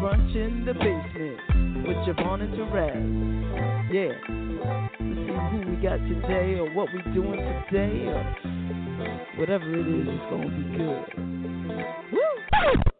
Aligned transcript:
Brunch 0.00 0.34
in 0.34 0.64
the 0.64 0.74
basement 0.74 1.86
with 1.86 1.96
JaVonne 2.06 2.42
and 2.42 2.54
Therese. 2.54 3.34
Yeah. 3.92 4.14
Let's 5.00 5.20
see 5.20 5.36
who 5.50 5.70
we 5.70 5.76
got 5.82 5.98
today 5.98 6.58
or 6.58 6.72
what 6.72 6.88
we 6.92 7.02
doing 7.12 7.40
today 7.70 8.06
or 8.06 8.22
whatever 9.36 9.74
it 9.74 9.86
is, 9.86 10.08
it's 10.08 10.30
gonna 10.30 10.48
be 10.48 10.64
good. 10.76 11.04
Woo! 12.12 12.93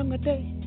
Younger 0.00 0.14
eh. 0.14 0.24
days 0.24 0.59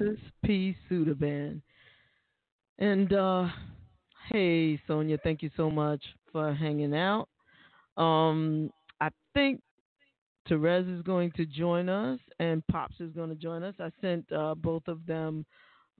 Alexis 0.00 0.20
P. 0.44 0.76
Sudaban. 0.90 1.60
And 2.78 3.12
uh, 3.12 3.46
hey, 4.30 4.80
Sonia, 4.86 5.18
thank 5.22 5.42
you 5.42 5.50
so 5.56 5.70
much 5.70 6.02
for 6.32 6.54
hanging 6.54 6.94
out. 6.94 7.28
Um, 7.96 8.70
I 9.00 9.08
think 9.34 9.60
Therese 10.48 10.86
is 10.86 11.02
going 11.02 11.32
to 11.32 11.44
join 11.44 11.88
us 11.88 12.20
and 12.38 12.66
Pops 12.68 13.00
is 13.00 13.12
going 13.12 13.30
to 13.30 13.34
join 13.34 13.62
us. 13.62 13.74
I 13.80 13.90
sent 14.00 14.30
uh, 14.32 14.54
both 14.54 14.86
of 14.86 15.04
them 15.06 15.44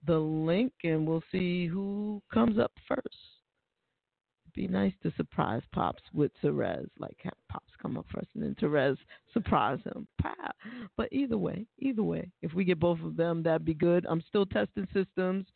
the 0.07 0.19
link 0.19 0.73
and 0.85 1.07
we'll 1.07 1.25
see 1.33 1.67
who 1.67 2.23
comes 2.33 2.59
up 2.59 2.73
first. 2.87 3.17
It'd 4.45 4.55
be 4.55 4.69
nice 4.69 4.95
to 5.03 5.13
surprise 5.17 5.63
Pops 5.73 6.03
with 6.15 6.31
Therese, 6.41 6.89
like 6.99 7.17
Pops 7.51 7.68
come 7.81 7.97
up 7.97 8.07
first 8.13 8.29
and 8.35 8.43
then 8.43 8.57
Therese 8.59 8.99
surprise 9.33 9.79
him. 9.85 10.07
But 10.97 11.13
either 11.13 11.39
way, 11.39 11.67
either 11.79 12.03
way, 12.03 12.31
if 12.43 12.53
we 12.55 12.65
get 12.65 12.81
both 12.81 13.01
of 13.05 13.17
them, 13.17 13.43
that'd 13.43 13.65
be 13.65 13.75
good. 13.75 14.07
I'm 14.09 14.23
still 14.29 14.47
testing 14.47 14.89
systems 14.93 15.47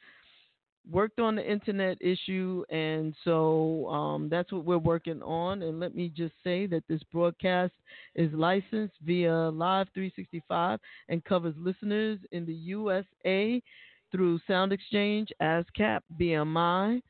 worked 0.91 1.21
on 1.21 1.37
the 1.37 1.51
internet 1.51 1.97
issue, 2.01 2.65
and 2.71 3.15
so 3.25 3.87
um, 3.89 4.29
that's 4.29 4.51
what 4.53 4.65
we're 4.65 4.79
working 4.79 5.23
on. 5.23 5.63
And 5.63 5.79
let 5.79 5.95
me 5.95 6.09
just 6.15 6.35
say 6.43 6.67
that 6.67 6.83
this 6.89 7.03
broadcast 7.13 7.73
is 8.15 8.33
licensed 8.33 8.95
via 9.03 9.51
Live 9.51 9.89
365 9.95 10.81
and 11.09 11.25
covers 11.25 11.55
listeners 11.57 12.19
in 12.33 12.45
the 12.47 12.55
USA 12.55 13.63
through 14.11 14.41
SoundExchange, 14.49 15.29
ASCAP, 15.41 16.01
BMI, 16.21 17.01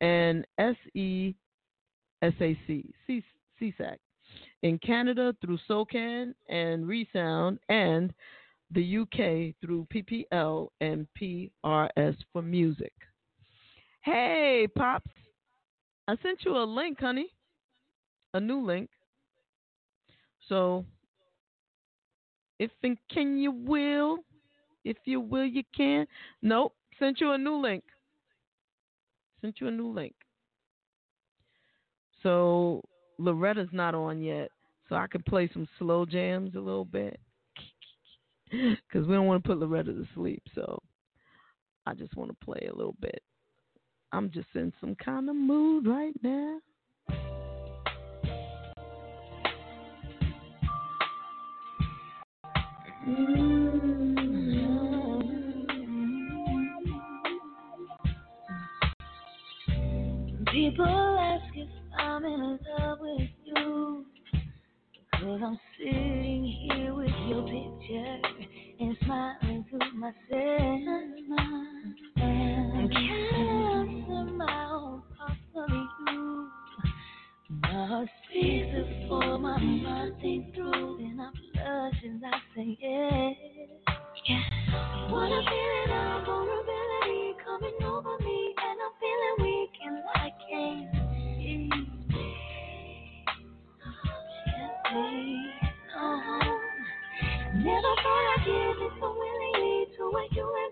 and 0.00 0.46
SESAC, 0.58 1.34
CSAC. 2.22 3.96
In 4.62 4.78
Canada 4.78 5.34
through 5.40 5.58
SOCAN 5.68 6.34
and 6.48 6.86
Re-Sound, 6.86 7.58
and 7.68 8.14
the 8.70 8.98
UK 8.98 9.54
through 9.60 9.86
PPL 9.92 10.68
and 10.80 11.06
PRS 11.20 12.16
for 12.32 12.42
music. 12.42 12.92
Hey, 14.02 14.66
Pops. 14.76 15.10
I 16.08 16.16
sent 16.22 16.44
you 16.44 16.56
a 16.56 16.64
link, 16.64 17.00
honey. 17.00 17.28
A 18.34 18.40
new 18.40 18.64
link. 18.64 18.88
So, 20.48 20.84
if 22.58 22.70
and 22.82 22.98
can 23.12 23.38
you 23.38 23.52
will, 23.52 24.18
if 24.84 24.96
you 25.04 25.20
will, 25.20 25.44
you 25.44 25.62
can. 25.76 26.06
Nope. 26.40 26.74
Sent 26.98 27.20
you 27.20 27.32
a 27.32 27.38
new 27.38 27.56
link. 27.56 27.84
Sent 29.40 29.60
you 29.60 29.68
a 29.68 29.70
new 29.70 29.92
link. 29.92 30.14
So, 32.22 32.82
Loretta's 33.22 33.68
not 33.72 33.94
on 33.94 34.20
yet. 34.20 34.50
So 34.88 34.96
I 34.96 35.06
can 35.06 35.22
play 35.22 35.48
some 35.52 35.68
slow 35.78 36.04
jams 36.04 36.54
a 36.54 36.60
little 36.60 36.84
bit. 36.84 37.18
Because 38.50 39.08
we 39.08 39.14
don't 39.14 39.26
want 39.26 39.42
to 39.42 39.48
put 39.48 39.58
Loretta 39.58 39.94
to 39.94 40.06
sleep. 40.14 40.42
So 40.54 40.78
I 41.86 41.94
just 41.94 42.14
want 42.16 42.30
to 42.30 42.44
play 42.44 42.68
a 42.70 42.76
little 42.76 42.96
bit. 43.00 43.22
I'm 44.12 44.30
just 44.30 44.48
in 44.54 44.74
some 44.78 44.94
kind 44.96 45.30
of 45.30 45.36
mood 45.36 45.86
right 45.86 46.12
now. 46.22 46.58
Mm-hmm. 53.08 53.62
People 60.52 60.84
ask 60.84 61.31
if 61.31 61.31
I'm 62.24 62.28
in 62.28 62.58
love 62.78 62.98
with 63.00 63.30
you. 63.44 64.06
Cause 65.14 65.40
I'm 65.44 65.58
sitting 65.76 66.68
here 66.70 66.94
with 66.94 67.10
your 67.26 67.42
picture 67.42 68.16
and 68.78 68.96
smiling 69.04 69.64
to 69.70 69.78
myself. 69.96 70.20
I'm 72.18 72.92
answer 72.92 74.32
my 74.36 74.68
own 74.70 75.02
possibly 75.18 75.84
you. 76.06 76.48
My 77.50 77.86
heart 77.88 78.08
seizes 78.32 79.08
for 79.08 79.38
my 79.38 79.58
mind 79.58 80.14
think 80.20 80.54
through, 80.54 80.98
and 80.98 81.20
I 81.20 81.30
blush 81.54 82.02
and 82.04 82.22
I 82.24 82.38
say 82.54 82.78
yes. 82.80 83.36
Yeah. 84.28 84.42
What 85.10 85.32
a 85.32 85.42
feeling 85.42 85.92
of 85.98 86.24
vulnerability 86.26 87.34
coming 87.44 87.78
over 87.84 88.16
me, 88.20 88.31
Never 94.92 95.00
thought 98.02 98.26
I'd 98.36 98.46
give 98.46 98.78
it 98.86 98.92
so 99.00 99.08
willingly 99.12 99.86
to 99.96 100.02
a 100.04 100.06
human 100.32 100.68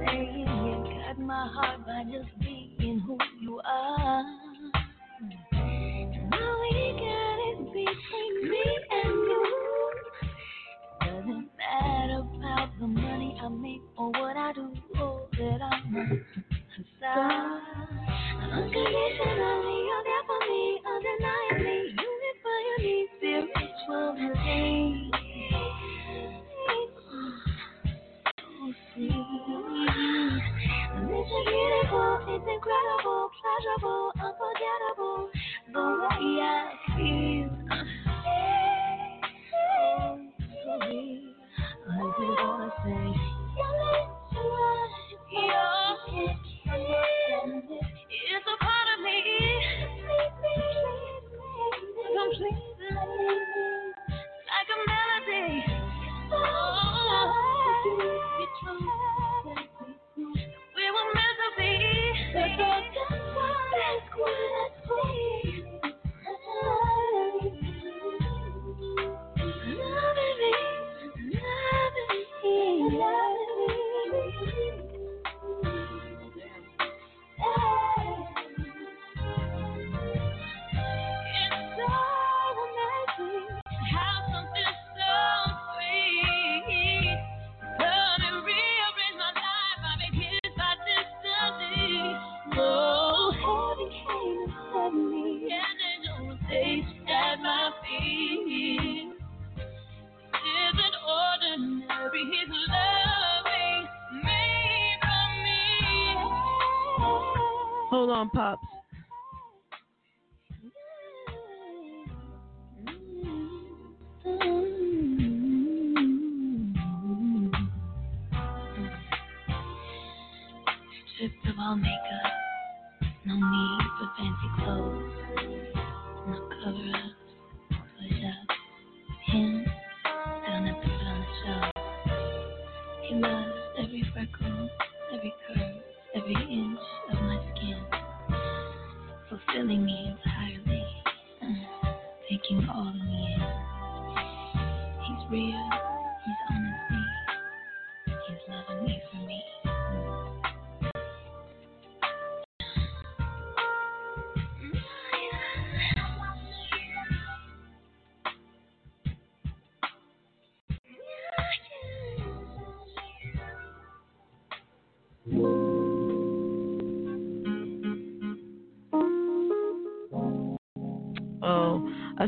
start 0.00 0.29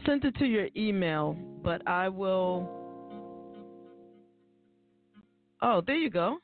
sent 0.07 0.25
it 0.25 0.37
to 0.37 0.45
your 0.45 0.69
email, 0.77 1.37
but 1.63 1.87
I 1.87 2.09
will. 2.09 2.69
Oh, 5.61 5.83
there 5.87 5.97
you 5.97 6.11
go. 6.11 6.39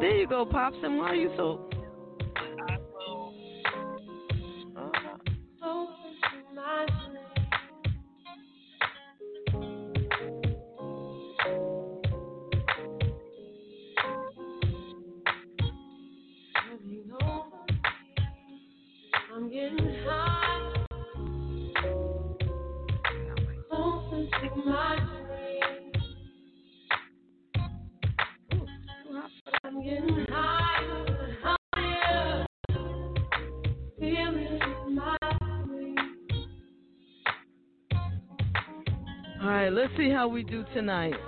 There 0.00 0.16
you 0.16 0.26
go, 0.26 0.44
Pops. 0.44 0.76
And 0.82 0.98
why 0.98 1.10
are 1.10 1.14
you 1.14 1.30
so. 1.36 1.68
How 40.22 40.28
we 40.28 40.44
do 40.44 40.64
tonight. 40.72 41.21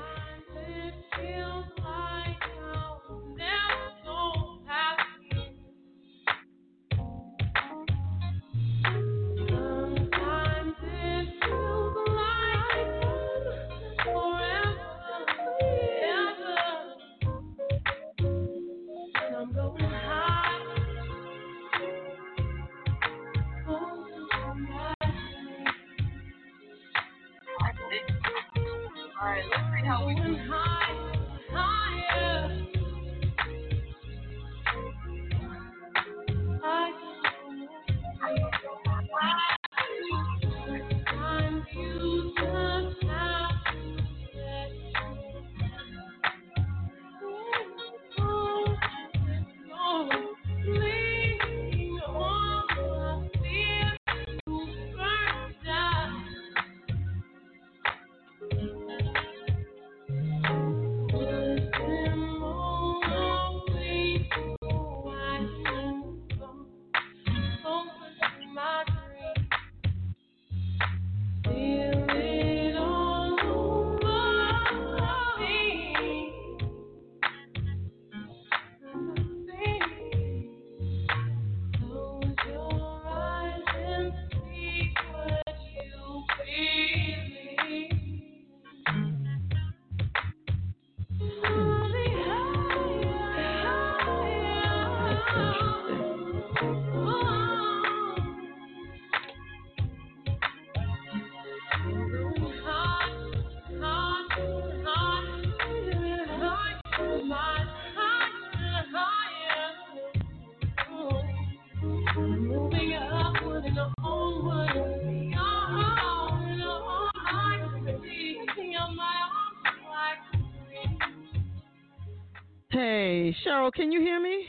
Hey, 123.64 123.70
Cheryl, 123.70 123.72
can 123.72 123.92
you 123.92 124.00
hear 124.00 124.20
me? 124.20 124.46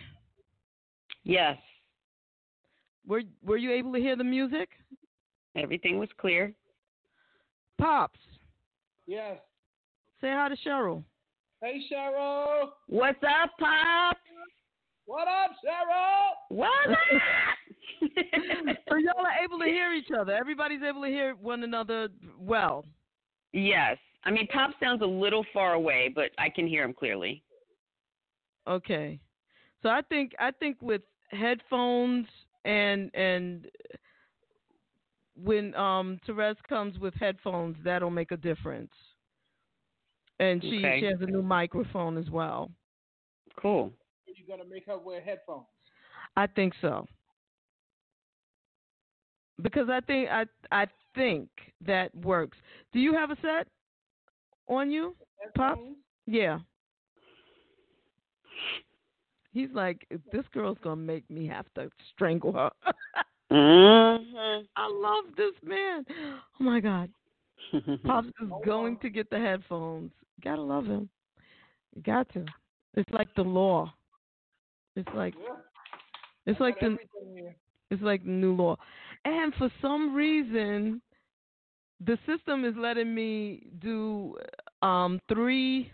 Yes, 1.23 1.57
Were 3.07 3.21
Were 3.43 3.57
you 3.57 3.71
able 3.71 3.93
to 3.93 3.99
hear 3.99 4.15
the 4.15 4.23
music? 4.23 4.69
everything 5.55 5.97
was 5.99 6.09
clear. 6.17 6.53
Pops, 7.79 8.19
Yes. 9.07 9.37
say 10.21 10.29
hi 10.31 10.49
to 10.49 10.55
Cheryl. 10.67 11.03
Hey, 11.61 11.81
Cheryl. 11.91 12.69
What's 12.87 13.21
up, 13.23 13.51
Pop? 13.59 14.17
What 15.05 15.27
up, 15.27 15.51
Cheryl? 15.63 16.29
What 16.49 16.91
up? 16.91 16.97
so 18.89 18.95
y'all 18.97 19.25
are 19.25 19.43
able 19.43 19.59
to 19.59 19.65
hear 19.65 19.93
each 19.93 20.09
other. 20.17 20.33
Everybody's 20.33 20.81
able 20.83 21.01
to 21.03 21.07
hear 21.09 21.35
one 21.35 21.63
another 21.63 22.09
well. 22.39 22.85
yes. 23.53 23.97
I 24.27 24.31
mean, 24.31 24.47
Pop 24.47 24.71
sounds 24.79 25.03
a 25.03 25.05
little 25.05 25.45
far 25.53 25.73
away, 25.73 26.11
but 26.13 26.31
I 26.39 26.49
can 26.49 26.65
hear 26.67 26.83
him 26.83 26.93
clearly. 26.95 27.43
Okay. 28.67 29.19
So 29.81 29.89
I 29.89 30.01
think 30.01 30.33
I 30.39 30.51
think 30.51 30.77
with 30.81 31.01
headphones 31.29 32.27
and 32.63 33.11
and 33.13 33.67
when 35.41 35.75
um 35.75 36.19
Therese 36.25 36.57
comes 36.67 36.97
with 36.99 37.13
headphones, 37.15 37.77
that'll 37.83 38.09
make 38.09 38.31
a 38.31 38.37
difference. 38.37 38.91
And 40.39 40.61
she 40.61 40.77
Okay. 40.77 40.99
she 40.99 41.05
has 41.05 41.21
a 41.21 41.25
new 41.25 41.41
microphone 41.41 42.17
as 42.17 42.29
well. 42.29 42.71
Cool. 43.55 43.91
Are 44.27 44.33
You're 44.35 44.47
going 44.47 44.67
to 44.67 44.73
make 44.73 44.85
her 44.87 44.97
wear 44.97 45.21
headphones. 45.21 45.65
I 46.35 46.47
think 46.47 46.73
so. 46.81 47.05
Because 49.61 49.89
I 49.89 50.01
think 50.01 50.29
I 50.29 50.45
I 50.71 50.87
think 51.13 51.49
that 51.85 52.13
works. 52.15 52.57
Do 52.91 52.99
you 52.99 53.13
have 53.13 53.31
a 53.31 53.37
set 53.41 53.67
on 54.67 54.91
you, 54.91 55.15
Pops? 55.55 55.79
Headphones? 55.79 55.97
Yeah. 56.25 56.59
He's 59.51 59.69
like, 59.73 60.05
this 60.31 60.43
girl's 60.53 60.77
gonna 60.83 60.97
make 60.97 61.29
me 61.29 61.47
have 61.47 61.65
to 61.75 61.89
strangle 62.13 62.51
her. 62.51 62.69
hmm 63.49 64.65
I 64.75 64.87
love 64.91 65.25
this 65.37 65.53
man. 65.63 66.05
Oh 66.59 66.63
my 66.63 66.79
God. 66.79 67.09
Pops 68.05 68.27
is 68.27 68.49
going 68.65 68.97
to 68.99 69.09
get 69.09 69.29
the 69.29 69.37
headphones. 69.39 70.11
Gotta 70.43 70.61
love 70.61 70.85
him. 70.85 71.09
Got 72.03 72.31
to. 72.33 72.45
It's 72.95 73.09
like 73.11 73.33
the 73.35 73.43
law. 73.43 73.93
It's 74.95 75.09
like 75.15 75.33
Yeah. 75.37 75.55
it's 76.45 76.59
like 76.59 76.79
the 76.79 76.97
it's 77.91 78.01
like 78.01 78.23
the 78.23 78.29
new 78.29 78.53
law. 78.55 78.75
And 79.23 79.53
for 79.55 79.69
some 79.81 80.13
reason 80.13 81.01
the 82.05 82.17
system 82.25 82.65
is 82.65 82.73
letting 82.77 83.13
me 83.15 83.67
do 83.79 84.35
um 84.81 85.19
three 85.29 85.91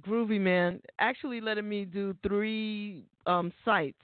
groovy 0.00 0.40
man 0.40 0.80
actually 0.98 1.40
letting 1.40 1.68
me 1.68 1.84
do 1.84 2.14
three 2.26 3.04
um 3.26 3.52
sites. 3.64 3.98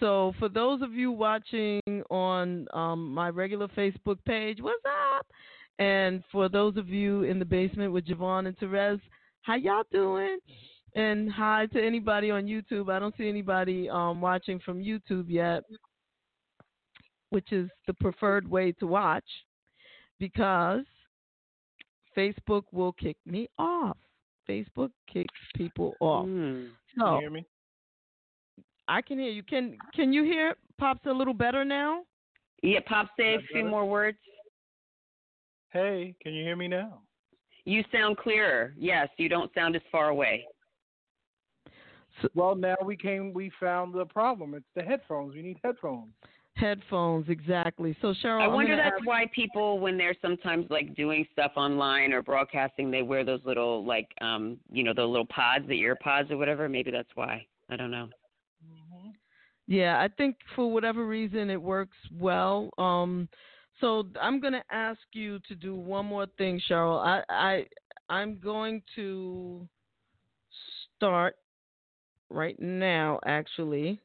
So 0.00 0.34
for 0.38 0.48
those 0.48 0.82
of 0.82 0.92
you 0.92 1.10
watching 1.10 1.80
on 2.10 2.66
um 2.72 3.12
my 3.12 3.28
regular 3.30 3.68
Facebook 3.68 4.18
page, 4.24 4.58
what's 4.60 4.84
up? 5.16 5.26
And 5.78 6.22
for 6.32 6.48
those 6.48 6.76
of 6.76 6.88
you 6.88 7.22
in 7.24 7.38
the 7.38 7.44
basement 7.44 7.92
with 7.92 8.06
JaVonne 8.06 8.46
and 8.46 8.56
Therese, 8.58 9.00
how 9.42 9.56
y'all 9.56 9.84
doing? 9.92 10.38
And 10.94 11.30
hi 11.30 11.66
to 11.74 11.84
anybody 11.84 12.30
on 12.30 12.46
YouTube. 12.46 12.90
I 12.90 12.98
don't 12.98 13.14
see 13.18 13.28
anybody 13.28 13.88
um, 13.90 14.22
watching 14.22 14.58
from 14.60 14.82
YouTube 14.82 15.26
yet, 15.28 15.62
which 17.28 17.52
is 17.52 17.68
the 17.86 17.92
preferred 17.94 18.48
way 18.48 18.72
to 18.72 18.86
watch 18.86 19.26
because 20.18 20.84
Facebook 22.16 22.62
will 22.72 22.92
kick 22.92 23.18
me 23.26 23.48
off. 23.58 23.98
Facebook 24.48 24.90
kicks 25.12 25.34
people 25.54 25.94
off. 26.00 26.26
Mm. 26.26 26.68
Can 26.94 26.98
So 26.98 27.14
you 27.14 27.20
hear 27.20 27.30
me? 27.30 27.46
I 28.88 29.02
can 29.02 29.18
hear 29.18 29.30
you. 29.30 29.42
Can 29.42 29.76
can 29.94 30.12
you 30.12 30.22
hear 30.22 30.54
Pops 30.78 31.06
a 31.06 31.12
little 31.12 31.34
better 31.34 31.64
now? 31.64 32.02
Yeah, 32.62 32.80
Pop, 32.86 33.08
say 33.18 33.34
a 33.34 33.40
few 33.52 33.64
more 33.64 33.86
words. 33.86 34.18
Hey, 35.70 36.14
can 36.22 36.32
you 36.32 36.42
hear 36.42 36.56
me 36.56 36.68
now? 36.68 37.00
You 37.64 37.82
sound 37.92 38.16
clearer. 38.16 38.72
Yes, 38.78 39.08
you 39.18 39.28
don't 39.28 39.52
sound 39.54 39.76
as 39.76 39.82
far 39.90 40.08
away. 40.08 40.44
Well, 42.34 42.54
now 42.54 42.76
we 42.84 42.96
came. 42.96 43.34
We 43.34 43.50
found 43.60 43.92
the 43.92 44.06
problem. 44.06 44.54
It's 44.54 44.64
the 44.74 44.82
headphones. 44.82 45.34
We 45.34 45.42
need 45.42 45.58
headphones. 45.62 46.12
Headphones, 46.56 47.26
exactly. 47.28 47.94
So 48.00 48.14
Cheryl, 48.24 48.40
I 48.40 48.46
wonder 48.46 48.76
that's 48.76 48.96
ask- 48.96 49.06
why 49.06 49.26
people, 49.34 49.78
when 49.78 49.98
they're 49.98 50.16
sometimes 50.22 50.66
like 50.70 50.94
doing 50.94 51.26
stuff 51.32 51.52
online 51.54 52.12
or 52.14 52.22
broadcasting, 52.22 52.90
they 52.90 53.02
wear 53.02 53.24
those 53.24 53.40
little 53.44 53.84
like, 53.84 54.08
um, 54.22 54.56
you 54.72 54.82
know, 54.82 54.94
the 54.94 55.04
little 55.04 55.26
pods, 55.26 55.66
the 55.68 55.78
ear 55.78 55.96
pods 56.02 56.30
or 56.30 56.38
whatever. 56.38 56.66
Maybe 56.68 56.90
that's 56.90 57.10
why. 57.14 57.46
I 57.68 57.76
don't 57.76 57.90
know. 57.90 58.08
Yeah, 59.66 60.00
I 60.00 60.08
think 60.08 60.36
for 60.54 60.70
whatever 60.72 61.06
reason 61.06 61.50
it 61.50 61.60
works 61.60 61.96
well. 62.12 62.70
Um, 62.78 63.28
so 63.80 64.04
I'm 64.20 64.40
gonna 64.40 64.64
ask 64.70 65.00
you 65.12 65.38
to 65.48 65.54
do 65.54 65.74
one 65.74 66.06
more 66.06 66.26
thing, 66.38 66.60
Cheryl. 66.70 67.04
I 67.04 67.22
I 67.28 67.66
I'm 68.08 68.38
going 68.38 68.82
to 68.94 69.68
start 70.96 71.36
right 72.30 72.58
now, 72.60 73.20
actually, 73.26 74.00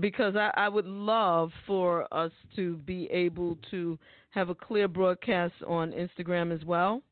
because 0.00 0.34
I, 0.36 0.50
I 0.54 0.68
would 0.68 0.86
love 0.86 1.50
for 1.66 2.12
us 2.12 2.32
to 2.56 2.76
be 2.78 3.08
able 3.10 3.58
to 3.70 3.98
have 4.30 4.48
a 4.48 4.54
clear 4.54 4.88
broadcast 4.88 5.54
on 5.66 5.92
Instagram 5.92 6.52
as 6.52 6.64
well. 6.64 7.02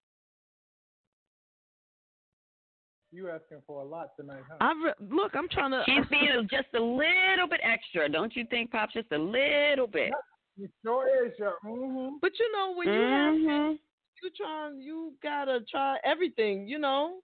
You 3.15 3.29
asking 3.29 3.59
for 3.67 3.83
a 3.83 3.85
lot 3.85 4.17
tonight, 4.19 4.43
huh? 4.49 4.57
I 4.61 4.73
re- 4.87 5.07
look, 5.15 5.33
I'm 5.35 5.49
trying 5.49 5.73
to. 5.73 5.83
She's 5.85 6.07
being 6.11 6.49
just 6.51 6.69
a 6.75 6.81
little 6.81 7.47
bit 7.49 7.61
extra, 7.63 8.09
don't 8.09 8.35
you 8.35 8.47
think, 8.49 8.71
Pop? 8.71 8.89
Just 8.93 9.13
a 9.13 9.19
little 9.19 9.87
bit. 9.87 10.13
You 10.57 10.69
sure 10.83 11.27
is, 11.27 11.33
sure. 11.37 11.55
Mm-hmm. 11.65 12.17
But 12.23 12.33
you 12.39 12.53
know 12.53 12.75
when 12.75 12.89
you 12.89 13.01
have 13.01 13.35
Mhm. 13.35 13.79
you 14.23 14.31
trying 14.37 14.81
you 14.81 15.13
gotta 15.23 15.61
try 15.71 15.99
everything, 16.05 16.67
you 16.67 16.79
know. 16.79 17.21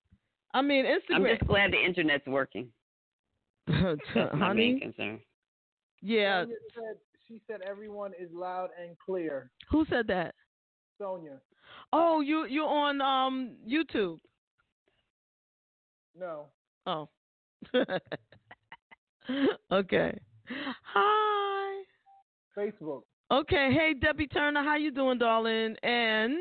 I 0.53 0.61
mean 0.63 0.85
Instagram. 0.85 1.17
I'm 1.17 1.25
just 1.27 1.47
glad 1.47 1.73
the 1.73 1.83
internet's 1.83 2.27
working. 2.27 2.69
That's 3.67 4.35
my 4.35 4.53
main 4.53 4.81
concern. 4.81 5.21
Yeah, 6.01 6.43
Sonia 6.43 6.57
said, 6.75 6.97
she 7.27 7.41
said 7.47 7.61
everyone 7.69 8.13
is 8.19 8.29
loud 8.33 8.71
and 8.81 8.97
clear. 8.99 9.51
who 9.71 9.85
said 9.91 10.07
that? 10.09 10.35
Sonia, 10.99 11.41
Oh, 11.93 12.21
you 12.21 12.47
you're 12.47 12.69
on 12.69 13.01
um 13.01 13.57
YouTube. 13.69 14.19
no. 16.19 16.47
Oh. 16.87 17.09
okay. 19.73 20.19
Hi. 20.95 21.83
Facebook. 22.57 23.03
Okay. 23.31 23.71
Hey 23.73 23.95
Debbie 24.01 24.27
Turner, 24.27 24.63
how 24.63 24.77
you 24.77 24.91
doing, 24.91 25.19
darling? 25.19 25.77
And 25.83 26.39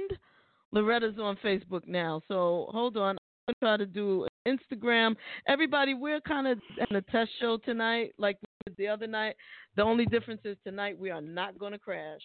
Loretta's 0.74 1.20
on 1.20 1.38
Facebook 1.44 1.86
now. 1.88 2.22
So 2.28 2.68
hold 2.72 2.98
on. 2.98 3.18
I'm 3.48 3.54
gonna 3.62 3.78
try 3.78 3.86
to 3.86 3.92
do 3.92 4.28
Instagram. 4.48 5.16
Everybody, 5.48 5.94
we're 5.94 6.22
kind 6.22 6.48
of 6.48 6.60
in 6.90 6.96
a 6.96 7.02
test 7.04 7.32
show 7.40 7.58
tonight, 7.58 8.14
like 8.18 8.38
the 8.78 8.88
other 8.88 9.08
night. 9.08 9.36
The 9.76 9.84
only 9.84 10.06
difference 10.06 10.42
is 10.44 10.58
tonight 10.64 10.98
we 10.98 11.10
are 11.10 11.22
not 11.22 11.58
going 11.58 11.74
to 11.74 11.80
crash. 11.80 12.22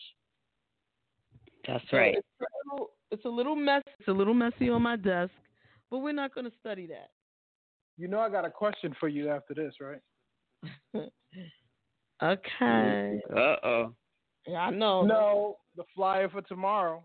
That's 1.67 1.85
So 1.91 1.97
right. 1.97 2.15
It's 2.17 2.27
a 2.41 2.75
little, 2.75 2.91
it's 3.11 3.25
a 3.25 3.29
little 3.29 3.57
mess. 3.57 3.83
It's 3.99 4.09
a 4.09 4.13
little 4.13 4.35
messy 4.35 4.69
on 4.69 4.83
my 4.83 4.97
desk, 4.97 5.33
but 5.91 5.99
we're 5.99 6.13
not 6.13 6.35
going 6.35 6.47
to 6.47 6.53
study 6.59 6.87
that. 6.89 7.11
You 7.99 8.09
know 8.09 8.21
I 8.21 8.31
got 8.31 8.45
a 8.45 8.51
question 8.51 8.97
for 8.99 9.09
you 9.09 9.29
after 9.31 9.55
this, 9.55 9.75
right? 9.81 10.01
okay. 12.23 13.21
Uh 13.31 13.57
oh. 13.65 13.95
Yeah, 14.47 14.59
I 14.59 14.71
know. 14.71 15.03
No, 15.03 15.57
the 15.77 15.85
flyer 15.95 16.29
for 16.29 16.43
tomorrow. 16.43 17.05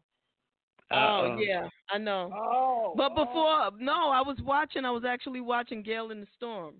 Oh 0.89 1.37
yeah, 1.37 1.67
I 1.91 1.97
know. 1.97 2.31
Oh. 2.33 2.93
But 2.95 3.09
before, 3.09 3.71
no, 3.77 4.09
I 4.09 4.21
was 4.21 4.37
watching. 4.43 4.85
I 4.85 4.91
was 4.91 5.03
actually 5.05 5.41
watching 5.41 5.83
Gale 5.83 6.11
in 6.11 6.21
the 6.21 6.27
Storm 6.35 6.75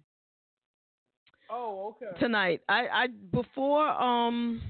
Oh, 1.50 1.96
okay. 2.02 2.20
tonight. 2.20 2.62
I, 2.68 2.88
I 2.88 3.08
before 3.32 3.88
um 3.88 4.62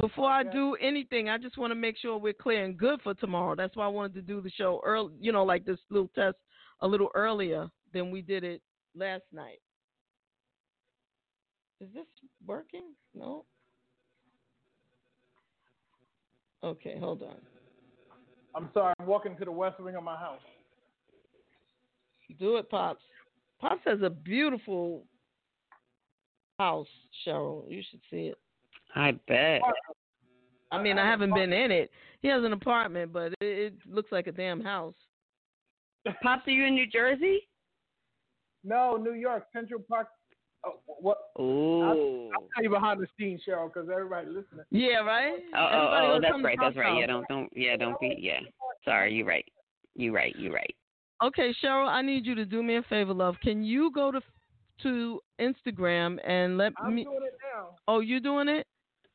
before 0.00 0.30
I 0.30 0.44
do 0.44 0.76
anything, 0.80 1.28
I 1.28 1.38
just 1.38 1.58
want 1.58 1.72
to 1.72 1.74
make 1.74 1.96
sure 1.98 2.18
we're 2.18 2.32
clear 2.32 2.64
and 2.64 2.76
good 2.76 3.00
for 3.02 3.14
tomorrow. 3.14 3.56
That's 3.56 3.74
why 3.74 3.84
I 3.84 3.88
wanted 3.88 4.14
to 4.14 4.22
do 4.22 4.40
the 4.40 4.50
show 4.50 4.80
early. 4.84 5.14
You 5.20 5.32
know, 5.32 5.44
like 5.44 5.64
this 5.64 5.78
little 5.90 6.10
test 6.14 6.36
a 6.80 6.86
little 6.86 7.08
earlier 7.14 7.68
than 7.92 8.12
we 8.12 8.22
did 8.22 8.44
it 8.44 8.62
last 8.94 9.24
night. 9.32 9.60
Is 11.80 11.88
this 11.94 12.06
working? 12.46 12.94
No. 13.14 13.44
Okay, 16.62 16.96
hold 16.98 17.22
on. 17.22 17.36
I'm 18.54 18.68
sorry. 18.74 18.94
I'm 18.98 19.06
walking 19.06 19.36
to 19.36 19.44
the 19.44 19.52
west 19.52 19.80
wing 19.80 19.96
of 19.96 20.02
my 20.02 20.16
house. 20.16 20.40
Do 22.38 22.56
it, 22.56 22.68
Pops. 22.68 23.02
Pops 23.60 23.80
has 23.84 24.02
a 24.02 24.10
beautiful 24.10 25.04
house, 26.58 26.88
Cheryl. 27.26 27.64
You 27.68 27.82
should 27.90 28.00
see 28.10 28.26
it. 28.26 28.38
I 28.94 29.12
bet. 29.28 29.60
I 30.70 30.82
mean, 30.82 30.98
I 30.98 31.06
haven't 31.06 31.34
been 31.34 31.52
in 31.52 31.70
it. 31.70 31.90
He 32.20 32.28
has 32.28 32.44
an 32.44 32.52
apartment, 32.52 33.12
but 33.12 33.32
it, 33.32 33.34
it 33.40 33.74
looks 33.88 34.12
like 34.12 34.26
a 34.26 34.32
damn 34.32 34.60
house. 34.60 34.94
Pops, 36.22 36.46
are 36.46 36.50
you 36.50 36.66
in 36.66 36.74
New 36.74 36.86
Jersey? 36.86 37.40
No, 38.64 38.96
New 38.96 39.14
York, 39.14 39.44
Central 39.52 39.80
Park. 39.88 40.08
Oh, 40.66 40.80
what? 40.86 41.18
Ooh. 41.40 41.82
I'll 42.32 42.48
tell 42.54 42.64
you 42.64 42.70
behind 42.70 43.00
the 43.00 43.06
scenes, 43.18 43.40
Cheryl, 43.48 43.72
because 43.72 43.88
everybody 43.90 44.26
listening. 44.26 44.64
Yeah, 44.70 44.98
right. 44.98 45.38
Oh, 45.54 45.58
oh, 45.58 45.66
Everybody 45.66 46.06
oh, 46.06 46.12
goes 46.12 46.22
that's 46.22 46.44
right. 46.44 46.58
That's 46.60 46.74
Pop's 46.74 46.76
right. 46.76 47.00
Yeah, 47.00 47.06
don't, 47.06 47.28
don't, 47.28 47.52
yeah, 47.54 47.76
don't 47.76 48.00
be, 48.00 48.16
yeah. 48.18 48.40
Sorry, 48.84 49.14
you're 49.14 49.26
right. 49.26 49.44
You're 49.94 50.12
right. 50.12 50.34
You're 50.36 50.52
right. 50.52 50.74
Okay, 51.22 51.54
Cheryl, 51.62 51.88
I 51.88 52.02
need 52.02 52.26
you 52.26 52.34
to 52.34 52.44
do 52.44 52.62
me 52.62 52.76
a 52.76 52.82
favor, 52.82 53.14
love. 53.14 53.36
Can 53.42 53.62
you 53.62 53.90
go 53.94 54.10
to 54.10 54.20
to 54.82 55.20
Instagram 55.40 56.18
and 56.26 56.56
let 56.58 56.72
I'm 56.78 56.94
me? 56.94 57.04
doing 57.04 57.20
it 57.22 57.34
now. 57.54 57.70
Oh, 57.86 58.00
you 58.00 58.20
doing 58.20 58.48
it? 58.48 58.66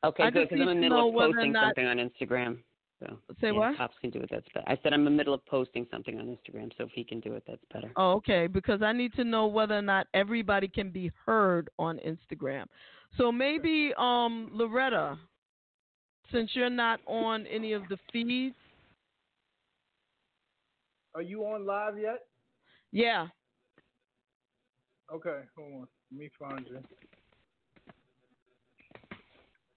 Okay, 0.04 0.22
I 0.24 0.30
good. 0.30 0.48
Because 0.48 0.60
I'm 0.62 0.68
in 0.68 0.68
the 0.68 0.74
need 0.74 0.80
to 0.80 0.80
middle 0.90 0.98
know 0.98 1.08
of 1.08 1.14
whether 1.14 1.30
or 1.30 1.34
posting 1.34 1.52
not- 1.52 1.64
something 1.76 1.86
on 1.86 1.96
Instagram. 1.98 2.58
So 3.00 3.18
Say 3.40 3.48
yeah, 3.48 3.52
what? 3.52 3.76
Pops 3.76 3.96
can 4.00 4.10
do 4.10 4.20
it. 4.20 4.28
That's 4.30 4.46
better. 4.54 4.66
I 4.68 4.78
said 4.82 4.92
I'm 4.92 5.00
in 5.00 5.04
the 5.06 5.10
middle 5.10 5.34
of 5.34 5.44
posting 5.46 5.84
something 5.90 6.18
on 6.18 6.26
Instagram, 6.26 6.70
so 6.78 6.84
if 6.84 6.90
he 6.92 7.02
can 7.04 7.18
do 7.20 7.34
it, 7.34 7.42
that's 7.46 7.64
better. 7.72 7.90
Oh, 7.96 8.12
okay, 8.12 8.46
because 8.46 8.82
I 8.82 8.92
need 8.92 9.12
to 9.14 9.24
know 9.24 9.46
whether 9.46 9.76
or 9.76 9.82
not 9.82 10.06
everybody 10.14 10.68
can 10.68 10.90
be 10.90 11.10
heard 11.26 11.68
on 11.78 11.98
Instagram. 12.06 12.66
So 13.18 13.32
maybe 13.32 13.92
um 13.98 14.48
Loretta, 14.52 15.18
since 16.32 16.50
you're 16.54 16.70
not 16.70 17.00
on 17.06 17.46
any 17.48 17.72
of 17.72 17.82
the 17.88 17.98
feeds, 18.12 18.54
Are 21.14 21.22
you 21.22 21.42
on 21.46 21.66
live 21.66 21.98
yet? 21.98 22.20
yeah. 22.92 23.26
Okay, 25.12 25.40
hold 25.56 25.72
on. 25.72 25.88
Let 26.10 26.18
me 26.18 26.30
find 26.38 26.66
you. 26.68 26.78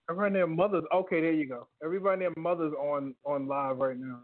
Everybody 0.09 0.33
their 0.33 0.47
mothers. 0.47 0.83
Okay, 0.93 1.21
there 1.21 1.33
you 1.33 1.47
go. 1.47 1.67
Everybody 1.83 2.19
their 2.21 2.33
mothers 2.37 2.73
on 2.73 3.13
on 3.25 3.47
live 3.47 3.77
right 3.77 3.97
now. 3.97 4.21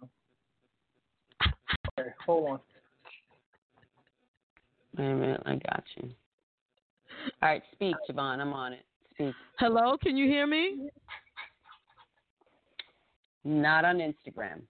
Okay, 2.00 2.10
hold 2.26 2.50
on. 2.50 2.60
Wait 4.98 5.06
a 5.06 5.16
minute, 5.16 5.42
I 5.46 5.56
got 5.56 5.84
you. 5.98 6.10
All 7.42 7.50
right, 7.50 7.64
speak, 7.74 7.96
JaVonne. 8.10 8.40
I'm 8.40 8.54
on 8.54 8.74
it. 8.74 8.86
Speak. 9.14 9.34
Hello, 9.60 9.98
can 10.02 10.16
you 10.16 10.28
hear 10.28 10.48
me? 10.48 10.90
Not 13.44 13.86
on 13.86 13.98
Instagram. 13.98 14.62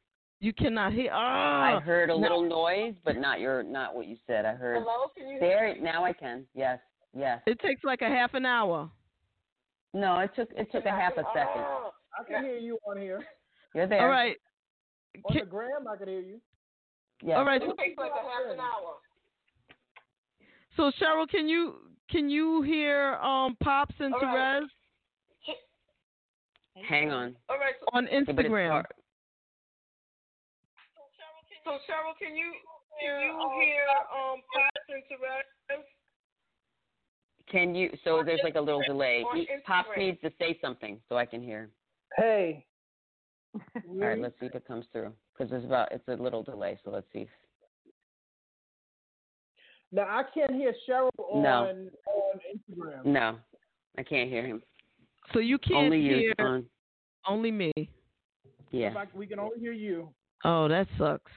You 0.43 0.51
cannot 0.51 0.91
hear. 0.91 1.09
Ah, 1.13 1.77
I 1.77 1.79
heard 1.79 2.09
a 2.09 2.13
no. 2.13 2.19
little 2.19 2.41
noise, 2.43 2.95
but 3.05 3.15
not 3.15 3.39
your 3.39 3.63
not 3.63 3.95
what 3.95 4.07
you 4.07 4.17
said. 4.27 4.45
I 4.45 4.51
heard 4.55 4.79
Hello, 4.83 5.07
can 5.17 5.29
you 5.29 5.39
there. 5.39 5.73
Now 5.79 6.03
I 6.03 6.11
can. 6.11 6.43
Yes, 6.53 6.79
yes. 7.17 7.41
It 7.47 7.61
takes 7.61 7.81
like 7.85 8.01
a 8.01 8.09
half 8.09 8.33
an 8.33 8.45
hour. 8.45 8.91
No, 9.93 10.19
it 10.19 10.31
took 10.35 10.49
it 10.51 10.69
took 10.69 10.83
a 10.83 10.89
half 10.91 11.13
a 11.13 11.23
second. 11.33 11.61
Oh, 11.63 11.91
I 12.19 12.29
can 12.29 12.43
hear 12.43 12.57
you 12.57 12.77
on 12.85 12.97
here. 12.97 13.23
You're 13.73 13.87
there. 13.87 14.01
All 14.01 14.09
right. 14.09 14.35
On 15.23 15.33
Can- 15.33 15.45
the 15.45 15.49
gram, 15.49 15.87
I 15.89 15.95
can 15.95 16.09
hear 16.09 16.19
you. 16.19 16.41
Yes. 17.21 17.37
all 17.37 17.45
right. 17.45 17.61
it 17.63 17.69
So, 17.69 17.75
takes 17.81 17.97
like 17.97 18.11
a 18.11 18.15
half 18.15 18.53
an 18.53 18.59
hour. 18.59 18.95
so 20.75 20.91
Cheryl, 21.01 21.25
can 21.29 21.47
you 21.47 21.75
can 22.11 22.29
you 22.29 22.63
hear 22.63 23.13
um 23.23 23.55
Pops 23.63 23.95
and 23.99 24.13
All 24.13 24.19
right. 24.19 24.59
Therese 24.59 24.69
Hang 26.89 27.11
on. 27.11 27.33
All 27.47 27.57
right, 27.59 27.75
so, 27.79 27.85
on 27.93 28.07
Yeah, 28.11 28.19
Instagram? 28.19 28.83
Hard. 31.65 31.79
so 31.87 31.91
Cheryl, 31.91 32.13
can 32.19 32.35
you 32.35 32.51
can 33.01 33.21
you 33.21 33.33
hear 33.61 33.83
um 34.13 34.39
Pops 34.53 34.89
and 34.89 35.03
Therese? 35.09 35.85
Can 37.51 37.75
you? 37.75 37.89
So 38.03 38.23
there's 38.25 38.39
like 38.43 38.55
a 38.55 38.61
little 38.61 38.81
delay. 38.87 39.23
On 39.29 39.37
He- 39.37 39.47
Pops 39.65 39.89
needs 39.97 40.19
to 40.21 40.31
say 40.39 40.57
something 40.61 40.99
so 41.09 41.17
I 41.17 41.25
can 41.25 41.41
hear. 41.41 41.69
Hey. 42.17 42.65
All 43.87 43.95
right, 43.97 44.19
let's 44.19 44.33
see 44.39 44.47
if 44.47 44.55
it 44.55 44.65
comes 44.67 44.85
through 44.91 45.13
because 45.33 45.51
there's 45.51 45.65
about 45.65 45.91
it's 45.91 46.07
a 46.07 46.13
little 46.15 46.41
delay. 46.43 46.79
So 46.83 46.89
let's 46.91 47.05
see. 47.13 47.19
If, 47.21 47.29
Now 49.91 50.03
I 50.03 50.23
can't 50.33 50.51
hear 50.53 50.73
Cheryl 50.89 51.09
on 51.19 51.43
No. 51.43 51.89
on 52.07 52.39
Instagram. 52.55 53.05
no, 53.05 53.35
I 53.97 54.03
can't 54.03 54.29
hear 54.29 54.45
him. 54.45 54.63
So 55.33 55.39
you 55.39 55.57
can't 55.59 55.75
Only 55.85 55.99
you, 55.99 56.15
hear 56.17 56.33
JaVonne. 56.39 56.65
only 57.27 57.51
me. 57.51 57.71
Yeah. 58.71 58.87
In 58.87 58.93
fact, 58.95 59.15
we 59.15 59.27
can 59.27 59.39
only 59.39 59.59
hear 59.59 59.71
you. 59.71 60.09
Oh, 60.43 60.67
that 60.67 60.87
sucks. 60.97 61.31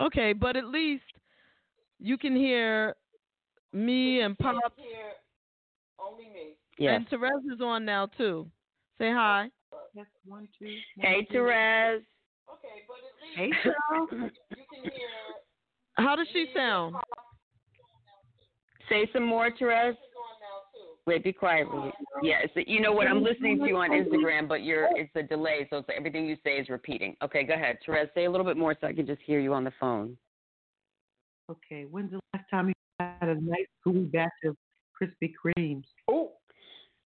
Okay, 0.00 0.32
but 0.32 0.56
at 0.56 0.66
least 0.66 1.02
you 1.98 2.16
can 2.16 2.36
hear 2.36 2.94
me 3.72 4.20
and 4.20 4.38
Pops 4.38 4.58
Hear 4.76 5.12
only 5.98 6.24
me. 6.24 6.54
Yes. 6.78 6.96
and 6.96 7.08
Therese 7.08 7.44
is 7.52 7.60
on 7.60 7.84
now 7.84 8.06
too. 8.16 8.46
Say 8.98 9.10
hi. 9.12 9.50
Hey, 10.96 11.26
Therese. 11.30 12.02
Okay, 12.48 12.84
but 12.86 12.96
at 13.02 13.14
least 13.22 13.36
Hey, 13.36 13.50
Cheryl. 13.64 14.30
you 14.50 14.64
can 14.72 14.82
hear 14.84 15.08
How 15.96 16.14
does 16.16 16.28
she 16.32 16.46
sound? 16.54 16.94
Say 18.88 19.08
some 19.12 19.24
more, 19.24 19.50
Therese. 19.58 19.96
Wait, 21.08 21.24
be 21.24 21.32
quiet. 21.32 21.66
Ruby. 21.72 21.90
Yeah, 22.22 22.40
so 22.52 22.60
you 22.66 22.82
know 22.82 22.92
what? 22.92 23.06
I'm 23.06 23.22
listening 23.22 23.58
to 23.60 23.66
you 23.66 23.78
on 23.78 23.90
Instagram, 23.92 24.46
but 24.46 24.62
you're 24.62 24.90
it's 24.94 25.10
a 25.16 25.22
delay, 25.22 25.66
so 25.70 25.78
it's 25.78 25.88
everything 25.96 26.26
you 26.26 26.36
say 26.44 26.58
is 26.58 26.68
repeating. 26.68 27.16
Okay, 27.24 27.44
go 27.44 27.54
ahead, 27.54 27.78
Therese. 27.86 28.10
Say 28.14 28.26
a 28.26 28.30
little 28.30 28.44
bit 28.44 28.58
more 28.58 28.76
so 28.78 28.86
I 28.86 28.92
can 28.92 29.06
just 29.06 29.22
hear 29.24 29.40
you 29.40 29.54
on 29.54 29.64
the 29.64 29.72
phone. 29.80 30.18
Okay, 31.50 31.86
when's 31.90 32.10
the 32.10 32.20
last 32.34 32.44
time 32.50 32.68
you 32.68 32.74
had 33.00 33.30
a 33.30 33.40
nice 33.40 33.64
gooey 33.82 34.04
batch 34.04 34.28
of 34.44 34.54
Krispy 35.00 35.32
Kremes? 35.32 35.84
Oh, 36.08 36.32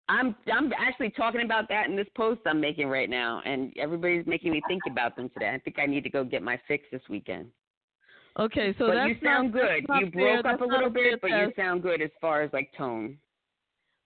I'm 0.09 0.35
I'm 0.51 0.71
actually 0.79 1.11
talking 1.11 1.43
about 1.45 1.69
that 1.69 1.87
in 1.87 1.95
this 1.95 2.07
post 2.17 2.41
I'm 2.47 2.59
making 2.59 2.87
right 2.87 3.09
now, 3.09 3.43
and 3.45 3.71
everybody's 3.77 4.25
making 4.25 4.51
me 4.51 4.63
think 4.67 4.81
about 4.89 5.15
them 5.15 5.29
today. 5.29 5.53
I 5.53 5.59
think 5.59 5.77
I 5.77 5.85
need 5.85 6.03
to 6.05 6.09
go 6.09 6.23
get 6.23 6.41
my 6.41 6.59
fix 6.67 6.85
this 6.91 7.03
weekend. 7.07 7.49
Okay, 8.39 8.73
so 8.79 8.87
but 8.87 8.95
that's 8.95 9.09
you 9.09 9.15
sound 9.23 9.53
not, 9.53 9.61
good. 9.61 9.85
not 9.87 10.01
You 10.01 10.11
fair. 10.11 10.41
broke 10.41 10.55
up 10.55 10.61
a 10.61 10.65
little 10.65 10.89
bit, 10.89 11.21
but 11.21 11.29
you 11.29 11.51
sound 11.55 11.83
good 11.83 12.01
as 12.01 12.09
far 12.19 12.41
as 12.41 12.49
like 12.51 12.71
tone. 12.75 13.19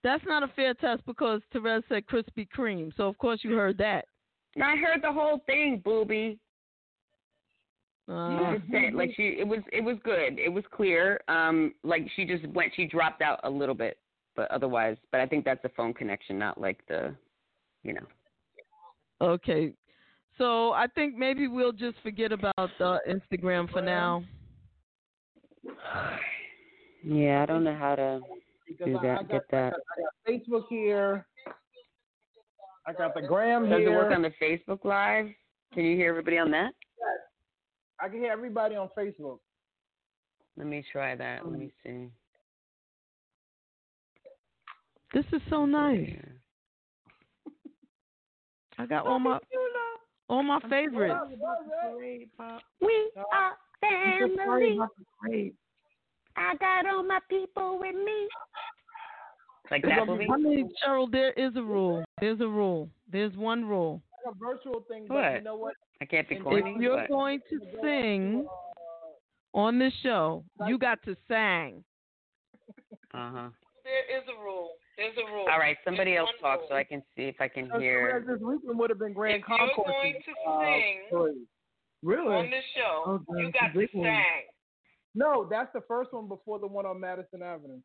That's 0.06 0.24
not 0.28 0.44
a 0.44 0.48
fair 0.50 0.76
test 0.76 1.04
because 1.08 1.42
Therese 1.52 1.84
said 1.90 2.06
Krispy 2.06 2.48
Kreme, 2.56 2.96
so 2.96 3.08
of 3.08 3.18
course 3.18 3.40
you 3.42 3.56
heard 3.56 3.76
that. 3.80 4.06
And 4.54 4.64
I 4.64 4.76
heard 4.76 5.02
the 5.02 5.12
whole 5.12 5.42
thing, 5.48 5.82
booby. 5.84 6.38
Uh, 8.08 8.54
just 8.54 8.72
said 8.72 8.94
like 8.94 9.10
she 9.18 9.38
it 9.40 9.48
was 9.48 9.62
it 9.74 9.84
was 9.84 9.98
good. 10.04 10.38
It 10.38 10.54
was 10.54 10.64
clear. 10.72 11.20
Um 11.28 11.74
like 11.84 12.08
she 12.16 12.24
just 12.24 12.46
went 12.50 12.72
she 12.76 12.86
dropped 12.86 13.24
out 13.24 13.40
a 13.46 13.50
little 13.50 13.74
bit. 13.74 13.98
But 14.36 14.52
otherwise 14.52 14.96
but 15.12 15.22
I 15.22 15.26
think 15.26 15.44
that's 15.44 15.66
a 15.66 15.70
phone 15.70 15.92
connection, 15.92 16.38
not 16.38 16.62
like 16.62 16.86
the 16.88 17.16
you 17.82 17.94
know. 17.94 18.06
okay, 19.22 19.74
so 20.38 20.72
I 20.74 20.86
think 20.94 21.18
maybe 21.18 21.48
we'll 21.48 21.72
just 21.72 21.98
forget 22.04 22.32
about 22.32 22.70
the 22.78 23.00
Instagram 23.10 23.72
for 23.72 23.82
now. 23.82 24.24
Yeah, 27.08 27.44
I 27.44 27.46
don't 27.46 27.64
know 27.64 27.76
how 27.76 27.94
to 27.94 28.20
because 28.68 28.86
do 28.86 28.94
that, 28.94 29.04
I 29.04 29.16
got, 29.24 29.30
get 29.30 29.42
that. 29.52 29.74
I 29.74 30.02
got 30.02 30.14
Facebook 30.28 30.64
here. 30.70 31.26
I 32.88 32.94
got 32.94 33.14
the 33.16 33.22
gram 33.22 33.70
Does 33.70 33.82
it 33.82 33.90
work 33.90 34.14
on 34.14 34.22
the 34.22 34.32
Facebook 34.42 34.86
Live? 34.86 35.28
Can 35.74 35.86
you 35.86 35.96
hear 35.96 36.10
everybody 36.10 36.38
on 36.38 36.52
that? 36.52 36.72
Yes. 37.00 37.20
I 38.00 38.10
can 38.10 38.20
hear 38.20 38.32
everybody 38.32 38.76
on 38.76 38.90
Facebook. 38.98 39.40
Let 40.58 40.68
me 40.68 40.86
try 40.92 41.16
that. 41.16 41.46
Let 41.46 41.60
me 41.60 41.72
see. 41.84 42.08
This 45.14 45.26
is 45.34 45.42
so 45.50 45.66
nice. 45.66 46.10
Yeah. 46.10 47.52
I 48.78 48.86
got 48.86 49.08
all 49.08 49.20
my 49.20 49.40
all 50.28 50.44
my 50.44 50.60
favorites. 50.70 51.16
We 52.82 53.12
are 53.32 53.54
I'm 53.84 54.30
so 54.30 54.44
sorry 54.44 54.78
family. 55.24 55.54
About 56.38 56.52
the 56.54 56.58
great. 56.58 56.68
I 56.70 56.84
got 56.84 56.94
all 56.94 57.04
my 57.04 57.20
people 57.30 57.80
with 57.80 57.96
me. 57.96 58.28
Like 59.72 59.82
that 59.84 60.06
movie? 60.08 60.28
I 60.32 60.38
mean, 60.38 60.70
Cheryl, 60.86 61.12
there 61.12 61.32
is 61.34 61.56
a 61.56 61.62
rule. 61.64 62.04
There's 62.22 62.40
a 62.42 62.48
rule. 62.48 62.90
There's 63.12 63.36
one 63.36 63.66
rule. 63.66 64.02
Like 64.26 64.36
a 64.36 64.38
virtual 64.38 64.84
thing, 64.90 65.06
but 65.08 65.16
What? 65.16 65.34
you 65.34 65.42
know 65.42 65.56
what? 65.56 65.74
I 66.02 66.06
can't 66.06 66.28
be 66.30 66.36
If 66.36 66.44
corny. 66.44 66.74
If 66.76 66.82
you're 66.82 66.98
but- 66.98 67.10
going 67.10 67.40
to 67.50 67.60
sing 67.82 68.46
on 69.54 69.80
this 69.80 69.94
show, 70.04 70.44
you 70.68 70.78
got 70.78 71.02
to 71.04 71.16
sing. 71.28 71.84
Uh-huh. 73.14 73.50
There 73.84 74.18
is 74.18 74.24
a 74.28 74.44
rule. 74.44 74.72
There's 74.98 75.16
a 75.18 75.32
rule. 75.34 75.46
All 75.52 75.60
right, 75.60 75.78
somebody 75.86 76.12
There's 76.12 76.22
else 76.28 76.30
talk 76.42 76.60
rule. 76.60 76.68
so 76.70 76.76
I 76.76 76.84
can 76.84 77.02
see 77.16 77.24
if 77.24 77.36
I 77.40 77.48
can 77.48 77.66
Because 77.66 77.82
hear. 77.82 78.24
This 78.28 78.40
weekend 78.42 78.78
would 78.80 78.90
have 78.90 79.00
been 79.00 79.14
Grand 79.14 79.42
If 79.44 79.50
you're 79.50 79.58
going 79.58 80.14
to 80.14 80.50
uh, 80.52 80.62
sing 80.64 81.02
story. 81.08 81.34
Really? 82.04 82.36
on 82.36 82.50
this 82.52 82.64
show, 82.76 83.04
Oh, 83.06 83.38
you 83.38 83.52
got 83.52 83.74
to 83.74 83.80
big 83.80 83.90
one. 83.94 84.06
sing. 84.06 84.44
No, 85.16 85.48
that's 85.50 85.72
the 85.74 85.82
first 85.88 86.14
one 86.14 86.28
before 86.28 86.60
the 86.60 86.68
one 86.68 86.86
on 86.86 87.00
Madison 87.00 87.42
Avenue. 87.42 87.80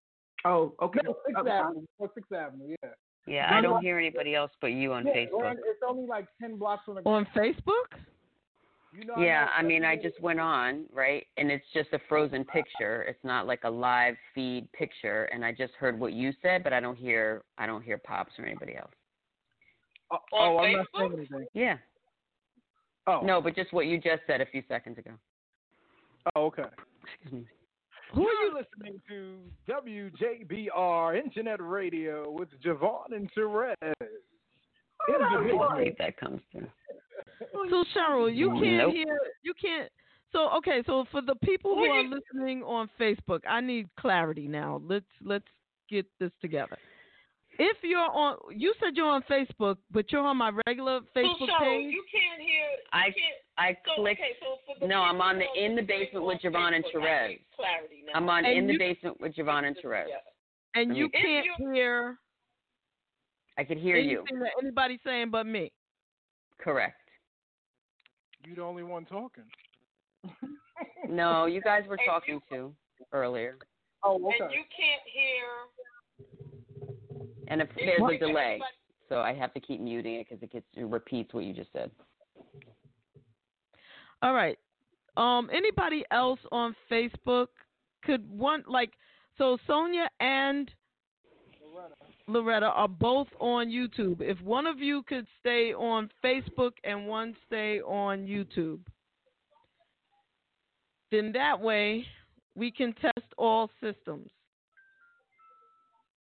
Oh, 0.45 0.74
okay. 0.83 1.01
No, 1.05 1.16
Sixth 1.26 1.37
oh, 1.37 1.41
Okay. 1.41 1.51
Avenue. 1.51 1.87
Or 1.99 2.11
Sixth 2.14 2.33
Avenue, 2.33 2.74
yeah. 2.83 2.91
Yeah, 3.26 3.49
I 3.53 3.61
don't 3.61 3.83
hear 3.83 3.99
anybody 3.99 4.35
else 4.35 4.51
but 4.61 4.68
you 4.68 4.93
on 4.93 5.07
yeah 5.07 5.12
Facebook. 5.12 5.41
Grand- 5.41 5.59
it's 5.59 5.81
only 5.87 6.07
like 6.07 6.26
ten 6.41 6.57
blocks 6.57 6.85
from 6.85 6.97
the. 6.97 7.03
On 7.03 7.26
Facebook? 7.37 7.99
you 8.93 9.05
know, 9.05 9.14
Yeah, 9.18 9.49
I 9.57 9.62
mean, 9.62 9.85
I 9.85 9.95
just 9.95 10.20
went 10.20 10.41
on, 10.41 10.85
right? 10.93 11.26
And 11.37 11.51
it's 11.51 11.64
just 11.72 11.91
a 11.93 12.01
frozen 12.09 12.45
picture. 12.45 13.03
It's 13.03 13.22
not 13.22 13.47
like 13.47 13.61
a 13.64 13.70
live 13.70 14.16
feed 14.35 14.70
picture. 14.72 15.24
And 15.24 15.45
I 15.45 15.53
just 15.53 15.74
heard 15.74 15.99
what 15.99 16.12
you 16.12 16.33
said, 16.43 16.64
but 16.64 16.72
I 16.72 16.81
don't 16.81 16.97
hear, 16.97 17.43
I 17.59 17.66
don't 17.66 17.83
hear 17.83 17.99
pops 17.99 18.33
or 18.39 18.47
anybody 18.47 18.76
else. 18.76 18.91
Uh, 20.11 20.16
oh, 20.33 20.37
On 20.37 20.53
oh, 20.53 20.59
I'm 20.59 20.72
not 20.72 20.87
Facebook? 20.87 20.99
saying 20.99 21.12
anything. 21.14 21.47
Yeah. 21.55 21.76
Oh, 23.07 23.20
No, 23.22 23.41
but 23.41 23.55
just 23.55 23.72
what 23.72 23.87
you 23.87 23.99
just 23.99 24.22
said 24.26 24.41
a 24.41 24.47
few 24.47 24.62
seconds 24.68 24.99
ago. 24.99 25.12
Oh, 26.35 26.47
okay. 26.47 26.64
Excuse 27.05 27.32
me. 27.32 27.46
Who 28.14 28.26
are 28.26 28.32
you 28.32 28.55
listening 28.55 29.01
to? 29.09 29.38
WJBR 29.68 31.22
Internet 31.22 31.61
Radio 31.62 32.30
with 32.30 32.48
JaVonne 32.64 33.12
and 33.14 33.30
Therese. 33.34 33.76
In 33.80 33.94
the 35.09 35.57
Let's 35.59 35.84
see 35.84 35.94
that 35.98 36.16
comes 36.18 36.40
through. 36.53 36.66
So 37.70 37.84
Cheryl, 37.96 38.34
you 38.34 38.51
can't 38.51 38.78
Nope. 38.78 38.94
hear. 38.94 39.18
You 39.42 39.55
can't. 39.61 39.90
So 40.32 40.51
okay, 40.59 40.82
so 40.86 41.05
for 41.11 41.22
the 41.22 41.34
people 41.36 41.74
who 41.74 41.84
Who 41.84 41.90
are 41.90 42.03
listening 42.05 42.62
on 42.62 42.90
Facebook, 43.01 43.40
I 43.48 43.61
need 43.61 43.88
clarity 43.98 44.46
now. 44.46 44.80
Let's 44.84 45.07
let's 45.24 45.46
get 45.88 46.07
this 46.18 46.30
together. 46.40 46.76
If 47.63 47.77
you're 47.83 47.99
on, 48.01 48.39
you 48.57 48.73
said 48.81 48.97
you're 48.97 49.07
on 49.11 49.23
Facebook, 49.31 49.77
but 49.91 50.11
you're 50.11 50.23
on 50.27 50.39
my 50.39 50.51
regular 50.67 51.01
So, 51.13 51.21
Facebook 51.21 51.41
Cheryl, 51.49 51.59
page. 51.61 51.93
you 51.93 52.05
can't 52.11 52.41
hear. 52.41 52.65
You 52.65 52.79
I 52.95 53.05
can't, 53.05 53.17
I 53.59 53.77
so, 53.85 54.01
clicked. 54.03 54.21
okay, 54.21 54.33
so 54.81 54.87
No, 54.87 55.03
I'm 55.03 55.21
on 55.21 55.39
the 55.39 55.45
In 55.63 55.77
the 55.77 55.83
Basement 55.83 56.25
with 56.25 56.39
on 56.45 56.53
JaVonne 56.53 56.75
and 56.77 56.85
Facebook, 56.87 57.03
I 57.03 57.05
Therese. 57.05 57.29
need 57.29 57.45
Clarity 57.57 58.03
now. 58.07 58.13
I'm 58.15 58.29
on 58.31 58.45
And 58.47 58.57
In 58.59 58.67
the 58.67 58.73
you- 58.73 58.79
Basement 58.79 59.21
with 59.21 59.35
JaVonne 59.35 59.67
and 59.67 59.77
Therese. 59.83 60.07
Yeah. 60.09 60.81
and 60.81 60.89
Let 60.91 60.97
you 60.99 61.09
can't 61.11 61.47
hear 61.59 62.19
I 63.59 63.65
could 63.65 63.77
hear 63.77 63.97
you. 63.99 64.21
anything 64.21 64.39
that 64.41 64.53
anybody's 64.63 65.01
saying 65.05 65.31
but 65.31 65.45
me. 65.47 65.71
Correct. 66.59 66.97
You 68.47 68.55
the 68.55 68.63
only 68.63 68.85
one 68.85 69.05
talking. 69.05 69.45
No, 71.09 71.45
you 71.47 71.61
guys 71.61 71.83
were 71.87 71.97
And 71.99 72.07
talking 72.07 72.41
to 72.51 72.73
earlier. 73.13 73.59
Oh, 74.03 74.15
And 74.15 74.25
you 74.51 74.65
can't 74.75 75.03
hear. 75.13 75.45
And 77.51 77.61
if 77.61 77.68
there's 77.76 78.01
a 78.01 78.18
delay, 78.18 78.61
so 79.09 79.18
I 79.18 79.34
have 79.34 79.53
to 79.55 79.61
keep 79.61 79.80
muting 79.80 80.14
it 80.14 80.28
because 80.28 80.42
it 80.42 80.53
gets 80.53 80.66
it 80.76 80.86
repeats 80.86 81.34
what 81.34 81.44
you 81.44 81.53
just 81.53 81.72
said. 81.72 81.90
All 84.22 84.32
right. 84.32 84.59
Um, 85.16 85.51
anybody 85.53 86.05
else 86.12 86.38
on 86.53 86.74
Facebook 86.90 87.48
could 88.05 88.30
want 88.30 88.68
like 88.68 88.92
so 89.36 89.59
Sonia 89.66 90.09
and 90.20 90.70
Loretta 92.28 92.66
are 92.66 92.88
both 92.88 93.26
on 93.40 93.68
YouTube. 93.68 94.20
If 94.20 94.40
one 94.42 94.66
of 94.66 94.78
you 94.78 95.03
could 95.03 95.26
stay 95.40 95.72
on 95.72 96.09
Facebook 96.24 96.72
and 96.84 97.09
one 97.09 97.34
stay 97.46 97.80
on 97.80 98.26
YouTube, 98.26 98.80
then 101.11 101.32
that 101.32 101.61
way 101.61 102.07
we 102.55 102.70
can 102.70 102.92
test 102.94 103.26
all 103.36 103.70
systems. 103.82 104.30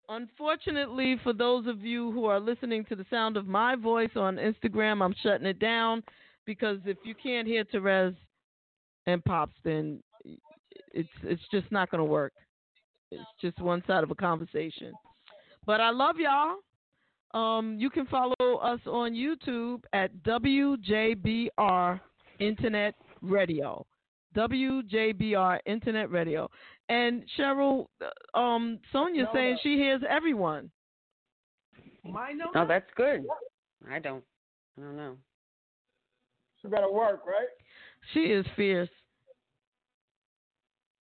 Unfortunately, 0.10 1.20
for 1.24 1.34
those 1.34 1.68
of 1.68 1.82
you 1.82 2.12
who 2.12 2.26
are 2.26 2.40
listening 2.40 2.86
to 2.86 2.96
the 2.96 3.06
sound 3.10 3.38
of 3.38 3.48
my 3.48 3.76
voice 3.76 4.12
on 4.16 4.38
Instagram, 4.38 5.04
I'm 5.04 5.16
shutting 5.24 5.48
it 5.48 5.60
down 5.60 6.04
because 6.46 6.80
if 6.86 6.98
you 7.04 7.16
can't 7.16 7.48
hear 7.48 7.64
Therese 7.72 8.16
and 9.08 9.24
Pops, 9.26 9.56
then 9.64 10.02
it's 10.94 11.10
it's 11.24 11.42
just 11.52 11.72
not 11.72 11.90
going 11.92 12.00
to 12.00 12.06
work. 12.06 12.34
It's 13.12 13.24
just 13.42 13.60
one 13.60 13.84
side 13.88 14.04
of 14.04 14.12
a 14.12 14.16
conversation. 14.16 14.94
But 15.66 15.82
I 15.82 15.90
love 15.90 16.16
y'all. 16.18 16.58
Um, 17.34 17.76
you 17.80 17.90
can 17.90 18.06
follow 18.06 18.36
us 18.62 18.80
on 18.86 19.14
YouTube 19.14 19.84
at 19.94 20.12
WJBR 20.24 22.00
Internet 22.40 22.96
Radio. 23.22 23.86
WJBR 24.36 25.60
Internet 25.66 26.12
Radio. 26.12 26.50
And 26.88 27.24
Cheryl, 27.38 27.88
uh, 28.02 28.38
um, 28.38 28.80
Sonia's 28.92 29.28
saying 29.34 29.58
she 29.64 29.76
hears 29.76 30.02
everyone. 30.08 30.70
Mine 32.04 32.38
know 32.38 32.46
Oh, 32.56 32.66
that's 32.68 32.90
good. 32.96 33.26
I 33.92 34.00
don't. 34.00 34.24
I 34.78 34.82
don't 34.82 34.96
know. 34.96 35.18
She 36.62 36.68
better 36.68 36.92
work, 36.92 37.22
right? 37.26 37.48
She 38.14 38.20
is 38.22 38.46
fierce. 38.56 38.90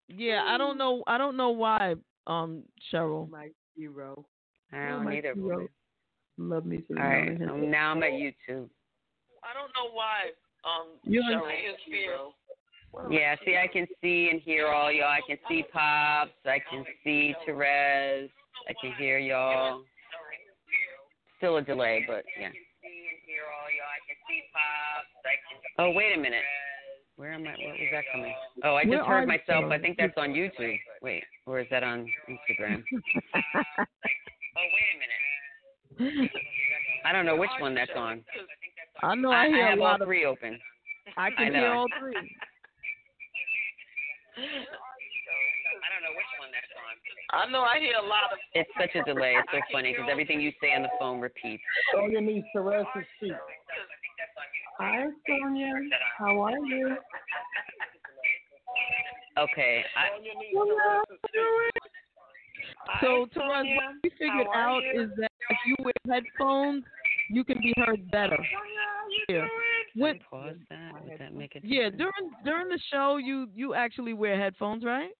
Yeah, 0.07 0.43
I 0.45 0.57
don't 0.57 0.77
know. 0.77 1.03
I 1.07 1.17
don't 1.17 1.35
know 1.35 1.49
why, 1.49 1.95
um, 2.27 2.63
Cheryl. 2.91 3.29
my 3.29 3.49
hero. 3.75 4.25
I 4.71 4.89
don't 4.89 5.05
my 5.05 5.17
either. 5.17 5.33
hero. 5.33 5.67
Love 6.37 6.65
me 6.65 6.83
some. 6.87 6.97
All 6.97 7.03
right. 7.03 7.41
um, 7.41 7.69
now 7.69 7.91
I'm 7.91 8.03
at 8.03 8.11
YouTube. 8.11 8.69
I 9.43 9.53
don't 9.53 9.71
know 9.75 9.91
why. 9.91 10.31
Um, 10.63 10.87
You're 11.03 11.23
Cheryl 11.23 11.47
is 11.47 11.79
fierce. 11.85 12.19
Yeah, 13.09 13.35
see, 13.45 13.57
I 13.57 13.67
can 13.67 13.87
see 14.01 14.29
and 14.31 14.41
hear 14.41 14.67
all 14.67 14.91
y'all. 14.91 15.07
I 15.07 15.21
can 15.27 15.37
see 15.49 15.63
Pops. 15.73 16.31
I 16.45 16.59
can 16.69 16.85
see 17.03 17.33
Therese. 17.45 18.29
I 18.69 18.73
can 18.79 18.93
hear 18.97 19.17
y'all. 19.17 19.81
Still 21.37 21.57
a 21.57 21.61
delay, 21.61 22.05
but 22.07 22.23
yeah. 22.39 22.49
Oh, 25.79 25.91
wait 25.91 26.13
a 26.15 26.17
minute. 26.19 26.43
Where 27.15 27.33
am 27.33 27.45
I? 27.45 27.51
What 27.51 27.57
was 27.59 27.89
that 27.91 28.03
coming? 28.11 28.33
Oh, 28.63 28.75
I 28.75 28.85
just 28.85 29.05
heard 29.05 29.27
myself. 29.27 29.71
I 29.71 29.77
think 29.77 29.97
that's 29.97 30.13
on 30.17 30.29
YouTube. 30.29 30.79
Wait, 31.01 31.23
or 31.45 31.59
is 31.59 31.67
that 31.71 31.83
on 31.83 32.07
Instagram? 32.29 32.83
Oh, 34.55 34.67
wait 34.75 34.87
a 35.99 36.05
minute. 36.09 36.31
I 37.05 37.11
don't 37.11 37.25
know 37.25 37.35
which 37.35 37.49
one 37.59 37.75
that's 37.75 37.91
on. 37.95 38.23
I 39.01 39.15
know 39.15 39.31
I, 39.31 39.45
I 39.45 39.69
have 39.69 39.79
a 39.79 39.81
all 39.81 39.97
three 40.03 40.25
open. 40.25 40.59
I 41.17 41.29
can 41.31 41.53
I 41.53 41.57
hear 41.57 41.73
all 41.73 41.87
three. 41.99 42.15
I 44.33 45.87
don't 45.93 46.01
know 46.01 46.15
which 46.17 46.33
one 46.41 46.49
that's 46.49 46.73
on. 46.73 46.97
I 47.33 47.51
know 47.51 47.61
I 47.61 47.79
hear 47.79 47.97
a 47.97 48.07
lot 48.07 48.31
of. 48.31 48.39
It's 48.53 48.69
such 48.79 48.95
a 48.95 49.03
delay. 49.05 49.35
It's 49.37 49.49
so 49.51 49.59
funny 49.71 49.91
because 49.93 50.09
everything 50.09 50.41
you 50.41 50.51
say 50.61 50.73
on 50.73 50.81
the 50.83 50.89
phone 50.99 51.19
repeats. 51.19 51.63
Sonya 51.93 52.21
needs 52.21 52.47
Therese 52.53 52.85
to 52.95 53.01
speak. 53.17 53.33
Hi, 54.79 55.05
Sonia. 55.27 55.73
How 56.17 56.41
are 56.41 56.57
you? 56.57 56.97
Okay. 59.37 59.83
I, 59.97 60.09
Sonya 60.17 60.33
needs 60.33 60.53
Therese 60.53 61.05
to 61.09 61.15
speak. 61.29 61.93
So, 63.01 63.27
Therese, 63.33 63.77
what 63.77 63.95
we 64.03 64.09
figured 64.17 64.47
out 64.55 64.81
is 64.95 65.09
that 65.17 65.31
if 65.49 65.57
you 65.65 65.75
wear 65.79 65.93
headphones, 66.09 66.83
you 67.29 67.43
can 67.43 67.59
be 67.59 67.73
heard 67.77 68.09
better. 68.11 68.37
Yeah. 69.29 69.47
When, 69.95 70.19
pause 70.29 70.55
that. 70.69 70.91
Would 71.03 71.19
that 71.19 71.33
make 71.35 71.55
it? 71.55 71.63
yeah, 71.63 71.89
during 71.89 72.31
during 72.43 72.67
the 72.69 72.79
show, 72.91 73.17
you 73.17 73.47
you 73.53 73.73
actually 73.73 74.13
wear 74.13 74.39
headphones, 74.39 74.83
right? 74.83 75.11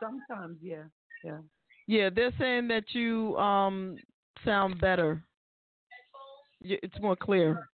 Sometimes, 0.00 0.58
yeah, 0.62 0.84
yeah. 1.24 1.38
Yeah, 1.86 2.10
they're 2.14 2.32
saying 2.38 2.68
that 2.68 2.84
you 2.92 3.36
um 3.36 3.96
sound 4.44 4.80
better. 4.80 5.22
Y- 6.62 6.78
It's 6.82 7.00
more 7.00 7.16
clear. 7.16 7.66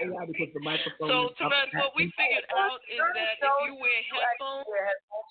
Yeah, 0.00 0.24
because 0.26 0.48
the 0.54 0.60
microphone. 0.60 1.08
So, 1.08 1.24
is 1.28 1.36
Therese, 1.38 1.74
what 1.74 1.92
we 1.96 2.12
figured 2.16 2.44
out 2.56 2.78
is 2.88 3.00
that 3.14 3.36
if 3.42 3.66
you 3.66 3.74
wear 3.74 3.90
headphones, 4.12 4.66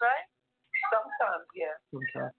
right? 0.02 0.26
Sometimes, 0.92 1.46
yeah. 1.56 1.76
Sometimes. 1.92 2.34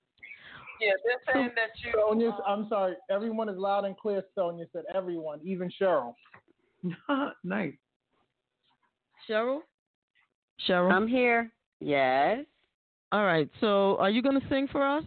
yeah, 0.80 0.92
they're 1.04 1.34
saying 1.34 1.50
that 1.56 1.70
you. 1.82 1.92
Sonya, 1.94 2.36
I'm 2.46 2.68
sorry. 2.68 2.94
Everyone 3.10 3.48
is 3.48 3.56
loud 3.56 3.84
and 3.84 3.96
clear. 3.96 4.22
Sonya 4.34 4.66
said 4.72 4.84
everyone, 4.94 5.40
even 5.42 5.70
Cheryl. 5.80 6.14
nice. 7.44 7.74
Cheryl. 9.28 9.60
Cheryl. 10.68 10.92
I'm 10.92 11.08
here. 11.08 11.50
Yes. 11.80 12.44
All 13.12 13.24
right. 13.24 13.48
So, 13.60 13.96
are 13.98 14.10
you 14.10 14.22
going 14.22 14.40
to 14.40 14.46
sing 14.48 14.68
for 14.70 14.86
us? 14.86 15.04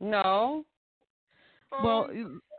No. 0.00 0.64
Well, 1.82 2.08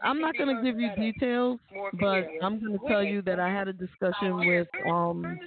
I'm 0.03 0.21
not 0.21 0.37
going 0.37 0.55
to 0.55 0.61
give 0.63 0.79
you 0.79 0.89
details, 0.95 1.59
but 1.99 2.27
I'm 2.41 2.59
going 2.59 2.77
to 2.77 2.87
tell 2.87 3.03
you 3.03 3.21
that 3.23 3.39
I 3.39 3.49
had 3.49 3.67
a 3.67 3.73
discussion 3.73 4.45
with 4.47 4.67
um 4.87 5.39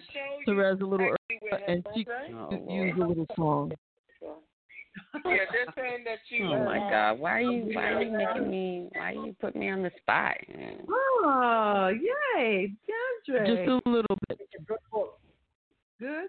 Therese 0.44 0.80
a 0.80 0.84
little 0.84 1.06
earlier, 1.06 1.64
and 1.68 1.86
she 1.94 2.06
Oh, 2.34 2.48
could 2.50 2.62
Lord. 2.62 2.88
use 2.88 2.94
a 3.00 3.06
little 3.06 3.26
song. 3.36 3.72
Yeah, 5.14 5.20
they're 5.24 5.74
saying 5.76 6.04
that 6.04 6.18
you. 6.28 6.46
Oh 6.46 6.64
my 6.64 6.78
God! 6.78 7.18
Why 7.18 7.30
are 7.32 7.40
you? 7.40 7.74
Why 7.74 7.84
are 7.84 8.02
you 8.02 8.12
making 8.12 8.50
me? 8.50 8.88
Why 8.92 9.12
are 9.12 9.26
you 9.26 9.36
putting 9.40 9.60
me 9.60 9.70
on 9.70 9.82
the 9.82 9.90
spot? 10.00 10.34
Oh, 10.88 11.90
yay, 12.36 12.72
DeAndre. 13.28 13.46
Just 13.46 13.86
a 13.86 13.88
little 13.88 14.18
bit. 14.28 14.40
Good. 15.98 16.28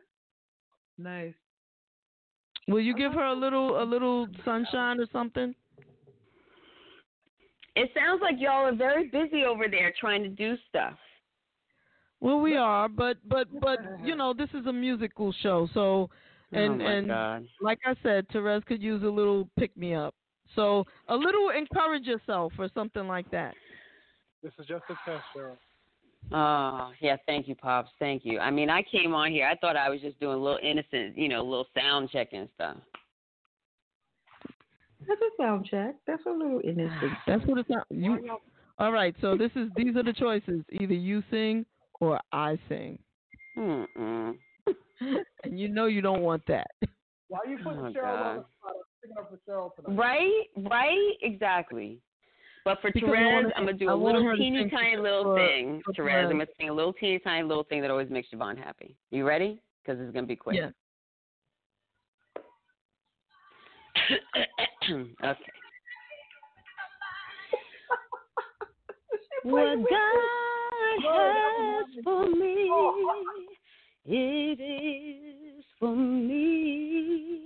Nice. 0.97 1.33
Will 2.67 2.79
you 2.79 2.95
give 2.95 3.13
her 3.13 3.25
a 3.25 3.33
little 3.33 3.81
a 3.81 3.85
little 3.85 4.27
sunshine 4.45 4.99
or 4.99 5.07
something? 5.11 5.53
It 7.75 7.89
sounds 7.95 8.21
like 8.21 8.35
y'all 8.37 8.65
are 8.65 8.75
very 8.75 9.07
busy 9.07 9.43
over 9.45 9.65
there 9.69 9.93
trying 9.99 10.21
to 10.23 10.29
do 10.29 10.55
stuff. 10.69 10.93
Well, 12.19 12.39
we 12.39 12.55
are, 12.55 12.87
but 12.87 13.17
but 13.27 13.47
but 13.59 13.79
you 14.03 14.15
know, 14.15 14.33
this 14.33 14.49
is 14.53 14.65
a 14.67 14.71
musical 14.71 15.33
show, 15.41 15.67
so 15.73 16.09
Oh 16.53 16.59
and 16.59 16.81
oh 16.81 16.85
and 16.85 17.07
God! 17.07 17.47
like 17.61 17.79
I 17.85 17.95
said, 18.03 18.25
Therese 18.31 18.63
could 18.65 18.81
use 18.81 19.03
a 19.03 19.07
little 19.07 19.49
pick 19.57 19.75
me 19.77 19.93
up. 19.93 20.13
So 20.55 20.85
a 21.07 21.15
little 21.15 21.49
encourage 21.49 22.05
yourself 22.05 22.53
or 22.57 22.69
something 22.73 23.07
like 23.07 23.29
that. 23.31 23.55
This 24.41 24.51
is 24.59 24.65
just 24.67 24.83
a 24.89 24.93
test, 25.05 25.23
Cheryl. 25.35 25.57
Oh 26.31 26.91
yeah, 26.99 27.17
thank 27.25 27.47
you, 27.47 27.55
pops. 27.55 27.91
Thank 27.99 28.23
you. 28.25 28.39
I 28.39 28.51
mean, 28.51 28.69
I 28.69 28.83
came 28.83 29.13
on 29.13 29.31
here. 29.31 29.47
I 29.47 29.55
thought 29.55 29.75
I 29.75 29.89
was 29.89 30.01
just 30.01 30.19
doing 30.19 30.35
a 30.35 30.41
little 30.41 30.59
innocent, 30.61 31.17
you 31.17 31.27
know, 31.27 31.41
a 31.41 31.47
little 31.47 31.67
sound 31.75 32.09
check 32.11 32.29
and 32.33 32.47
stuff. 32.55 32.77
That's 35.07 35.21
a 35.21 35.41
sound 35.41 35.67
check. 35.69 35.95
That's 36.07 36.23
a 36.25 36.29
little 36.29 36.61
innocent. 36.63 37.11
That's 37.27 37.45
what 37.45 37.59
it's 37.59 37.69
not. 37.69 37.85
You 37.89 38.37
all 38.79 38.91
right? 38.91 39.15
So 39.21 39.37
this 39.37 39.51
is 39.55 39.69
these 39.75 39.95
are 39.95 40.03
the 40.03 40.13
choices: 40.13 40.61
either 40.71 40.93
you 40.93 41.23
sing 41.29 41.65
or 41.99 42.19
I 42.31 42.57
sing, 42.69 42.99
Mm-mm. 43.57 44.35
and 45.43 45.59
you 45.59 45.67
know 45.69 45.85
you 45.87 46.01
don't 46.01 46.21
want 46.21 46.43
that. 46.47 46.67
Why 47.27 47.39
are 47.45 47.47
you 47.47 47.57
oh 47.61 47.63
putting 47.63 47.79
Oh, 47.79 47.91
Cheryl 47.91 48.21
on 48.21 48.35
the 48.37 48.43
spot? 48.59 48.73
I'm 48.73 48.73
sticking 48.99 49.17
up 49.17 49.29
for 49.29 49.37
Cheryl 49.51 49.75
tonight. 49.75 49.97
Right, 49.99 50.43
right, 50.69 51.13
exactly. 51.21 51.99
But 52.65 52.79
for 52.81 52.91
Because 52.93 53.09
I 53.09 53.11
Therese, 53.11 53.33
wanna- 53.33 53.53
I'm 53.57 53.65
gonna 53.65 53.77
do 53.77 53.89
I 53.89 53.91
a 53.91 53.95
little 53.95 54.35
teeny 54.37 54.69
tiny 54.69 54.95
little 54.97 55.23
for- 55.23 55.35
thing. 55.37 55.81
for 55.83 55.93
Therese, 55.93 56.25
I'm 56.25 56.31
gonna 56.31 56.47
sing 56.57 56.69
a 56.69 56.73
little 56.73 56.93
teeny 56.93 57.19
tiny 57.19 57.43
little 57.47 57.63
thing 57.65 57.81
that 57.81 57.91
always 57.91 58.09
makes 58.09 58.29
JaVonne 58.29 58.57
happy. 58.57 58.95
You 59.11 59.25
ready? 59.27 59.59
Because 59.83 59.99
it's 59.99 60.13
gonna 60.13 60.27
be 60.27 60.35
quick. 60.37 60.55
Yeah. 60.55 60.69
okay. 65.23 65.51
What 69.43 69.75
God 69.89 71.03
has 71.03 72.03
for 72.03 72.29
me, 72.29 72.69
oh, 72.71 72.95
oh, 72.95 73.23
it 74.05 74.59
is 74.59 75.63
for 75.79 75.95
me. 75.95 77.39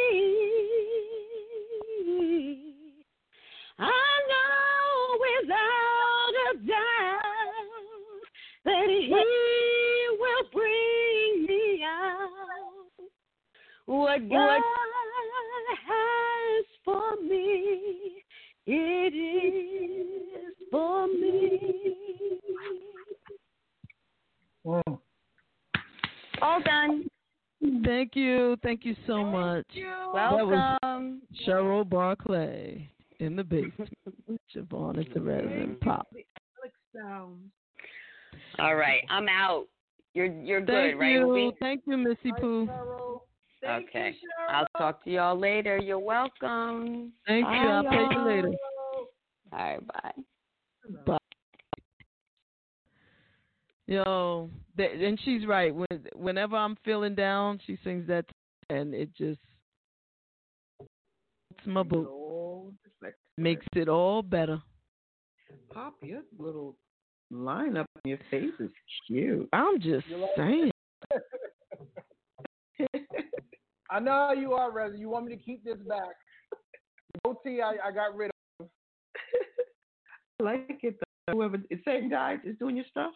I 3.78 4.20
know 4.30 5.18
without 5.24 6.34
a 6.50 6.52
doubt 6.66 8.20
that 8.66 8.88
He 8.88 9.08
will 10.20 10.44
bring 10.52 11.46
me 11.46 11.82
out. 11.84 12.28
What 13.86 14.28
God 14.28 14.62
has 15.86 16.64
for 16.84 17.16
me, 17.22 17.83
it 18.66 19.14
is 19.14 20.54
for 20.70 21.06
me. 21.06 21.74
Whoa. 24.62 24.82
All 26.40 26.60
done. 26.62 27.06
Thank 27.84 28.16
you. 28.16 28.56
Thank 28.62 28.84
you 28.84 28.94
so 29.06 29.16
Thank 29.16 29.32
much. 29.32 29.66
You. 29.72 29.92
Welcome. 30.12 31.22
Cheryl 31.46 31.88
Barclay 31.88 32.88
in 33.20 33.36
the 33.36 33.44
basement. 33.44 33.92
Siobhan 34.54 34.98
at 34.98 35.12
the 35.12 35.20
Resident 35.20 35.80
Pop. 35.80 36.08
All 38.58 38.76
right. 38.76 39.02
I'm 39.10 39.28
out. 39.28 39.66
You're 40.14 40.26
you're 40.26 40.64
Thank 40.64 40.98
good, 40.98 41.06
you. 41.06 41.34
right? 41.34 41.54
Thank 41.60 41.82
you, 41.86 41.96
Missy 41.96 42.32
Pooh. 42.40 42.68
Thank 43.64 43.88
okay. 43.88 44.16
you, 44.20 44.28
I'll 44.50 44.66
talk 44.76 45.04
to 45.04 45.10
y'all 45.10 45.38
later. 45.38 45.78
You're 45.78 45.98
welcome. 45.98 47.12
Thank 47.26 47.46
you. 47.46 47.68
I'll 47.68 47.84
pay 47.84 48.06
you 48.10 48.24
later. 48.24 48.52
All 49.52 49.58
right, 49.58 49.86
bye. 49.86 50.12
Bye. 51.06 51.18
Yo, 53.86 54.50
that, 54.76 54.92
and 54.92 55.18
she's 55.24 55.46
right. 55.46 55.74
When 55.74 55.86
whenever 56.14 56.56
I'm 56.56 56.76
feeling 56.84 57.14
down, 57.14 57.60
she 57.66 57.78
sings 57.84 58.06
that, 58.08 58.24
and 58.70 58.94
it 58.94 59.14
just 59.16 59.40
it's 60.80 61.66
my 61.66 61.82
boot. 61.82 62.08
Just 62.84 62.96
like- 63.02 63.14
Makes 63.36 63.66
it 63.74 63.88
all 63.88 64.22
better. 64.22 64.62
Pop, 65.72 65.94
your 66.02 66.22
little 66.38 66.76
line 67.30 67.76
up 67.76 67.86
on 67.96 68.02
your 68.08 68.18
face 68.30 68.52
is 68.60 68.70
cute. 69.06 69.48
I'm 69.52 69.80
just 69.80 70.06
saying. 70.36 70.70
I 73.94 74.00
know 74.00 74.10
how 74.10 74.32
you 74.32 74.54
are, 74.54 74.72
Reza. 74.72 74.98
You 74.98 75.08
want 75.08 75.26
me 75.26 75.36
to 75.36 75.40
keep 75.40 75.64
this 75.64 75.78
back? 75.88 76.16
Tea, 77.44 77.60
I, 77.60 77.88
I 77.88 77.92
got 77.92 78.16
rid 78.16 78.32
of. 78.58 78.66
I 80.40 80.42
like 80.42 80.80
it. 80.82 80.96
Though. 80.98 81.32
Whoever, 81.32 81.58
the 81.58 81.80
same 81.86 82.10
guy 82.10 82.38
is 82.44 82.56
doing 82.58 82.76
your 82.76 82.86
stuff. 82.90 83.12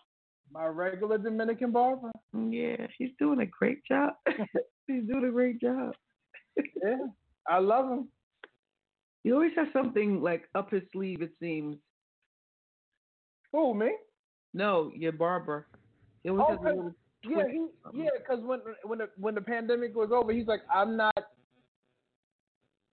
My 0.52 0.66
regular 0.66 1.18
Dominican 1.18 1.72
barber. 1.72 2.12
Yeah, 2.32 2.86
he's 2.96 3.10
doing 3.18 3.40
a 3.40 3.46
great 3.46 3.84
job. 3.90 4.12
he's 4.86 5.02
doing 5.06 5.24
a 5.24 5.32
great 5.32 5.60
job. 5.60 5.94
Yeah, 6.56 7.06
I 7.48 7.58
love 7.58 7.90
him. 7.90 8.08
He 9.24 9.32
always 9.32 9.52
has 9.56 9.66
something 9.72 10.22
like 10.22 10.44
up 10.54 10.70
his 10.70 10.82
sleeve. 10.92 11.22
It 11.22 11.32
seems. 11.40 11.76
Who 13.52 13.74
me? 13.74 13.90
No, 14.54 14.92
your 14.94 15.12
barber. 15.12 15.66
He 16.22 16.30
always 16.30 16.46
has 16.48 16.58
a 16.60 16.68
little 16.68 16.94
Yeah, 17.24 17.44
he, 17.50 17.66
yeah, 17.94 18.10
because 18.16 18.44
when 18.44 18.60
when 18.84 18.98
the 19.00 19.08
when 19.16 19.34
the 19.34 19.40
pandemic 19.40 19.94
was 19.94 20.10
over, 20.12 20.32
he's 20.32 20.46
like, 20.46 20.60
I'm 20.72 20.96
not. 20.96 21.14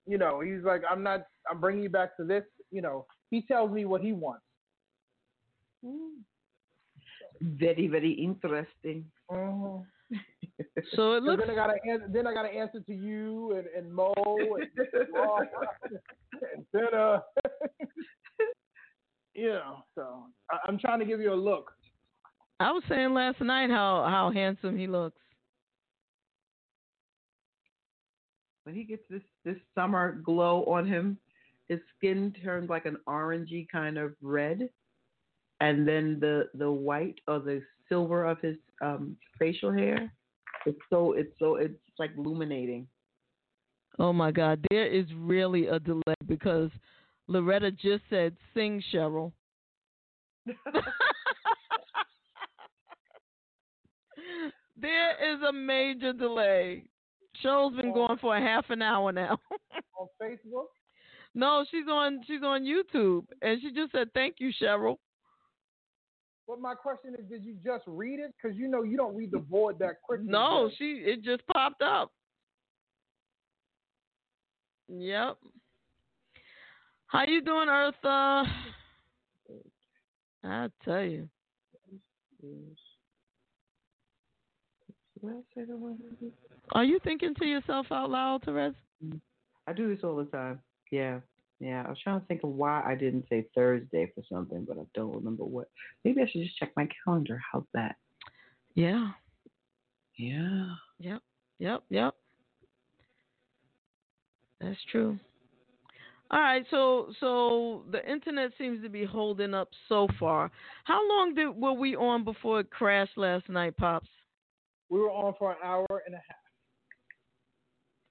You 0.07 0.17
know, 0.17 0.39
he's 0.39 0.63
like, 0.63 0.81
I'm 0.89 1.03
not. 1.03 1.27
I'm 1.49 1.59
bringing 1.59 1.83
you 1.83 1.89
back 1.89 2.17
to 2.17 2.23
this. 2.23 2.43
You 2.71 2.81
know, 2.81 3.05
he 3.29 3.43
tells 3.43 3.71
me 3.71 3.85
what 3.85 4.01
he 4.01 4.13
wants. 4.13 4.43
Very, 7.41 7.87
very 7.87 8.11
interesting. 8.11 9.05
Mm-hmm. 9.31 10.17
So 10.95 11.13
it 11.13 11.23
looks 11.23 11.43
then 11.45 11.51
I 11.51 11.55
gotta 11.55 11.77
an- 11.83 12.11
then 12.11 12.27
I 12.27 12.33
gotta 12.33 12.49
answer 12.49 12.79
to 12.79 12.93
you 12.93 13.53
and, 13.53 13.67
and 13.75 13.93
Mo 13.93 14.13
and 14.17 14.67
Ross 15.13 15.43
and 16.53 16.65
Senna. 16.71 17.23
you 19.33 19.49
know, 19.49 19.83
so 19.95 20.25
I, 20.51 20.57
I'm 20.67 20.79
trying 20.79 20.99
to 20.99 21.05
give 21.05 21.19
you 21.19 21.33
a 21.33 21.35
look. 21.35 21.71
I 22.59 22.71
was 22.71 22.83
saying 22.87 23.13
last 23.13 23.41
night 23.41 23.69
how 23.69 24.05
how 24.09 24.31
handsome 24.31 24.77
he 24.77 24.87
looks. 24.87 25.19
when 28.65 28.75
he 28.75 28.83
gets 28.83 29.03
this 29.09 29.21
this 29.45 29.57
summer 29.73 30.19
glow 30.23 30.65
on 30.65 30.85
him, 30.85 31.17
his 31.69 31.79
skin 31.97 32.35
turns 32.43 32.69
like 32.69 32.85
an 32.85 32.97
orangey 33.07 33.67
kind 33.71 33.97
of 33.97 34.13
red, 34.21 34.69
and 35.61 35.87
then 35.87 36.17
the 36.19 36.49
the 36.55 36.69
white 36.69 37.19
or 37.27 37.39
the 37.39 37.61
silver 37.87 38.25
of 38.25 38.39
his 38.41 38.57
um 38.81 39.15
facial 39.39 39.71
hair, 39.71 40.11
it's 40.65 40.79
so 40.89 41.13
it's 41.13 41.33
so 41.39 41.55
it's 41.55 41.79
like 41.99 42.11
illuminating. 42.17 42.87
Oh 43.99 44.11
my 44.11 44.31
God, 44.31 44.65
there 44.71 44.87
is 44.87 45.05
really 45.15 45.67
a 45.67 45.79
delay 45.79 46.15
because 46.27 46.71
Loretta 47.27 47.71
just 47.71 48.03
said 48.09 48.35
sing 48.53 48.83
Cheryl. 48.91 49.31
there 54.79 55.33
is 55.33 55.41
a 55.47 55.53
major 55.53 56.13
delay. 56.13 56.85
Show's 57.41 57.75
been 57.75 57.93
going 57.93 58.17
for 58.19 58.35
a 58.35 58.41
half 58.41 58.65
an 58.69 58.81
hour 58.81 59.11
now. 59.11 59.37
On 59.99 60.07
Facebook, 60.21 60.67
no, 61.35 61.65
she's 61.69 61.87
on 61.89 62.21
she's 62.25 62.41
on 62.43 62.63
YouTube 62.63 63.25
and 63.41 63.59
she 63.61 63.71
just 63.71 63.91
said 63.91 64.07
thank 64.13 64.35
you, 64.39 64.51
Cheryl. 64.61 64.95
but 66.47 66.61
my 66.61 66.73
question 66.73 67.13
is, 67.19 67.25
did 67.29 67.43
you 67.43 67.55
just 67.63 67.83
read 67.87 68.19
it? 68.19 68.33
Because 68.41 68.57
you 68.57 68.69
know 68.69 68.83
you 68.83 68.95
don't 68.95 69.15
read 69.15 69.31
the 69.31 69.39
board 69.39 69.77
that 69.79 70.01
quickly. 70.01 70.27
No, 70.29 70.71
she 70.77 71.03
it 71.05 71.23
just 71.23 71.45
popped 71.47 71.81
up. 71.81 72.11
Yep. 74.87 75.37
How 77.07 77.25
you 77.27 77.41
doing, 77.41 77.67
Eartha? 77.67 78.45
I'll 80.43 80.69
tell 80.85 81.03
you. 81.03 81.27
Did 82.41 82.77
I 85.14 85.14
say 85.14 85.14
the 85.14 85.14
word? 85.14 85.14
Are 86.71 86.83
you 86.83 86.99
thinking 87.03 87.33
to 87.35 87.45
yourself 87.45 87.87
out 87.91 88.09
loud, 88.09 88.43
Therese? 88.43 88.73
I 89.67 89.73
do 89.73 89.93
this 89.93 90.03
all 90.03 90.15
the 90.15 90.25
time. 90.25 90.59
Yeah, 90.91 91.19
yeah. 91.59 91.83
I 91.85 91.89
was 91.89 91.99
trying 92.03 92.19
to 92.19 92.25
think 92.27 92.43
of 92.43 92.49
why 92.51 92.83
I 92.85 92.95
didn't 92.95 93.25
say 93.29 93.47
Thursday 93.55 94.11
for 94.13 94.23
something, 94.31 94.65
but 94.67 94.77
I 94.77 94.83
don't 94.93 95.15
remember 95.15 95.43
what. 95.43 95.69
Maybe 96.03 96.21
I 96.21 96.27
should 96.29 96.43
just 96.43 96.57
check 96.57 96.71
my 96.75 96.87
calendar. 97.03 97.41
How's 97.51 97.65
that? 97.73 97.95
Yeah. 98.75 99.11
Yeah. 100.17 100.67
Yep. 100.99 101.21
Yep. 101.59 101.83
Yep. 101.89 102.15
That's 104.61 104.77
true. 104.91 105.19
All 106.31 106.39
right, 106.39 106.65
so 106.71 107.13
so 107.19 107.83
the 107.91 108.03
internet 108.11 108.51
seems 108.57 108.81
to 108.83 108.89
be 108.89 109.05
holding 109.05 109.53
up 109.53 109.69
so 109.87 110.07
far. 110.19 110.49
How 110.83 111.07
long 111.07 111.35
did 111.35 111.49
were 111.49 111.73
we 111.73 111.95
on 111.95 112.23
before 112.23 112.61
it 112.61 112.71
crashed 112.71 113.15
last 113.15 113.47
night, 113.47 113.77
pops? 113.77 114.09
We 114.89 114.99
were 114.99 115.11
on 115.11 115.33
for 115.37 115.51
an 115.51 115.57
hour 115.63 115.87
and 116.05 116.15
a 116.15 116.17
half. 116.17 116.45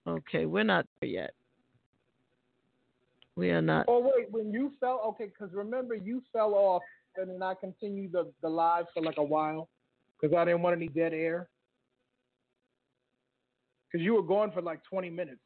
Okay, 0.07 0.47
we're 0.47 0.65
not 0.65 0.87
there 1.01 1.11
yet. 1.11 1.35
We 3.37 3.51
are 3.51 3.63
not. 3.63 3.87
Oh 3.89 4.01
wait, 4.01 4.31
when 4.31 4.53
you 4.53 4.73
fell, 4.79 5.01
okay, 5.09 5.27
because 5.27 5.55
remember 5.55 5.95
you 5.95 6.23
fell 6.33 6.55
off, 6.55 6.83
and 7.17 7.31
then 7.31 7.43
I 7.43 7.55
continued 7.55 8.13
the 8.13 8.31
the 8.43 8.49
live 8.49 8.87
for 8.95 9.03
like 9.03 9.17
a 9.19 9.25
while, 9.25 9.69
because 10.21 10.37
I 10.37 10.45
didn't 10.45 10.63
want 10.63 10.77
any 10.77 10.89
dead 10.89 11.13
air. 11.13 11.49
Because 13.91 14.05
you 14.05 14.15
were 14.15 14.23
gone 14.23 14.51
for 14.53 14.61
like 14.61 14.83
20 14.91 15.09
minutes. 15.11 15.41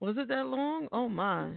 Was 0.00 0.16
it 0.18 0.28
that 0.28 0.46
long? 0.46 0.88
Oh 0.92 1.08
my. 1.08 1.52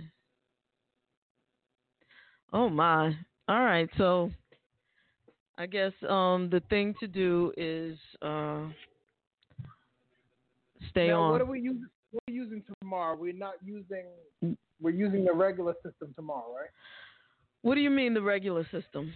Oh 2.53 2.69
my. 2.69 3.15
All 3.47 3.63
right, 3.63 3.89
so 3.97 4.31
I 5.57 5.65
guess 5.65 5.91
um 6.07 6.49
the 6.49 6.61
thing 6.69 6.95
to 6.99 7.07
do 7.07 7.51
is 7.57 7.97
uh 8.21 8.67
stay 10.89 11.07
now, 11.07 11.21
on. 11.21 11.31
what 11.31 11.41
are 11.41 11.45
we 11.45 11.59
using? 11.59 11.87
What 12.11 12.21
are 12.21 12.31
we 12.31 12.33
using 12.33 12.63
tomorrow? 12.81 13.15
We're 13.15 13.33
not 13.33 13.55
using. 13.63 14.05
We're 14.81 14.91
using 14.91 15.25
the 15.25 15.33
regular 15.33 15.73
system 15.83 16.13
tomorrow, 16.15 16.55
right? 16.55 16.69
What 17.61 17.75
do 17.75 17.81
you 17.81 17.89
mean 17.89 18.13
the 18.13 18.21
regular 18.21 18.65
system? 18.71 19.13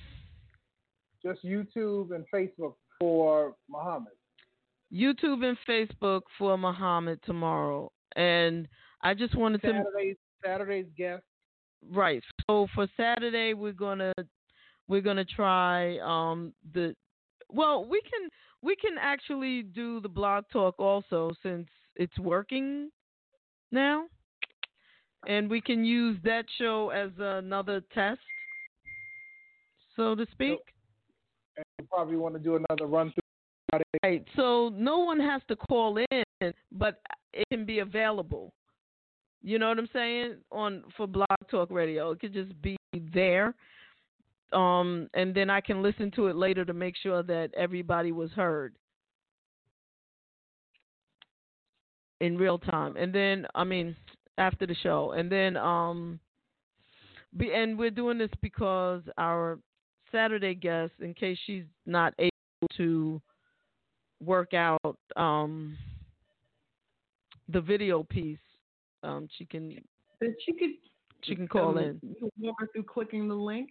Just 1.23 1.43
YouTube 1.45 2.13
and 2.13 2.25
Facebook 2.33 2.73
for 2.99 3.55
Muhammad. 3.69 4.13
YouTube 4.93 5.43
and 5.43 5.57
Facebook 5.67 6.21
for 6.37 6.57
Muhammad 6.57 7.19
tomorrow. 7.25 7.91
And 8.15 8.67
I 9.01 9.13
just 9.13 9.35
wanted 9.35 9.61
to 9.61 9.67
Saturday's 9.67 10.17
Saturday's 10.45 10.85
guest. 10.97 11.23
Right. 11.91 12.21
So 12.47 12.67
for 12.75 12.87
Saturday 12.95 13.53
we're 13.53 13.71
gonna 13.73 14.13
we're 14.87 15.01
gonna 15.01 15.25
try 15.25 15.97
um 15.99 16.53
the 16.73 16.95
well 17.49 17.85
we 17.85 18.01
can 18.01 18.29
we 18.63 18.75
can 18.77 18.95
actually 18.99 19.63
do 19.63 19.99
the 19.99 20.09
blog 20.09 20.45
talk 20.51 20.79
also 20.79 21.31
since 21.43 21.67
it's 21.95 22.17
working 22.17 22.89
now. 23.71 24.05
And 25.27 25.49
we 25.49 25.61
can 25.61 25.85
use 25.85 26.17
that 26.23 26.45
show 26.57 26.89
as 26.89 27.11
another 27.17 27.81
test, 27.93 28.19
so 29.95 30.15
to 30.15 30.25
speak. 30.31 30.59
And 31.55 31.65
we 31.79 31.85
probably 31.85 32.17
want 32.17 32.35
to 32.35 32.39
do 32.39 32.55
another 32.55 32.87
run 32.87 33.11
through. 33.13 33.79
Right. 34.03 34.23
So 34.35 34.69
no 34.73 34.99
one 34.99 35.19
has 35.19 35.41
to 35.47 35.55
call 35.55 35.97
in, 35.97 36.53
but 36.71 37.01
it 37.33 37.45
can 37.51 37.65
be 37.65 37.79
available. 37.79 38.53
You 39.41 39.59
know 39.59 39.69
what 39.69 39.79
I'm 39.79 39.89
saying? 39.91 40.35
On 40.51 40.83
for 40.95 41.07
Blog 41.07 41.27
Talk 41.49 41.71
Radio, 41.71 42.11
it 42.11 42.19
could 42.19 42.33
just 42.33 42.51
be 42.61 42.77
there. 42.93 43.55
Um, 44.53 45.09
and 45.13 45.33
then 45.33 45.49
I 45.49 45.61
can 45.61 45.81
listen 45.81 46.11
to 46.11 46.27
it 46.27 46.35
later 46.35 46.63
to 46.65 46.73
make 46.73 46.95
sure 46.95 47.23
that 47.23 47.49
everybody 47.55 48.11
was 48.11 48.31
heard 48.31 48.75
in 52.21 52.37
real 52.37 52.57
time. 52.57 52.95
And 52.95 53.13
then, 53.13 53.45
I 53.55 53.63
mean, 53.63 53.95
after 54.37 54.65
the 54.65 54.75
show, 54.75 55.11
and 55.11 55.31
then, 55.31 55.57
um, 55.57 56.19
be, 57.35 57.51
and 57.53 57.77
we're 57.77 57.89
doing 57.89 58.17
this 58.17 58.29
because 58.41 59.01
our 59.17 59.59
Saturday 60.11 60.55
guest, 60.55 60.93
in 61.01 61.13
case 61.13 61.37
she's 61.45 61.65
not 61.85 62.13
able 62.19 62.29
to 62.77 63.21
work 64.23 64.53
out 64.53 64.97
um 65.17 65.77
the 67.49 67.59
video 67.59 68.03
piece, 68.03 68.37
um, 69.03 69.27
she 69.37 69.45
can 69.45 69.71
she 70.45 70.53
could 70.53 70.69
she 71.23 71.35
can 71.35 71.47
call 71.47 71.77
in. 71.77 71.99
You 72.01 72.29
walk 72.39 72.55
her 72.59 72.69
through 72.71 72.83
clicking 72.83 73.27
the 73.27 73.35
link. 73.35 73.69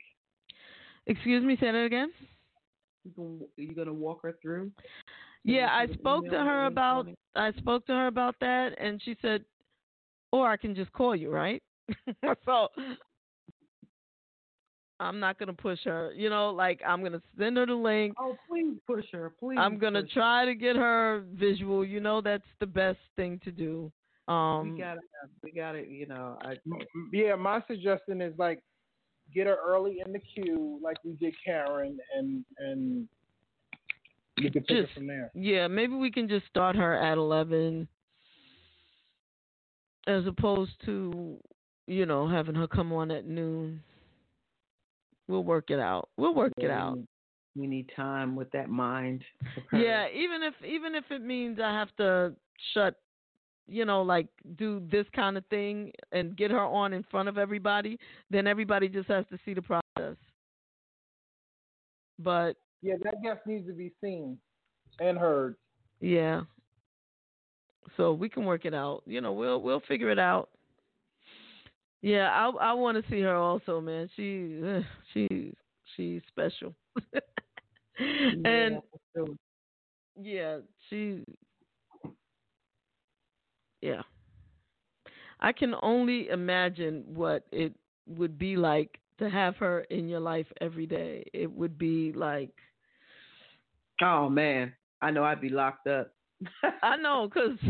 Excuse 1.06 1.44
me, 1.44 1.56
say 1.58 1.72
that 1.72 1.84
again. 1.84 2.10
You 3.04 3.12
can, 3.12 3.40
you're 3.56 3.74
gonna 3.74 3.92
walk 3.92 4.20
her 4.22 4.36
through. 4.40 4.70
Yeah, 5.44 5.68
I 5.72 5.92
spoke 5.94 6.24
to 6.30 6.36
her 6.36 6.66
about. 6.66 7.06
I 7.34 7.52
spoke 7.52 7.86
to 7.86 7.92
her 7.92 8.06
about 8.06 8.36
that, 8.40 8.74
and 8.78 9.02
she 9.02 9.16
said, 9.20 9.44
"Or 10.30 10.48
I 10.48 10.56
can 10.56 10.74
just 10.74 10.92
call 10.92 11.16
you, 11.16 11.30
right?" 11.30 11.62
so 12.44 12.68
I'm 15.00 15.18
not 15.18 15.38
gonna 15.38 15.52
push 15.52 15.80
her. 15.84 16.12
You 16.14 16.30
know, 16.30 16.50
like 16.50 16.80
I'm 16.86 17.02
gonna 17.02 17.22
send 17.36 17.56
her 17.56 17.66
the 17.66 17.74
link. 17.74 18.14
Oh, 18.20 18.36
please 18.48 18.76
push 18.86 19.06
her, 19.12 19.32
please. 19.40 19.58
I'm 19.58 19.78
gonna 19.78 20.02
push 20.02 20.14
her. 20.14 20.20
try 20.20 20.44
to 20.44 20.54
get 20.54 20.76
her 20.76 21.24
visual. 21.32 21.84
You 21.84 22.00
know, 22.00 22.20
that's 22.20 22.44
the 22.60 22.66
best 22.66 23.00
thing 23.16 23.40
to 23.44 23.50
do. 23.50 23.90
Um, 24.28 24.74
we 24.74 24.78
gotta, 24.80 25.00
we 25.42 25.50
gotta, 25.50 25.84
you 25.86 26.06
know, 26.06 26.38
I, 26.42 26.54
Yeah, 27.12 27.34
my 27.34 27.60
suggestion 27.66 28.20
is 28.20 28.32
like 28.38 28.62
get 29.34 29.46
her 29.46 29.56
early 29.64 30.02
in 30.04 30.12
the 30.12 30.20
queue, 30.20 30.78
like 30.82 30.96
we 31.04 31.12
did 31.12 31.34
Karen, 31.44 31.98
and 32.16 32.44
and 32.58 33.08
you 34.38 34.50
can 34.50 34.64
take 34.64 34.78
it 34.78 34.88
from 34.94 35.06
there. 35.06 35.30
Yeah, 35.34 35.68
maybe 35.68 35.94
we 35.94 36.10
can 36.10 36.28
just 36.28 36.46
start 36.46 36.76
her 36.76 36.94
at 36.94 37.18
11 37.18 37.86
as 40.06 40.26
opposed 40.26 40.72
to, 40.84 41.36
you 41.86 42.06
know, 42.06 42.28
having 42.28 42.54
her 42.54 42.66
come 42.66 42.92
on 42.92 43.10
at 43.10 43.26
noon. 43.26 43.82
We'll 45.28 45.44
work 45.44 45.70
it 45.70 45.78
out. 45.78 46.08
We'll 46.16 46.34
work 46.34 46.52
it 46.56 46.70
out. 46.70 46.96
We, 46.96 47.62
we 47.62 47.66
need 47.66 47.90
time 47.94 48.34
with 48.34 48.50
that 48.52 48.68
mind. 48.68 49.22
Yeah, 49.72 50.08
even 50.08 50.42
if 50.42 50.54
even 50.64 50.94
if 50.94 51.04
it 51.10 51.22
means 51.22 51.58
I 51.62 51.70
have 51.70 51.94
to 51.98 52.34
shut, 52.74 52.96
you 53.66 53.84
know, 53.84 54.02
like 54.02 54.26
do 54.56 54.82
this 54.90 55.06
kind 55.14 55.36
of 55.36 55.46
thing 55.46 55.92
and 56.12 56.36
get 56.36 56.50
her 56.50 56.60
on 56.60 56.92
in 56.92 57.04
front 57.10 57.28
of 57.28 57.38
everybody, 57.38 57.98
then 58.30 58.46
everybody 58.46 58.88
just 58.88 59.08
has 59.08 59.24
to 59.30 59.38
see 59.44 59.54
the 59.54 59.62
process. 59.62 60.16
But 62.18 62.56
Yeah, 62.82 62.94
that 63.02 63.22
guest 63.22 63.40
needs 63.46 63.66
to 63.66 63.72
be 63.72 63.92
seen 64.00 64.38
and 65.00 65.18
heard. 65.18 65.56
Yeah. 66.00 66.42
So 67.96 68.12
we 68.12 68.28
can 68.28 68.44
work 68.44 68.64
it 68.64 68.74
out. 68.74 69.02
You 69.06 69.20
know, 69.20 69.32
we'll 69.32 69.60
we'll 69.60 69.80
figure 69.80 70.10
it 70.10 70.18
out. 70.18 70.48
Yeah, 72.00 72.30
I 72.30 72.70
I 72.70 72.72
want 72.72 73.02
to 73.02 73.10
see 73.10 73.20
her 73.20 73.34
also, 73.34 73.80
man. 73.80 74.08
She 74.16 74.60
she 75.12 75.54
she's 75.96 76.22
special. 76.28 76.74
and 77.98 78.80
Yeah, 79.14 79.24
yeah, 80.20 80.58
she 80.88 81.24
yeah. 83.82 84.02
I 85.40 85.52
can 85.52 85.74
only 85.82 86.28
imagine 86.28 87.04
what 87.06 87.44
it 87.50 87.74
would 88.06 88.38
be 88.38 88.56
like 88.56 89.00
to 89.18 89.28
have 89.28 89.56
her 89.56 89.80
in 89.90 90.08
your 90.08 90.20
life 90.20 90.46
every 90.60 90.86
day. 90.86 91.24
It 91.32 91.50
would 91.50 91.76
be 91.76 92.12
like 92.12 92.54
oh 94.00 94.28
man, 94.28 94.72
I 95.00 95.10
know 95.10 95.24
I'd 95.24 95.40
be 95.40 95.48
locked 95.48 95.86
up. 95.88 96.14
I 96.82 96.96
know 96.96 97.28
cuz 97.28 97.58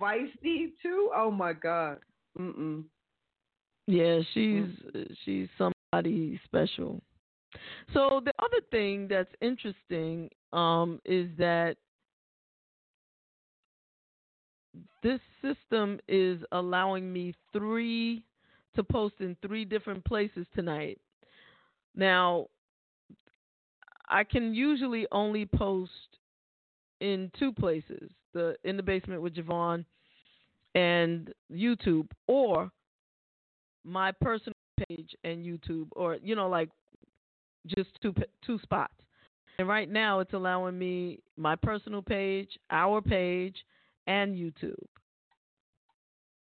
Feisty 0.00 0.72
too. 0.82 1.10
Oh 1.14 1.30
my 1.30 1.52
god. 1.52 1.98
Mm-mm. 2.38 2.84
Yeah, 3.86 4.20
she's 4.32 4.66
she's 5.24 5.48
somebody 5.58 6.40
special. 6.44 7.02
So 7.92 8.20
the 8.24 8.32
other 8.38 8.60
thing 8.70 9.08
that's 9.08 9.32
interesting 9.40 10.30
um, 10.52 11.00
is 11.04 11.28
that 11.38 11.76
this 15.02 15.20
system 15.40 15.98
is 16.08 16.40
allowing 16.52 17.12
me 17.12 17.34
three 17.52 18.24
to 18.74 18.82
post 18.82 19.14
in 19.20 19.36
three 19.42 19.64
different 19.64 20.04
places 20.04 20.46
tonight. 20.54 20.98
Now, 21.94 22.46
I 24.08 24.24
can 24.24 24.54
usually 24.54 25.06
only 25.12 25.46
post 25.46 25.90
in 27.00 27.30
two 27.38 27.52
places: 27.52 28.10
the 28.32 28.56
in 28.64 28.76
the 28.76 28.82
basement 28.82 29.22
with 29.22 29.34
JaVonne 29.34 29.84
and 30.74 31.32
YouTube, 31.52 32.08
or 32.26 32.70
my 33.84 34.12
personal 34.12 34.54
page 34.88 35.14
and 35.24 35.44
YouTube, 35.44 35.88
or 35.92 36.16
you 36.22 36.34
know, 36.34 36.48
like 36.48 36.70
just 37.66 37.90
two 38.00 38.14
two 38.46 38.58
spots. 38.60 38.94
And 39.58 39.68
right 39.68 39.90
now, 39.90 40.20
it's 40.20 40.32
allowing 40.32 40.78
me 40.78 41.20
my 41.36 41.56
personal 41.56 42.00
page, 42.00 42.48
our 42.70 43.02
page, 43.02 43.56
and 44.06 44.34
YouTube. 44.34 44.74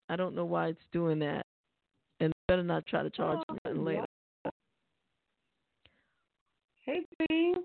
I 0.09 0.15
don't 0.15 0.35
know 0.35 0.45
why 0.45 0.67
it's 0.67 0.85
doing 0.91 1.19
that, 1.19 1.45
and 2.19 2.33
better 2.47 2.63
not 2.63 2.85
try 2.85 3.03
to 3.03 3.09
charge 3.09 3.39
me 3.49 3.57
nothing 3.65 3.85
later. 3.85 4.05
Hey 6.85 7.05
Jean. 7.29 7.55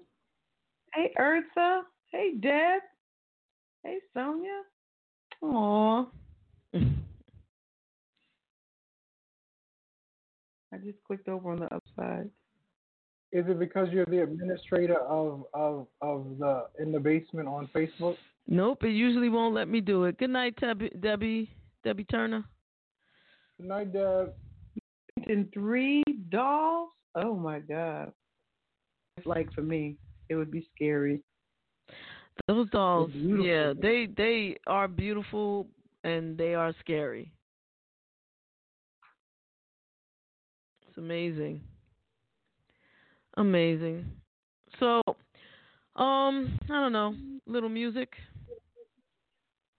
Hey 0.94 1.12
Ursa. 1.18 1.82
Hey 2.12 2.34
Deb. 2.40 2.82
Hey 3.82 3.98
Sonia. 4.14 4.62
Aw. 5.42 6.06
I 10.72 10.76
just 10.84 11.02
clicked 11.06 11.28
over 11.28 11.50
on 11.50 11.60
the 11.60 11.74
upside. 11.74 12.30
Is 13.32 13.44
it 13.48 13.58
because 13.58 13.88
you're 13.90 14.06
the 14.06 14.22
administrator 14.22 14.98
of 15.00 15.44
of 15.52 15.86
of 16.00 16.38
the 16.38 16.66
in 16.78 16.92
the 16.92 17.00
basement 17.00 17.48
on 17.48 17.68
Facebook? 17.74 18.16
Nope, 18.48 18.84
it 18.84 18.90
usually 18.90 19.28
won't 19.28 19.54
let 19.54 19.68
me 19.68 19.82
do 19.82 20.04
it. 20.04 20.18
Good 20.18 20.30
night, 20.30 20.56
Debbie. 20.58 20.90
Debbie, 21.00 21.50
Debbie 21.84 22.04
Turner. 22.04 22.44
Good 23.60 23.68
night, 23.68 23.92
Deb. 23.92 24.32
In 25.26 25.48
three 25.52 26.02
dolls. 26.30 26.88
Oh 27.14 27.34
my 27.34 27.58
god. 27.58 28.12
It's 29.18 29.26
like 29.26 29.52
for 29.52 29.62
me, 29.62 29.96
it 30.30 30.36
would 30.36 30.50
be 30.50 30.66
scary. 30.74 31.22
Those 32.46 32.70
dolls, 32.70 33.10
yeah, 33.14 33.72
they 33.78 34.08
they 34.16 34.56
are 34.66 34.88
beautiful 34.88 35.66
and 36.04 36.38
they 36.38 36.54
are 36.54 36.72
scary. 36.80 37.32
It's 40.88 40.96
amazing. 40.96 41.60
Amazing. 43.36 44.06
So, 44.78 45.02
um, 45.96 46.58
I 46.70 46.74
don't 46.74 46.92
know, 46.92 47.14
little 47.46 47.68
music. 47.68 48.10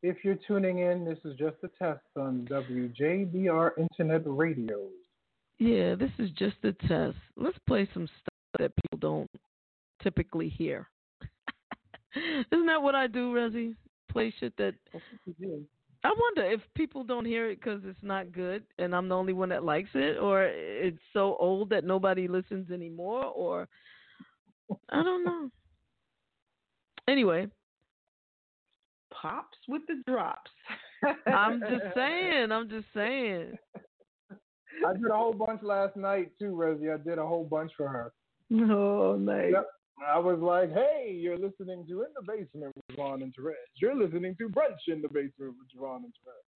If 0.02 0.24
you're 0.24 0.38
tuning 0.48 0.80
in, 0.80 1.04
this 1.04 1.18
is 1.26 1.38
just 1.38 1.58
a 1.64 1.68
test 1.78 2.06
on 2.16 2.48
WJBR 2.50 3.72
Internet 3.78 4.22
Radio. 4.26 4.88
Yeah, 5.58 5.96
this 5.96 6.12
is 6.20 6.30
just 6.32 6.56
a 6.64 6.72
test. 6.88 7.18
Let's 7.36 7.58
play 7.68 7.88
some 7.94 8.08
stuff 8.08 8.60
that 8.60 8.72
people 8.78 8.98
don't 9.00 9.30
typically 10.02 10.48
hear. 10.48 10.88
Isn't 12.16 12.66
that 12.68 12.82
what 12.82 12.96
I 12.96 13.08
do, 13.08 13.34
Rezzy? 13.34 13.76
Play 14.10 14.34
shit 14.40 14.56
that 14.58 14.74
That's 14.94 15.04
what 15.12 15.22
you 15.26 15.48
do. 15.48 15.64
I 16.04 16.14
wonder 16.18 16.50
if 16.50 16.62
people 16.76 17.04
don't 17.04 17.26
hear 17.26 17.50
it 17.50 17.60
because 17.60 17.82
it's 17.84 18.02
not 18.02 18.32
good 18.32 18.64
and 18.78 18.96
I'm 18.96 19.10
the 19.10 19.16
only 19.16 19.34
one 19.34 19.50
that 19.50 19.66
likes 19.66 19.90
it, 19.96 20.18
or 20.18 20.44
it's 20.46 20.98
so 21.12 21.36
old 21.40 21.72
that 21.72 21.84
nobody 21.84 22.30
listens 22.30 22.72
anymore, 22.72 23.26
or 23.26 23.68
I 24.90 25.04
don't 25.04 25.26
know. 25.26 25.50
Anyway, 27.10 27.48
Pops 29.22 29.58
with 29.68 29.82
the 29.88 30.02
drops. 30.08 30.52
I'm 31.28 31.60
just 31.62 31.84
saying. 31.96 32.52
I'm 32.52 32.70
just 32.70 32.88
saying. 32.94 33.58
I 34.86 34.94
did 34.94 35.08
a 35.12 35.16
whole 35.16 35.34
bunch 35.34 35.62
last 35.64 35.96
night 35.96 36.32
too, 36.40 36.56
Rosie. 36.56 36.90
I 36.90 36.98
did 36.98 37.18
a 37.18 37.26
whole 37.26 37.44
bunch 37.44 37.72
for 37.76 37.88
her. 37.88 38.14
Oh, 38.52 39.18
nice. 39.20 39.52
Yep. 39.54 39.68
I 40.08 40.18
was 40.18 40.40
like, 40.40 40.72
hey, 40.74 41.12
you're 41.20 41.38
listening 41.38 41.86
to 41.90 42.04
In 42.04 42.08
the 42.16 42.22
Basement 42.26 42.74
with 42.76 42.98
JaVonne 42.98 43.22
and 43.22 43.34
Therese. 43.36 43.58
You're 43.82 43.96
listening 43.96 44.36
to 44.38 44.48
Brunch 44.48 44.88
in 44.88 45.02
the 45.02 45.10
Basement 45.10 45.56
with 45.58 45.68
JaVonne 45.76 46.06
and 46.06 46.14
Therese. 46.24 46.50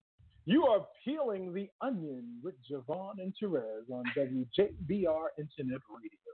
You 0.45 0.65
are 0.65 0.85
peeling 1.03 1.53
the 1.53 1.67
onion 1.81 2.39
with 2.41 2.55
JaVonne 2.71 3.19
and 3.19 3.33
Therese 3.39 3.89
on 3.91 4.03
WJBR 4.17 5.25
Internet 5.37 5.81
Radio. 5.89 6.33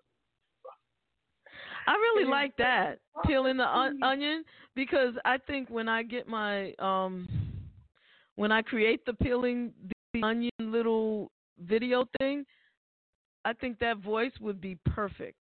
I 1.90 1.94
really 1.94 2.30
like 2.30 2.56
that 2.58 3.00
peeling 3.26 3.58
the 3.58 3.64
on- 3.64 4.02
onion 4.04 4.44
because 4.76 5.16
I 5.26 5.40
think 5.40 5.70
when 5.70 5.90
I 5.90 6.04
get 6.04 6.28
my 6.28 6.74
um 6.78 7.28
when 8.36 8.52
I 8.52 8.62
create 8.62 9.04
the 9.08 9.14
peeling 9.14 9.74
the 10.14 10.22
onion 10.22 10.52
little 10.60 11.32
video 11.60 12.06
thing, 12.20 12.46
I 13.44 13.54
think 13.54 13.80
that 13.80 13.98
voice 13.98 14.32
would 14.40 14.62
be 14.62 14.78
perfect. 14.86 15.38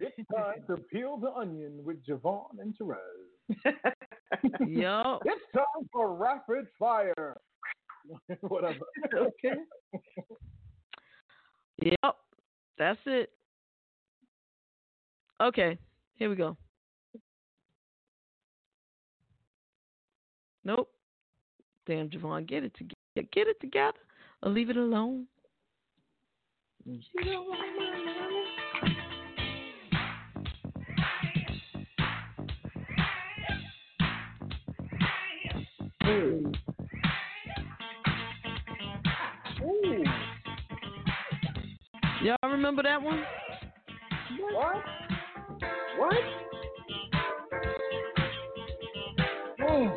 It's 0.00 0.16
time 0.34 0.64
to 0.66 0.76
peel 0.92 1.16
the 1.16 1.30
onion 1.32 1.80
with 1.84 2.04
JaVonne 2.04 2.58
and 2.58 2.74
Therese. 2.76 3.74
Yup. 4.66 5.22
It's 5.26 5.44
time 5.54 5.88
for 5.92 6.14
rapid 6.14 6.66
fire. 6.76 7.36
Whatever. 8.40 8.84
okay. 9.14 9.54
Yep. 11.82 12.16
That's 12.78 12.98
it. 13.06 13.30
Okay, 15.40 15.78
here 16.16 16.28
we 16.28 16.34
go. 16.34 16.56
Nope. 20.64 20.90
Damn, 21.86 22.08
JaVonne, 22.10 22.46
get 22.46 22.64
it 22.64 22.74
together. 22.74 22.94
Get 23.32 23.46
it 23.46 23.60
together 23.60 23.98
or 24.42 24.50
leave 24.50 24.68
it 24.70 24.76
alone. 24.76 25.26
Mm. 26.88 27.00
You 27.14 27.24
don't 27.24 27.48
want 27.48 27.60
my 27.60 27.86
money. 27.86 28.44
Ooh. 36.06 36.52
Ooh. 39.62 40.04
Y'all 42.22 42.36
remember 42.50 42.82
that 42.82 43.00
one? 43.00 43.22
What? 44.52 44.84
What? 45.98 46.14
Oh. 49.68 49.96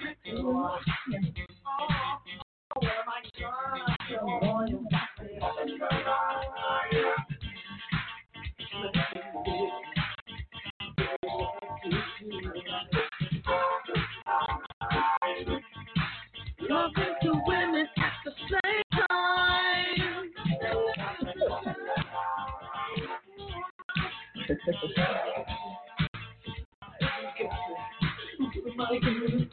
Susie, 28.91 29.50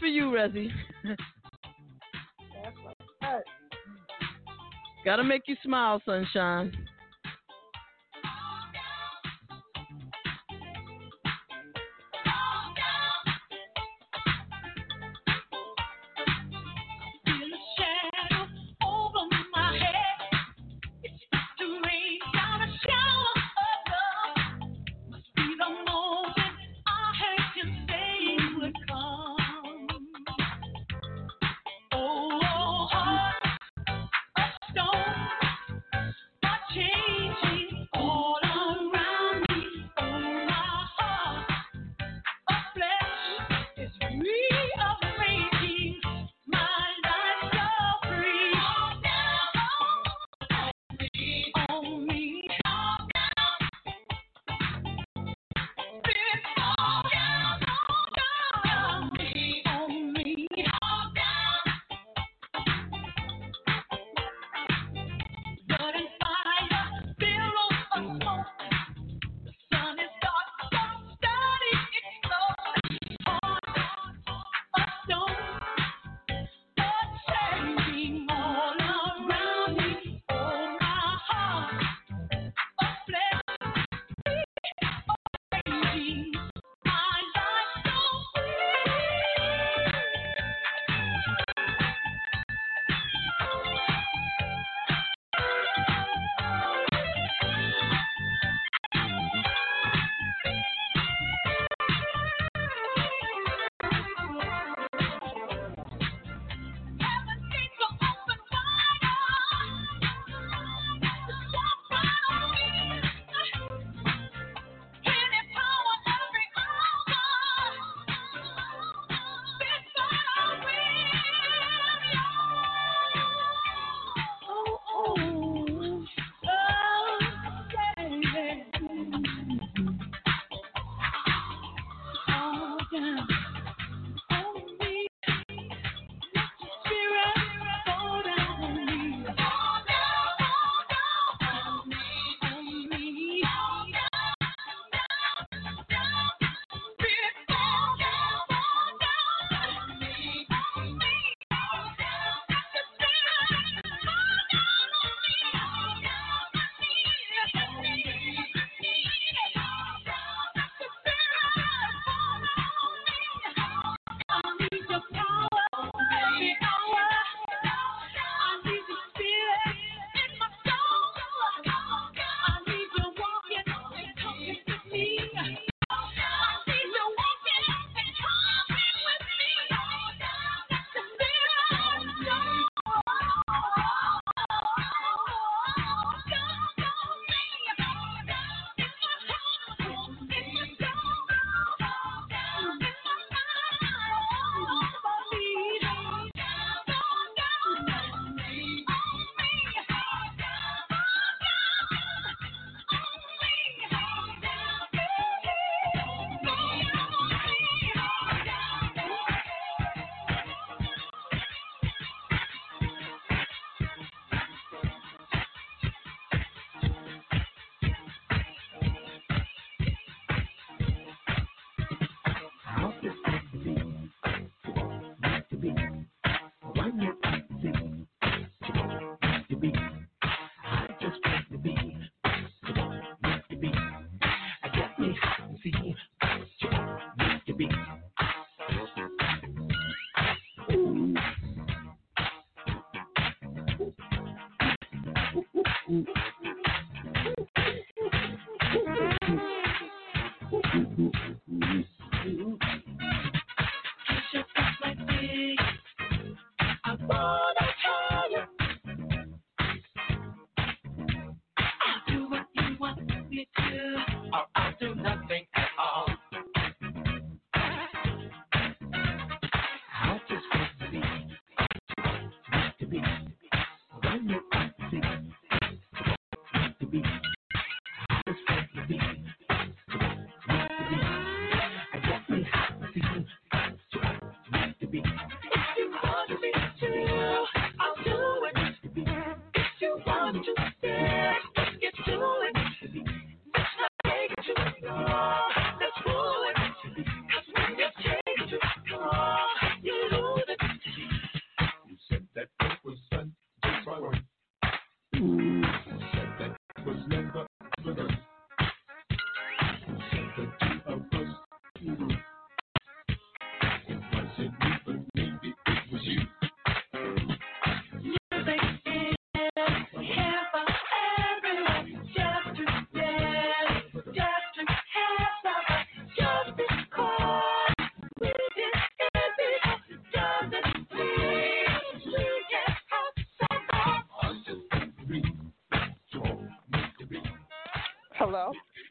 for 0.00 0.06
you, 0.06 0.24
Rezzy. 0.30 0.68
Gotta 5.04 5.22
make 5.22 5.42
you 5.46 5.56
smile, 5.62 6.02
sunshine. 6.04 6.72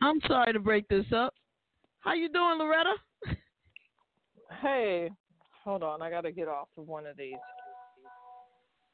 I'm 0.10 0.20
sorry 0.28 0.54
to 0.54 0.60
break 0.60 0.88
this 0.88 1.06
up. 1.16 1.36
How 2.00 2.14
you 2.14 2.30
doing, 2.30 2.58
Loretta? 2.58 2.96
Hey, 4.60 5.12
hold 5.64 5.84
on. 5.84 6.02
I 6.02 6.10
got 6.10 6.22
to 6.22 6.32
get 6.32 6.48
off 6.48 6.68
of 6.78 6.88
one 6.88 7.06
of 7.06 7.16
these. 7.16 7.36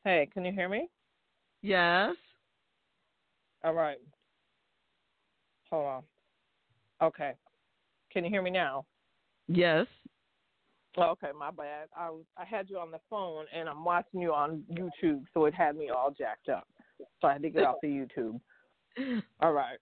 Hey, 0.03 0.27
can 0.33 0.43
you 0.43 0.51
hear 0.51 0.67
me? 0.67 0.89
Yes. 1.61 2.15
All 3.63 3.73
right. 3.73 3.97
Hold 5.71 5.85
on. 5.85 6.03
Okay. 7.01 7.31
Can 8.11 8.25
you 8.25 8.29
hear 8.29 8.41
me 8.41 8.51
now? 8.51 8.85
Yes. 9.47 9.87
Oh, 10.97 11.11
okay, 11.11 11.29
my 11.37 11.49
bad. 11.49 11.87
I 11.97 12.09
was, 12.09 12.25
I 12.37 12.43
had 12.43 12.69
you 12.69 12.77
on 12.77 12.91
the 12.91 12.99
phone 13.09 13.45
and 13.55 13.69
I'm 13.69 13.85
watching 13.85 14.19
you 14.19 14.33
on 14.33 14.63
YouTube, 14.69 15.23
so 15.33 15.45
it 15.45 15.53
had 15.53 15.77
me 15.77 15.89
all 15.89 16.13
jacked 16.17 16.49
up. 16.49 16.67
So 17.21 17.27
I 17.29 17.33
had 17.33 17.41
to 17.41 17.49
get 17.49 17.63
off 17.63 17.75
the 17.81 17.87
YouTube. 17.87 18.39
All 19.41 19.51
right. 19.51 19.77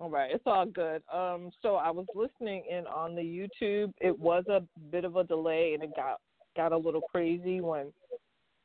All 0.00 0.10
right, 0.10 0.30
it's 0.32 0.44
all 0.46 0.66
good. 0.66 1.02
Um, 1.12 1.50
so 1.62 1.76
I 1.76 1.90
was 1.90 2.06
listening 2.14 2.64
in 2.68 2.86
on 2.86 3.14
the 3.14 3.22
YouTube. 3.22 3.92
It 4.00 4.18
was 4.18 4.44
a 4.48 4.62
bit 4.90 5.04
of 5.04 5.16
a 5.16 5.24
delay, 5.24 5.74
and 5.74 5.82
it 5.82 5.94
got 5.94 6.20
got 6.56 6.72
a 6.72 6.76
little 6.76 7.00
crazy 7.00 7.60
when 7.60 7.92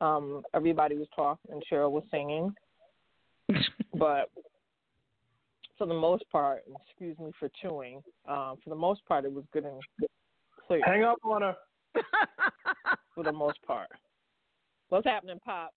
um 0.00 0.42
everybody 0.54 0.96
was 0.96 1.08
talking 1.14 1.52
and 1.52 1.62
Cheryl 1.70 1.90
was 1.90 2.04
singing. 2.10 2.52
but 3.94 4.30
for 5.78 5.86
the 5.86 5.94
most 5.94 6.24
part, 6.30 6.62
excuse 6.86 7.18
me 7.18 7.30
for 7.38 7.48
chewing. 7.62 8.02
Um, 8.28 8.56
for 8.62 8.68
the 8.70 8.76
most 8.76 9.04
part, 9.06 9.24
it 9.24 9.32
was 9.32 9.44
good 9.52 9.64
and 9.64 9.80
clear. 10.66 10.82
Hang 10.84 11.04
up 11.04 11.18
on 11.24 11.42
her. 11.42 11.56
For 13.14 13.24
the 13.24 13.32
most 13.32 13.60
part. 13.66 13.88
What's 14.88 15.06
happening, 15.06 15.40
Pop? 15.44 15.74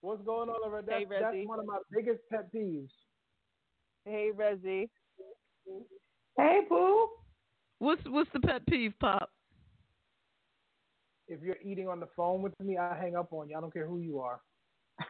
What's 0.00 0.22
going 0.24 0.48
on 0.48 0.56
over 0.66 0.82
there? 0.82 0.98
Hey, 0.98 1.06
That's, 1.08 1.22
that's 1.22 1.46
one 1.46 1.60
of 1.60 1.66
my 1.66 1.78
biggest 1.92 2.20
pet 2.30 2.52
peeves. 2.52 2.88
Hey, 4.08 4.30
Rezzy. 4.34 4.88
Hey, 6.38 6.60
Pooh. 6.66 7.08
What's 7.78 8.00
what's 8.06 8.30
the 8.32 8.40
pet 8.40 8.66
peeve, 8.66 8.94
Pop? 8.98 9.30
If 11.28 11.42
you're 11.42 11.58
eating 11.62 11.88
on 11.88 12.00
the 12.00 12.08
phone 12.16 12.40
with 12.40 12.58
me, 12.58 12.78
I 12.78 12.96
hang 12.96 13.16
up 13.16 13.32
on 13.34 13.50
you. 13.50 13.56
I 13.58 13.60
don't 13.60 13.72
care 13.72 13.86
who 13.86 13.98
you 13.98 14.18
are. 14.20 14.40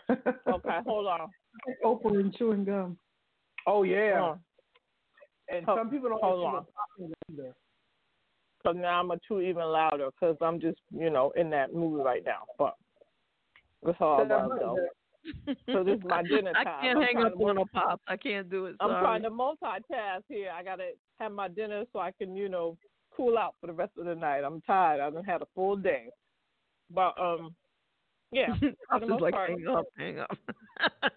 Okay, 0.48 0.78
hold 0.86 1.06
on. 1.06 1.28
Oprah 1.84 2.18
and 2.18 2.34
chewing 2.34 2.64
gum. 2.64 2.98
Oh 3.66 3.84
yeah. 3.84 4.20
Oh. 4.20 4.38
And 5.54 5.64
Hold- 5.64 5.78
some 5.78 5.90
people 5.90 6.08
don't 6.08 6.20
hold 6.20 6.44
understand 6.44 6.56
on. 6.56 6.64
what 6.64 6.74
popping 6.74 7.14
either. 7.32 7.54
Because 8.58 8.76
now 8.80 9.00
I'm 9.00 9.10
a 9.12 9.18
two 9.28 9.40
even 9.40 9.62
louder 9.64 10.08
because 10.10 10.36
I'm 10.40 10.58
just, 10.60 10.78
you 10.90 11.10
know, 11.10 11.30
in 11.36 11.48
that 11.50 11.72
mood 11.72 12.04
right 12.04 12.22
now. 12.24 12.42
But 12.58 12.74
that's 13.82 13.98
all 14.00 14.18
Yeah, 14.18 14.24
about 14.24 14.58
though. 14.58 14.76
So 15.66 15.84
this 15.84 15.98
is 15.98 16.04
my 16.04 16.22
dinner 16.28 16.52
time. 16.52 16.66
I 16.66 16.82
can't 16.82 16.98
I'm 16.98 17.04
hang 17.04 17.24
up 17.24 17.40
on 17.40 17.58
a 17.58 17.66
pop. 17.66 18.00
I 18.06 18.16
can't 18.16 18.50
do 18.50 18.66
it. 18.66 18.76
I'm 18.80 18.90
trying 18.90 19.22
to 19.22 19.30
multitask 19.30 20.22
here. 20.28 20.50
I 20.56 20.62
gotta 20.62 20.90
have 21.20 21.32
my 21.32 21.48
dinner 21.48 21.84
so 21.92 21.98
I 21.98 22.12
can, 22.12 22.36
you 22.36 22.48
know, 22.48 22.76
cool 23.16 23.36
out 23.36 23.54
for 23.60 23.66
the 23.66 23.72
rest 23.72 23.92
of 23.98 24.06
the 24.06 24.14
night. 24.14 24.42
I'm 24.44 24.60
tired. 24.62 25.00
I've 25.00 25.24
had 25.24 25.42
a 25.42 25.46
full 25.54 25.76
day. 25.76 26.08
But 26.90 27.14
um, 27.20 27.54
yeah. 28.30 28.54
For 28.60 28.66
I'm 28.90 29.00
the 29.00 29.06
just 29.06 29.10
most 29.10 29.22
like 29.22 29.34
part, 29.34 29.50
hang 29.50 29.66
up, 29.68 29.84
hang 29.96 30.18
up. 30.18 30.38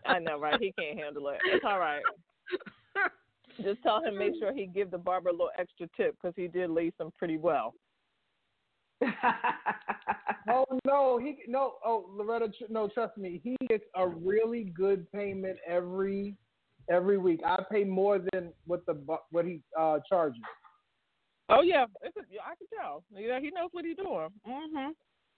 I 0.05 0.20
know, 0.20 0.39
right? 0.39 0.59
He 0.59 0.74
can't 0.78 0.97
handle 0.97 1.30
it. 1.30 1.38
It's 1.45 1.66
all 1.66 1.80
right. 1.80 2.01
Just 3.62 3.84
tell 3.84 4.01
him 4.03 4.18
make 4.18 4.34
sure 4.39 4.53
he 4.53 4.66
give 4.66 4.91
the 4.91 4.97
barber 4.97 5.30
a 5.30 5.34
little 5.34 5.51
extra 5.59 5.88
tip 5.97 6.16
because 6.16 6.34
he 6.36 6.47
did 6.47 6.70
lace 6.70 6.93
him 6.99 7.12
pretty 7.18 7.38
well. 7.38 7.74
Oh 10.49 10.66
no, 10.86 11.20
he 11.20 11.38
no. 11.47 11.74
Oh 11.86 12.10
Loretta, 12.10 12.47
tr- 12.47 12.72
no, 12.72 12.88
trust 12.88 13.16
me, 13.16 13.39
he 13.43 13.56
gets 13.68 13.84
a 13.95 14.08
really 14.08 14.64
good 14.76 15.10
payment 15.12 15.58
every 15.68 16.36
every 16.89 17.20
week. 17.20 17.41
I 17.45 17.64
pay 17.72 17.84
more 17.84 18.20
than 18.34 18.52
what 18.66 18.84
the 18.88 18.99
what 19.30 19.45
he 19.45 19.62
uh 19.80 19.99
charges. 20.10 20.41
Oh 21.49 21.62
yeah, 21.62 21.86
it's 22.02 22.18
a, 22.18 22.22
I 22.22 22.56
can 22.56 22.68
tell. 22.76 23.04
Yeah, 23.16 23.39
he 23.39 23.52
knows 23.52 23.70
what 23.72 23.86
he's 23.86 23.97
doing. 23.97 24.30
Mhm. 24.47 24.93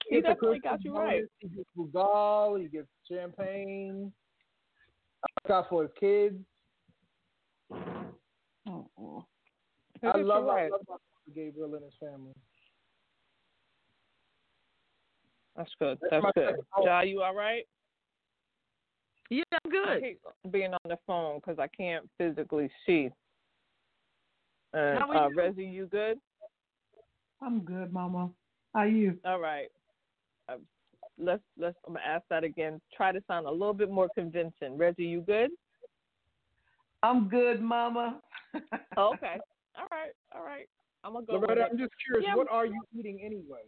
He 0.08 0.16
gets 0.16 0.26
a 0.26 0.34
definitely 0.34 0.60
got 0.60 0.84
you 0.86 0.98
right. 0.98 1.24
He 1.40 1.50
gets 1.50 1.70
Bugal, 1.78 2.62
he 2.62 2.68
gets 2.68 2.88
champagne. 3.10 4.12
I 5.24 5.48
got 5.48 5.70
for 5.70 5.84
his 5.84 5.92
kids. 6.00 6.38
Oh, 8.68 9.26
He 10.02 10.08
I 10.08 10.12
got 10.12 10.18
you 10.18 10.24
love, 10.26 10.48
I 10.48 10.70
love 10.70 11.00
Gabriel 11.36 11.76
and 11.76 11.84
his 11.84 11.94
family. 12.00 12.34
That's 15.56 15.72
good. 15.80 15.98
That's 16.02 16.24
That's 16.24 16.34
good. 16.36 16.56
second. 16.76 16.86
Ja, 16.86 17.02
you 17.02 17.22
all 17.22 17.36
right? 17.36 17.68
yeah, 19.30 19.44
I'm 19.52 19.72
I 19.72 19.96
good. 19.96 20.04
hate 20.04 20.20
being 20.52 20.74
on 20.74 20.80
the 20.86 20.98
phone 21.08 21.40
because 21.40 21.60
I 21.60 21.68
can't 21.68 22.10
physically 22.18 22.70
see. 22.86 23.10
And 24.74 25.00
How 25.00 25.12
are 25.12 25.26
uh, 25.26 25.30
you? 25.30 25.36
Rezi, 25.38 25.74
you 25.74 25.86
good? 25.86 26.18
I'm 27.42 27.60
good, 27.62 27.94
Mama. 27.94 28.30
How 28.74 28.82
are 28.82 28.88
you? 28.88 29.18
All 29.26 29.40
right. 29.40 29.68
Uh, 30.50 30.56
let's 31.20 31.44
let's. 31.58 31.76
I'm 31.86 31.94
gonna 31.94 32.06
ask 32.06 32.24
that 32.30 32.44
again. 32.44 32.82
Try 32.96 33.12
to 33.12 33.22
sound 33.28 33.46
a 33.46 33.52
little 33.52 33.74
bit 33.74 33.92
more 33.92 34.10
convincing. 34.16 34.78
Rezi, 34.78 35.00
you 35.00 35.22
good? 35.22 35.52
I'm 37.04 37.28
good, 37.30 37.62
Mama. 37.62 38.20
Okay. 38.98 39.38
All 39.76 39.88
right. 39.92 40.12
All 40.36 40.44
right. 40.44 40.68
I'm 41.04 41.14
gonna 41.14 41.26
go. 41.26 41.40
with 41.40 41.50
Loretta. 41.50 41.68
I'm 41.72 41.78
just 41.78 41.92
curious, 42.06 42.28
Yeah. 42.28 42.36
what 42.36 42.48
are 42.52 42.66
you 42.68 42.80
eating 42.98 43.20
anyway? 43.26 43.64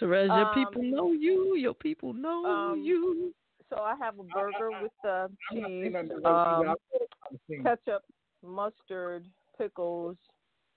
Therese, 0.00 0.30
your 0.32 0.46
Um, 0.46 0.52
people 0.54 0.82
know 0.82 1.12
you. 1.12 1.54
Your 1.56 1.74
people 1.74 2.12
know 2.14 2.44
um, 2.46 2.82
you. 2.82 3.34
So 3.68 3.76
I 3.82 3.94
have 3.96 4.18
a 4.18 4.24
burger 4.24 4.72
with 4.82 4.90
the 5.02 5.30
I'm 5.50 5.60
not 5.60 5.66
saying 5.68 5.82
cheese, 5.84 5.92
nothing 5.92 6.08
to 6.08 6.14
Reggie, 6.16 6.26
um, 6.26 6.58
but 6.58 6.68
I'm 6.68 6.76
trying 6.88 7.30
to 7.30 7.38
think. 7.46 7.62
ketchup, 7.64 8.02
mustard, 8.42 9.26
pickles, 9.58 10.16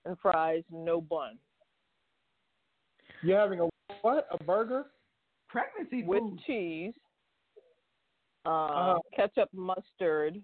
and 0.04 0.16
fries. 0.20 0.62
No 0.70 1.00
bun. 1.00 1.38
You're 3.22 3.38
having 3.38 3.60
a 3.60 3.68
what? 4.02 4.28
A 4.30 4.44
burger? 4.44 4.86
Pregnancy 5.48 6.02
with 6.04 6.20
food. 6.22 6.40
cheese, 6.46 6.94
uh, 8.44 8.48
Uh-huh. 8.48 8.98
ketchup, 9.14 9.48
mustard, 9.54 10.42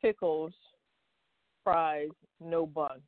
pickles, 0.00 0.52
fries, 1.64 2.10
no 2.40 2.66
bun. 2.66 3.00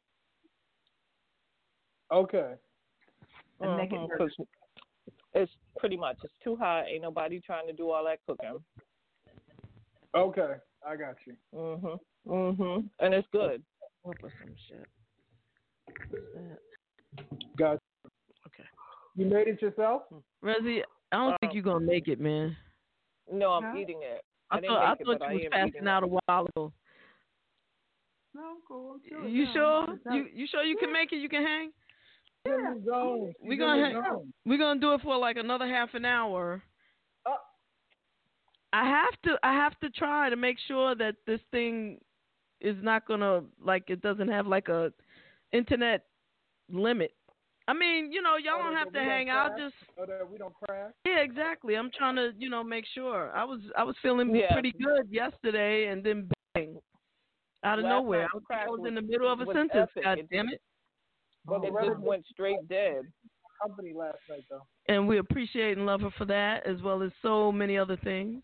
Okay. 2.10 2.54
A 3.60 3.66
naked 3.76 4.08
burger. 4.08 4.16
'cause 4.18 4.46
It's 5.34 5.50
pretty 5.78 5.96
much 5.96 6.16
it's 6.22 6.32
too 6.42 6.56
hot. 6.56 6.84
Ain't 6.88 7.02
nobody 7.02 7.40
trying 7.40 7.66
to 7.66 7.72
do 7.72 7.90
all 7.90 8.04
that 8.04 8.20
cooking. 8.26 8.62
Okay. 10.14 10.54
I 10.86 10.96
got 10.96 11.16
you. 11.26 11.36
Mhm. 11.52 11.98
Mhm. 12.26 12.90
And 13.00 13.14
it's 13.14 13.26
good. 13.28 13.64
Up 14.06 14.14
or 14.22 14.30
some 14.38 14.54
shit. 14.68 14.88
What's 16.10 16.24
that? 16.34 16.58
Got 17.56 17.78
Okay. 18.46 18.64
You 19.16 19.26
made 19.26 19.48
it 19.48 19.60
yourself? 19.62 20.02
Resi, 20.42 20.84
I 21.10 21.16
don't 21.16 21.38
think 21.40 21.52
Uh, 21.52 21.54
you're 21.54 21.62
gonna 21.62 21.80
make 21.84 22.08
it, 22.08 22.20
man. 22.20 22.56
No, 23.30 23.52
I'm 23.52 23.64
Huh? 23.64 23.76
eating 23.78 24.02
it. 24.02 24.22
I, 24.50 24.58
I 24.58 24.60
thought 24.60 24.82
I 24.82 24.90
make 24.90 25.00
it, 25.00 25.04
thought 25.06 25.18
but 25.18 25.22
I 25.26 25.30
you 25.32 25.36
was 25.38 25.44
am 25.46 25.50
passing 25.50 25.88
out 25.88 26.02
it. 26.02 26.06
a 26.06 26.08
while 26.08 26.46
ago. 26.46 26.72
No, 28.34 28.42
I'm 28.50 28.62
cool. 28.68 28.92
I'm 28.92 29.00
chilling 29.00 29.32
You 29.34 29.44
now. 29.46 29.52
sure? 29.52 30.14
You 30.14 30.24
you 30.32 30.46
sure 30.46 30.62
you 30.62 30.76
can 30.76 30.92
make 30.92 31.12
it? 31.12 31.16
You 31.16 31.28
can 31.28 31.42
hang? 31.42 31.72
She's 32.46 32.52
in 32.54 32.62
the 32.62 32.82
zone. 32.90 33.34
She's 33.40 33.48
We 33.48 33.54
in 33.54 33.60
gonna 33.60 33.80
the 33.80 33.86
hang- 33.94 34.02
zone. 34.04 34.32
We're 34.44 34.58
gonna 34.58 34.80
do 34.80 34.94
it 34.94 35.00
for 35.02 35.16
like 35.16 35.36
another 35.36 35.66
half 35.66 35.94
an 35.94 36.04
hour. 36.04 36.62
Uh. 37.26 37.30
I 38.72 38.84
have 38.88 39.20
to 39.24 39.38
I 39.42 39.52
have 39.54 39.78
to 39.80 39.90
try 39.90 40.28
to 40.30 40.36
make 40.36 40.58
sure 40.66 40.94
that 40.96 41.16
this 41.26 41.40
thing 41.50 42.00
is 42.60 42.76
not 42.82 43.06
gonna 43.06 43.42
like 43.62 43.84
it 43.88 44.00
doesn't 44.02 44.28
have 44.28 44.46
like 44.46 44.68
a 44.68 44.92
internet 45.52 46.04
limit. 46.70 47.12
I 47.66 47.72
mean, 47.72 48.12
you 48.12 48.20
know, 48.20 48.36
y'all 48.36 48.56
Oh, 48.60 48.64
don't 48.64 48.76
have 48.76 48.92
to 48.92 48.98
hang 49.00 49.30
out. 49.30 49.56
Just 49.56 49.74
So 49.96 50.04
that 50.04 50.28
we 50.30 50.36
don't 50.36 50.52
crash. 50.54 50.92
yeah, 51.06 51.20
exactly. 51.20 51.76
I'm 51.76 51.90
trying 51.96 52.16
to 52.16 52.32
you 52.36 52.50
know 52.50 52.62
make 52.62 52.84
sure. 52.94 53.30
I 53.34 53.44
was 53.44 53.60
I 53.76 53.84
was 53.84 53.96
feeling 54.02 54.34
Yeah. 54.34 54.52
pretty 54.52 54.72
good 54.72 55.08
yesterday, 55.10 55.86
and 55.86 56.04
then 56.04 56.28
bang, 56.54 56.76
out 57.64 57.78
of 57.78 57.84
Last 57.84 57.90
nowhere, 57.90 58.24
I 58.24 58.36
was, 58.36 58.42
I 58.50 58.66
was 58.68 58.80
in 58.86 58.94
the 58.94 59.00
middle 59.02 59.32
of 59.32 59.40
a 59.40 59.46
sentence. 59.46 59.70
epic. 59.74 60.04
God 60.04 60.18
It 60.18 60.28
damn 60.30 60.48
it! 60.50 60.60
But 61.46 61.60
oh, 61.62 61.64
It 61.64 61.88
just 61.88 62.00
went 62.00 62.24
straight 62.30 62.66
dead. 62.68 63.02
company 63.62 63.92
last 63.94 64.18
night 64.28 64.44
though. 64.50 64.66
And 64.88 65.06
we 65.06 65.18
appreciate 65.18 65.76
and 65.76 65.86
love 65.86 66.00
her 66.02 66.10
for 66.16 66.24
that, 66.26 66.66
as 66.66 66.82
well 66.82 67.02
as 67.02 67.12
so 67.22 67.52
many 67.52 67.78
other 67.78 67.96
things. 67.96 68.42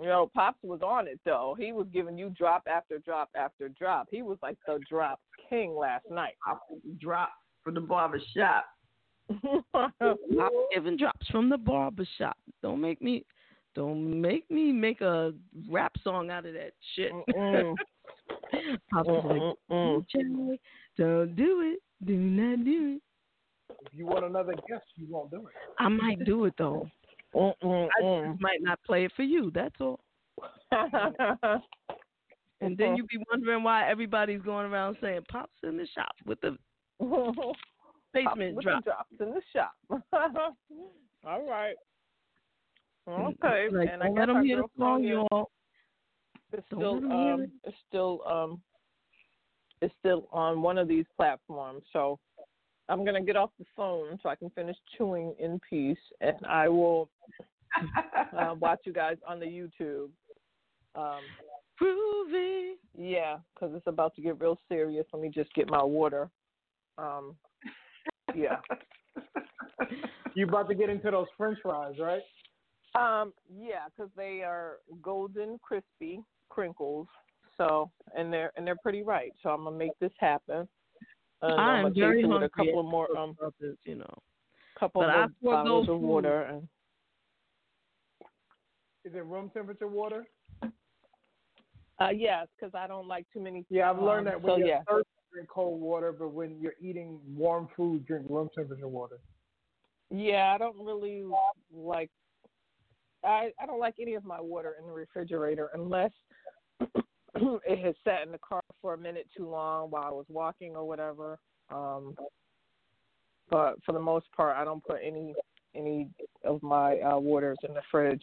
You 0.00 0.06
know, 0.08 0.30
Pops 0.34 0.58
was 0.62 0.80
on 0.82 1.06
it 1.06 1.20
though. 1.24 1.54
He 1.58 1.72
was 1.72 1.86
giving 1.92 2.18
you 2.18 2.30
drop 2.30 2.64
after 2.66 2.98
drop 2.98 3.28
after 3.36 3.68
drop. 3.68 4.08
He 4.10 4.22
was 4.22 4.38
like 4.42 4.56
the 4.66 4.80
drop 4.88 5.20
king 5.48 5.76
last 5.76 6.06
night. 6.10 6.34
I 6.46 6.54
drop 7.00 7.30
from 7.62 7.74
the 7.74 7.80
barber 7.80 8.20
shop. 8.36 8.64
I'm 9.74 10.16
giving 10.74 10.96
drops 10.96 11.26
from 11.28 11.48
the 11.48 11.58
barber 11.58 12.06
shop. 12.18 12.36
Don't 12.62 12.80
make 12.80 13.00
me, 13.00 13.24
don't 13.74 14.20
make 14.20 14.50
me 14.50 14.72
make 14.72 15.00
a 15.02 15.32
rap 15.68 15.92
song 16.02 16.30
out 16.30 16.46
of 16.46 16.54
that 16.54 16.72
shit. 16.96 17.12
Mm-mm. 17.12 17.74
Pops 18.92 19.08
was 19.08 19.56
like, 19.70 20.60
don't 20.98 21.36
do 21.36 21.60
it. 21.72 21.80
Do 22.04 22.16
not 22.16 22.64
do 22.64 22.96
it. 22.96 23.02
If 23.86 23.94
you 23.94 24.06
want 24.06 24.24
another 24.24 24.54
guest, 24.68 24.84
you 24.96 25.06
won't 25.08 25.30
do 25.30 25.46
it. 25.46 25.54
I 25.78 25.88
might 25.88 26.24
do 26.24 26.44
it 26.46 26.54
though. 26.58 26.88
I 27.34 27.38
Mm-mm. 27.62 28.30
just 28.30 28.40
might 28.40 28.60
not 28.62 28.78
play 28.84 29.04
it 29.04 29.12
for 29.16 29.22
you. 29.22 29.50
That's 29.54 29.74
all. 29.80 30.00
And 32.60 32.76
then 32.78 32.96
you'd 32.96 33.08
be 33.08 33.18
wondering 33.30 33.64
why 33.64 33.88
everybody's 33.90 34.40
going 34.42 34.66
around 34.66 34.96
saying 35.00 35.22
pops 35.28 35.58
in 35.64 35.76
the 35.76 35.86
shop 35.96 36.14
with 36.24 36.40
the 36.42 36.56
basement 38.14 38.54
with 38.56 38.64
drop. 38.64 38.84
the 38.84 38.90
drops 38.90 39.14
in 39.20 39.30
the 39.34 39.42
shop. 39.52 39.72
All 41.26 41.42
right. 41.48 41.74
Okay, 43.08 43.68
Like, 43.72 43.88
and 43.90 44.00
I 44.02 44.06
don't 44.06 44.14
guess 44.14 44.20
let 44.20 44.26
them 44.26 44.36
our 44.36 44.44
hear 44.44 44.56
the 44.58 44.68
song, 44.78 45.02
y'all. 45.02 45.50
is 46.52 46.62
Don't 46.70 46.78
still 46.78 46.94
let 46.94 47.02
'em 47.02 47.10
hear 47.10 47.32
um 47.34 47.40
it. 47.42 47.50
is 47.66 47.74
still 47.88 48.22
um 48.26 48.62
is 49.82 49.90
still 49.98 50.28
on 50.32 50.62
one 50.62 50.78
of 50.78 50.88
these 50.88 51.04
platforms. 51.16 51.82
So 51.92 52.18
I'm 52.88 53.04
gonna 53.04 53.22
get 53.22 53.36
off 53.36 53.50
the 53.58 53.66
phone 53.76 54.18
so 54.22 54.28
I 54.28 54.36
can 54.36 54.50
finish 54.50 54.76
chewing 54.96 55.34
in 55.38 55.60
peace, 55.68 55.98
and 56.20 56.36
I 56.48 56.68
will 56.68 57.08
uh, 58.38 58.54
watch 58.58 58.80
you 58.84 58.92
guys 58.92 59.16
on 59.26 59.38
the 59.40 59.46
YouTube. 59.46 60.08
Um, 60.94 61.20
Groovy. 61.80 62.74
yeah, 62.96 63.38
because 63.54 63.74
it's 63.74 63.86
about 63.86 64.14
to 64.16 64.22
get 64.22 64.40
real 64.40 64.58
serious. 64.68 65.06
Let 65.12 65.22
me 65.22 65.30
just 65.30 65.52
get 65.54 65.68
my 65.68 65.82
water. 65.82 66.30
Um, 66.98 67.34
yeah. 68.34 68.56
You 70.34 70.46
about 70.46 70.68
to 70.68 70.74
get 70.74 70.88
into 70.88 71.10
those 71.10 71.26
French 71.36 71.58
fries, 71.62 71.94
right? 72.00 72.22
Um, 72.94 73.32
yeah, 73.54 73.86
because 73.94 74.10
they 74.16 74.42
are 74.42 74.78
golden, 75.02 75.58
crispy 75.62 76.20
crinkles. 76.48 77.06
So, 77.68 77.90
and 78.16 78.32
they're 78.32 78.52
and 78.56 78.66
they're 78.66 78.76
pretty 78.82 79.02
right. 79.02 79.32
So 79.42 79.50
I'm 79.50 79.64
gonna 79.64 79.76
make 79.76 79.96
this 80.00 80.12
happen. 80.18 80.68
And 81.42 81.60
I 81.60 81.78
I'm 81.78 81.86
am 81.86 81.94
very 81.94 82.22
taste 82.22 82.28
with 82.32 82.42
hungry. 82.42 82.46
a 82.46 82.50
couple 82.50 82.80
of 82.80 82.86
more 82.86 83.16
um 83.16 83.36
Others, 83.42 83.78
you 83.84 83.94
know. 83.96 84.14
couple 84.78 85.02
But 85.02 85.10
of 85.10 85.30
bottles 85.42 85.88
of 85.88 86.00
water 86.00 86.42
and 86.42 86.68
Is 89.04 89.14
it 89.14 89.24
room 89.24 89.50
temperature 89.54 89.88
water? 89.88 90.24
uh 92.00 92.08
yes, 92.10 92.48
because 92.56 92.74
I 92.74 92.86
don't 92.86 93.06
like 93.06 93.26
too 93.32 93.40
many. 93.40 93.64
Yeah, 93.70 93.90
I've 93.90 93.98
learned 93.98 94.26
um, 94.26 94.32
that 94.32 94.42
when 94.42 94.52
so 94.52 94.56
you're 94.58 94.68
yeah, 94.68 94.82
thirsty, 94.88 95.08
drink 95.32 95.48
cold 95.48 95.80
water, 95.80 96.12
but 96.12 96.28
when 96.28 96.58
you're 96.60 96.74
eating 96.80 97.20
warm 97.36 97.68
food, 97.76 98.06
drink 98.06 98.26
room 98.28 98.48
temperature 98.54 98.88
water. 98.88 99.18
yeah, 100.10 100.52
I 100.54 100.58
don't 100.58 100.78
really 100.84 101.24
like. 101.72 102.10
I 103.24 103.52
I 103.60 103.66
don't 103.66 103.78
like 103.80 103.94
any 104.00 104.14
of 104.14 104.24
my 104.24 104.40
water 104.40 104.74
in 104.80 104.86
the 104.86 104.92
refrigerator 104.92 105.70
unless 105.74 106.10
it 107.66 107.84
has 107.84 107.94
sat 108.04 108.22
in 108.24 108.32
the 108.32 108.38
car 108.38 108.62
for 108.80 108.94
a 108.94 108.98
minute 108.98 109.26
too 109.36 109.48
long 109.48 109.90
while 109.90 110.04
I 110.04 110.10
was 110.10 110.26
walking 110.28 110.76
or 110.76 110.86
whatever. 110.86 111.38
Um, 111.70 112.14
but 113.50 113.76
for 113.84 113.92
the 113.92 114.00
most 114.00 114.26
part, 114.36 114.56
I 114.56 114.64
don't 114.64 114.84
put 114.84 114.98
any 115.04 115.34
any 115.74 116.08
of 116.44 116.62
my 116.62 116.98
uh, 117.00 117.18
waters 117.18 117.58
in 117.66 117.74
the 117.74 117.80
fridge. 117.90 118.22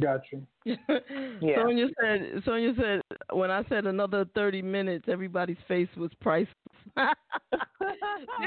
Got 0.00 0.22
you. 0.32 0.46
Yeah. 1.40 1.56
Sonia 1.56 1.86
said. 2.00 2.42
Sonia 2.44 2.72
said 2.78 3.00
when 3.36 3.50
I 3.50 3.62
said 3.68 3.86
another 3.86 4.24
thirty 4.34 4.62
minutes, 4.62 5.04
everybody's 5.08 5.56
face 5.68 5.88
was 5.96 6.10
priceless. 6.20 6.54
they 6.96 7.02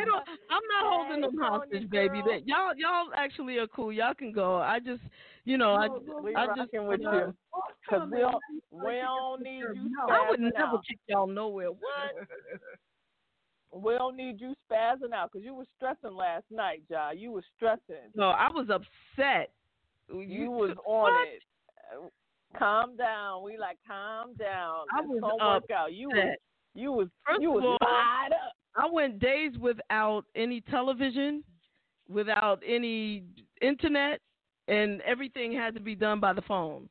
don't. 0.06 0.24
I'm 0.50 0.64
not 0.72 0.84
holding 0.84 1.22
them 1.22 1.32
Hey, 1.32 1.38
hostage, 1.48 1.72
Sonia 1.72 1.88
baby. 1.90 2.22
girl. 2.22 2.26
That 2.26 2.48
y'all 2.48 2.76
y'all 2.76 3.08
actually 3.16 3.58
are 3.58 3.68
cool. 3.68 3.92
Y'all 3.92 4.14
can 4.14 4.32
go. 4.32 4.56
I 4.58 4.80
just, 4.80 5.02
you 5.44 5.58
know, 5.58 5.74
I 5.74 5.88
we 6.22 6.34
I 6.36 6.48
just 6.56 6.72
with 6.74 7.06
uh, 7.06 7.12
you 7.12 7.34
because 7.90 8.10
we 8.12 8.20
don't 8.20 8.42
we 8.72 8.94
don't 9.02 9.42
need 9.44 9.60
you 9.76 9.92
I 10.10 10.30
would 10.30 10.40
spazzing 10.40 10.54
never 10.54 10.66
out. 10.78 10.84
kick 10.88 11.00
y'all 11.08 11.28
nowhere. 11.28 11.70
What? 11.70 11.82
We 13.74 13.94
don't 13.96 14.16
need 14.16 14.40
you 14.40 14.54
spazzing 14.72 15.12
out 15.14 15.32
because 15.34 15.44
you 15.44 15.54
were 15.54 15.66
stressing 15.76 16.16
last 16.16 16.46
night, 16.50 16.84
Ja. 16.90 17.10
You 17.12 17.32
were 17.34 17.44
stressing. 17.58 18.10
No, 18.16 18.30
I 18.30 18.48
was 18.50 18.70
upset. 18.70 19.52
You 20.10 20.52
was 20.52 20.72
on 20.86 21.12
what? 21.14 21.28
it. 21.28 21.42
Calm 22.58 22.96
down. 22.96 23.44
We 23.44 23.58
like 23.58 23.78
calm 23.86 24.34
down. 24.36 24.86
I 24.96 25.02
was 25.02 25.20
gonna 25.22 25.54
work 25.54 25.70
out. 25.72 25.94
You 25.94 26.10
was 26.10 26.38
you 26.74 26.92
was 26.92 27.08
First 27.26 27.42
you 27.42 27.52
was 27.52 27.64
all, 27.64 27.76
up. 27.76 28.54
I 28.78 28.90
went 28.92 29.20
days 29.20 29.58
without 29.58 30.26
any 30.36 30.62
television, 30.62 31.44
without 32.10 32.62
any 32.66 33.24
internet, 33.62 34.20
and 34.68 35.02
everything 35.02 35.54
had 35.54 35.74
to 35.76 35.80
be 35.80 35.96
done 35.96 36.20
by 36.20 36.34
the 36.34 36.42
phone. 36.42 36.90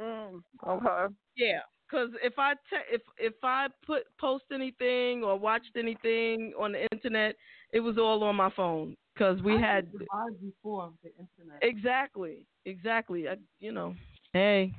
Mm, 0.00 0.42
okay. 0.66 1.14
Yeah, 1.36 1.60
because 1.94 2.10
if 2.22 2.38
I 2.38 2.54
te- 2.54 2.90
if 2.92 3.02
if 3.18 3.34
I 3.42 3.68
put 3.86 4.02
post 4.18 4.44
anything 4.52 5.22
or 5.22 5.38
watched 5.38 5.76
anything 5.76 6.52
on 6.58 6.72
the 6.72 6.86
internet, 6.92 7.36
it 7.72 7.80
was 7.80 7.98
all 7.98 8.22
on 8.24 8.36
my 8.36 8.50
phone 8.50 8.96
because 9.14 9.40
we 9.42 9.56
I 9.56 9.60
had 9.60 9.92
before 10.40 10.92
the 11.02 11.10
internet. 11.10 11.62
exactly 11.62 12.46
exactly. 12.64 13.28
I, 13.28 13.36
you 13.60 13.72
know, 13.72 13.94
hey. 14.32 14.72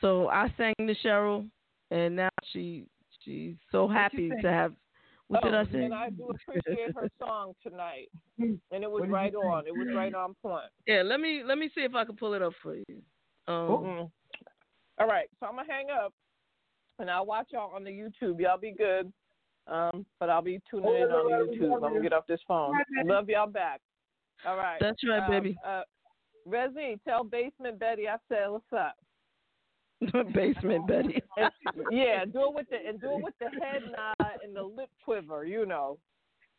So 0.00 0.28
I 0.28 0.52
sang 0.56 0.74
to 0.78 0.94
Cheryl, 1.04 1.48
and 1.90 2.16
now 2.16 2.30
she 2.52 2.86
she's 3.24 3.54
so 3.70 3.86
happy 3.86 4.30
to 4.30 4.50
have. 4.50 4.72
What 5.28 5.42
did 5.42 5.54
Oh, 5.54 5.60
I 5.60 5.64
say? 5.66 5.84
And 5.84 5.94
I 5.94 6.10
do 6.10 6.30
appreciate 6.30 6.92
her 6.96 7.08
song 7.20 7.52
tonight, 7.62 8.08
and 8.38 8.58
it 8.82 8.90
was 8.90 9.02
did 9.02 9.10
right 9.12 9.34
on. 9.34 9.66
It 9.66 9.76
was 9.76 9.86
right 9.94 10.14
on 10.14 10.34
point. 10.42 10.64
Yeah, 10.86 11.02
let 11.04 11.20
me 11.20 11.42
let 11.44 11.56
me 11.58 11.70
see 11.72 11.82
if 11.82 11.94
I 11.94 12.04
can 12.04 12.16
pull 12.16 12.34
it 12.34 12.42
up 12.42 12.54
for 12.62 12.74
you. 12.74 12.84
Um, 13.46 13.84
Mm. 13.84 14.10
All 15.00 15.06
right, 15.06 15.28
so 15.40 15.46
I'm 15.46 15.56
gonna 15.56 15.66
hang 15.66 15.86
up, 15.90 16.12
and 16.98 17.10
I'll 17.10 17.24
watch 17.24 17.48
y'all 17.52 17.74
on 17.74 17.84
the 17.84 17.90
YouTube. 17.90 18.38
Y'all 18.38 18.58
be 18.58 18.72
good. 18.72 19.10
Um, 19.66 20.04
but 20.18 20.28
I'll 20.28 20.42
be 20.42 20.60
tuning 20.70 20.94
in 20.94 21.02
on 21.04 21.30
YouTube. 21.48 21.74
I'm 21.74 21.80
gonna 21.80 22.00
get 22.02 22.12
off 22.12 22.26
this 22.26 22.40
phone. 22.46 22.76
Love 23.04 23.28
y'all 23.28 23.46
back. 23.46 23.80
All 24.46 24.56
right. 24.56 24.78
That's 24.80 24.98
right, 25.08 25.22
Um, 25.24 25.30
baby. 25.30 25.56
Uh, 25.66 25.82
Rezi, 26.48 26.98
tell 27.04 27.24
Basement 27.24 27.78
Betty 27.78 28.08
I 28.08 28.16
said 28.28 28.48
what's 28.48 28.64
up. 28.76 28.96
Basement 30.34 30.86
Betty. 30.86 31.22
And, 31.36 31.50
yeah, 31.90 32.24
do 32.24 32.48
it 32.48 32.54
with 32.54 32.68
the 32.70 32.76
and 32.86 33.00
do 33.00 33.16
it 33.16 33.22
with 33.22 33.34
the 33.38 33.50
head 33.62 33.82
nod 33.96 34.38
and 34.42 34.54
the 34.56 34.62
lip 34.62 34.90
quiver. 35.04 35.44
You 35.44 35.66
know. 35.66 35.98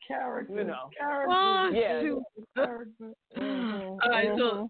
Character. 0.08 0.56
You 0.56 0.64
know. 0.64 0.90
Character. 0.98 1.28
One, 1.28 1.76
Yeah. 1.76 2.02
two. 2.02 2.24
Character. 2.56 3.14
All 3.38 4.10
right, 4.10 4.30
so 4.38 4.70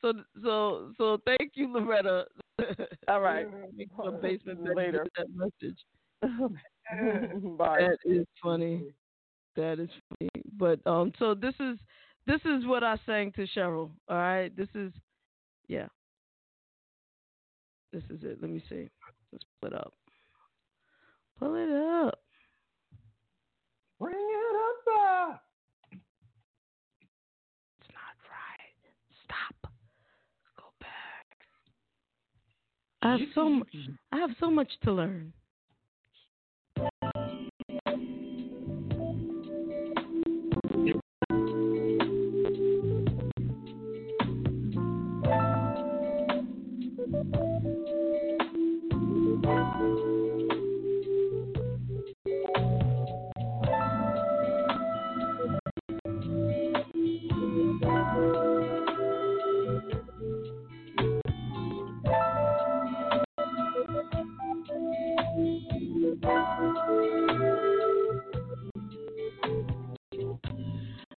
so 0.00 0.12
so 0.42 0.92
so 0.96 1.18
thank 1.24 1.52
you, 1.54 1.72
Loretta. 1.72 2.26
All 3.08 3.20
right. 3.20 3.46
For 3.96 4.12
basement 4.12 4.60
Later. 4.74 5.06
that 5.16 5.26
message. 5.34 5.78
Bye. 7.58 7.80
That 7.80 7.98
is 8.04 8.26
funny. 8.42 8.82
That 9.56 9.78
is 9.78 9.90
funny. 10.08 10.30
But 10.56 10.80
um, 10.86 11.12
so 11.18 11.34
this 11.34 11.54
is 11.60 11.78
this 12.26 12.40
is 12.44 12.66
what 12.66 12.82
I 12.82 12.96
sang 13.06 13.32
to 13.32 13.46
Cheryl. 13.56 13.90
All 14.08 14.16
right, 14.16 14.54
this 14.56 14.68
is 14.74 14.92
yeah. 15.68 15.86
This 17.92 18.02
is 18.10 18.22
it. 18.22 18.38
Let 18.40 18.50
me 18.50 18.62
see. 18.68 18.88
Let's 19.32 19.44
pull 19.60 19.70
it 19.70 19.74
up. 19.74 19.94
Pull 21.38 21.54
it 21.54 22.04
up. 22.04 22.18
Bring 23.98 24.14
it 24.14 24.90
up 24.90 25.42
I 33.02 33.12
have 33.12 33.20
so 33.34 33.48
much, 33.48 33.68
I 34.12 34.16
have 34.18 34.30
so 34.40 34.50
much 34.50 34.70
to 34.84 34.92
learn. 34.92 35.32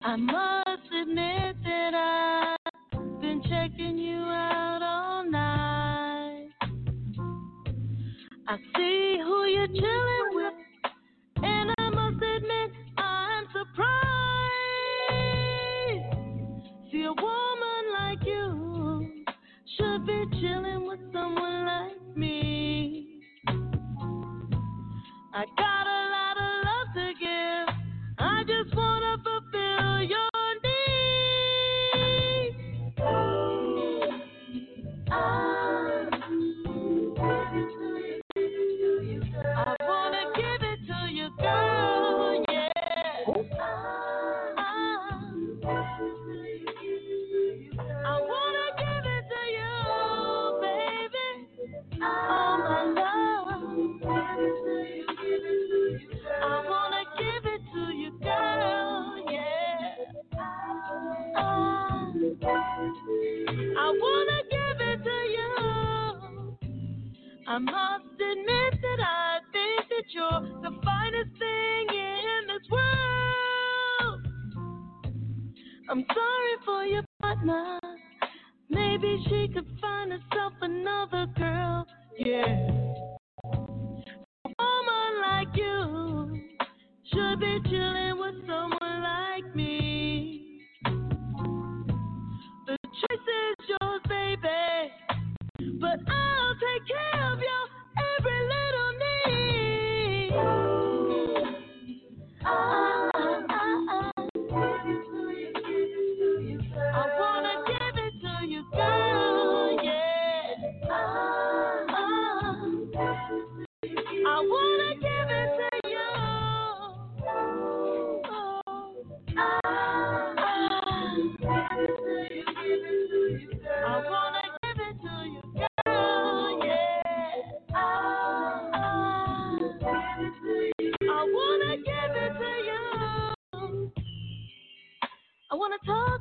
I 0.08 0.16
must 0.16 0.90
admit 1.02 1.56
that 1.64 1.92
I've 1.94 3.20
been 3.20 3.42
checking 3.42 3.98
you 3.98 4.22
out 4.22 4.80
all 4.82 5.30
night. 5.30 6.48
I 8.48 8.56
see 8.74 9.18
who 9.22 9.44
you're 9.44 9.66
chilling 9.66 10.22
with. 10.22 10.27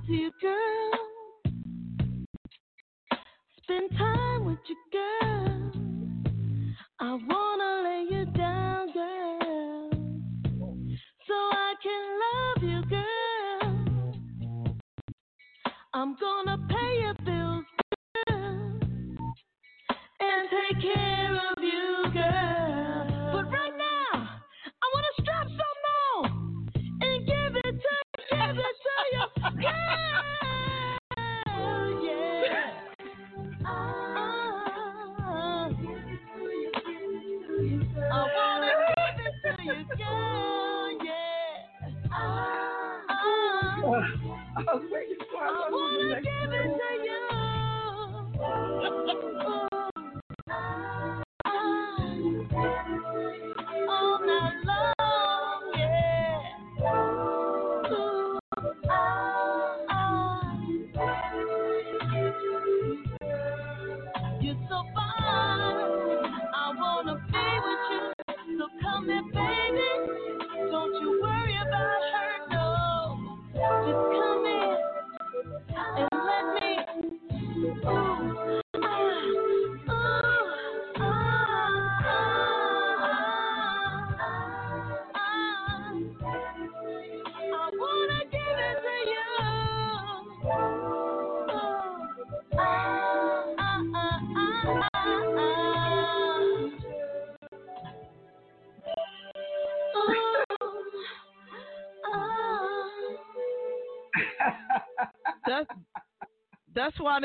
to 0.08 0.14
your 0.14 0.32
girl. 0.42 0.92
Spend 3.64 3.90
time 3.98 4.46
with 4.46 4.60
your 4.68 5.02
girl. 5.22 5.47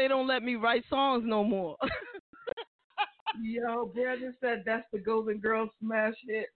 they 0.03 0.09
don't 0.09 0.27
let 0.27 0.43
me 0.43 0.57
write 0.57 0.83
songs 0.91 1.23
no 1.25 1.45
more. 1.45 1.77
Yo, 3.41 3.87
Brandon 3.87 4.35
said 4.41 4.65
that's 4.67 4.85
the 4.93 4.99
Golden 4.99 5.39
Girl 5.39 5.71
smash 5.81 6.15
hit. 6.27 6.49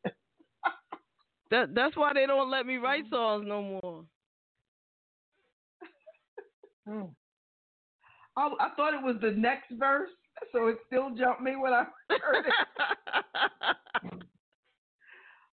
that 1.53 1.73
that's 1.75 1.97
why 1.97 2.13
they 2.13 2.27
don't 2.27 2.51
let 2.51 2.67
me 2.67 2.77
write 2.77 3.05
songs 3.11 3.45
no 3.47 3.63
more. 3.63 4.05
Hmm. 6.89 7.07
I 8.37 8.69
thought 8.77 8.95
it 8.95 9.03
was 9.03 9.17
the 9.21 9.33
next 9.33 9.73
verse, 9.73 10.11
so 10.53 10.69
it 10.69 10.77
still 10.87 11.11
jumped 11.17 11.41
me 11.41 11.57
when 11.57 11.73
I 11.73 11.85
heard 12.11 12.45
it. 12.47 12.53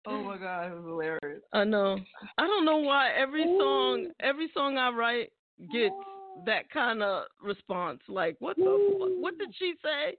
oh 0.06 0.24
my 0.24 0.38
god, 0.38 0.72
it 0.72 0.76
was 0.76 0.86
hilarious. 0.86 1.42
I 1.52 1.66
know. 1.66 1.98
I 2.38 2.48
don't 2.48 2.64
know 2.64 2.78
why 2.78 3.10
every 3.12 3.44
Ooh. 3.44 3.60
song 3.60 4.08
every 4.22 4.50
song 4.54 4.78
I 4.78 4.90
write 4.92 5.34
gets 5.70 5.96
that 6.46 6.70
kind 6.72 7.02
of 7.04 7.24
response. 7.42 8.00
Like, 8.08 8.36
what 8.40 8.56
the? 8.58 9.18
What 9.20 9.38
did 9.38 9.54
she 9.58 9.74
say? 9.84 10.18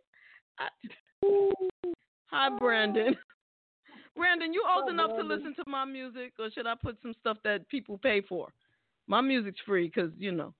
I, 0.59 0.69
hi, 2.27 2.49
Brandon. 2.59 3.16
Brandon, 4.16 4.53
you 4.53 4.65
old 4.69 4.90
enough 4.90 5.11
to 5.16 5.23
listen 5.23 5.55
to 5.55 5.65
my 5.69 5.85
music, 5.85 6.32
or 6.40 6.51
should 6.51 6.66
I 6.66 6.74
put 6.82 6.99
some 7.03 7.15
stuff 7.20 7.36
that 7.45 7.69
people 7.69 7.99
pay 7.99 8.20
for? 8.20 8.49
My 9.07 9.20
music's 9.20 9.61
free 9.65 9.86
because 9.86 10.11
you 10.19 10.32
know. 10.32 10.55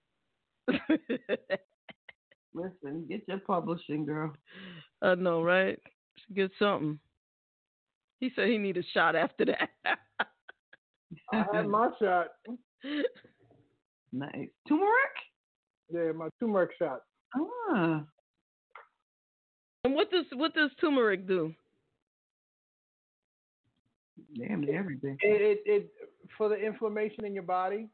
Listen, 2.55 3.07
get 3.09 3.23
your 3.27 3.39
publishing, 3.39 4.05
girl. 4.07 4.33
I 5.03 5.17
know, 5.17 5.43
right? 5.43 5.79
Get 6.35 6.51
something. 6.59 6.99
He 8.21 8.31
said 8.35 8.49
he 8.49 8.59
need 8.59 8.77
a 8.77 8.83
shot 8.95 9.15
after 9.17 9.45
that. 9.47 9.71
I 11.33 11.45
had 11.53 11.67
my 11.67 11.91
shot. 12.01 12.29
nice. 14.13 14.49
Turmeric? 14.69 15.17
Yeah, 15.91 16.13
my 16.13 16.29
turmeric 16.39 16.71
shot. 16.79 17.03
Ah. 17.35 18.03
and 19.85 19.95
what 19.95 20.11
does 20.11 20.25
what 20.35 20.55
does 20.55 20.71
turmeric 20.81 21.27
do? 21.27 21.55
Damn 24.37 24.63
near 24.63 24.79
everything. 24.79 25.17
It, 25.23 25.61
it 25.67 25.71
it 25.71 25.91
for 26.37 26.49
the 26.49 26.57
inflammation 26.57 27.25
in 27.25 27.35
your 27.35 27.43
body. 27.43 27.89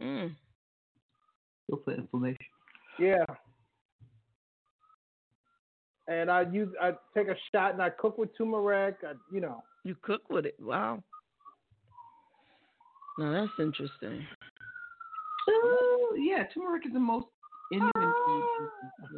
Mm. 0.00 0.34
Go 1.70 1.80
for 1.84 1.94
inflammation. 1.94 2.36
Yeah. 2.98 3.24
And 6.06 6.30
I 6.30 6.42
use 6.50 6.68
I 6.80 6.92
take 7.14 7.28
a 7.28 7.36
shot 7.52 7.72
and 7.72 7.82
I 7.82 7.90
cook 7.90 8.18
with 8.18 8.36
turmeric. 8.36 8.96
I, 9.02 9.12
you 9.32 9.40
know. 9.40 9.62
You 9.84 9.94
cook 10.02 10.22
with 10.30 10.46
it. 10.46 10.56
Wow. 10.60 11.02
Now 13.18 13.32
that's 13.32 13.52
interesting. 13.58 14.26
Oh, 15.48 16.14
yeah, 16.18 16.44
turmeric 16.54 16.86
is 16.86 16.92
the 16.92 17.00
most 17.00 17.26
Indian 17.72 17.90
food. 17.94 18.10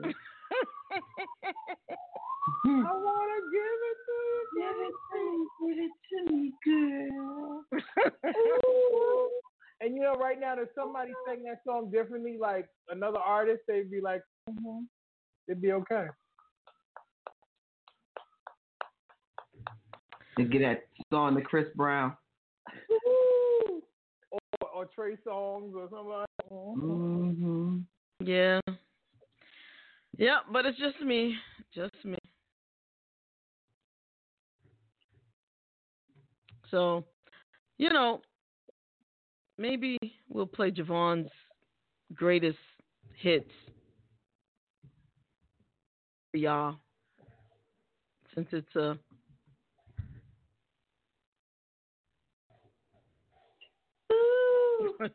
I 2.64 2.92
wanna 2.92 3.40
give 3.52 3.80
it 3.90 3.98
to 4.06 4.14
you. 4.26 4.40
Give 4.56 4.78
it 4.86 4.94
to 5.10 5.18
me, 5.26 5.38
give 5.60 5.78
it 5.84 5.94
to 6.10 6.18
me, 6.32 6.42
girl. 6.64 7.64
And 9.82 9.94
you 9.94 10.02
know, 10.02 10.12
right 10.14 10.38
now 10.38 10.54
there's 10.54 10.68
somebody 10.74 11.12
singing 11.26 11.44
that 11.44 11.62
song 11.66 11.90
differently, 11.90 12.36
like 12.38 12.68
another 12.90 13.18
artist, 13.18 13.62
they'd 13.66 13.90
be 13.90 14.00
like, 14.02 14.20
mm-hmm. 14.48 14.80
it'd 15.48 15.62
be 15.62 15.72
okay. 15.72 16.06
To 20.36 20.44
get 20.44 20.60
that 20.60 20.82
song 21.10 21.34
to 21.36 21.42
Chris 21.42 21.66
Brown. 21.74 22.14
or, 24.80 24.86
Trey 24.86 25.16
Songz 25.26 25.74
or 25.74 25.88
somebody. 25.90 26.26
Mm-hmm. 26.50 27.78
Yeah. 28.24 28.60
Yeah, 30.16 30.38
but 30.52 30.66
it's 30.66 30.78
just 30.78 31.00
me. 31.00 31.36
Just 31.74 31.94
me. 32.04 32.16
So, 36.70 37.04
you 37.78 37.90
know, 37.90 38.20
maybe 39.58 39.98
we'll 40.28 40.46
play 40.46 40.70
JaVonne's 40.70 41.30
greatest 42.14 42.58
hits 43.16 43.50
for 46.30 46.38
y'all. 46.38 46.76
Since 48.34 48.48
it's 48.52 48.76
a 48.76 48.96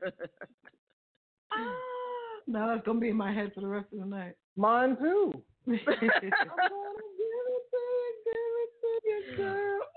Now 2.47 2.67
that's 2.67 2.85
gonna 2.85 2.99
be 2.99 3.09
in 3.09 3.17
my 3.17 3.33
head 3.33 3.51
for 3.55 3.61
the 3.61 3.67
rest 3.67 3.87
of 3.91 3.99
the 3.99 4.05
night. 4.05 4.33
Mine 4.55 4.97
too. 4.97 5.41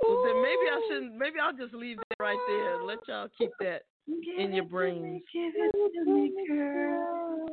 Well, 0.03 0.23
then 0.25 0.43
maybe 0.43 0.67
I 0.71 0.81
shouldn't. 0.89 1.17
Maybe 1.17 1.39
I'll 1.41 1.57
just 1.57 1.75
leave 1.75 1.99
that 1.99 2.17
right 2.21 2.39
there 2.49 2.77
and 2.77 2.87
let 2.87 2.99
y'all 3.07 3.29
keep 3.37 3.51
that 3.61 3.83
in 4.39 4.55
your 4.55 4.65
brains. 4.65 5.23
Give 5.33 5.53
it 5.55 5.73
to 5.73 6.05
me, 6.11 6.33
girl. 6.49 7.47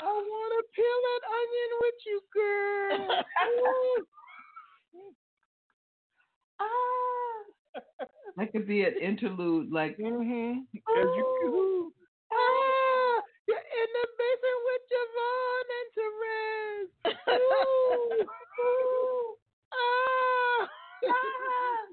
I 0.00 0.02
want 0.02 0.52
to 0.52 0.62
peel 0.74 0.98
that 1.06 1.22
onion 1.38 1.70
with 1.80 2.00
you, 2.06 2.20
girl. 2.34 3.24
That 8.36 8.50
could 8.50 8.66
be 8.66 8.82
an 8.82 8.94
interlude, 9.00 9.70
like 9.70 9.96
mm-hmm. 9.96 10.58
As 10.74 11.08
you 11.16 11.92
ah, 12.32 13.22
you're 13.46 13.56
in 13.56 13.88
the 13.94 14.06
basement 14.18 14.60
with 14.66 14.82
JaVonne 14.90 15.70
and 15.78 15.88
Therese. 15.94 16.92
Ooh, 17.30 18.26
ooh, 18.64 19.36
ah, 19.72 20.68
ah. 21.10 21.84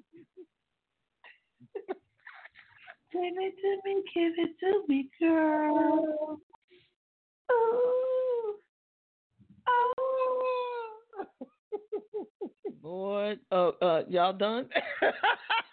Give 3.14 3.38
it 3.38 3.54
to 3.62 3.72
me, 3.86 3.94
give 4.16 4.34
it 4.38 4.54
to 4.62 4.72
me, 4.88 5.10
girl. 5.20 6.40
Ooh. 7.52 8.56
Oh. 9.68 10.16
Boy, 12.82 13.38
oh, 13.52 13.74
uh, 13.82 14.02
y'all 14.10 14.34
done? 14.34 14.68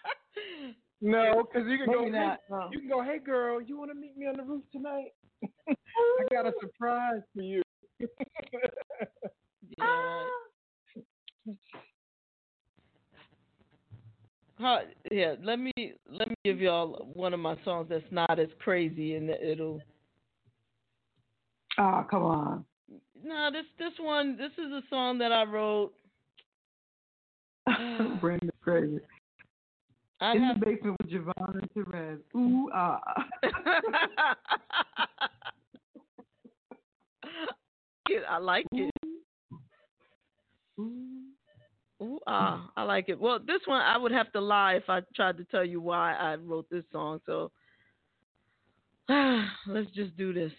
No, 1.01 1.43
because 1.53 1.67
you 1.67 1.77
can 1.77 1.87
go. 1.87 2.03
Maybe 2.05 2.17
hey- 2.17 2.35
no. 2.49 2.69
You 2.71 2.79
can 2.79 2.89
go. 2.89 3.01
Hey, 3.03 3.19
girl, 3.19 3.61
you 3.61 3.77
want 3.77 3.91
to 3.91 3.95
meet 3.95 4.17
me 4.17 4.27
on 4.27 4.37
the 4.37 4.43
roof 4.43 4.63
tonight? 4.71 5.13
I 5.69 5.75
got 6.31 6.45
a 6.45 6.53
surprise 6.59 7.21
for 7.35 7.41
you. 7.41 7.61
yeah. 9.77 10.25
Huh, 14.59 14.79
yeah, 15.09 15.35
let 15.41 15.57
me 15.57 15.71
let 16.11 16.27
me 16.27 16.35
give 16.43 16.59
y'all 16.59 17.09
one 17.13 17.33
of 17.33 17.39
my 17.39 17.55
songs 17.63 17.87
that's 17.89 18.03
not 18.11 18.39
as 18.39 18.49
crazy 18.59 19.15
and 19.15 19.29
it'll 19.29 19.79
Oh, 21.77 22.05
come 22.11 22.23
on. 22.23 22.65
no 23.23 23.49
this 23.53 23.63
this 23.77 23.93
one 23.99 24.35
this 24.35 24.51
is 24.57 24.69
a 24.71 24.81
song 24.89 25.17
that 25.19 25.31
I 25.31 25.43
wrote. 25.43 25.93
Brandon's 28.19 28.51
crazy. 28.61 28.99
I 30.21 30.33
In 30.33 30.43
have 30.43 30.59
the 30.59 30.65
basement 30.65 30.97
with 31.01 31.11
JaVonne 31.11 31.61
and 31.61 31.71
Therese. 31.73 32.19
Ooh, 32.35 32.69
ah. 32.73 32.99
I 38.29 38.37
like 38.37 38.65
it. 38.73 38.91
Ooh, 40.79 42.19
ah, 42.27 42.69
I 42.75 42.83
like 42.83 43.09
it. 43.09 43.19
Well, 43.19 43.39
this 43.39 43.61
one 43.65 43.81
I 43.81 43.97
would 43.97 44.11
have 44.11 44.31
to 44.33 44.41
lie 44.41 44.73
if 44.73 44.89
I 44.89 45.01
tried 45.15 45.37
to 45.37 45.43
tell 45.45 45.65
you 45.65 45.81
why 45.81 46.13
I 46.13 46.35
wrote 46.35 46.69
this 46.69 46.83
song. 46.91 47.19
So 47.25 47.51
let's 49.67 49.89
just 49.91 50.15
do 50.17 50.33
this. 50.33 50.51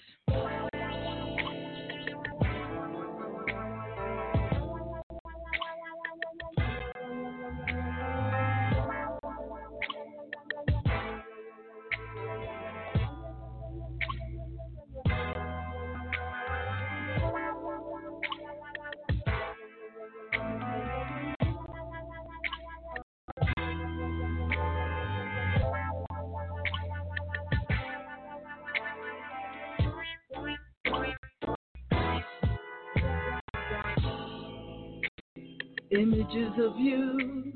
images 36.00 36.52
of 36.58 36.78
you 36.78 37.52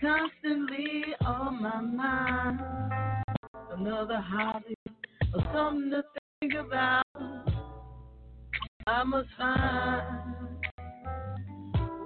constantly 0.00 1.04
on 1.20 1.62
my 1.62 1.80
mind. 1.82 2.60
Another 3.72 4.18
hobby 4.18 4.74
or 5.34 5.44
something 5.52 5.90
to 5.90 6.02
think 6.40 6.54
about. 6.54 7.04
I 8.86 9.04
must 9.04 9.28
find 9.36 10.02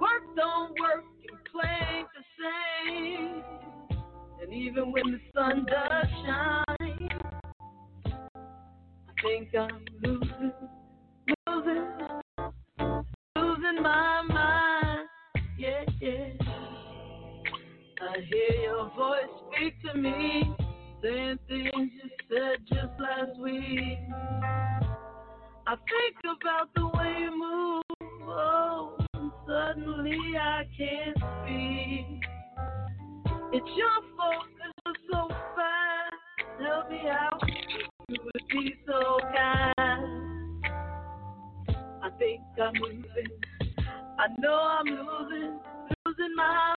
work 0.01 0.23
don't 0.35 0.77
work 0.77 1.05
and 1.29 1.39
play 1.49 2.03
the 2.13 2.23
same. 2.43 3.43
And 4.41 4.53
even 4.53 4.91
when 4.91 5.11
the 5.13 5.19
sun 5.33 5.65
does 5.65 6.07
shine, 6.25 7.09
I 8.05 9.21
think 9.23 9.55
I'm 9.55 9.85
losing. 10.01 10.32
hear 18.29 18.61
your 18.63 18.91
voice 18.95 19.29
speak 19.51 19.73
to 19.83 19.97
me, 19.97 20.53
saying 21.01 21.39
things 21.47 21.71
you 21.75 22.09
said 22.29 22.59
just 22.67 22.99
last 22.99 23.39
week. 23.39 23.99
I 25.65 25.75
think 25.75 26.17
about 26.23 26.69
the 26.75 26.85
way 26.85 27.15
you 27.19 27.31
move, 27.37 27.83
oh, 28.27 28.97
and 29.13 29.31
suddenly 29.47 30.17
I 30.39 30.63
can't 30.77 31.17
speak. 31.17 32.21
It's 33.53 33.69
your 33.77 34.01
fault, 34.17 34.45
it's 34.85 34.99
so 35.11 35.27
fine. 35.55 36.65
Help 36.65 36.89
me 36.89 37.01
out, 37.09 37.41
you 38.09 38.17
would 38.23 38.47
be 38.51 38.75
so 38.85 39.19
kind. 39.33 40.63
I 42.03 42.09
think 42.19 42.41
I'm 42.61 42.73
moving, 42.79 43.31
I 44.19 44.27
know 44.39 44.53
I'm 44.53 44.85
losing, 44.85 45.59
losing 46.05 46.35
my 46.35 46.75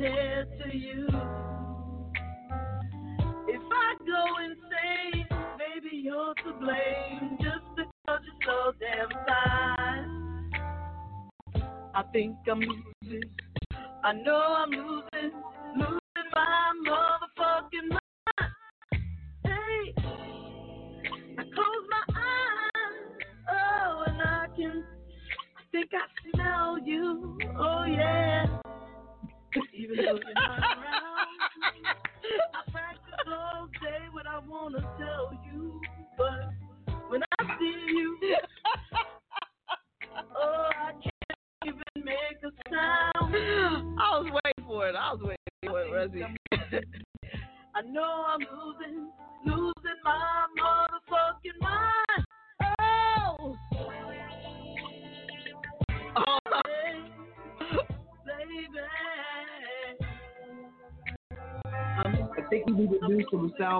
compared 0.00 0.48
to 0.58 0.76
you. 0.76 1.06
If 3.48 3.62
I 3.70 3.94
go 4.06 4.24
insane, 4.42 5.26
maybe 5.58 5.96
you're 5.96 6.34
to 6.34 6.52
blame 6.58 7.36
just 7.38 7.66
because 7.76 8.20
you're 8.24 8.42
so 8.46 8.72
damn 8.80 9.10
fine. 9.26 10.50
I 11.94 12.02
think 12.12 12.36
I'm 12.50 12.60
losing. 12.60 13.30
I 14.02 14.12
know 14.12 14.36
I'm 14.36 14.70
losing. 14.70 15.32
children. 30.10 30.34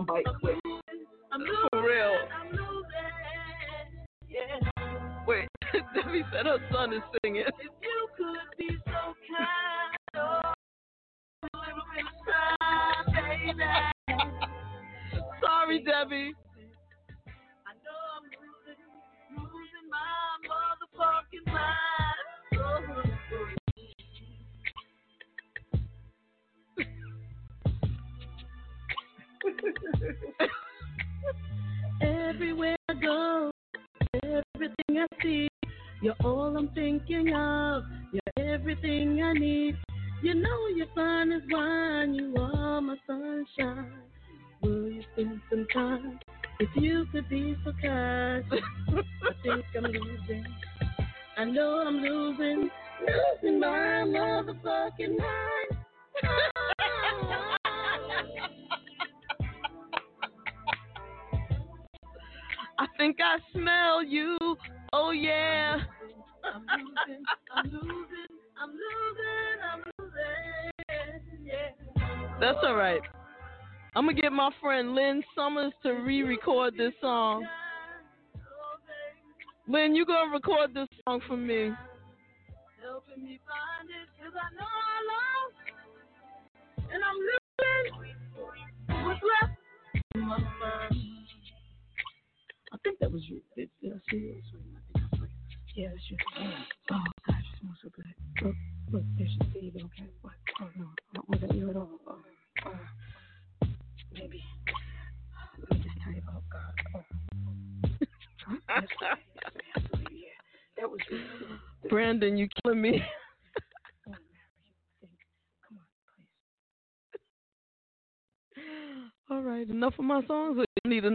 down 0.01 0.23
by 0.25 0.30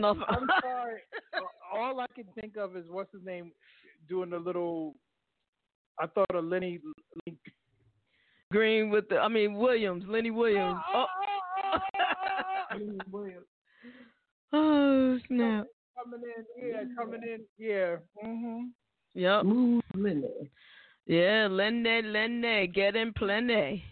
I'm 0.09 0.47
sorry. 0.61 1.01
All 1.73 1.99
I 1.99 2.05
can 2.15 2.25
think 2.39 2.57
of 2.57 2.75
is 2.75 2.85
what's 2.89 3.11
his 3.11 3.23
name 3.25 3.51
doing 4.07 4.29
the 4.29 4.37
little. 4.37 4.95
I 5.99 6.07
thought 6.07 6.33
of 6.33 6.45
Lenny, 6.45 6.79
Lenny 7.25 7.37
Green 8.51 8.89
with 8.89 9.07
the. 9.09 9.17
I 9.17 9.27
mean 9.27 9.55
Williams, 9.55 10.03
Lenny 10.07 10.31
Williams. 10.31 10.79
Oh, 10.93 11.05
oh. 11.05 11.73
oh, 11.73 11.79
oh 12.03 12.69
Lenny 12.77 12.97
Williams. 13.11 13.45
oh 14.53 15.17
snap! 15.27 15.65
Coming 15.97 16.21
in, 16.37 16.69
yeah, 16.69 16.83
coming 16.97 17.23
in, 17.23 17.39
yeah. 17.57 17.95
Mhm. 18.23 18.69
Yep. 19.13 19.45
Movement. 19.45 20.25
Yeah, 21.07 21.47
Lenny, 21.49 22.01
Lenny, 22.01 22.67
get 22.67 22.95
in 22.95 23.13
plenty. 23.13 23.83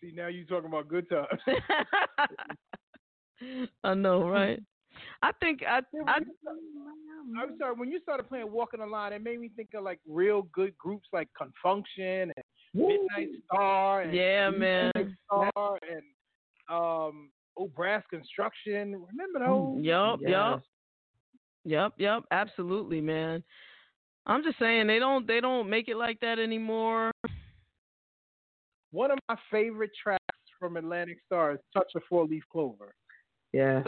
See, 0.00 0.12
now 0.14 0.26
you're 0.26 0.46
talking 0.46 0.68
about 0.68 0.88
good 0.88 1.08
times. 1.08 1.40
I 3.84 3.94
know, 3.94 4.28
right? 4.28 4.60
I 5.22 5.30
think 5.40 5.62
I, 5.66 5.80
I 6.08 6.20
I'm 7.38 7.56
sorry. 7.58 7.74
When 7.76 7.90
you 7.90 8.00
started 8.00 8.28
playing 8.28 8.50
"Walking 8.50 8.80
the 8.80 8.86
Line," 8.86 9.12
it 9.12 9.22
made 9.22 9.40
me 9.40 9.50
think 9.54 9.70
of 9.74 9.84
like 9.84 10.00
real 10.06 10.42
good 10.52 10.76
groups 10.76 11.08
like 11.12 11.28
Con 11.38 11.52
Funk 11.62 11.86
Shun 11.96 12.32
and 12.36 12.44
Midnight 12.74 13.28
Star. 13.46 14.02
And 14.02 14.14
yeah, 14.14 14.50
man. 14.50 14.90
Midnight 14.94 15.14
Star 15.26 15.78
and 15.88 16.02
um, 16.68 17.30
Oh 17.56 17.68
Brass 17.68 18.02
Construction. 18.10 19.04
Remember 19.10 19.38
those? 19.38 19.84
Yup, 19.84 20.20
Yes. 20.20 20.30
yup, 20.30 20.62
yep, 21.64 21.92
yep. 21.98 22.22
Absolutely, 22.30 23.00
man. 23.00 23.44
I'm 24.26 24.42
just 24.42 24.58
saying 24.58 24.86
they 24.86 24.98
don't 24.98 25.26
they 25.26 25.40
don't 25.40 25.68
make 25.68 25.88
it 25.88 25.96
like 25.96 26.18
that 26.20 26.38
anymore. 26.38 27.10
One 28.90 29.10
of 29.10 29.18
my 29.28 29.36
favorite 29.50 29.90
tracks 30.00 30.22
from 30.58 30.76
Atlantic 30.76 31.18
Starr 31.26 31.52
is 31.52 31.60
"Touch 31.72 31.90
a 31.96 32.00
Four 32.08 32.26
Leaf 32.26 32.42
Clover." 32.50 32.94
Yeah. 33.54 33.82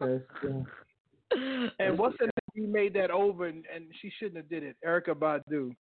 That's, 0.00 0.22
yeah. 0.42 1.68
And 1.78 1.98
what's 1.98 2.16
the 2.18 2.24
name? 2.24 2.30
He 2.54 2.62
made 2.62 2.94
that 2.94 3.10
over, 3.10 3.46
and, 3.46 3.64
and 3.72 3.84
she 4.00 4.10
shouldn't 4.18 4.36
have 4.36 4.48
did 4.48 4.62
it. 4.62 4.76
Erykah 4.86 5.14
Badu. 5.14 5.74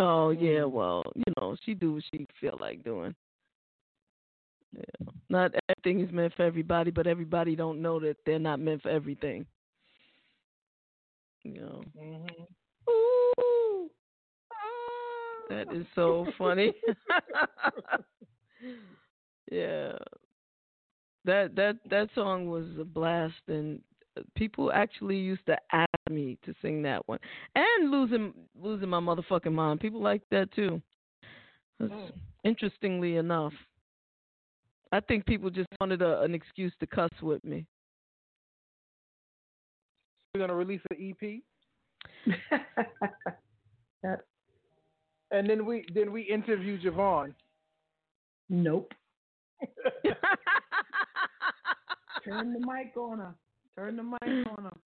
Oh 0.00 0.30
yeah, 0.30 0.64
well, 0.64 1.02
you 1.14 1.32
know, 1.38 1.54
she 1.64 1.74
do 1.74 1.94
what 1.94 2.02
she 2.12 2.26
feel 2.40 2.56
like 2.60 2.82
doing. 2.82 3.14
Yeah. 4.74 5.08
Not 5.28 5.52
everything 5.68 6.06
is 6.06 6.12
meant 6.12 6.32
for 6.34 6.44
everybody, 6.44 6.90
but 6.90 7.06
everybody 7.06 7.54
don't 7.54 7.82
know 7.82 8.00
that 8.00 8.16
they're 8.24 8.38
not 8.38 8.60
meant 8.60 8.82
for 8.82 8.88
everything. 8.88 9.44
You 11.44 11.60
know. 11.60 11.82
Mm-hmm. 12.00 12.90
Ooh. 12.90 13.90
That 15.50 15.74
is 15.74 15.84
so 15.94 16.26
funny. 16.38 16.72
yeah. 19.50 19.92
That 21.24 21.54
that 21.56 21.76
that 21.88 22.08
song 22.14 22.48
was 22.48 22.66
a 22.80 22.84
blast 22.84 23.34
and 23.48 23.80
people 24.34 24.72
actually 24.72 25.16
used 25.16 25.44
to 25.46 25.56
ask 25.72 25.88
me 26.10 26.38
to 26.44 26.54
sing 26.62 26.82
that 26.82 27.06
one. 27.08 27.18
And 27.54 27.90
losing 27.90 28.32
losing 28.60 28.88
my 28.88 29.00
motherfucking 29.00 29.52
mind. 29.52 29.80
People 29.80 30.02
like 30.02 30.22
that 30.30 30.52
too. 30.52 30.82
That's 31.78 31.92
mm. 31.92 32.12
interestingly 32.44 33.16
enough. 33.16 33.52
I 34.92 35.00
think 35.00 35.24
people 35.26 35.50
just 35.50 35.68
wanted 35.80 36.02
a, 36.02 36.20
an 36.20 36.34
excuse 36.34 36.72
to 36.80 36.86
cuss 36.86 37.10
with 37.22 37.42
me. 37.44 37.66
We're 40.34 40.40
gonna 40.40 40.54
release 40.54 40.80
an 40.90 41.14
EP, 41.22 41.40
that, 44.02 44.20
and 45.30 45.48
then 45.48 45.66
we 45.66 45.84
then 45.94 46.12
we 46.12 46.22
interview 46.22 46.80
JaVonne. 46.80 47.34
nope. 48.48 48.92
Turn 52.24 52.52
the 52.52 52.60
mic 52.60 52.96
on 52.96 53.18
her. 53.18 53.34
Turn 53.76 53.96
the 53.96 54.02
mic 54.02 54.22
on 54.22 54.64
her. 54.64 54.76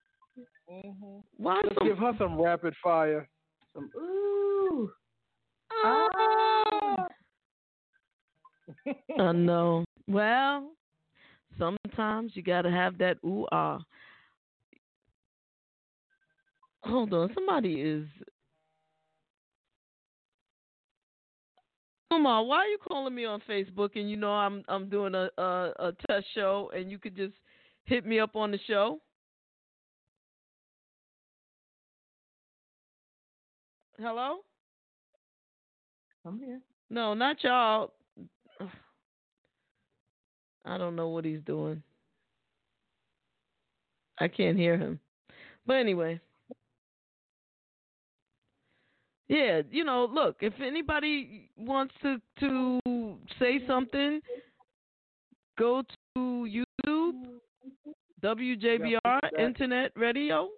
Mm-hmm. 0.70 1.18
Why 1.36 1.60
Let's 1.62 1.76
some 1.78 1.88
give 1.88 1.98
her 1.98 2.12
some 2.18 2.40
rapid 2.40 2.74
fire. 2.82 3.28
Some 3.74 3.90
ooh. 3.96 4.90
Ah. 5.84 7.06
I 9.18 9.32
know. 9.32 9.84
Well, 10.08 10.70
sometimes 11.58 12.32
you 12.34 12.42
gotta 12.42 12.70
have 12.70 12.98
that 12.98 13.18
ooh 13.24 13.46
ah. 13.52 13.80
Hold 16.82 17.12
on, 17.12 17.30
somebody 17.34 17.80
is. 17.80 18.06
Omar, 22.10 22.44
why 22.44 22.58
are 22.58 22.66
you 22.66 22.78
calling 22.86 23.14
me 23.14 23.24
on 23.24 23.42
Facebook 23.48 23.90
and 23.96 24.08
you 24.08 24.16
know 24.16 24.30
I'm 24.30 24.62
I'm 24.68 24.88
doing 24.88 25.14
a, 25.14 25.28
a 25.38 25.72
a 25.78 25.92
test 26.08 26.26
show 26.34 26.70
and 26.74 26.90
you 26.90 26.98
could 26.98 27.16
just 27.16 27.34
hit 27.84 28.06
me 28.06 28.20
up 28.20 28.36
on 28.36 28.52
the 28.52 28.58
show? 28.66 29.00
Hello? 33.98 34.38
I'm 36.24 36.38
here. 36.38 36.60
No, 36.90 37.14
not 37.14 37.42
y'all. 37.42 37.92
I 40.64 40.78
don't 40.78 40.96
know 40.96 41.08
what 41.08 41.24
he's 41.24 41.40
doing. 41.46 41.82
I 44.18 44.28
can't 44.28 44.58
hear 44.58 44.76
him. 44.76 45.00
But 45.66 45.76
anyway. 45.76 46.20
Yeah, 49.28 49.62
you 49.70 49.82
know, 49.84 50.08
look, 50.12 50.36
if 50.40 50.52
anybody 50.60 51.50
wants 51.56 51.94
to 52.02 52.20
to 52.40 52.80
say 53.40 53.60
something, 53.66 54.20
go 55.58 55.82
to 56.14 56.48
YouTube, 56.86 57.24
WJBR. 58.22 59.20
Internet 59.38 59.92
Radio. 59.96 60.48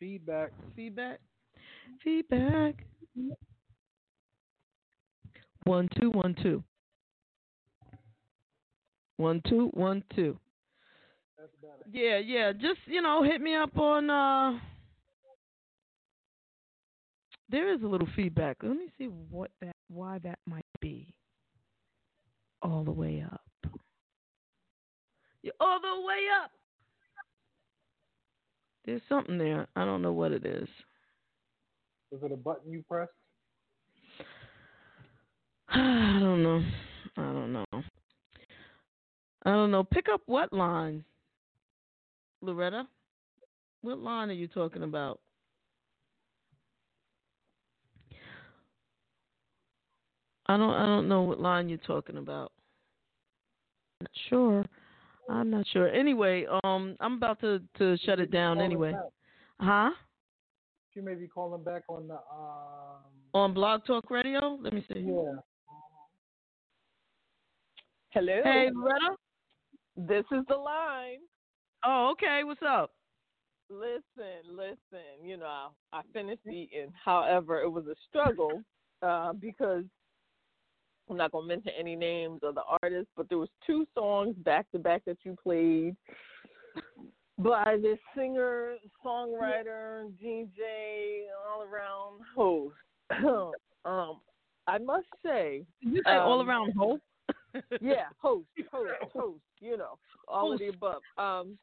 Feedback. 0.00 0.52
Feedback. 0.74 1.20
Feedback. 2.02 2.86
One 5.64 5.88
two 6.00 6.10
one 6.10 6.34
two. 6.42 6.64
One 9.18 9.42
two 9.46 9.70
one 9.74 10.02
two. 10.16 10.38
Yeah, 11.92 12.18
yeah. 12.18 12.52
Just 12.52 12.80
you 12.86 13.02
know, 13.02 13.22
hit 13.22 13.40
me 13.42 13.54
up 13.54 13.76
on. 13.76 14.08
uh 14.10 14.58
There 17.52 17.72
is 17.72 17.82
a 17.82 17.86
little 17.86 18.08
feedback. 18.16 18.56
Let 18.62 18.76
me 18.76 18.86
see 18.96 19.10
what 19.30 19.50
that, 19.60 19.76
why 19.88 20.18
that 20.24 20.38
might 20.46 20.64
be. 20.80 21.14
All 22.62 22.82
the 22.82 22.90
way 22.90 23.22
up. 23.30 23.42
You're 25.42 25.52
all 25.60 25.78
the 25.78 26.06
way 26.06 26.20
up. 26.42 26.50
There's 28.86 29.02
something 29.06 29.36
there. 29.36 29.68
I 29.76 29.84
don't 29.84 30.00
know 30.00 30.12
what 30.12 30.32
it 30.32 30.46
is. 30.46 30.68
Was 32.10 32.22
it 32.22 32.32
a 32.32 32.36
button 32.36 32.72
you 32.72 32.82
pressed? 32.88 33.12
I 35.68 36.18
don't 36.20 36.42
know. 36.42 36.64
I 37.18 37.22
don't 37.22 37.52
know. 37.52 37.66
I 39.44 39.50
don't 39.50 39.70
know. 39.70 39.84
Pick 39.84 40.06
up 40.12 40.22
what 40.24 40.52
line, 40.54 41.04
Loretta? 42.40 42.86
What 43.82 43.98
line 43.98 44.30
are 44.30 44.34
you 44.34 44.48
talking 44.48 44.84
about? 44.84 45.20
I 50.52 50.56
don't. 50.58 50.74
I 50.74 50.86
don't 50.86 51.08
know 51.08 51.22
what 51.22 51.40
line 51.40 51.68
you're 51.68 51.78
talking 51.78 52.18
about. 52.18 52.52
Not 54.02 54.10
sure. 54.28 54.64
I'm 55.30 55.50
not 55.50 55.66
sure. 55.72 55.88
Anyway, 55.88 56.46
um, 56.62 56.94
I'm 57.00 57.14
about 57.14 57.40
to 57.40 57.62
to 57.78 57.96
shut 58.04 58.20
it 58.20 58.30
down. 58.30 58.60
Anyway, 58.60 58.92
huh? 59.60 59.90
She 60.92 61.00
may 61.00 61.14
be 61.14 61.26
calling 61.26 61.64
back 61.64 61.84
on 61.88 62.08
the 62.08 62.14
um. 62.14 63.00
On 63.34 63.54
Blog 63.54 63.86
Talk 63.86 64.10
Radio. 64.10 64.58
Let 64.60 64.74
me 64.74 64.84
see. 64.92 65.00
Yeah. 65.00 65.36
Hello. 68.10 68.40
Hey, 68.44 68.68
Loretta. 68.74 69.16
This 69.96 70.24
is 70.32 70.44
the 70.48 70.56
line. 70.56 71.20
Oh, 71.82 72.10
okay. 72.12 72.42
What's 72.44 72.60
up? 72.66 72.92
Listen, 73.70 74.54
listen. 74.54 75.24
You 75.24 75.38
know, 75.38 75.68
I 75.94 76.02
finished 76.12 76.46
eating. 76.46 76.92
However, 77.02 77.62
it 77.62 77.70
was 77.70 77.86
a 77.86 77.94
struggle 78.10 78.62
uh, 79.00 79.32
because 79.32 79.84
I'm 81.10 81.16
not 81.16 81.32
gonna 81.32 81.46
mention 81.46 81.72
any 81.78 81.96
names 81.96 82.40
of 82.42 82.54
the 82.54 82.62
artists, 82.82 83.10
but 83.16 83.28
there 83.28 83.38
was 83.38 83.48
two 83.66 83.86
songs 83.94 84.34
back 84.38 84.70
to 84.72 84.78
back 84.78 85.02
that 85.06 85.18
you 85.24 85.36
played 85.42 85.96
by 87.38 87.76
this 87.80 87.98
singer, 88.16 88.76
songwriter, 89.04 90.10
DJ, 90.22 91.22
all 91.50 91.62
around 91.62 92.20
host. 92.34 92.74
um, 93.84 94.20
I 94.66 94.78
must 94.78 95.06
say, 95.24 95.64
Did 95.82 95.92
you 95.92 96.02
say 96.06 96.12
all 96.12 96.40
Um, 96.40 96.48
around 96.48 96.72
host. 96.74 97.02
yeah, 97.80 98.06
host, 98.18 98.46
host, 98.72 98.90
host. 99.12 99.40
You 99.60 99.76
know, 99.76 99.98
all 100.28 100.52
of 100.52 100.58
the 100.58 100.68
above. 100.68 101.02
Um, 101.18 101.58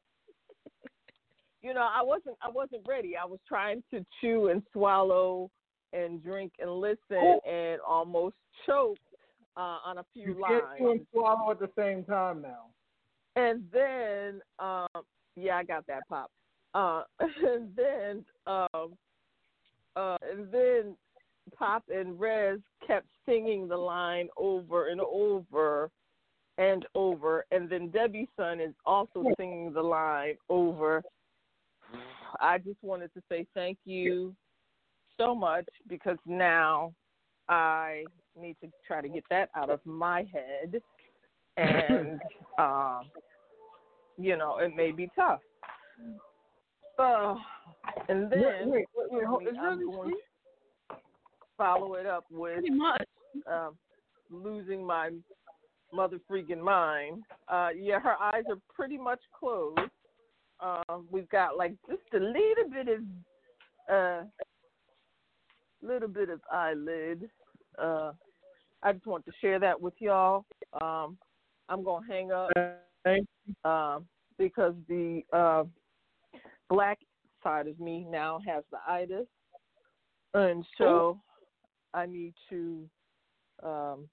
you 1.61 1.73
know, 1.73 1.81
I 1.81 2.01
wasn't, 2.01 2.37
I 2.41 2.49
wasn't 2.49 2.87
ready. 2.87 3.17
I 3.17 3.25
was 3.25 3.39
trying 3.47 3.83
to 3.91 4.05
chew 4.19 4.49
and 4.49 4.63
swallow 4.71 5.49
and 5.91 6.23
drink 6.23 6.53
and 6.59 6.71
listen, 6.71 7.39
and 7.49 7.81
almost 7.87 8.35
choked 8.65 8.99
uh, 9.59 9.79
on 9.85 9.97
a 9.97 10.05
few 10.13 10.27
You 10.27 10.43
can't 10.47 10.63
lines. 10.63 10.79
chew 10.79 10.91
and 10.91 11.07
swallow 11.11 11.51
at 11.51 11.59
the 11.59 11.69
same 11.77 12.05
time 12.05 12.41
now. 12.41 12.67
And 13.35 13.63
then, 13.73 14.41
um, 14.57 15.03
yeah, 15.35 15.57
I 15.57 15.63
got 15.63 15.85
that 15.87 16.03
pop. 16.07 16.31
Uh, 16.73 17.03
and 17.19 17.75
then, 17.75 18.25
um, 18.47 18.97
uh, 19.95 20.17
and 20.31 20.51
then 20.51 20.95
Pop 21.57 21.83
and 21.93 22.19
Rez 22.19 22.59
kept 22.85 23.07
singing 23.25 23.67
the 23.67 23.75
line 23.77 24.29
over 24.37 24.87
and 24.89 25.01
over 25.01 25.89
and 26.57 26.85
over. 26.95 27.45
And 27.51 27.69
then 27.69 27.89
Debbie's 27.89 28.27
son 28.37 28.61
is 28.61 28.73
also 28.85 29.25
singing 29.37 29.73
the 29.73 29.81
line 29.81 30.35
over. 30.47 31.03
I 32.39 32.59
just 32.59 32.77
wanted 32.81 33.13
to 33.15 33.21
say 33.29 33.45
thank 33.53 33.77
you 33.83 34.35
so 35.17 35.33
much 35.33 35.67
because 35.87 36.17
now 36.25 36.93
I 37.49 38.05
need 38.41 38.55
to 38.61 38.67
try 38.85 39.01
to 39.01 39.09
get 39.09 39.23
that 39.29 39.49
out 39.55 39.69
of 39.69 39.79
my 39.85 40.25
head, 40.33 40.81
and 41.57 42.19
um, 42.57 43.01
you 44.17 44.35
know, 44.37 44.57
it 44.57 44.75
may 44.75 44.91
be 44.91 45.09
tough. 45.15 45.39
Uh, 46.97 47.35
and 48.09 48.29
then 48.29 48.69
Wait, 48.69 48.85
wait, 48.95 49.07
wait, 49.11 49.25
hold- 49.25 49.43
I'm 49.47 49.85
going 49.89 50.11
to 50.11 50.95
follow 51.57 51.93
it 51.95 52.05
up 52.05 52.25
with 52.29 52.63
much. 52.69 53.03
um, 53.49 53.77
losing 54.29 54.85
my 54.85 55.11
mother 55.93 56.19
freaking 56.29 56.61
mind. 56.61 57.23
Uh, 57.47 57.69
yeah, 57.77 57.99
her 57.99 58.15
eyes 58.21 58.43
are 58.49 58.57
pretty 58.73 58.97
much 58.97 59.21
closed. 59.37 59.79
Um, 60.59 61.07
we've 61.09 61.29
got 61.29 61.57
like 61.57 61.73
just 61.87 62.01
a 62.13 62.17
little 62.19 62.69
bit 62.69 62.87
of, 62.89 63.93
uh, 63.93 64.23
little 65.81 66.09
bit 66.09 66.29
of 66.29 66.41
eyelid. 66.51 67.29
Uh, 67.81 68.11
I 68.83 68.93
just 68.93 69.05
want 69.05 69.25
to 69.25 69.31
share 69.41 69.59
that 69.59 69.79
with 69.79 69.93
y'all. 69.99 70.45
Um, 70.81 71.17
I'm 71.67 71.83
gonna 71.83 72.05
hang 72.07 72.31
up 72.31 72.51
um, 73.65 74.05
because 74.37 74.73
the 74.87 75.21
uh, 75.33 75.63
black 76.69 76.99
side 77.43 77.67
of 77.67 77.79
me 77.79 78.05
now 78.09 78.39
has 78.47 78.63
the 78.71 78.77
itis, 78.87 79.27
and 80.33 80.65
so 80.77 81.19
I 81.93 82.05
need 82.05 82.33
to 82.49 82.89
um, 83.63 84.07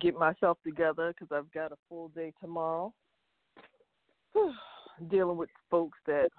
get 0.00 0.14
myself 0.18 0.58
together 0.64 1.12
because 1.12 1.34
I've 1.36 1.52
got 1.52 1.72
a 1.72 1.76
full 1.88 2.08
day 2.08 2.32
tomorrow. 2.40 2.92
Dealing 5.10 5.36
with 5.36 5.50
folks 5.70 5.98
that 6.06 6.30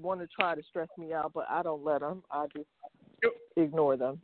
want 0.00 0.20
to 0.20 0.28
try 0.28 0.54
to 0.54 0.62
stress 0.62 0.88
me 0.96 1.12
out, 1.12 1.32
but 1.34 1.46
I 1.50 1.62
don't 1.62 1.84
let 1.84 2.00
them. 2.00 2.22
I 2.30 2.46
just 2.54 2.68
ignore 3.56 3.96
them. 3.96 4.20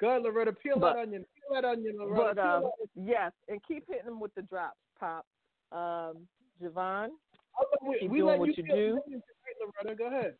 Go 0.00 0.10
ahead, 0.10 0.22
Loretta. 0.22 0.52
Peel 0.52 0.78
But- 0.78 0.94
that 0.94 1.02
onion. 1.02 1.24
Peel 1.34 1.60
that 1.60 1.64
onion, 1.68 1.96
Loretta. 1.98 2.34
But 2.34 2.36
that- 2.36 2.88
yes, 2.94 3.32
and 3.48 3.60
keep 3.66 3.86
hitting 3.88 4.04
them 4.06 4.20
with 4.20 4.34
the 4.34 4.42
drops, 4.42 4.78
Pop. 4.98 5.26
Um, 5.72 6.26
JaVonne, 6.62 7.10
we, 7.82 7.98
keep 8.00 8.10
we 8.10 8.18
doing 8.18 8.28
let 8.30 8.38
what 8.38 8.56
you 8.56 8.62
do. 8.62 8.68
the 8.68 8.72
onion 8.72 9.02
tonight, 9.06 9.56
Loretta. 9.60 9.94
Go 9.96 10.06
ahead. 10.06 10.36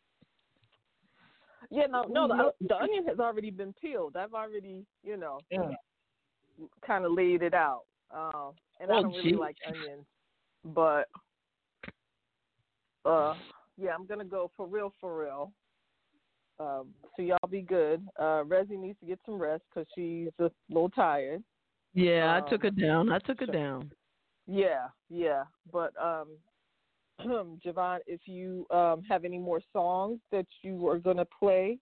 yeah, 1.69 1.85
no, 1.87 2.03
no, 2.03 2.27
the, 2.27 2.67
the 2.67 2.75
onion 2.75 3.05
has 3.07 3.19
already 3.19 3.51
been 3.51 3.73
peeled. 3.73 4.15
I've 4.15 4.33
already, 4.33 4.85
you 5.03 5.17
know, 5.17 5.39
Yeah. 5.51 5.71
kind 6.85 7.05
of 7.05 7.11
laid 7.11 7.43
it 7.43 7.53
out. 7.53 7.83
Um, 8.11 8.53
and 8.79 8.91
I 8.91 8.95
Oh, 8.97 9.01
don't 9.03 9.11
really 9.13 9.33
like 9.33 9.55
onions, 9.67 10.05
but 10.65 11.07
uh, 13.05 13.35
yeah, 13.77 13.93
I'm 13.93 14.05
gonna 14.05 14.25
go 14.25 14.49
for 14.57 14.65
real, 14.65 14.93
for 14.99 15.17
real. 15.19 15.51
Um, 16.59 16.93
so 17.15 17.21
y'all 17.21 17.37
be 17.49 17.61
good. 17.61 18.05
Uh, 18.17 18.43
Resi 18.43 18.77
needs 18.77 18.99
to 18.99 19.05
get 19.05 19.19
some 19.25 19.37
rest 19.39 19.63
because 19.69 19.87
she's 19.95 20.29
a 20.39 20.51
little 20.69 20.89
tired. 20.89 21.43
Yeah, 21.93 22.35
I 22.35 22.39
Um, 22.39 22.45
took 22.49 22.63
her 22.63 22.69
down. 22.71 23.11
I 23.11 23.19
took 23.19 23.39
her 23.39 23.45
down. 23.47 23.91
Yeah, 24.47 24.87
yeah. 25.09 25.43
But 25.71 25.93
um 26.01 26.29
JaVonne, 27.65 27.99
if 28.07 28.21
you 28.27 28.65
um 28.71 29.03
have 29.03 29.25
any 29.25 29.37
more 29.37 29.61
songs 29.73 30.19
that 30.31 30.45
you 30.61 30.87
are 30.87 30.99
gonna 30.99 31.25
play, 31.39 31.77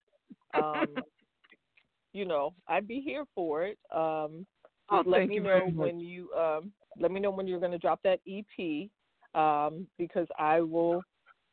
um 0.53 0.87
you 2.13 2.25
know, 2.25 2.53
I'd 2.67 2.87
be 2.87 2.99
here 3.01 3.25
for 3.35 3.63
it. 3.63 3.77
Um 3.93 4.45
Oh, 4.89 5.03
let 5.05 5.27
me 5.27 5.39
know 5.39 5.69
when 5.75 5.99
you 5.99 6.31
um 6.33 6.71
let 6.97 7.11
me 7.11 7.19
know 7.19 7.31
when 7.31 7.47
you're 7.47 7.59
gonna 7.59 7.77
drop 7.77 7.99
that 8.03 8.19
EP. 8.27 8.89
Um, 9.35 9.87
because 9.97 10.27
I 10.39 10.61
will 10.61 11.03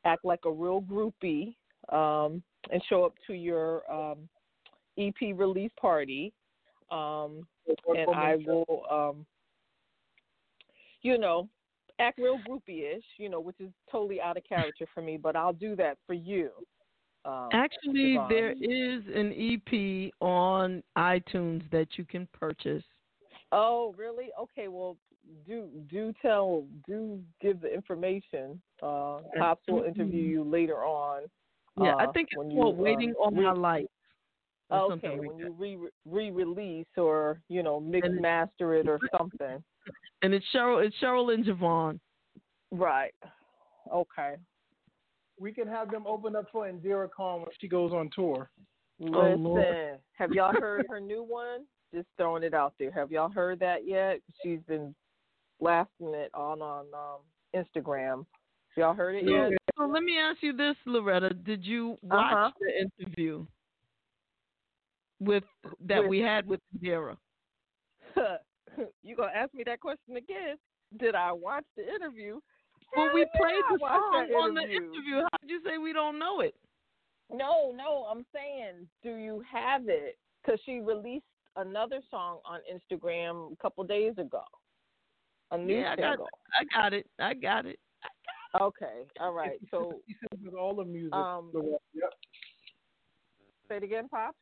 act 0.04 0.24
like 0.24 0.40
a 0.46 0.50
real 0.50 0.80
groupie 0.82 1.54
um 1.92 2.42
and 2.70 2.82
show 2.88 3.04
up 3.04 3.14
to 3.26 3.34
your 3.34 3.90
um 3.92 4.28
EP 4.98 5.36
release 5.36 5.72
party. 5.80 6.32
Um 6.90 7.46
and 7.88 8.14
I 8.14 8.36
will, 8.46 8.82
um, 8.90 9.26
you 11.02 11.18
know, 11.18 11.48
act 11.98 12.18
real 12.18 12.38
groupie-ish, 12.48 13.04
you 13.18 13.28
know, 13.28 13.40
which 13.40 13.60
is 13.60 13.70
totally 13.90 14.20
out 14.20 14.36
of 14.36 14.44
character 14.44 14.86
for 14.92 15.02
me. 15.02 15.16
But 15.16 15.36
I'll 15.36 15.52
do 15.52 15.76
that 15.76 15.98
for 16.06 16.14
you. 16.14 16.50
Um, 17.24 17.48
Actually, 17.52 18.16
JaVonne. 18.16 18.28
there 18.28 18.52
is 18.52 19.02
an 19.14 19.32
EP 19.32 20.12
on 20.20 20.82
iTunes 20.98 21.62
that 21.70 21.88
you 21.96 22.04
can 22.04 22.28
purchase. 22.32 22.84
Oh, 23.50 23.94
really? 23.96 24.28
Okay. 24.38 24.68
Well, 24.68 24.96
do 25.46 25.68
do 25.88 26.12
tell, 26.20 26.66
do 26.86 27.18
give 27.40 27.62
the 27.62 27.72
information. 27.72 28.60
Uh, 28.82 29.20
Pops 29.38 29.62
will 29.68 29.84
interview 29.84 30.22
you 30.22 30.44
later 30.44 30.84
on. 30.84 31.22
Yeah, 31.80 31.94
I 31.96 32.04
uh, 32.04 32.12
think 32.12 32.28
it's 32.30 32.38
when 32.38 32.50
called 32.50 32.76
you, 32.76 32.82
"Waiting 32.82 33.14
um, 33.24 33.36
on 33.38 33.42
My 33.42 33.52
Life." 33.52 33.86
Okay, 34.72 34.92
something 34.92 35.18
like 35.18 35.28
when 35.28 35.38
you 35.38 35.54
re 35.58 35.78
re 36.06 36.30
release 36.30 36.86
or 36.96 37.40
you 37.48 37.62
know 37.62 37.80
mix 37.80 38.06
And- 38.06 38.20
master 38.20 38.74
it 38.74 38.88
or 38.88 38.98
something. 39.16 39.62
And 40.22 40.32
it's 40.32 40.46
Cheryl. 40.54 40.84
It's 40.84 40.96
Cheryl 41.02 41.34
and 41.34 41.44
JaVonne. 41.44 42.00
Right. 42.70 43.14
Okay. 43.92 44.36
We 45.38 45.52
can 45.52 45.68
have 45.68 45.90
them 45.90 46.06
open 46.06 46.34
up 46.34 46.46
for 46.50 46.66
Indira 46.66 47.10
Khan 47.14 47.40
when 47.40 47.50
she 47.60 47.68
goes 47.68 47.92
on 47.92 48.08
tour. 48.14 48.48
Listen, 48.98 49.44
Lord. 49.44 49.98
have 50.12 50.30
y'all 50.30 50.54
heard 50.58 50.86
her 50.88 51.00
new 51.00 51.22
one? 51.22 51.66
Just 51.92 52.06
throwing 52.16 52.42
it 52.42 52.54
out 52.54 52.74
there. 52.78 52.90
Have 52.92 53.10
y'all 53.10 53.28
heard 53.28 53.58
that 53.60 53.86
yet? 53.86 54.20
She's 54.42 54.60
been 54.66 54.94
blasting 55.60 56.14
it 56.14 56.30
on 56.32 56.62
on 56.62 56.86
um, 56.94 57.20
Instagram. 57.54 58.24
Y'all 58.76 58.94
heard 58.94 59.16
it 59.16 59.24
yet? 59.24 59.52
So 59.84 59.90
let 59.92 60.02
me 60.02 60.18
ask 60.18 60.42
you 60.42 60.52
this, 60.56 60.76
Loretta. 60.86 61.34
Did 61.34 61.64
you 61.64 61.98
watch 62.02 62.32
Uh-huh. 62.32 62.50
the 62.60 62.80
interview 62.80 63.46
with 65.20 65.44
that 65.80 66.00
With- 66.00 66.08
we 66.10 66.20
had 66.20 66.46
with 66.46 66.60
Indira? 66.74 67.16
you 69.02 69.16
gonna 69.16 69.32
ask 69.32 69.52
me 69.54 69.62
that 69.64 69.80
question 69.80 70.16
again? 70.16 70.56
Did 70.96 71.14
I 71.14 71.32
watch 71.32 71.64
the 71.76 71.86
interview? 71.94 72.40
Well, 72.96 73.12
we 73.12 73.20
Hell 73.20 73.28
yeah, 73.34 73.40
played 73.40 73.64
the 73.70 73.78
song 73.78 74.32
on 74.34 74.54
the 74.54 74.62
interview. 74.62 75.22
How 75.22 75.38
did 75.40 75.50
you 75.50 75.60
say 75.64 75.78
we 75.78 75.92
don't 75.92 76.18
know 76.18 76.40
it? 76.40 76.54
No, 77.30 77.72
no, 77.72 78.06
I'm 78.10 78.24
saying, 78.32 78.86
do 79.02 79.16
you 79.16 79.42
have 79.50 79.88
it? 79.88 80.18
Because 80.42 80.60
she 80.64 80.80
released 80.80 81.24
another 81.56 82.00
song 82.10 82.40
on 82.44 82.60
Instagram 82.72 83.52
a 83.52 83.56
couple 83.56 83.82
days 83.84 84.16
ago. 84.18 84.44
A 85.50 85.58
new 85.58 85.74
Yeah, 85.74 85.92
I 85.92 85.96
got. 85.96 86.18
I 86.58 86.64
got 86.72 86.92
it. 86.92 87.06
I 87.18 87.34
got 87.34 87.66
it. 87.66 87.78
Okay, 88.60 89.04
all 89.20 89.32
right. 89.32 89.58
So 89.70 90.00
She 90.06 90.14
says 90.20 90.40
with 90.44 90.54
all 90.54 90.74
the 90.74 90.84
music. 90.84 91.12
Um, 91.14 91.50
Loretta. 91.52 91.78
Yep. 91.94 92.12
say 93.68 93.76
it 93.78 93.82
again, 93.82 94.08
Pop. 94.08 94.34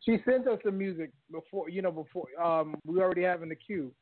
She 0.00 0.18
sent 0.24 0.48
us 0.48 0.58
the 0.64 0.70
music 0.72 1.10
before, 1.30 1.68
you 1.68 1.82
know, 1.82 1.90
before 1.92 2.26
um 2.42 2.76
we 2.84 3.00
already 3.00 3.22
have 3.22 3.42
in 3.42 3.48
the 3.50 3.56
queue. 3.56 3.92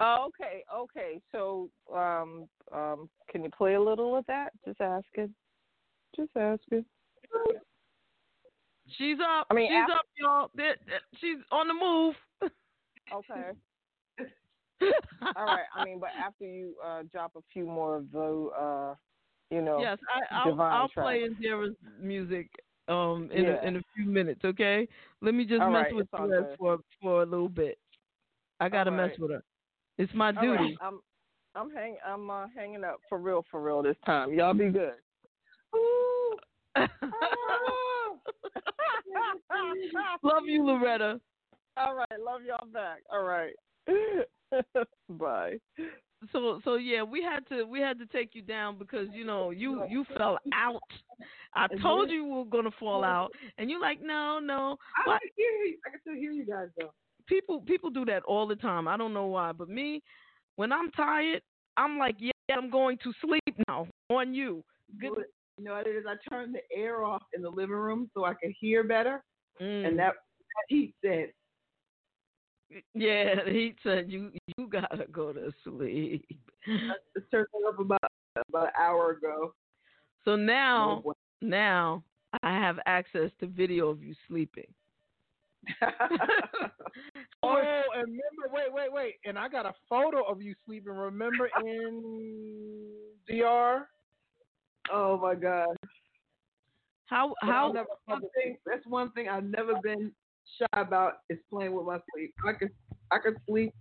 Oh, 0.00 0.28
okay, 0.28 0.62
okay. 0.74 1.20
So, 1.32 1.70
um, 1.92 2.48
um, 2.72 3.08
can 3.30 3.42
you 3.42 3.50
play 3.50 3.74
a 3.74 3.80
little 3.80 4.16
of 4.16 4.24
that? 4.26 4.52
Just 4.64 4.80
asking. 4.80 5.34
Just 6.14 6.30
asking. 6.36 6.84
She's 8.96 9.18
up. 9.20 9.48
I 9.50 9.54
mean, 9.54 9.68
she's 9.70 9.76
after- 9.76 9.92
up, 9.92 10.06
y'all. 10.18 10.50
There- 10.54 10.76
there- 10.86 11.00
She's 11.20 11.38
on 11.50 11.68
the 11.68 11.74
move. 11.74 12.14
Okay. 13.12 13.52
All 15.36 15.46
right. 15.46 15.66
I 15.74 15.84
mean, 15.84 16.00
but 16.00 16.10
after 16.20 16.44
you 16.44 16.74
uh, 16.84 17.02
drop 17.10 17.32
a 17.36 17.40
few 17.52 17.66
more 17.66 17.96
of 17.96 18.10
the, 18.12 18.50
uh, 18.58 18.94
you 19.50 19.62
know. 19.62 19.80
Yes, 19.80 19.98
I, 20.14 20.36
I'll, 20.36 20.50
Divine 20.50 20.72
I'll 20.72 20.88
play 20.88 21.22
Indira's 21.28 21.76
music 22.00 22.50
um 22.88 23.30
in 23.32 23.44
Yeah. 23.44 23.62
a, 23.62 23.66
in 23.66 23.76
a 23.76 23.82
few 23.94 24.06
minutes. 24.06 24.40
Okay. 24.44 24.88
Let 25.20 25.34
me 25.34 25.44
just 25.44 25.62
All 25.62 25.70
mess 25.70 25.84
right, 25.84 25.94
with 25.94 26.08
her 26.16 26.54
for 26.58 26.78
for 27.00 27.22
a 27.22 27.26
little 27.26 27.48
bit. 27.48 27.78
I 28.60 28.68
gotta 28.68 28.90
mess 28.90 29.10
with 29.18 29.30
her. 29.30 29.42
It's 29.98 30.12
my 30.14 30.28
All 30.28 30.34
right, 30.34 30.58
duty. 30.58 30.76
I'm, 30.80 31.00
I'm 31.54 31.70
hang, 31.70 31.96
I'm 32.06 32.30
uh, 32.30 32.46
hanging 32.54 32.84
up 32.84 33.00
for 33.08 33.18
real, 33.18 33.44
for 33.50 33.62
real 33.62 33.82
this 33.82 33.96
time. 34.04 34.32
Y'all 34.32 34.54
be 34.54 34.70
good. 34.70 34.94
Love 40.22 40.44
you, 40.46 40.64
Loretta. 40.64 41.20
All 41.76 41.94
right. 41.94 42.20
Love 42.20 42.42
y'all 42.46 42.68
back. 42.72 43.00
All 43.12 43.22
right. 43.22 43.52
Bye. 45.10 45.58
So 46.32 46.60
so 46.64 46.74
yeah, 46.74 47.02
we 47.02 47.22
had 47.22 47.46
to 47.48 47.64
we 47.64 47.80
had 47.80 47.98
to 47.98 48.06
take 48.06 48.34
you 48.34 48.42
down 48.42 48.76
because 48.78 49.06
you 49.12 49.24
know 49.24 49.50
you 49.50 49.84
you 49.88 50.04
fell 50.16 50.38
out. 50.52 50.82
I 51.54 51.68
told 51.80 52.10
you 52.10 52.24
we 52.24 52.30
were 52.30 52.44
gonna 52.44 52.72
fall 52.78 53.04
out, 53.04 53.30
and 53.56 53.70
you're 53.70 53.80
like, 53.80 54.00
no, 54.02 54.38
no. 54.40 54.76
I 55.06 55.18
can 55.18 55.28
hear 55.36 55.50
you. 55.64 55.78
I 55.86 55.90
can 55.90 56.00
still 56.00 56.14
hear 56.14 56.32
you 56.32 56.44
guys 56.44 56.68
though. 56.78 56.92
People 57.26 57.60
people 57.60 57.90
do 57.90 58.04
that 58.06 58.24
all 58.24 58.46
the 58.46 58.56
time. 58.56 58.88
I 58.88 58.96
don't 58.96 59.14
know 59.14 59.26
why, 59.26 59.52
but 59.52 59.68
me, 59.68 60.02
when 60.56 60.72
I'm 60.72 60.90
tired, 60.92 61.42
I'm 61.76 61.98
like, 61.98 62.16
yeah, 62.18 62.32
I'm 62.56 62.70
going 62.70 62.98
to 63.04 63.12
sleep 63.24 63.56
now 63.68 63.86
on 64.10 64.34
you. 64.34 64.64
Good. 65.00 65.24
You 65.56 65.64
know 65.64 65.74
what 65.74 65.86
it 65.86 65.96
is? 65.96 66.04
I 66.08 66.14
turned 66.30 66.54
the 66.54 66.62
air 66.76 67.04
off 67.04 67.22
in 67.34 67.42
the 67.42 67.50
living 67.50 67.76
room 67.76 68.10
so 68.14 68.24
I 68.24 68.34
could 68.34 68.52
hear 68.58 68.82
better, 68.84 69.22
Mm. 69.60 69.88
and 69.88 69.98
that, 69.98 70.14
that 70.14 70.64
heat 70.68 70.94
said, 71.04 71.32
yeah, 72.94 73.34
he 73.46 73.74
said 73.82 74.10
you 74.10 74.30
you 74.56 74.66
gotta 74.68 75.06
go 75.10 75.32
to 75.32 75.52
sleep. 75.64 76.26
I 76.66 76.94
just 77.16 77.30
turned 77.30 77.46
it 77.54 77.68
up 77.68 77.78
about 77.78 77.98
about 78.48 78.66
an 78.66 78.72
hour 78.78 79.10
ago. 79.12 79.54
So 80.24 80.36
now 80.36 81.02
Oh, 81.04 81.14
now 81.40 82.04
I 82.42 82.52
have 82.52 82.78
access 82.86 83.30
to 83.40 83.46
video 83.46 83.88
of 83.88 84.02
you 84.02 84.14
sleeping. 84.26 84.72
Oh, 87.42 87.56
and 87.94 88.02
remember, 88.02 88.52
wait, 88.52 88.72
wait, 88.72 88.92
wait. 88.92 89.14
And 89.24 89.38
I 89.38 89.48
got 89.48 89.64
a 89.64 89.72
photo 89.88 90.24
of 90.24 90.42
you 90.42 90.54
sleeping. 90.66 90.92
Remember 90.92 91.48
in 91.64 92.82
DR? 93.28 93.88
oh 94.92 95.18
my 95.18 95.34
God. 95.34 95.76
How 97.06 97.34
how 97.40 97.72
never, 97.72 97.88
that's 98.66 98.86
one 98.86 99.10
thing 99.12 99.28
I've 99.28 99.44
never 99.44 99.74
been 99.82 100.12
shy 100.58 100.80
about 100.80 101.14
is 101.30 101.38
playing 101.50 101.74
with 101.74 101.86
my 101.86 101.98
sleep. 102.12 102.34
I 102.46 102.52
could 102.52 102.70
I 103.10 103.18
could 103.18 103.36
sleep 103.48 103.74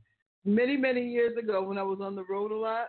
many 0.46 0.78
many 0.78 1.08
years 1.08 1.38
ago 1.38 1.64
when 1.64 1.78
I 1.78 1.84
was 1.84 2.00
on 2.02 2.16
the 2.16 2.26
road 2.30 2.52
a 2.52 2.58
lot. 2.58 2.88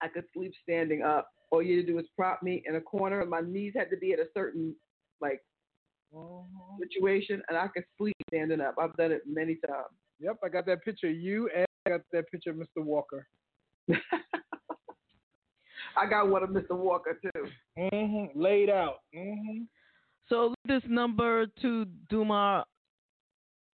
I 0.00 0.08
could 0.08 0.24
sleep 0.34 0.52
standing 0.62 1.02
up. 1.02 1.28
All 1.50 1.62
you 1.62 1.76
had 1.78 1.86
to 1.86 1.92
do 1.92 1.96
was 1.96 2.06
prop 2.16 2.42
me 2.42 2.62
in 2.66 2.76
a 2.76 2.80
corner, 2.80 3.20
and 3.20 3.30
my 3.30 3.40
knees 3.40 3.72
had 3.76 3.90
to 3.90 3.96
be 3.96 4.12
at 4.12 4.18
a 4.18 4.26
certain 4.34 4.74
like 5.20 5.40
situation, 6.80 7.42
and 7.48 7.58
I 7.58 7.68
could 7.68 7.84
sleep 7.96 8.16
standing 8.30 8.60
up. 8.60 8.74
I've 8.80 8.96
done 8.96 9.12
it 9.12 9.22
many 9.26 9.56
times. 9.66 9.86
Yep, 10.20 10.38
I 10.44 10.48
got 10.48 10.66
that 10.66 10.84
picture 10.84 11.08
of 11.08 11.16
you, 11.16 11.48
and 11.54 11.66
I 11.86 11.90
got 11.90 12.00
that 12.12 12.30
picture 12.30 12.50
of 12.50 12.56
Mr. 12.56 12.84
Walker. 12.84 13.26
I 15.96 16.08
got 16.08 16.28
one 16.28 16.42
of 16.42 16.50
Mr. 16.50 16.76
Walker 16.76 17.18
too. 17.22 17.46
Mm-hmm. 17.78 18.40
Laid 18.40 18.70
out. 18.70 18.98
Mm-hmm. 19.16 19.62
So 20.28 20.54
this 20.66 20.82
number 20.88 21.46
to 21.62 21.86
Duma 22.10 22.64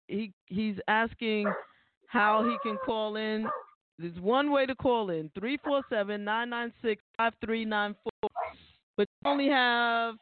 he 0.09 0.33
he's 0.47 0.77
asking 0.89 1.53
how 2.09 2.45
he 2.45 2.57
can 2.63 2.77
call 2.85 3.17
in. 3.17 3.49
There's 3.99 4.19
one 4.21 4.51
way 4.51 4.67
to 4.67 4.75
call 4.75 5.11
in 5.11 5.31
347-996-5394 5.39 7.95
but 8.97 9.09
you 9.09 9.31
only 9.31 9.49
have 9.49 10.15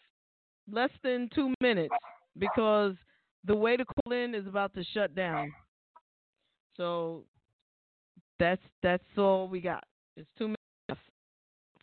less 0.70 0.90
than 1.02 1.28
2 1.34 1.54
minutes 1.60 1.94
because 2.38 2.94
the 3.44 3.54
way 3.54 3.76
to 3.76 3.84
call 3.84 4.12
in 4.12 4.34
is 4.34 4.46
about 4.46 4.72
to 4.74 4.84
shut 4.94 5.14
down. 5.14 5.52
So 6.76 7.24
that's 8.38 8.62
that's 8.82 9.04
all 9.16 9.48
we 9.48 9.60
got. 9.60 9.84
It's 10.16 10.28
2 10.38 10.44
minutes 10.44 11.02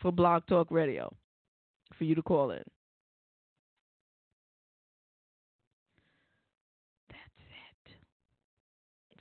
for 0.02 0.12
Blog 0.12 0.44
Talk 0.48 0.72
Radio 0.72 1.14
for 1.98 2.06
you 2.06 2.16
to 2.16 2.22
call 2.22 2.52
in. 2.52 2.64
That's 7.10 7.40
it. 7.40 7.96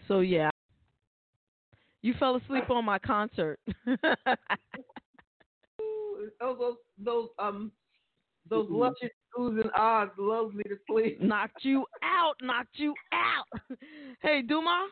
So 0.09 0.21
yeah, 0.21 0.51
you 2.03 2.15
fell 2.19 2.37
asleep 2.37 2.71
on 2.71 2.85
my 2.85 2.99
concert. 2.99 3.61
Ooh, 5.81 6.31
Those 6.41 6.59
those 6.59 6.77
those 6.99 7.29
um 7.39 7.71
those 8.51 8.67
luscious 8.71 9.11
oohs 9.39 9.61
and 9.61 9.71
ahs 9.77 10.09
loves 10.19 10.55
me 10.55 10.65
to 10.65 10.77
sleep. 10.89 11.21
knocked 11.21 11.63
you 11.65 11.85
out, 12.03 12.35
knocked 12.41 12.79
you 12.79 12.95
out. 13.13 13.47
hey, 14.23 14.43
Duma, 14.43 14.89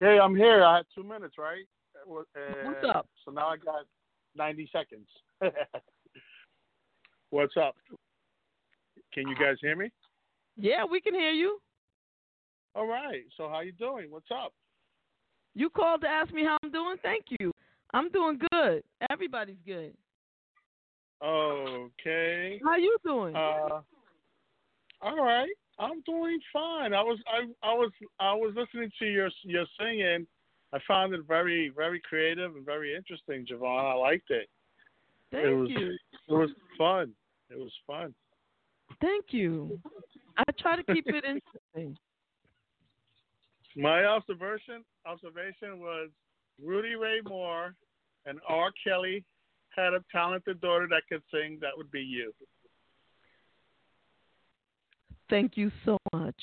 Hey, 0.00 0.18
I'm 0.22 0.34
here. 0.36 0.62
I 0.62 0.76
had 0.78 0.86
two 0.94 1.02
minutes, 1.02 1.34
right? 1.38 1.64
Uh, 1.96 2.14
What's 2.64 2.84
up? 2.88 3.08
So 3.24 3.32
now 3.32 3.48
I 3.48 3.56
got 3.56 3.84
90 4.36 4.70
seconds. 4.72 5.08
What's 7.30 7.56
up? 7.56 7.74
Can 9.12 9.26
you 9.26 9.34
guys 9.34 9.56
hear 9.60 9.76
me? 9.76 9.90
yeah, 10.56 10.84
we 10.84 11.00
can 11.00 11.14
hear 11.14 11.32
you. 11.32 11.58
All 12.74 12.86
right. 12.86 13.24
So 13.36 13.48
how 13.48 13.60
you 13.60 13.72
doing? 13.72 14.10
What's 14.10 14.30
up? 14.30 14.52
You 15.54 15.70
called 15.70 16.02
to 16.02 16.08
ask 16.08 16.32
me 16.32 16.44
how 16.44 16.56
I'm 16.62 16.70
doing. 16.70 16.96
Thank 17.02 17.24
you. 17.40 17.52
I'm 17.92 18.10
doing 18.10 18.38
good. 18.52 18.82
Everybody's 19.10 19.56
good. 19.66 19.94
Okay. 21.22 22.60
How 22.64 22.76
you 22.76 22.96
doing? 23.04 23.34
Uh, 23.34 23.80
all 25.00 25.16
right. 25.16 25.48
I'm 25.78 26.00
doing 26.02 26.38
fine. 26.52 26.92
I 26.92 27.02
was 27.02 27.18
I 27.26 27.68
I 27.68 27.72
was 27.72 27.90
I 28.20 28.34
was 28.34 28.52
listening 28.56 28.90
to 28.98 29.06
your 29.06 29.30
your 29.44 29.64
singing. 29.78 30.26
I 30.72 30.78
found 30.86 31.14
it 31.14 31.20
very 31.26 31.72
very 31.74 32.00
creative 32.00 32.54
and 32.56 32.64
very 32.64 32.94
interesting, 32.94 33.46
JaVonne. 33.46 33.92
I 33.92 33.94
liked 33.94 34.30
it. 34.30 34.48
Thank 35.30 35.46
it 35.46 35.54
was 35.54 35.70
you. 35.70 35.90
it 36.28 36.32
was 36.32 36.50
fun. 36.76 37.12
It 37.50 37.58
was 37.58 37.72
fun. 37.86 38.14
Thank 39.00 39.26
you. 39.30 39.80
I 40.36 40.44
try 40.58 40.76
to 40.76 40.94
keep 40.94 41.06
it 41.06 41.24
interesting. 41.74 41.96
My 43.76 44.04
observation 44.04 44.84
observation 45.06 45.78
was 45.78 46.10
Rudy 46.62 46.94
Ray 46.94 47.20
Moore 47.26 47.74
and 48.26 48.38
R. 48.48 48.70
Kelly 48.84 49.24
had 49.76 49.94
a 49.94 50.00
talented 50.10 50.60
daughter 50.60 50.88
that 50.90 51.02
could 51.08 51.22
sing. 51.32 51.58
That 51.60 51.70
would 51.76 51.90
be 51.90 52.00
you. 52.00 52.32
Thank 55.30 55.56
you 55.56 55.70
so 55.84 55.98
much. 56.12 56.36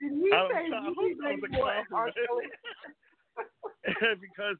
Did 0.00 0.12
he 0.12 0.30
I, 0.32 0.48
say 0.48 0.74
I 0.74 0.92
Rudy 0.96 1.14
that 1.20 1.24
Ray 1.24 1.36
Moore 1.50 1.72
and 1.72 1.86
R. 1.92 2.06
compliment. 2.06 2.52
because 4.20 4.56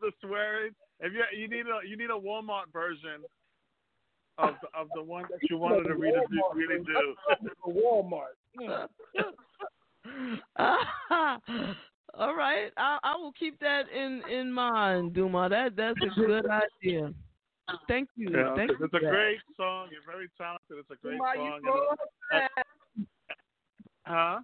the 0.00 0.12
swearing. 0.24 0.72
If 1.00 1.12
you 1.12 1.22
you 1.38 1.48
need 1.48 1.66
a 1.66 1.86
you 1.86 1.96
need 1.96 2.10
a 2.10 2.18
Walmart 2.18 2.72
version 2.72 3.22
of 4.38 4.54
the, 4.62 4.68
of 4.78 4.88
the 4.94 5.02
one 5.02 5.24
that 5.30 5.40
you 5.50 5.58
wanted 5.58 5.88
to 5.88 5.94
really 5.94 6.20
do. 6.30 6.42
Really 6.54 6.82
do. 6.84 7.14
Walmart. 7.66 8.36
All 12.18 12.34
right, 12.34 12.70
I, 12.78 12.98
I 13.02 13.16
will 13.16 13.32
keep 13.32 13.58
that 13.60 13.84
in 13.94 14.22
in 14.30 14.50
mind, 14.52 15.12
Duma. 15.14 15.48
That 15.50 15.76
that's 15.76 15.98
a 16.00 16.08
good 16.20 16.46
idea. 16.48 17.12
Thank 17.88 18.08
you. 18.16 18.30
Yeah, 18.32 18.54
Thank 18.54 18.70
you. 18.70 18.76
it's 18.80 18.90
for 18.90 18.98
a 18.98 19.00
that. 19.00 19.10
great 19.10 19.38
song. 19.56 19.88
You're 19.90 20.00
very 20.06 20.28
talented. 20.38 20.78
It's 20.78 20.90
a 20.90 20.96
great 21.02 21.18
Why 21.20 21.34
you 21.34 21.40
song. 21.40 21.60
go 21.64 21.88
and 22.30 22.42
up 22.44 22.50
it- 22.58 22.66
huh? 24.06 24.38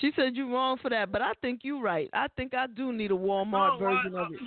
She 0.00 0.10
said 0.16 0.34
you're 0.34 0.48
wrong 0.50 0.76
for 0.82 0.90
that, 0.90 1.12
but 1.12 1.22
I 1.22 1.32
think 1.40 1.60
you're 1.62 1.80
right. 1.80 2.10
I 2.12 2.26
think 2.36 2.52
I 2.52 2.66
do 2.66 2.92
need 2.92 3.12
a 3.12 3.14
Walmart 3.14 3.78
No, 3.80 3.86
why- 3.86 3.94
version 4.02 4.14
of 4.16 4.26
uh, 4.26 4.30
it. 4.34 4.40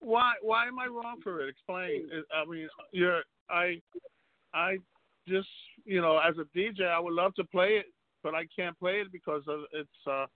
Why 0.00 0.32
why 0.42 0.66
am 0.66 0.78
I 0.80 0.86
wrong 0.88 1.20
for 1.22 1.46
it? 1.46 1.48
Explain. 1.48 2.10
Uh, 2.12 2.36
I 2.36 2.44
mean, 2.44 2.68
you're 2.90 3.22
I 3.48 3.80
I 4.52 4.78
just 5.28 5.48
you 5.84 6.00
know 6.00 6.18
as 6.18 6.34
a 6.38 6.58
DJ 6.58 6.82
I 6.88 6.98
would 6.98 7.14
love 7.14 7.34
to 7.36 7.44
play 7.44 7.76
it, 7.76 7.86
but 8.22 8.34
I 8.34 8.46
can't 8.54 8.78
play 8.78 9.00
it 9.00 9.12
because 9.12 9.42
of, 9.48 9.60
it's 9.72 10.06
uh 10.06 10.26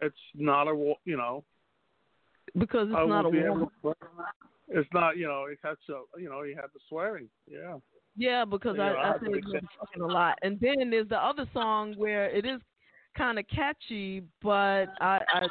it's 0.00 0.16
not 0.34 0.68
a 0.68 0.74
wa- 0.74 0.94
you 1.04 1.16
know 1.16 1.44
Because 2.56 2.88
it's 2.88 2.96
I 2.96 3.04
not 3.04 3.24
a 3.24 3.28
won't 3.28 3.32
be 3.32 3.40
able 3.40 3.70
to. 3.82 3.94
It's 4.68 4.88
not 4.92 5.16
you 5.16 5.26
know 5.26 5.44
it 5.44 5.58
has 5.62 5.76
to 5.86 6.04
you 6.18 6.28
know 6.28 6.42
you 6.42 6.56
have 6.56 6.70
the 6.72 6.80
swearing 6.88 7.28
yeah. 7.46 7.76
Yeah, 8.16 8.44
because 8.46 8.76
Yeah, 8.78 8.92
I 8.92 9.08
I, 9.08 9.10
I 9.10 9.16
it's 9.22 9.66
fucking 9.78 10.02
a 10.02 10.06
lot. 10.06 10.38
And 10.42 10.58
then 10.60 10.90
there's 10.90 11.08
the 11.08 11.18
other 11.18 11.46
song 11.52 11.94
where 11.98 12.30
it 12.30 12.46
is 12.46 12.60
kind 13.16 13.38
of 13.38 13.46
catchy, 13.48 14.22
but 14.42 14.86
I, 15.00 15.20
I 15.32 15.48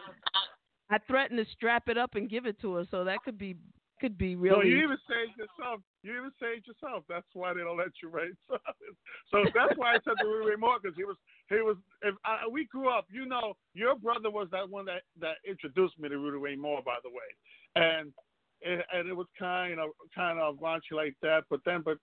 I 0.89 0.97
threatened 1.07 1.43
to 1.43 1.51
strap 1.53 1.89
it 1.89 1.97
up 1.97 2.15
and 2.15 2.29
give 2.29 2.45
it 2.45 2.59
to 2.61 2.75
her, 2.75 2.85
so 2.89 3.03
that 3.03 3.19
could 3.23 3.37
be 3.37 3.55
could 3.99 4.17
be 4.17 4.35
really. 4.35 4.57
No, 4.57 4.63
you 4.63 4.83
even 4.83 4.97
say 5.07 5.23
it 5.23 5.37
yourself. 5.37 5.81
You 6.03 6.17
even 6.17 6.31
say 6.39 6.57
it 6.57 6.67
yourself. 6.67 7.03
That's 7.07 7.27
why 7.33 7.53
they 7.53 7.61
don't 7.61 7.77
let 7.77 7.91
you 8.01 8.09
write 8.09 8.35
songs. 8.47 8.61
So 9.31 9.43
that's 9.53 9.77
why 9.77 9.95
I 9.95 9.99
said 10.05 10.13
to 10.21 10.27
Rudy 10.27 10.51
Ray 10.51 10.55
Moore 10.55 10.77
because 10.81 10.95
he 10.95 11.03
was 11.03 11.17
he 11.49 11.55
was. 11.55 11.77
If 12.01 12.15
I, 12.23 12.47
we 12.49 12.65
grew 12.65 12.89
up, 12.89 13.05
you 13.09 13.25
know, 13.25 13.53
your 13.73 13.95
brother 13.95 14.29
was 14.29 14.47
that 14.51 14.69
one 14.69 14.85
that 14.85 15.01
that 15.19 15.37
introduced 15.47 15.99
me 15.99 16.09
to 16.09 16.17
Rudy 16.17 16.37
Ray 16.37 16.55
Moore, 16.55 16.81
by 16.85 16.97
the 17.03 17.09
way, 17.09 17.29
and 17.75 18.13
it, 18.61 18.85
and 18.93 19.07
it 19.07 19.13
was 19.13 19.27
kind 19.37 19.79
of 19.79 19.89
kind 20.13 20.39
of 20.39 20.55
raunchy 20.57 20.93
like 20.93 21.15
that. 21.21 21.43
But 21.49 21.61
then, 21.65 21.81
but 21.83 21.97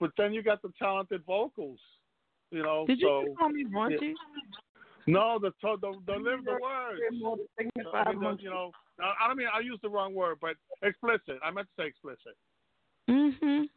but 0.00 0.10
then 0.16 0.32
you 0.32 0.42
got 0.42 0.62
the 0.62 0.72
talented 0.78 1.22
vocals, 1.26 1.80
you 2.50 2.62
know. 2.62 2.86
Did 2.86 3.00
you 3.00 3.08
so 3.08 3.24
just 3.26 3.38
call 3.38 3.48
me 3.50 3.64
raunchy? 3.64 4.14
no, 5.06 5.38
the 5.40 5.50
to- 5.60 5.78
the 5.80 5.92
the 6.06 6.18
live 6.18 6.44
the 6.44 6.58
words. 6.60 7.00
Ray 7.00 7.18
Moore 7.18 7.36
to 7.36 7.44
signify 7.58 8.02
I 8.06 8.12
mean, 8.12 8.36
the, 8.36 8.42
you 8.42 8.50
know, 8.50 8.70
I 9.02 9.14
I 9.24 9.28
don't 9.28 9.36
mean 9.36 9.48
I 9.52 9.60
used 9.60 9.82
the 9.82 9.88
wrong 9.90 10.14
word, 10.14 10.38
but 10.40 10.56
explicit. 10.82 11.38
I 11.42 11.50
meant 11.50 11.68
to 11.76 11.82
say 11.82 11.86
explicit. 11.88 12.36
Mhm. 13.08 13.68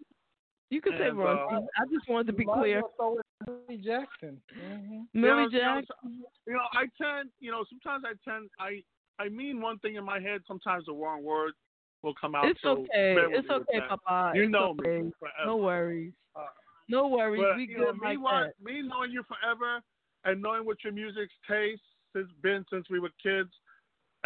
You 0.70 0.82
could 0.82 0.94
say 0.98 1.10
And, 1.10 1.20
uh. 1.20 1.48
I 1.48 1.86
just 1.92 2.08
wanted 2.10 2.28
to 2.28 2.34
be 2.34 2.46
clear. 2.46 2.82
So 2.98 3.20
Millie 3.48 3.82
Jackson. 3.84 4.42
hmm 4.54 5.02
Millie 5.14 5.44
you 5.52 5.62
know, 5.62 5.82
Jackson. 5.82 6.24
You 6.48 6.54
know, 6.54 6.68
I 6.74 6.86
tend, 7.02 7.30
you 7.40 7.52
know, 7.52 7.64
sometimes 7.70 8.04
I 8.06 8.14
tend, 8.30 8.50
I, 8.60 8.84
I 9.20 9.30
mean 9.30 9.62
one 9.62 9.78
thing 9.80 9.96
in 9.96 10.04
my 10.04 10.20
head. 10.20 10.42
Sometimes 10.48 10.86
the 10.86 10.94
wrong 10.94 11.24
word 11.24 11.54
will 12.02 12.16
come 12.20 12.36
out. 12.36 12.46
It's 12.48 12.62
so 12.62 12.72
okay. 12.84 13.16
It's 13.18 13.50
okay. 13.50 13.80
Papa. 13.88 14.32
You 14.36 14.44
It's 14.44 14.52
know 14.52 14.76
okay. 14.80 15.02
me 15.04 15.12
forever. 15.20 15.46
No 15.46 15.58
worries. 15.58 16.14
Uh, 16.36 16.46
No 16.90 17.08
worries. 17.08 17.42
but, 17.44 17.58
we 17.58 17.68
you 17.68 17.78
know, 17.78 17.86
good 17.92 18.02
me, 18.02 18.08
like 18.10 18.20
wa- 18.22 18.42
that. 18.42 18.54
me 18.64 18.82
knowing 18.82 19.12
you 19.12 19.24
forever 19.24 19.82
and 20.24 20.42
knowing 20.42 20.66
what 20.66 20.84
your 20.84 20.94
music's 20.94 21.34
taste 21.48 21.82
has 22.16 22.26
been 22.42 22.66
since 22.72 22.90
we 22.90 23.00
were 23.00 23.12
kids, 23.22 23.50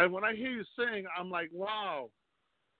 and 0.00 0.12
when 0.12 0.24
I 0.24 0.34
hear 0.34 0.50
you 0.50 0.64
sing, 0.78 1.04
I'm 1.16 1.30
like, 1.30 1.50
wow. 1.52 2.10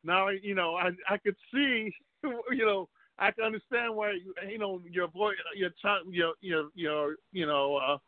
Now 0.03 0.29
you 0.29 0.55
know 0.55 0.77
I 0.77 0.91
I 1.09 1.19
could 1.19 1.37
see, 1.53 1.93
you 2.25 2.65
know, 2.65 2.89
I 3.19 3.31
can 3.31 3.45
understand 3.45 3.95
why 3.95 4.13
you, 4.13 4.35
you 4.49 4.59
know 4.59 4.81
your 4.91 5.09
voice, 5.09 5.37
your 5.55 5.71
your 6.11 6.35
your 6.41 6.69
your 6.75 7.17
you 7.33 7.47
know 7.47 7.77
uh, 7.77 7.99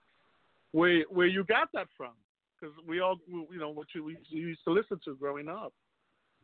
where 0.72 1.04
where 1.10 1.26
you 1.26 1.44
got 1.44 1.68
that 1.74 1.88
from 1.96 2.12
because 2.58 2.74
we 2.88 3.00
all 3.00 3.16
you 3.28 3.58
know 3.58 3.70
what 3.70 3.88
you, 3.94 4.04
we 4.04 4.16
used 4.30 4.60
to 4.66 4.72
listen 4.72 4.98
to 5.04 5.14
growing 5.16 5.48
up. 5.48 5.74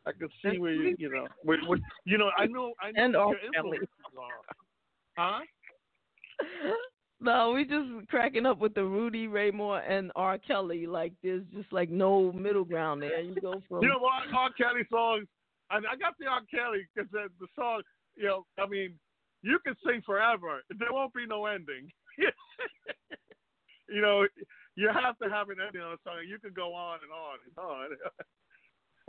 I 0.07 0.12
could 0.12 0.31
see 0.43 0.59
where 0.59 0.73
you 0.73 0.95
you 0.99 1.09
know 1.09 1.27
where, 1.43 1.59
where, 1.66 1.78
you 2.05 2.19
know 2.19 2.31
I 2.36 2.47
know 2.47 2.74
I 2.81 2.90
know 2.90 3.03
And 3.03 3.12
your 3.15 3.39
influences 3.55 3.89
are. 4.19 4.40
Huh? 5.16 5.40
No, 7.20 7.53
we 7.53 7.65
just 7.65 8.09
cracking 8.09 8.47
up 8.47 8.59
with 8.59 8.74
the 8.74 8.85
Rudy 8.85 9.27
Ray 9.27 9.51
Moore 9.51 9.81
and 9.81 10.12
R. 10.15 10.39
Kelly. 10.39 10.86
Like 10.86 11.12
there's 11.23 11.43
just 11.53 11.73
like 11.73 11.90
no 11.90 12.32
middle 12.32 12.65
ground 12.65 13.03
there. 13.03 13.20
You 13.20 13.35
go 13.40 13.61
from 13.69 13.82
You 13.82 13.89
know 13.89 13.99
what? 13.99 14.23
R. 14.32 14.51
Kelly 14.57 14.86
songs. 14.90 15.27
And 15.70 15.85
I 15.86 15.97
got 15.97 16.15
the 16.19 16.27
R. 16.27 16.40
Kelly 16.51 16.86
because 16.95 17.11
the, 17.11 17.27
the 17.40 17.47
song. 17.57 17.82
You 18.16 18.24
know, 18.24 18.47
I 18.59 18.66
mean, 18.66 18.95
you 19.43 19.59
can 19.65 19.74
sing 19.86 20.03
forever. 20.05 20.62
There 20.78 20.93
won't 20.93 21.15
be 21.15 21.27
no 21.27 21.47
ending. 21.47 21.90
you 23.89 24.01
know, 24.01 24.27
you 24.77 24.89
have 24.89 25.19
to 25.19 25.28
have 25.28 25.51
an 25.51 25.57
ending 25.65 25.82
on 25.82 25.93
a 25.93 25.97
song. 26.05 26.16
You 26.27 26.39
can 26.39 26.53
go 26.53 26.73
on 26.74 26.99
and 27.03 27.12
on 27.12 27.39
and 27.47 27.59
on. 27.59 27.89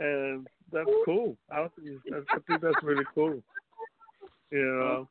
and 0.00 0.46
that's 0.72 0.90
cool. 1.04 1.36
I, 1.50 1.62
I 1.62 1.68
think 2.46 2.60
that's 2.60 2.82
really 2.82 3.04
cool. 3.14 3.42
You 4.50 4.64
know. 4.64 5.08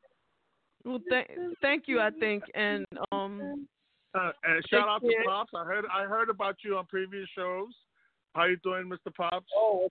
Well, 0.84 1.00
th- 1.10 1.26
thank 1.60 1.84
you. 1.86 2.00
I 2.00 2.10
think 2.10 2.42
and 2.54 2.84
um 3.12 3.66
Uh, 4.14 4.32
and 4.44 4.64
shout 4.68 4.88
out 4.88 5.02
to 5.02 5.08
Take. 5.08 5.24
Pops. 5.26 5.52
I 5.54 5.64
heard 5.64 5.84
I 5.92 6.04
heard 6.04 6.28
about 6.30 6.56
you 6.64 6.76
on 6.76 6.86
previous 6.86 7.28
shows. 7.36 7.68
How 8.34 8.44
you 8.44 8.56
doing, 8.64 8.88
Mr. 8.88 9.14
Pops? 9.14 9.46
Oh, 9.56 9.88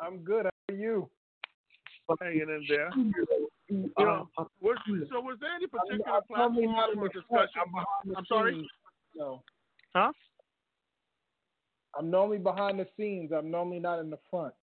I'm 0.00 0.18
good. 0.18 0.46
How 0.46 0.74
are 0.74 0.76
you? 0.76 1.08
Hanging 2.20 2.42
in 2.42 2.64
there. 2.68 2.90
You 3.68 3.90
know, 3.98 4.28
was, 4.60 4.76
so 5.10 5.20
was 5.20 5.38
there 5.40 5.50
any 5.56 5.66
particular 5.66 6.04
I'm 6.06 6.22
normally 6.30 6.66
platform 6.66 6.76
not 6.76 6.92
in 6.92 6.98
or 7.00 7.08
the 7.08 7.22
front. 7.28 7.50
discussion? 7.50 7.60
I'm 7.66 7.72
behind 7.72 7.86
the 8.06 8.16
I'm 8.18 8.26
sorry? 8.26 8.52
scenes, 8.54 8.66
So. 9.16 9.42
Huh? 9.94 10.12
I'm 11.98 12.10
normally 12.10 12.38
behind 12.38 12.78
the 12.78 12.86
scenes. 12.96 13.32
I'm 13.36 13.50
normally 13.50 13.80
not 13.80 13.98
in 13.98 14.10
the 14.10 14.18
front. 14.30 14.54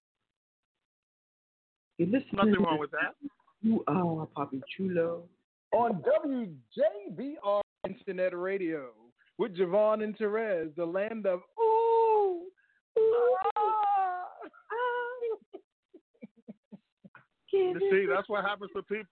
You 1.97 2.05
listen 2.05 2.29
Nothing 2.33 2.63
wrong 2.63 2.79
with 2.79 2.91
that. 2.91 3.15
You 3.61 3.83
are 3.87 4.25
Poppy 4.27 4.61
Chulo. 4.77 5.23
On 5.73 6.03
WJBR 6.03 7.61
Internet 7.87 8.37
Radio 8.37 8.89
with 9.37 9.55
JaVonne 9.57 10.03
and 10.03 10.15
Therese, 10.17 10.71
the 10.77 10.85
land 10.85 11.25
of 11.25 11.41
ooh, 11.59 12.43
ooh, 12.97 13.35
ah. 13.57 14.25
You 17.51 17.79
see, 17.91 18.05
that's 18.11 18.27
what 18.29 18.43
happens 18.43 18.71
to 18.75 18.81
people. 18.83 19.05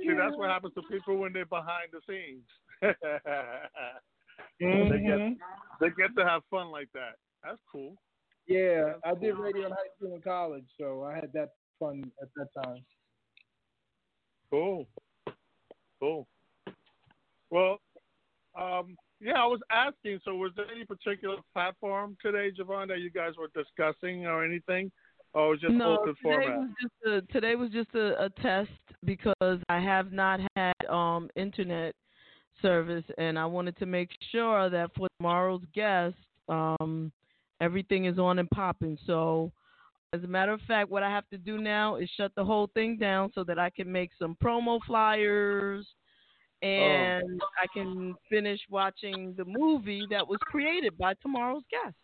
See, 0.00 0.14
that's 0.16 0.36
what 0.36 0.48
happens 0.48 0.72
to 0.74 0.82
people 0.90 1.18
when 1.18 1.32
they're 1.32 1.44
behind 1.44 1.90
the 1.92 2.00
scenes. 2.08 2.46
they 2.80 2.94
get 5.00 5.18
Mhm. 5.18 5.36
they 5.80 5.90
get 5.90 6.14
to 6.16 6.24
have 6.24 6.42
fun 6.50 6.70
like 6.70 6.88
that. 6.92 7.16
That's 7.42 7.60
cool. 7.70 7.96
Yeah, 8.46 8.94
I 9.04 9.14
did 9.14 9.36
radio 9.38 9.66
in 9.66 9.72
high 9.72 9.88
school 9.96 10.14
and 10.14 10.24
college, 10.24 10.66
so 10.78 11.02
I 11.04 11.14
had 11.14 11.32
that 11.34 11.50
fun 11.78 12.10
at 12.22 12.28
that 12.36 12.48
time. 12.62 12.84
Cool. 14.50 14.86
Cool. 16.04 16.26
Well, 17.48 17.78
um, 18.60 18.94
yeah, 19.22 19.42
I 19.42 19.46
was 19.46 19.60
asking. 19.70 20.20
So, 20.22 20.34
was 20.34 20.52
there 20.54 20.66
any 20.70 20.84
particular 20.84 21.36
platform 21.54 22.18
today, 22.20 22.50
JaVonne, 22.50 22.88
that 22.88 23.00
you 23.00 23.10
guys 23.10 23.32
were 23.38 23.48
discussing 23.54 24.26
or 24.26 24.44
anything, 24.44 24.92
or 25.32 25.48
was 25.48 25.60
it 25.62 25.68
just 25.68 25.78
no, 25.78 25.96
today 26.04 26.12
format? 26.22 26.58
was 26.58 26.68
just 26.82 26.92
a 27.06 27.32
today 27.32 27.54
was 27.54 27.70
just 27.70 27.88
a, 27.94 28.22
a 28.22 28.28
test 28.42 28.70
because 29.06 29.62
I 29.70 29.80
have 29.80 30.12
not 30.12 30.40
had 30.56 30.74
um 30.90 31.30
internet 31.36 31.94
service 32.60 33.04
and 33.16 33.38
I 33.38 33.46
wanted 33.46 33.78
to 33.78 33.86
make 33.86 34.10
sure 34.30 34.68
that 34.68 34.90
for 34.94 35.08
tomorrow's 35.18 35.62
guest 35.74 36.16
um 36.50 37.10
everything 37.62 38.04
is 38.04 38.18
on 38.18 38.40
and 38.40 38.50
popping. 38.50 38.98
So 39.06 39.52
as 40.14 40.22
a 40.22 40.28
matter 40.28 40.52
of 40.52 40.60
fact, 40.68 40.90
what 40.90 41.02
I 41.02 41.10
have 41.10 41.28
to 41.30 41.38
do 41.38 41.58
now 41.58 41.96
is 41.96 42.08
shut 42.16 42.30
the 42.36 42.44
whole 42.44 42.70
thing 42.72 42.96
down 42.96 43.32
so 43.34 43.42
that 43.44 43.58
I 43.58 43.68
can 43.68 43.90
make 43.90 44.10
some 44.16 44.36
promo 44.42 44.78
flyers 44.86 45.84
and 46.62 47.42
I 47.60 47.66
can 47.74 48.14
finish 48.30 48.60
watching 48.70 49.34
the 49.36 49.44
movie 49.44 50.06
that 50.10 50.26
was 50.26 50.38
created 50.42 50.96
by 50.96 51.14
tomorrow's 51.14 51.64
guest. 51.68 51.96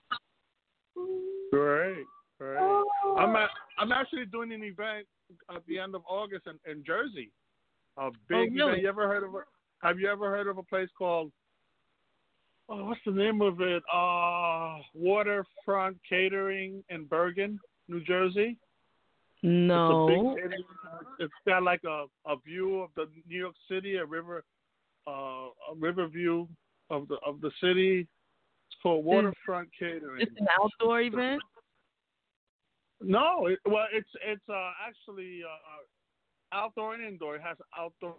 Great, 1.53 2.05
great. 2.39 2.59
I'm 3.17 3.37
a, 3.37 3.47
I'm 3.79 3.93
actually 3.93 4.27
doing 4.27 4.53
an 4.53 4.65
event 4.65 5.07
at 5.55 5.65
the 5.69 5.79
end 5.79 5.95
of 5.95 6.03
August 6.09 6.49
in, 6.49 6.59
in 6.71 6.83
Jersey. 6.85 7.31
A 7.97 8.11
big 8.29 8.53
really? 8.53 8.73
event. 8.73 8.83
You 8.83 8.89
ever 8.89 9.07
heard 9.07 9.23
of? 9.23 9.35
A, 9.35 9.87
have 9.87 10.01
you 10.01 10.09
ever 10.09 10.31
heard 10.31 10.49
of 10.49 10.59
a 10.59 10.65
place 10.65 10.89
called? 10.99 11.31
Oh, 12.69 12.87
what's 12.87 13.01
the 13.07 13.13
name 13.13 13.41
of 13.41 13.61
it? 13.61 13.83
Uh, 13.93 14.79
Waterfront 14.95 15.97
Catering 16.09 16.85
in 16.89 17.05
Bergen, 17.05 17.59
New 17.91 18.01
Jersey. 18.05 18.57
It's 19.43 19.45
No. 19.45 20.07
catering. 20.37 20.65
It's 21.19 21.33
got 21.47 21.63
like 21.63 21.83
a, 21.85 22.07
a 22.27 22.37
view 22.47 22.81
of 22.81 22.91
the 22.97 23.07
New 23.29 23.39
York 23.39 23.55
City, 23.71 23.97
a 23.97 24.05
river, 24.05 24.45
uh, 25.07 25.11
a 25.11 25.75
river 25.79 26.07
view 26.07 26.49
of 26.91 27.09
the 27.09 27.17
of 27.27 27.41
the 27.41 27.51
city. 27.61 28.01
It's 28.01 28.77
called 28.83 29.05
Waterfront 29.05 29.69
Catering. 29.79 30.21
It's 30.23 30.33
an 30.39 30.47
outdoor 30.61 31.01
event. 31.01 31.43
No, 33.01 33.47
it, 33.47 33.59
well, 33.65 33.87
it's 33.93 34.09
it's 34.25 34.49
uh, 34.49 34.71
actually 34.87 35.43
uh, 35.43 36.57
outdoor 36.57 36.95
and 36.95 37.03
indoor. 37.05 37.37
It 37.37 37.43
has 37.43 37.57
outdoor 37.77 38.17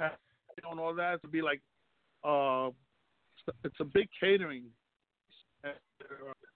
and 0.00 0.78
all 0.80 0.94
that 0.94 1.20
to 1.22 1.28
be 1.28 1.40
like 1.42 1.60
uh, 2.24 2.70
it's 3.64 3.80
a 3.80 3.84
big 3.84 4.08
catering. 4.20 4.64
Uh, 5.64 5.68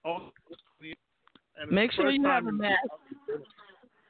all- 0.04 0.32
it's 0.50 0.60
Make 1.70 1.92
sure 1.92 2.10
you 2.10 2.24
have 2.24 2.46
a 2.46 2.52
mask. 2.52 2.78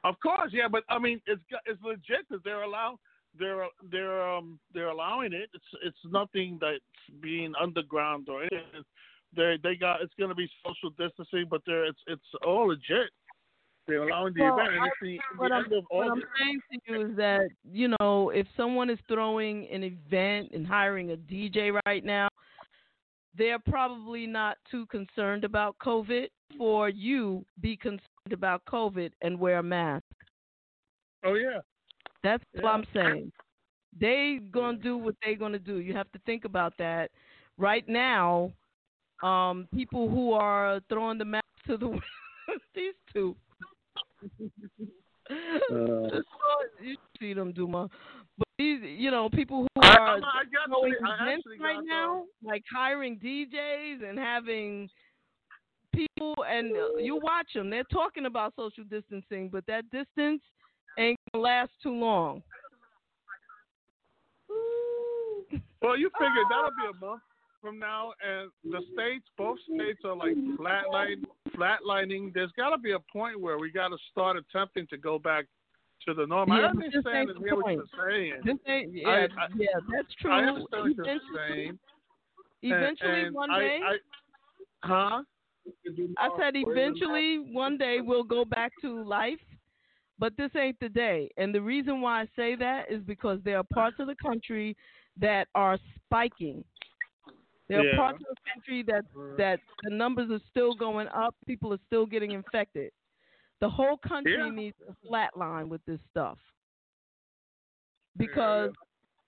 Of 0.03 0.15
course, 0.21 0.51
yeah, 0.51 0.67
but 0.69 0.83
I 0.89 0.99
mean, 0.99 1.21
it's 1.27 1.41
it's 1.65 1.81
legit 1.81 2.27
because 2.29 2.43
they're 2.43 2.63
allow 2.63 2.97
they're 3.39 3.65
they're 3.89 4.21
um 4.29 4.59
they're 4.73 4.89
allowing 4.89 5.33
it. 5.33 5.49
It's 5.53 5.65
it's 5.85 5.97
nothing 6.13 6.57
that's 6.59 6.79
being 7.21 7.53
underground 7.61 8.27
or 8.29 8.41
anything. 8.41 8.83
They 9.35 9.57
they 9.63 9.75
got 9.75 10.01
it's 10.01 10.13
going 10.19 10.29
to 10.29 10.35
be 10.35 10.49
social 10.65 10.89
distancing, 10.91 11.45
but 11.49 11.61
they're 11.65 11.85
it's 11.85 11.99
it's 12.07 12.21
all 12.45 12.67
legit. 12.67 13.09
They're 13.87 14.03
allowing 14.03 14.33
the 14.33 14.41
Well, 14.43 14.59
event, 14.59 14.73
and 14.75 14.81
I- 14.81 14.87
it's 14.87 14.95
the, 15.01 15.19
what 15.37 15.49
the 15.49 15.55
I'm, 15.55 15.63
end 15.65 15.73
of 15.73 15.83
what 15.89 16.07
I'm 16.11 16.23
saying 16.37 16.59
to 16.71 16.91
you 16.91 17.05
is 17.11 17.17
that 17.17 17.47
you 17.71 17.95
know 17.99 18.29
if 18.29 18.47
someone 18.57 18.89
is 18.89 18.99
throwing 19.07 19.67
an 19.69 19.83
event 19.83 20.51
and 20.53 20.67
hiring 20.67 21.11
a 21.11 21.15
DJ 21.17 21.79
right 21.85 22.03
now, 22.03 22.27
they're 23.37 23.59
probably 23.59 24.25
not 24.27 24.57
too 24.69 24.85
concerned 24.87 25.43
about 25.43 25.75
COVID. 25.79 26.27
For 26.57 26.87
you, 26.87 27.43
be 27.61 27.75
concerned 27.75 28.01
about 28.31 28.63
COVID 28.65 29.11
and 29.23 29.39
wear 29.39 29.57
a 29.57 29.63
mask. 29.63 30.03
Oh 31.23 31.33
yeah, 31.33 31.61
That's 32.21 32.43
Yeah. 32.53 32.61
what 32.61 32.73
I'm 32.75 32.85
saying. 32.93 33.31
They 33.99 34.39
gonna 34.51 34.77
do 34.77 34.97
what 34.97 35.15
they 35.23 35.33
gonna 35.35 35.57
do. 35.57 35.77
You 35.79 35.93
have 35.95 36.11
to 36.11 36.19
think 36.19 36.45
about 36.45 36.77
that. 36.77 37.09
Right 37.57 37.87
now, 37.87 38.51
um, 39.23 39.67
people 39.73 40.09
who 40.09 40.33
are 40.33 40.79
throwing 40.89 41.17
the 41.17 41.25
mask 41.25 41.45
to 41.67 41.77
the 41.77 41.89
these 42.75 42.93
two. 43.11 43.35
you 46.81 46.97
see 47.19 47.33
them, 47.33 47.51
Duma. 47.51 47.89
These, 48.59 48.79
you 48.83 49.09
know, 49.09 49.29
people 49.29 49.63
who 49.63 49.81
are 49.81 50.15
I'm, 50.15 50.23
I 50.23 50.43
got 50.51 50.67
throwing 50.67 50.93
I 51.05 51.23
events 51.23 51.47
right 51.59 51.83
now, 51.83 52.25
like 52.43 52.63
hiring 52.71 53.17
DJs 53.17 54.07
and 54.07 54.17
having 54.17 54.89
people, 55.93 56.35
and 56.47 56.69
you 56.99 57.19
watch 57.21 57.47
them. 57.55 57.69
They're 57.69 57.83
talking 57.85 58.25
about 58.25 58.53
social 58.55 58.83
distancing, 58.83 59.49
but 59.49 59.65
that 59.67 59.89
distance 59.89 60.41
ain't 60.99 61.17
gonna 61.33 61.43
last 61.43 61.71
too 61.81 61.93
long. 61.93 62.43
Well, 65.81 65.97
you 65.97 66.09
figured 66.17 66.45
that'll 66.49 66.71
be 66.71 66.97
a 66.97 67.05
month 67.05 67.21
from 67.61 67.79
now, 67.79 68.11
and 68.21 68.51
the 68.63 68.81
states, 68.93 69.25
both 69.37 69.57
states 69.73 70.01
are 70.03 70.15
like 70.15 70.35
flatline, 70.59 71.23
flatlining. 71.55 72.33
There's 72.33 72.51
got 72.57 72.69
to 72.71 72.77
be 72.77 72.91
a 72.91 72.99
point 72.99 73.39
where 73.39 73.57
we 73.57 73.71
got 73.71 73.89
to 73.89 73.97
start 74.11 74.37
attempting 74.37 74.85
to 74.87 74.97
go 74.97 75.17
back 75.17 75.45
to 76.05 76.13
the 76.13 76.25
norm. 76.27 76.51
I 76.51 76.61
Yeah, 76.61 76.67
this 76.75 76.85
understand 76.85 77.17
ain't 77.17 77.29
and 77.31 77.39
the 77.39 77.43
hear 77.45 77.55
what 77.55 77.65
point. 77.65 77.81
you're 77.95 78.09
saying. 78.09 78.41
This 78.43 78.57
ain't, 78.67 78.93
yeah, 78.93 79.07
I- 79.07 79.43
I- 79.43 79.47
yeah, 79.55 79.67
that's 79.91 80.13
true. 80.15 80.31
I 80.31 80.43
understand 80.43 80.83
what 80.83 80.95
you're 80.95 81.05
Eventually- 81.05 81.47
saying. 81.49 81.79
Eventually, 82.61 83.09
and, 83.11 83.27
and 83.27 83.35
one 83.35 83.51
I- 83.51 83.59
day, 83.59 83.79
I, 83.83 83.97
huh? 84.87 85.23
I 86.17 86.29
said 86.37 86.53
eventually 86.55 87.37
one 87.39 87.77
day 87.77 88.01
we'll 88.01 88.23
go 88.23 88.43
back 88.45 88.71
to 88.81 89.01
life, 89.03 89.39
but 90.19 90.35
this 90.37 90.51
ain't 90.55 90.77
the 90.79 90.89
day. 90.89 91.29
And 91.37 91.53
the 91.55 91.61
reason 91.61 92.01
why 92.01 92.21
I 92.21 92.27
say 92.35 92.55
that 92.55 92.91
is 92.91 93.01
because 93.03 93.39
there 93.43 93.57
are 93.57 93.63
parts 93.73 93.97
of 93.99 94.07
the 94.07 94.15
country 94.15 94.75
that 95.17 95.47
are 95.55 95.77
spiking. 95.95 96.63
There 97.69 97.79
are 97.79 97.85
Yeah. 97.85 97.95
parts 97.95 98.21
of 98.21 98.35
the 98.35 98.49
country 98.53 98.83
that 98.83 99.05
that 99.37 99.59
the 99.83 99.89
numbers 99.95 100.29
are 100.31 100.41
still 100.49 100.73
going 100.75 101.07
up. 101.09 101.33
People 101.47 101.71
are 101.73 101.79
still 101.87 102.05
getting 102.05 102.31
infected. 102.31 102.91
The 103.63 103.69
whole 103.69 103.95
country 103.95 104.33
Yeah. 104.33 104.49
needs 104.49 104.75
a 104.81 104.93
flat 105.07 105.37
line 105.37 105.69
with 105.69 105.81
this 105.85 106.01
stuff 106.11 106.37
because 108.17 108.73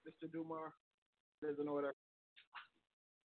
Mr. 0.06 0.30
Dumar 0.30 0.74
doesn't 1.42 1.64
know 1.64 1.76
what 1.76 1.96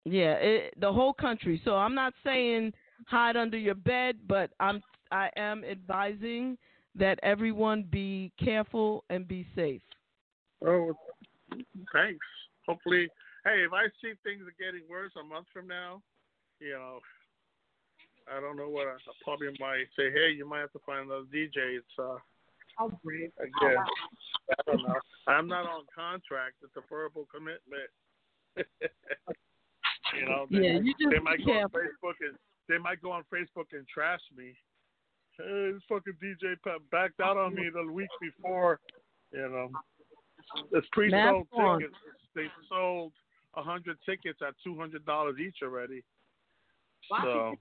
Yeah, 0.05 0.35
it, 0.35 0.73
the 0.79 0.93
whole 0.93 1.13
country. 1.13 1.61
So 1.65 1.75
I'm 1.75 1.93
not 1.93 2.13
saying 2.23 2.73
hide 3.07 3.35
under 3.35 3.57
your 3.57 3.75
bed, 3.75 4.25
but 4.25 4.51
I'm 4.61 4.81
I 5.11 5.29
am 5.35 5.65
advising 5.65 6.57
that 6.95 7.19
everyone 7.23 7.83
be 7.83 8.31
careful 8.41 9.03
and 9.09 9.27
be 9.27 9.45
safe. 9.53 9.83
Oh, 10.65 10.97
thanks. 11.91 12.25
Hopefully, 12.65 13.09
hey, 13.43 13.65
if 13.65 13.73
I 13.73 13.87
see 14.01 14.13
things 14.23 14.43
are 14.47 14.55
getting 14.57 14.87
worse 14.89 15.11
a 15.19 15.23
month 15.25 15.47
from 15.51 15.67
now, 15.67 16.01
you 16.61 16.69
know, 16.69 17.01
I 18.31 18.39
don't 18.39 18.55
know 18.55 18.69
what 18.69 18.87
I, 18.87 18.95
I 18.95 19.13
probably 19.23 19.51
might 19.59 19.91
say. 19.97 20.11
Hey, 20.11 20.31
you 20.31 20.47
might 20.47 20.59
have 20.59 20.71
to 20.73 20.81
find 20.85 21.05
another 21.11 21.27
DJ. 21.27 21.79
It's 21.79 21.95
uh, 21.99 22.17
brave. 23.03 23.31
again, 23.37 23.77
I 24.49 24.61
don't 24.65 24.83
know. 24.83 24.95
I'm 25.27 25.47
not 25.47 25.65
on 25.65 25.83
contract. 25.93 26.55
It's 26.63 26.75
a 26.77 26.81
verbal 26.89 27.27
commitment. 27.27 27.91
you 30.15 30.25
know, 30.25 30.45
they, 30.49 30.57
Yeah, 30.57 30.79
you 30.79 30.93
just 30.99 31.11
they 31.11 31.19
might 31.19 31.45
go 31.45 31.51
on. 31.51 31.69
Facebook 31.69 32.19
and 32.21 32.37
they 32.69 32.77
might 32.77 33.01
go 33.01 33.11
on 33.11 33.23
Facebook 33.33 33.67
and 33.73 33.85
trash 33.87 34.21
me. 34.35 34.55
Hey, 35.37 35.71
this 35.73 35.83
fucking 35.89 36.15
DJ 36.23 36.55
backed 36.91 37.19
out 37.19 37.37
on 37.37 37.55
me 37.55 37.69
the 37.73 37.91
week 37.91 38.09
before. 38.21 38.79
You 39.33 39.49
know, 39.49 39.69
it's 40.71 40.87
pre-sold 40.91 41.47
tickets. 41.55 41.95
They 42.35 42.47
sold 42.69 43.13
a 43.55 43.63
hundred 43.63 43.97
tickets 44.05 44.39
at 44.45 44.53
two 44.63 44.77
hundred 44.77 45.05
dollars 45.05 45.35
each 45.39 45.57
already. 45.63 46.03
So, 47.23 47.55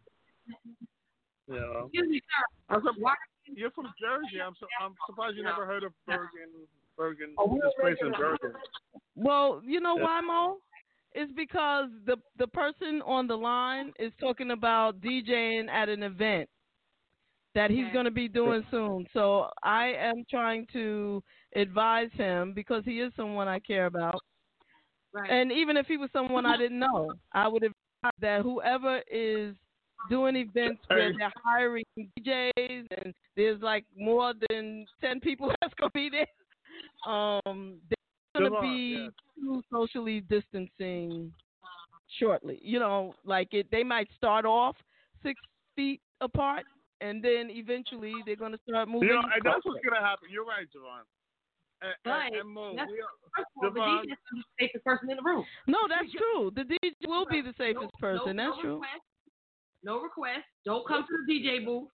you 1.48 1.54
know, 1.60 1.88
Excuse 1.92 2.08
me, 2.08 2.20
sir. 2.20 2.74
I'm 2.74 2.82
sur- 2.82 3.00
Why? 3.00 3.14
you're 3.46 3.70
from 3.72 3.86
Jersey. 4.00 4.40
I'm 4.44 4.54
su- 4.58 4.66
I'm 4.80 4.94
surprised 5.06 5.36
you 5.36 5.42
never 5.42 5.66
heard 5.66 5.82
of 5.82 5.92
Bergen. 6.06 6.66
Bergen, 6.96 7.34
Oh, 7.38 7.48
this 7.54 7.72
place 7.80 7.96
already 8.02 8.14
in 8.14 8.20
Bergen. 8.20 8.52
Well, 9.16 9.60
you 9.64 9.80
know 9.80 9.96
Yeah. 9.96 10.04
why, 10.04 10.20
Mo? 10.20 10.58
It's 11.12 11.32
because 11.32 11.90
the 12.04 12.16
the 12.36 12.46
person 12.46 13.02
on 13.02 13.26
the 13.26 13.36
line 13.36 13.92
is 13.98 14.12
talking 14.20 14.52
about 14.52 15.00
DJing 15.00 15.68
at 15.68 15.88
an 15.88 16.02
event 16.04 16.48
that 17.54 17.70
he's 17.70 17.84
Okay. 17.86 17.92
going 17.92 18.04
to 18.04 18.12
be 18.12 18.28
doing 18.28 18.64
soon. 18.70 19.06
So 19.12 19.50
I 19.64 19.86
am 19.94 20.24
trying 20.30 20.66
to 20.68 21.20
advise 21.56 22.12
him 22.12 22.52
because 22.52 22.84
he 22.84 23.00
is 23.00 23.12
someone 23.16 23.48
I 23.48 23.58
care 23.58 23.86
about. 23.86 24.20
Right. 25.12 25.28
And 25.28 25.50
even 25.50 25.76
if 25.76 25.86
he 25.88 25.96
was 25.96 26.10
someone 26.12 26.46
I 26.46 26.56
didn't 26.56 26.78
know, 26.78 27.10
I 27.32 27.48
would 27.48 27.64
advise 27.64 28.12
that 28.20 28.42
whoever 28.42 29.02
is 29.10 29.56
doing 30.08 30.36
events 30.36 30.80
where 30.88 31.12
they're 31.16 31.32
hiring 31.44 31.84
DJs 31.98 32.86
and 33.04 33.14
there's 33.36 33.60
like 33.62 33.84
more 33.96 34.32
than 34.48 34.86
ten 35.00 35.20
people 35.20 35.52
that's 35.60 35.74
gonna 35.74 35.90
be 35.94 36.10
there, 36.10 37.12
um, 37.12 37.78
they're 37.88 38.48
gonna 38.48 38.60
be 38.60 39.08
yeah. 39.42 39.60
socially 39.72 40.20
distancing 40.28 41.32
shortly. 42.18 42.58
You 42.62 42.78
know, 42.78 43.14
like 43.24 43.48
it, 43.52 43.66
they 43.70 43.84
might 43.84 44.08
start 44.16 44.44
off 44.44 44.76
six 45.22 45.40
feet 45.76 46.00
apart, 46.20 46.64
and 47.00 47.22
then 47.22 47.48
eventually 47.50 48.14
they're 48.26 48.36
gonna 48.36 48.58
start 48.68 48.88
moving. 48.88 49.08
You 49.08 49.14
know, 49.14 49.20
and 49.22 49.42
that's 49.44 49.64
what's 49.64 49.84
gonna 49.84 50.00
happen. 50.04 50.28
You're 50.30 50.44
right, 50.46 50.66
JaVonne. 50.74 51.04
And, 51.82 51.94
But 52.04 52.10
and, 52.26 52.34
and 52.36 52.48
Mo, 52.50 52.72
that's- 52.76 52.88
we 52.92 53.00
are, 53.00 53.08
First 53.36 53.48
of 53.56 53.62
all, 53.64 53.70
the 53.70 53.80
Devon- 53.80 54.04
DJ 54.04 54.12
is 54.12 54.18
the 54.32 54.42
safest 54.66 54.84
person 54.84 55.10
in 55.10 55.16
the 55.16 55.22
room. 55.22 55.44
No, 55.66 55.78
that's 55.88 56.12
true. 56.12 56.50
The 56.54 56.64
DJ 56.64 56.92
will 57.08 57.24
be 57.30 57.40
the 57.40 57.54
safest 57.56 57.88
No- 57.94 58.00
person. 58.00 58.36
no, 58.36 58.44
that's 58.44 58.56
no 58.56 58.62
true. 58.62 58.74
Request, 58.74 59.06
no 59.82 60.00
request. 60.00 60.44
Don't 60.64 60.86
come 60.86 61.02
to 61.02 61.14
the 61.26 61.32
DJ 61.32 61.64
booth. 61.64 61.88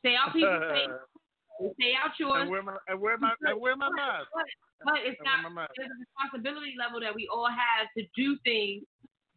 Stay 0.00 0.14
out 0.14 0.32
people's 0.32 0.62
face. 0.72 1.72
Stay 1.80 1.92
out 1.98 2.14
yours. 2.18 2.42
and 2.42 2.50
wear 2.50 2.62
my 2.62 2.76
and 2.86 3.00
wear 3.00 3.18
my 3.18 3.34
and 3.42 3.60
wear 3.60 3.76
my 3.76 3.90
mask. 3.90 4.28
But, 4.34 4.46
but 4.84 4.98
it's 5.02 5.18
not. 5.24 5.42
There's 5.76 5.90
a 5.90 5.98
responsibility 5.98 6.74
level 6.78 7.00
that 7.00 7.14
we 7.14 7.28
all 7.32 7.48
have 7.50 7.90
to 7.96 8.04
do 8.14 8.38
things 8.44 8.84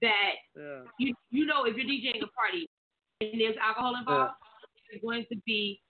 that 0.01 0.38
Yeah. 0.55 0.85
you 0.99 1.13
you 1.29 1.45
know 1.45 1.65
if 1.65 1.77
you're 1.77 1.85
DJing 1.85 2.21
a 2.21 2.29
party 2.33 2.69
and 3.21 3.41
there's 3.41 3.57
alcohol 3.57 3.95
involved, 3.95 4.33
there's 4.89 5.01
going 5.01 5.25
to 5.29 5.38
be 5.45 5.81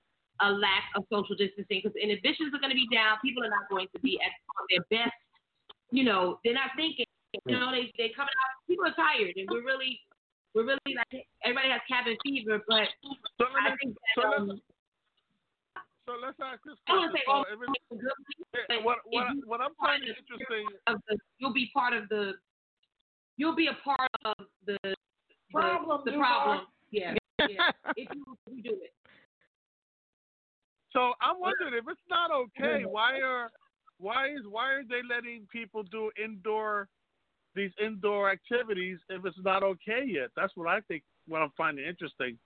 a 0.41 0.52
lack 0.52 0.84
of 0.95 1.03
social 1.11 1.35
distancing 1.35 1.81
because 1.84 1.95
inhibitions 1.95 2.53
are 2.53 2.60
going 2.60 2.72
to 2.72 2.80
be 2.80 2.88
down. 2.91 3.18
People 3.23 3.43
are 3.43 3.52
not 3.52 3.68
going 3.69 3.88
to 3.93 3.99
be 3.99 4.19
at 4.19 4.31
their 4.69 4.84
best. 4.89 5.15
You 5.91 6.03
know, 6.03 6.39
they're 6.43 6.56
not 6.56 6.72
thinking. 6.76 7.06
You 7.48 7.56
hmm. 7.56 7.60
know, 7.60 7.72
they 7.72 7.91
they 7.98 8.11
coming 8.15 8.35
out. 8.39 8.52
People 8.68 8.88
are 8.88 8.95
tired, 8.95 9.35
and 9.35 9.48
we're 9.52 9.64
really 9.64 9.99
we're 10.53 10.65
really 10.65 10.94
like 10.95 11.28
everybody 11.44 11.69
has 11.69 11.82
cabin 11.88 12.18
fever, 12.23 12.60
but 12.68 12.88
So 13.40 13.45
I 13.48 13.69
let 13.69 13.73
me, 13.73 13.78
think 13.84 13.98
so 14.15 14.22
that 14.22 14.30
let's 14.32 14.52
um, 14.52 14.61
so 16.06 16.11
let's 16.22 16.40
ask 16.44 16.60
this 16.65 16.76
I 16.88 16.94
don't 16.94 17.11
question. 17.11 17.22
say 17.26 17.32
all 17.32 17.45
So 17.48 17.53
if 17.53 17.60
it's, 17.61 18.02
good 18.02 18.65
eh, 18.69 18.82
what 18.84 18.99
what 19.06 19.28
if 19.32 19.36
you- 19.36 19.44
what 19.45 19.61
I'm 19.61 19.76
finding 19.80 20.10
interesting. 20.10 20.68
of 20.88 20.99
the 21.07 21.18
you'll 21.40 21.53
be 21.53 21.69
part 21.73 21.94
of 21.94 22.10
the 22.10 22.34
you'll 23.38 23.56
be 23.56 23.68
a 23.68 23.78
part 23.84 24.10
of 24.26 24.36
the 24.65 24.78
the 24.84 24.95
Problem, 25.52 26.02
the 26.06 26.11
Duval. 26.11 26.28
problem. 26.44 26.65
Yeah, 26.91 27.15
yeah. 27.48 27.72
if 27.98 28.07
you, 28.14 28.23
if 28.48 28.56
you 28.56 28.64
do 28.64 28.78
it. 28.82 28.94
So 30.94 31.14
I'm 31.22 31.40
wondering 31.40 31.73
if 31.73 31.86
it's 31.88 31.99
not 32.10 32.32
okay, 32.32 32.84
why 32.90 33.19
are 33.22 33.52
why 33.98 34.28
is 34.30 34.41
why 34.49 34.72
are 34.73 34.84
they 34.84 35.02
letting 35.07 35.48
people 35.52 35.84
do 35.84 36.11
indoor 36.22 36.88
these 37.56 37.72
indoor 37.84 38.32
activities 38.32 38.99
if 39.10 39.26
it's 39.26 39.38
not 39.44 39.64
okay 39.64 40.03
yet? 40.06 40.30
That's 40.36 40.53
what 40.56 40.68
I 40.68 40.82
think. 40.82 41.03
What 41.28 41.41
I'm 41.41 41.52
finding 41.56 41.86
interesting. 41.86 42.38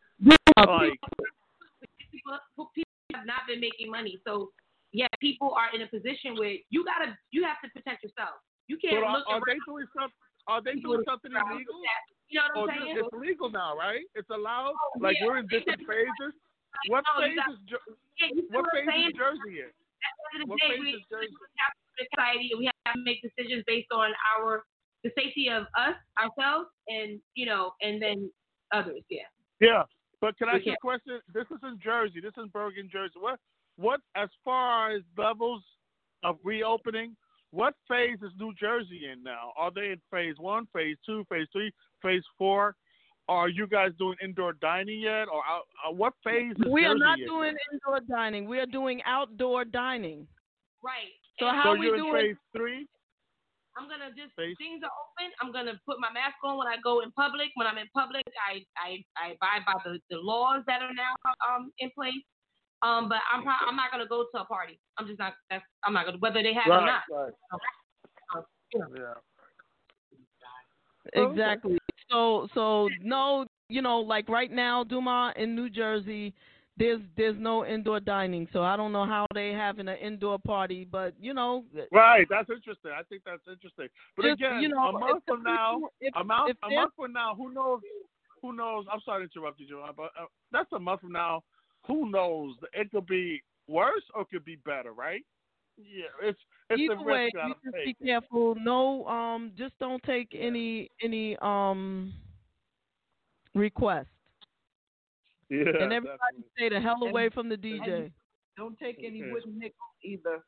Like, 0.57 0.99
people, 2.11 2.39
people 2.75 2.91
have 3.13 3.25
not 3.25 3.47
been 3.47 3.59
making 3.59 3.91
money. 3.91 4.19
So 4.25 4.51
yeah, 4.91 5.07
people 5.19 5.51
are 5.51 5.75
in 5.75 5.81
a 5.83 5.89
position 5.91 6.39
where 6.39 6.55
you 6.69 6.83
gotta 6.85 7.17
you 7.31 7.43
have 7.43 7.59
to 7.63 7.69
protect 7.75 8.03
yourself. 8.03 8.39
You 8.67 8.77
can't 8.77 9.03
are, 9.03 9.11
look 9.11 9.27
are 9.27 9.41
they 9.45 9.59
doing 9.67 9.85
something? 9.91 10.23
Are 10.47 10.61
they 10.61 10.75
doing 10.79 11.03
something 11.03 11.31
illegal? 11.31 11.75
You 12.29 12.41
know 12.53 12.65
what 12.65 12.71
I'm 12.71 12.87
saying? 12.87 12.97
it's 12.97 13.13
legal 13.13 13.49
now, 13.49 13.77
right? 13.77 14.05
It's 14.15 14.29
allowed. 14.29 14.73
Oh, 14.73 14.99
Like 14.99 15.17
yeah. 15.19 15.25
we're 15.25 15.37
in 15.37 15.47
different 15.47 15.81
phases. 15.85 16.33
What 16.89 17.03
No, 17.05 17.21
phase 17.21 17.37
is 17.37 17.59
Yeah, 18.17 18.41
what 18.51 18.65
phase 18.73 19.11
is 19.11 19.15
Jersey 19.17 19.63
in? 19.63 19.69
At 19.69 20.11
the 20.15 20.25
end 20.33 20.41
of 20.43 20.49
What 20.49 20.59
day, 20.59 20.75
phase 20.75 20.81
we, 20.81 20.89
is 20.97 21.05
Jersey? 21.09 21.33
we 21.33 21.49
have 21.61 21.73
society 21.97 22.47
and 22.51 22.59
we 22.59 22.65
have 22.69 22.95
to 22.95 23.01
make 23.01 23.21
decisions 23.21 23.63
based 23.65 23.89
on 23.91 24.11
our 24.37 24.65
the 25.05 25.11
safety 25.21 25.49
of 25.49 25.63
us, 25.77 25.95
ourselves, 26.17 26.67
and 26.87 27.19
you 27.35 27.45
know, 27.45 27.71
and 27.81 28.01
then 28.01 28.29
others. 28.73 29.03
Yeah. 29.09 29.29
Yeah, 29.61 29.83
but 30.19 30.37
can 30.37 30.49
I 30.49 30.55
ask 30.55 30.65
you 30.65 30.73
a 30.73 30.77
question? 30.81 31.19
This 31.33 31.45
is 31.51 31.59
in 31.63 31.79
Jersey. 31.81 32.19
This 32.21 32.33
is 32.37 32.49
Bergen, 32.51 32.89
Jersey. 32.91 33.13
What, 33.19 33.39
what, 33.77 34.01
as 34.15 34.27
far 34.43 34.91
as 34.91 35.01
levels 35.17 35.63
of 36.23 36.37
reopening, 36.43 37.15
what 37.51 37.73
phase 37.87 38.17
is 38.21 38.31
New 38.37 38.53
Jersey 38.59 39.03
in 39.11 39.23
now? 39.23 39.53
Are 39.57 39.71
they 39.73 39.91
in 39.91 40.01
phase 40.11 40.35
one, 40.37 40.67
phase 40.73 40.97
two, 41.05 41.23
phase 41.29 41.47
three, 41.53 41.71
phase 42.01 42.23
four? 42.37 42.75
Are 43.29 43.47
you 43.47 43.65
guys 43.65 43.91
doing 43.97 44.17
indoor 44.21 44.53
dining 44.53 44.99
yet, 44.99 45.27
or 45.33 45.41
out, 45.49 45.63
uh, 45.87 45.93
what 45.93 46.13
phase 46.23 46.51
is 46.59 46.65
We 46.69 46.83
are 46.83 46.93
Jersey 46.95 46.99
not 46.99 47.19
in? 47.19 47.25
doing 47.27 47.55
indoor 47.71 47.99
dining. 48.09 48.45
We 48.45 48.59
are 48.59 48.65
doing 48.65 49.01
outdoor 49.05 49.63
dining. 49.63 50.27
Right. 50.83 51.13
So 51.39 51.47
And 51.47 51.55
how 51.57 51.73
so 51.75 51.79
we 51.79 51.85
you're 51.85 51.95
in 51.95 52.01
doing? 52.03 52.21
phase 52.21 52.35
three? 52.55 52.87
I'm 53.77 53.89
gonna 53.91 54.09
just 54.15 54.33
Face- 54.35 54.55
things 54.57 54.81
are 54.83 54.91
open. 55.03 55.31
I'm 55.41 55.51
gonna 55.51 55.79
put 55.85 55.99
my 55.99 56.11
mask 56.11 56.35
on 56.43 56.57
when 56.57 56.67
I 56.67 56.77
go 56.83 57.01
in 57.01 57.11
public. 57.11 57.51
When 57.55 57.67
I'm 57.67 57.77
in 57.77 57.87
public, 57.93 58.23
I 58.39 58.63
I, 58.79 59.03
I 59.19 59.35
abide 59.35 59.65
by 59.67 59.75
the, 59.83 59.99
the 60.09 60.17
laws 60.17 60.63
that 60.67 60.81
are 60.81 60.93
now 60.93 61.13
um 61.43 61.71
in 61.79 61.91
place. 61.91 62.23
Um, 62.81 63.09
but 63.09 63.19
I'm 63.31 63.43
pro- 63.43 63.67
I'm 63.67 63.75
not 63.75 63.91
gonna 63.91 64.07
go 64.07 64.25
to 64.33 64.41
a 64.41 64.45
party. 64.45 64.79
I'm 64.97 65.07
just 65.07 65.19
not. 65.19 65.33
That's 65.49 65.63
I'm 65.83 65.93
not 65.93 66.05
gonna 66.05 66.17
whether 66.19 66.41
they 66.41 66.53
have 66.53 66.67
it 66.67 66.71
or 66.71 66.85
Right, 66.85 67.01
not. 67.09 67.09
right. 67.11 67.33
Yeah. 68.73 69.13
Exactly. 71.13 71.77
So 72.09 72.47
so 72.53 72.89
no, 73.01 73.45
you 73.69 73.81
know, 73.81 73.99
like 73.99 74.29
right 74.29 74.51
now, 74.51 74.83
Duma 74.83 75.33
in 75.35 75.55
New 75.55 75.69
Jersey, 75.69 76.33
there's 76.77 77.01
there's 77.15 77.37
no 77.39 77.65
indoor 77.65 77.99
dining. 77.99 78.47
So 78.51 78.63
I 78.63 78.75
don't 78.75 78.91
know 78.91 79.05
how 79.05 79.25
they 79.33 79.51
having 79.51 79.87
an 79.87 79.97
indoor 79.97 80.37
party, 80.39 80.87
but 80.89 81.13
you 81.19 81.33
know, 81.33 81.63
Right, 81.91 82.27
that's 82.29 82.49
interesting. 82.49 82.91
I 82.91 83.03
think 83.03 83.23
that's 83.25 83.41
interesting. 83.47 83.87
But 84.15 84.23
just, 84.23 84.41
again, 84.41 84.61
you 84.61 84.69
know, 84.69 84.89
a 84.89 84.91
month 84.91 85.23
from 85.27 85.43
now, 85.43 85.81
if, 86.01 86.13
a 86.15 86.23
month, 86.23 86.51
if 86.51 86.57
a 86.63 86.73
month 86.73 86.93
from 86.95 87.13
now, 87.13 87.35
who 87.35 87.53
knows? 87.53 87.81
Who 88.41 88.53
knows? 88.53 88.85
I'm 88.91 89.01
sorry 89.05 89.27
to 89.27 89.31
interrupt 89.33 89.59
you, 89.59 89.67
Joanne, 89.67 89.93
but 89.95 90.11
uh, 90.19 90.25
that's 90.51 90.71
a 90.73 90.79
month 90.79 91.01
from 91.01 91.13
now. 91.13 91.43
Who 91.87 92.09
knows? 92.09 92.55
It 92.73 92.91
could 92.91 93.07
be 93.07 93.41
worse 93.67 94.03
or 94.13 94.21
it 94.21 94.27
could 94.31 94.45
be 94.45 94.57
better, 94.65 94.91
right? 94.91 95.23
Yeah, 95.77 96.05
it's 96.21 96.39
it's 96.69 96.81
Either 96.81 96.93
a 96.93 96.97
risk 96.97 97.07
way, 97.07 97.31
you 97.47 97.53
just 97.63 97.75
take. 97.75 97.99
be 97.99 98.05
careful. 98.05 98.55
No, 98.55 99.05
um, 99.07 99.51
just 99.57 99.77
don't 99.79 100.01
take 100.03 100.35
any 100.37 100.89
any 101.03 101.37
um 101.41 102.13
request, 103.53 104.09
Yeah, 105.49 105.59
and 105.79 105.93
everybody 105.93 106.17
definitely. 106.17 106.51
stay 106.57 106.69
the 106.69 106.79
hell 106.81 106.97
And- 107.01 107.09
away 107.11 107.29
from 107.29 107.49
the 107.49 107.57
DJ. 107.57 108.11
Don't 108.57 108.77
take 108.79 108.97
any 109.03 109.21
Okay. 109.21 109.31
wooden 109.31 109.59
nickels 109.59 109.95
either. 110.03 110.43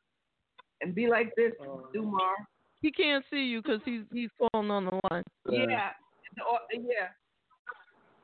And 0.80 0.94
be 0.94 1.06
like 1.08 1.34
this, 1.36 1.52
Uh, 1.60 1.82
Dumar. 1.92 2.34
He 2.80 2.90
can't 2.92 3.24
see 3.30 3.44
you 3.44 3.60
because 3.62 3.82
he's 3.84 4.04
he's 4.12 4.30
calling 4.38 4.70
on 4.70 4.84
the 4.86 5.00
line. 5.10 5.24
Yeah. 5.48 5.92
The- 6.36 6.78
yeah. 6.80 7.08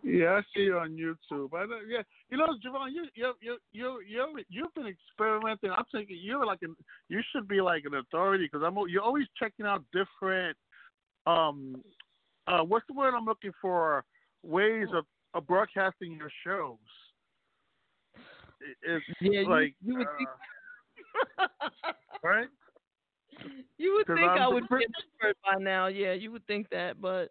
Yeah, 0.03 0.35
I 0.35 0.43
see 0.55 0.65
you 0.65 0.79
on 0.79 0.97
YouTube. 0.99 1.55
I 1.55 1.65
know, 1.65 1.81
yeah, 1.87 2.03
you 2.29 2.37
know, 2.37 2.47
JaVonne, 2.63 2.93
you 2.93 3.07
you 3.15 3.35
you 3.41 3.59
you 3.73 4.01
you 4.07 4.45
you've 4.51 4.75
been 4.75 4.87
experimenting. 4.87 5.71
I'm 5.71 5.85
thinking 5.91 6.19
you're 6.21 6.45
like 6.45 6.61
an 6.63 6.77
you 7.09 7.23
should 7.33 7.49
be 7.49 7.61
like 7.63 7.85
an 7.87 7.95
authority 7.95 8.45
because 8.45 8.63
I'm 8.63 8.77
you're 8.89 9.03
always 9.03 9.27
checking 9.39 9.65
out 9.65 9.83
different 9.93 10.59
um 11.27 11.83
uh 12.47 12.63
what's 12.63 12.87
the 12.87 12.93
word 12.93 13.15
I'm 13.15 13.25
looking 13.25 13.53
for 13.63 14.05
ways 14.43 14.89
of, 14.93 15.07
of 15.35 15.47
broadcasting 15.47 16.13
your 16.17 16.31
shows. 16.45 16.79
It- 18.61 18.77
It's 18.83 19.05
Yeah, 19.21 19.41
you- 19.41 19.49
like 19.49 19.75
you 19.83 19.97
would 19.97 20.07
uh, 21.39 21.49
right. 22.23 22.49
You 23.79 23.95
would 23.95 24.07
think 24.07 24.21
I'm 24.21 24.39
I 24.43 24.49
would 24.49 24.63
be 24.65 24.69
pretty- 24.69 24.87
expert 24.87 25.37
by 25.45 25.57
now. 25.61 25.87
Yeah, 25.89 26.13
you 26.13 26.31
would 26.33 26.47
think 26.47 26.69
that, 26.71 27.01
but 27.01 27.31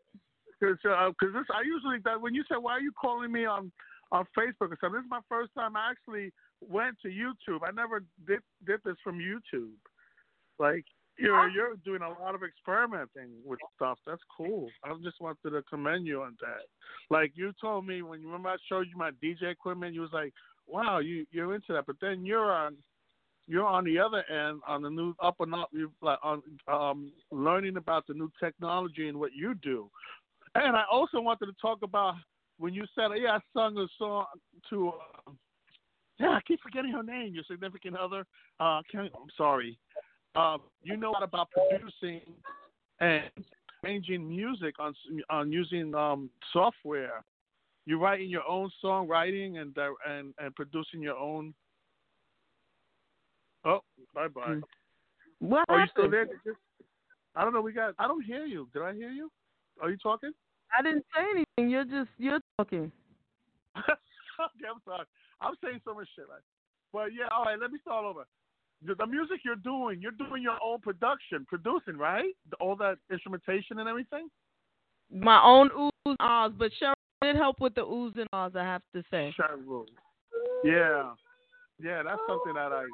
Because 0.60 0.78
uh 0.86 1.12
'cause 1.20 1.34
this, 1.34 1.46
I 1.54 1.62
usually 1.62 2.00
that 2.00 2.20
when 2.20 2.34
you 2.36 2.44
said 2.48 2.58
why 2.58 2.74
are 2.74 2.82
you 2.82 2.92
calling 2.92 3.32
me 3.32 3.46
on 3.46 3.72
on 4.12 4.26
Facebook 4.38 4.70
or 4.72 4.78
something, 4.80 5.00
this 5.00 5.06
is 5.06 5.10
my 5.10 5.22
first 5.28 5.52
time 5.56 5.76
I 5.76 5.90
actually 5.90 6.32
went 6.62 7.00
to 7.02 7.08
YouTube. 7.08 7.62
I 7.68 7.72
never 7.72 8.04
did 8.28 8.42
did 8.66 8.82
this 8.84 8.98
from 9.04 9.18
YouTube. 9.18 9.74
Like 10.60 10.86
you're 11.18 11.50
you're 11.50 11.76
doing 11.86 12.02
a 12.02 12.10
lot 12.10 12.36
of 12.36 12.42
experimenting 12.44 13.30
with 13.46 13.60
stuff. 13.76 14.00
That's 14.06 14.22
cool. 14.36 14.70
I 14.84 14.94
just 15.04 15.22
wanted 15.22 15.50
to 15.52 15.62
commend 15.64 16.08
you 16.08 16.24
on 16.24 16.36
that. 16.42 16.66
Like 17.10 17.32
you 17.36 17.52
told 17.62 17.86
me 17.86 18.02
when 18.02 18.20
you 18.22 18.28
remember 18.28 18.50
I 18.50 18.58
showed 18.68 18.88
you 18.88 18.98
my 18.98 19.12
DJ 19.24 19.52
equipment, 19.52 19.94
you 19.94 20.02
was 20.02 20.14
like, 20.14 20.34
"Wow, 20.68 21.00
you 21.00 21.26
you're 21.32 21.54
into 21.54 21.74
that." 21.74 21.86
But 21.86 21.98
then 22.02 22.26
you're 22.26 22.52
on 22.52 22.76
you're 23.48 23.66
on 23.66 23.84
the 23.84 24.00
other 24.00 24.24
end 24.30 24.62
on 24.68 24.82
the 24.82 24.90
new 24.90 25.14
up 25.22 25.36
and 25.40 25.54
up. 25.54 25.70
You 25.72 25.92
like 26.02 26.20
on 26.24 26.42
um 26.68 27.12
learning 27.32 27.78
about 27.78 28.08
the 28.08 28.14
new 28.14 28.32
technology 28.40 29.08
and 29.08 29.20
what 29.20 29.32
you 29.36 29.54
do. 29.56 29.90
And 30.56 30.76
I 30.76 30.84
also 30.92 31.20
wanted 31.20 31.48
to 31.48 31.54
talk 31.62 31.80
about 31.84 32.16
when 32.58 32.74
you 32.74 32.86
said, 32.96 33.10
"Yeah, 33.18 33.38
I 33.38 33.40
sung 33.54 33.78
a 33.78 33.88
song 33.98 34.26
to." 34.70 34.90
Uh, 34.90 35.32
yeah, 36.20 36.30
I 36.30 36.40
keep 36.48 36.62
forgetting 36.62 36.92
her 36.92 37.04
name. 37.04 37.34
Your 37.34 37.44
significant 37.50 37.98
other. 37.98 38.26
Uh, 38.60 38.82
can, 38.90 39.02
I'm 39.02 39.30
sorry. 39.36 39.78
Uh, 40.36 40.58
you 40.82 40.98
know 40.98 41.12
a 41.12 41.14
lot 41.14 41.24
about 41.24 41.50
producing 41.52 42.22
and 43.00 43.24
arranging 43.84 44.28
music 44.28 44.76
on 44.80 44.94
on 45.30 45.52
using 45.52 45.94
um, 45.96 46.30
software. 46.52 47.24
You're 47.86 48.00
writing 48.00 48.30
your 48.30 48.48
own 48.48 48.72
songwriting 48.84 49.58
and 49.60 49.78
uh, 49.78 49.90
and 50.08 50.34
and 50.40 50.56
producing 50.56 51.02
your 51.02 51.18
own. 51.18 51.54
Oh, 53.66 53.80
bye 54.14 54.28
bye. 54.28 54.60
what 55.40 55.66
Are 55.70 55.80
you 55.82 55.88
still 55.92 56.10
there? 56.10 56.28
You- 56.46 56.56
I 57.36 57.44
don't 57.44 57.54
know. 57.54 57.62
We 57.62 57.74
got. 57.74 57.96
I 57.98 58.08
don't 58.08 58.24
hear 58.24 58.46
you. 58.46 58.68
Did 58.74 58.84
I 58.84 58.94
hear 58.94 59.10
you? 59.10 59.32
Are 59.82 59.90
you 59.90 59.98
talking? 59.98 60.32
I 60.78 60.82
didn't 60.84 61.06
say 61.16 61.24
anything. 61.34 61.72
You're 61.72 61.84
just 61.86 62.10
you're 62.18 62.40
talking. 62.58 62.92
okay, 63.78 64.68
I'm 64.70 64.82
sorry. 64.86 65.06
I'm 65.42 65.56
saying 65.64 65.82
so 65.84 65.94
much 65.96 66.08
shit. 66.16 66.26
Like, 66.30 66.44
but 66.92 67.14
yeah, 67.14 67.28
all 67.36 67.46
right. 67.46 67.60
Let 67.60 67.72
me 67.72 67.80
start 67.82 68.06
over. 68.06 68.26
The, 68.86 69.06
music 69.08 69.40
you're 69.46 69.56
doing, 69.56 70.02
you're 70.02 70.12
doing 70.12 70.44
your 70.44 70.58
own 70.64 70.80
production, 70.80 71.46
producing, 71.48 71.98
right? 71.98 72.34
All 72.60 72.76
that 72.78 72.98
instrumentation 73.12 73.80
and 73.80 73.88
everything. 73.88 74.28
My 75.12 75.42
own 75.44 75.70
oohs 75.70 75.92
and 76.06 76.18
ahs, 76.20 76.52
but 76.58 76.72
Cheryl 76.82 76.94
did 77.22 77.36
help 77.36 77.60
with 77.62 77.76
the 77.76 77.82
oohs 77.82 78.18
and 78.18 78.28
ahs. 78.34 78.54
I 78.56 78.64
have 78.64 78.82
to 78.96 79.04
say. 79.12 79.34
Cheryl. 79.40 79.86
Yeah, 80.64 81.12
yeah. 81.82 82.04
That's 82.04 82.22
something 82.28 82.54
that 82.56 82.72
I. 82.72 82.86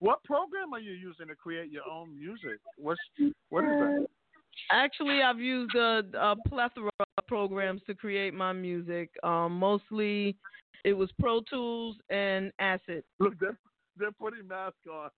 What 0.00 0.22
program 0.24 0.72
are 0.72 0.80
you 0.80 0.92
using 0.92 1.28
to 1.28 1.34
create 1.34 1.70
your 1.70 1.82
own 1.90 2.18
music? 2.18 2.58
What's 2.78 3.00
what 3.48 3.64
is 3.64 3.70
that? 3.70 4.06
Actually, 4.70 5.22
I've 5.22 5.40
used 5.40 5.74
a, 5.74 6.02
a 6.14 6.36
plethora 6.48 6.90
of 7.00 7.26
programs 7.26 7.82
to 7.86 7.94
create 7.94 8.34
my 8.34 8.52
music. 8.52 9.10
Um, 9.22 9.58
mostly, 9.58 10.36
it 10.84 10.92
was 10.92 11.10
Pro 11.20 11.40
Tools 11.42 11.96
and 12.10 12.52
Acid. 12.58 13.04
Look, 13.18 13.38
they're, 13.38 13.58
they're 14.00 14.12
putting 14.12 14.48
masks 14.48 14.76
on. 14.90 15.10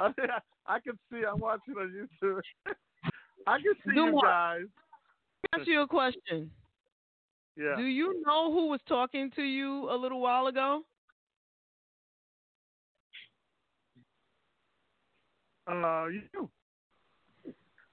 I, 0.00 0.10
I 0.66 0.80
can 0.80 0.98
see. 1.10 1.22
I'm 1.30 1.38
watching 1.38 1.74
on 1.74 1.92
YouTube. 1.92 2.40
I 3.46 3.58
can 3.58 3.74
see 3.84 3.94
Do 3.94 4.06
you 4.06 4.14
what? 4.14 4.24
guys. 4.24 4.62
Let 5.52 5.58
me 5.58 5.62
ask 5.62 5.68
you 5.68 5.82
a 5.82 5.86
question. 5.86 6.50
Yeah. 7.56 7.76
Do 7.76 7.84
you 7.84 8.22
know 8.26 8.52
who 8.52 8.68
was 8.68 8.80
talking 8.88 9.30
to 9.36 9.42
you 9.42 9.88
a 9.90 9.96
little 9.96 10.20
while 10.20 10.48
ago? 10.48 10.82
Uh, 15.70 16.06
you. 16.06 16.50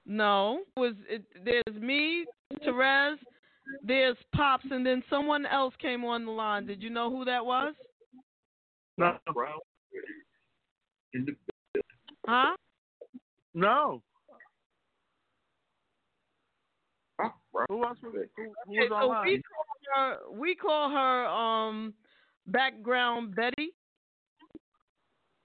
No, 0.04 0.60
it 0.76 0.80
was 0.80 0.94
it, 1.08 1.22
there's 1.44 1.80
me, 1.80 2.26
Therese, 2.64 3.18
there's 3.82 4.16
Pops, 4.34 4.64
and 4.70 4.84
then 4.84 5.02
someone 5.08 5.46
else 5.46 5.72
came 5.80 6.04
on 6.04 6.26
the 6.26 6.30
line. 6.32 6.66
Did 6.66 6.82
you 6.82 6.90
know 6.90 7.08
who 7.08 7.24
that 7.24 7.44
was? 7.44 7.74
No. 8.98 9.16
Huh? 12.26 12.56
No. 13.54 14.02
Who 17.68 17.84
else 17.84 17.98
was 18.02 18.14
it? 18.16 18.30
Who, 18.36 18.44
who 18.66 18.80
Okay, 18.80 18.88
was 18.88 19.22
so 19.24 19.30
we 19.30 19.42
call 19.42 19.94
her 19.94 20.18
we 20.32 20.54
call 20.54 20.90
her 20.90 21.26
um 21.26 21.94
background 22.46 23.34
Betty. 23.34 23.74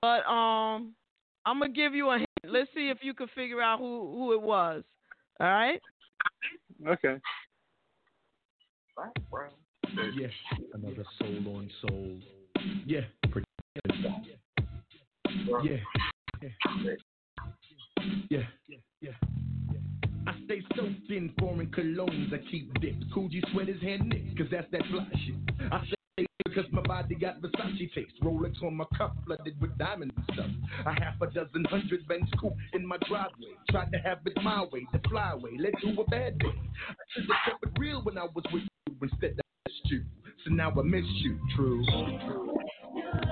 But 0.02 0.26
um 0.26 0.94
I'm 1.46 1.60
gonna 1.60 1.72
give 1.72 1.94
you 1.94 2.10
a 2.10 2.18
hint. 2.20 2.28
Let's 2.46 2.70
see 2.74 2.90
if 2.90 3.00
you 3.02 3.14
can 3.14 3.28
figure 3.36 3.62
out 3.62 3.80
who 3.80 4.12
who 4.14 4.34
it 4.34 4.42
was. 4.42 4.84
All 5.40 5.48
right? 5.48 5.82
Okay. 6.88 7.18
Yeah, 10.16 10.28
another 10.74 11.04
soul 11.20 11.56
on 11.56 11.70
soul. 11.82 12.20
Yeah, 12.86 13.02
Yeah, 15.64 15.78
yeah, 18.30 18.44
yeah, 18.68 18.78
yeah. 19.02 19.12
I 20.28 20.34
stay 20.46 20.62
soaked 20.76 21.10
in 21.10 21.34
foreign 21.40 21.68
colognes. 21.68 22.34
I 22.34 22.40
keep 22.52 22.74
dipped. 22.82 23.06
Coogi 23.16 23.42
sweaters 23.52 23.82
hand 23.82 24.10
knit, 24.10 24.38
cause 24.38 24.48
that's 24.52 24.68
that 24.72 24.82
fly 24.92 25.08
shit. 25.26 25.36
I 25.72 25.82
say 25.86 26.26
because 26.46 26.72
my 26.72 26.82
body 26.82 27.16
got 27.16 27.42
Versace 27.42 27.94
taste. 27.94 28.14
Rolex 28.24 28.62
on 28.64 28.76
my 28.76 28.86
cup, 28.98 29.16
flooded 29.26 29.60
with 29.62 29.78
diamonds 29.78 30.14
and 30.16 30.26
stuff. 30.34 30.50
A 30.86 30.92
half 31.04 31.22
a 31.22 31.28
dozen 31.28 31.66
hundred 31.66 32.08
Benz 32.08 32.30
coupe 32.40 32.56
in 32.74 32.86
my 32.86 32.98
driveway. 33.08 33.54
Tried 33.70 33.92
to 33.92 34.00
have 34.00 34.20
it 34.26 34.34
my 34.44 34.64
way, 34.72 34.86
the 34.92 35.00
flyway. 35.00 35.60
Led 35.60 35.74
to 35.84 36.02
a 36.02 36.06
bad 36.06 36.40
day. 36.40 36.48
I 36.90 36.94
should 37.14 37.24
have 37.24 37.38
kept 37.46 37.64
it 37.64 37.80
real 37.80 38.02
when 38.02 38.18
I 38.18 38.24
was 38.24 38.44
with 38.52 38.64
you. 38.64 38.96
Instead, 39.02 39.40
I 39.40 39.70
missed 39.70 39.92
you. 39.92 40.04
So 40.46 40.52
now 40.52 40.72
I 40.72 40.82
miss 40.82 41.06
you. 41.22 41.40
True. 41.56 41.84
It's 41.88 43.28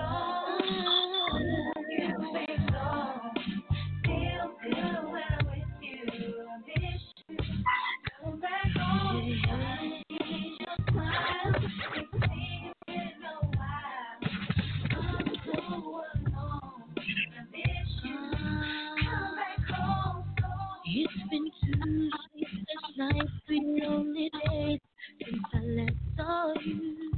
nights, 21.86 23.32
lonely 23.49 24.30
days 24.49 24.80
since 25.24 25.44
I 25.53 25.60
last 25.60 26.62
you. 26.66 27.12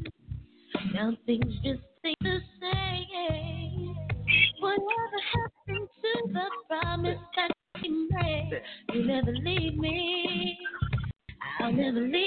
Now 0.94 1.14
things 1.26 1.54
just 1.64 1.82
ain't 2.06 2.18
the 2.22 2.40
same. 2.62 3.96
Whatever 4.60 5.20
happened 5.34 5.90
to 6.02 6.34
the 6.34 6.46
promise 6.68 7.20
that 7.36 7.52
we 7.82 8.08
made? 8.12 8.62
You 8.94 9.06
never 9.06 9.32
leave 9.32 9.78
me. 9.78 10.58
I'll 11.60 11.72
never 11.74 12.02
leave 12.02 12.27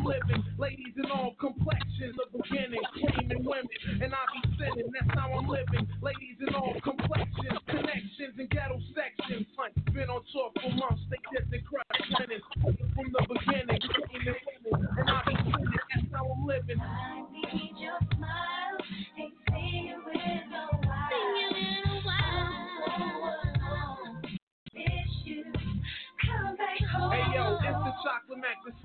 living. 0.00 0.40
Ladies 0.58 0.94
in 0.96 1.10
all 1.10 1.36
complexions, 1.38 2.16
the 2.16 2.26
beginning, 2.32 2.80
claiming 2.96 3.44
women, 3.44 3.68
and 4.00 4.12
I 4.14 4.22
be 4.32 4.40
sinning. 4.56 4.88
That's 4.92 5.12
how 5.18 5.32
I'm 5.32 5.48
living. 5.48 5.88
Ladies 6.00 6.40
in 6.40 6.54
all 6.54 6.74
complexions, 6.80 7.60
connections, 7.68 8.34
and 8.38 8.48
ghetto 8.48 8.80
sections. 8.96 9.46
Hunt, 9.56 9.72
been 9.92 10.08
on 10.08 10.22
tour 10.32 10.50
for 10.56 10.70
months. 10.72 11.02
They 11.10 11.20
dip 11.32 11.50
the 11.50 11.60
crush 11.68 11.84
player 12.16 12.40
from 12.96 13.12
the 13.12 13.22
beginning, 13.28 13.80
creaming 13.80 14.40
women, 14.64 14.88
and 14.98 15.10
I 15.10 15.20
be 15.28 15.34
sinning. 15.36 15.84
That's 15.92 16.08
how 16.12 16.24
I'm 16.24 16.46
living. 16.46 16.78
Hey 16.78 17.70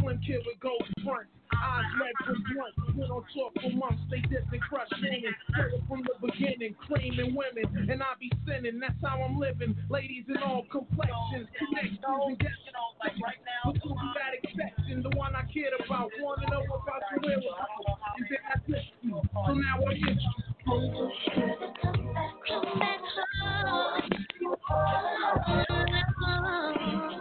slim 0.08 0.20
kid 0.26 0.42
with 0.46 0.60
gold 0.60 0.88
front. 1.04 1.28
Eyes 1.54 1.86
red 2.00 2.12
from 2.26 2.44
blunt, 2.54 2.76
been 2.96 3.10
on 3.10 3.24
tour 3.34 3.50
for 3.56 3.72
months. 3.76 4.04
They 4.12 4.20
dip 4.30 4.44
and 4.52 4.62
crush 4.62 4.90
singing, 5.02 5.34
started 5.50 5.82
from 5.88 6.04
the 6.04 6.14
beginning, 6.20 6.76
Claiming 6.88 7.36
women, 7.36 7.90
and 7.90 8.04
I 8.04 8.14
be 8.20 8.32
sinning. 8.46 8.80
That's 8.80 8.94
how 9.02 9.22
I'm 9.24 9.40
living. 9.40 9.76
Ladies 9.90 10.26
in 10.28 10.38
all 10.38 10.66
complexions, 10.72 11.48
connections, 11.58 12.00
and 12.04 12.38
ghetto 12.38 12.84
right 13.24 13.40
now. 13.48 13.72
But 13.72 13.80
that 14.16 14.34
exception, 14.44 15.04
the 15.04 15.10
one 15.18 15.36
I 15.36 15.44
cared 15.52 15.74
about, 15.84 16.12
wanna 16.20 16.50
know 16.52 16.64
about 16.64 17.02
the 17.14 17.20
whereabouts, 17.26 17.64
and 18.18 18.28
then 18.30 18.40
I 18.44 18.56
diss 18.68 18.86
you. 19.02 19.22
So 19.34 19.54
now 19.54 19.80
I 19.88 19.94
get 19.94 20.20
you. 20.20 20.32
So 27.08 27.17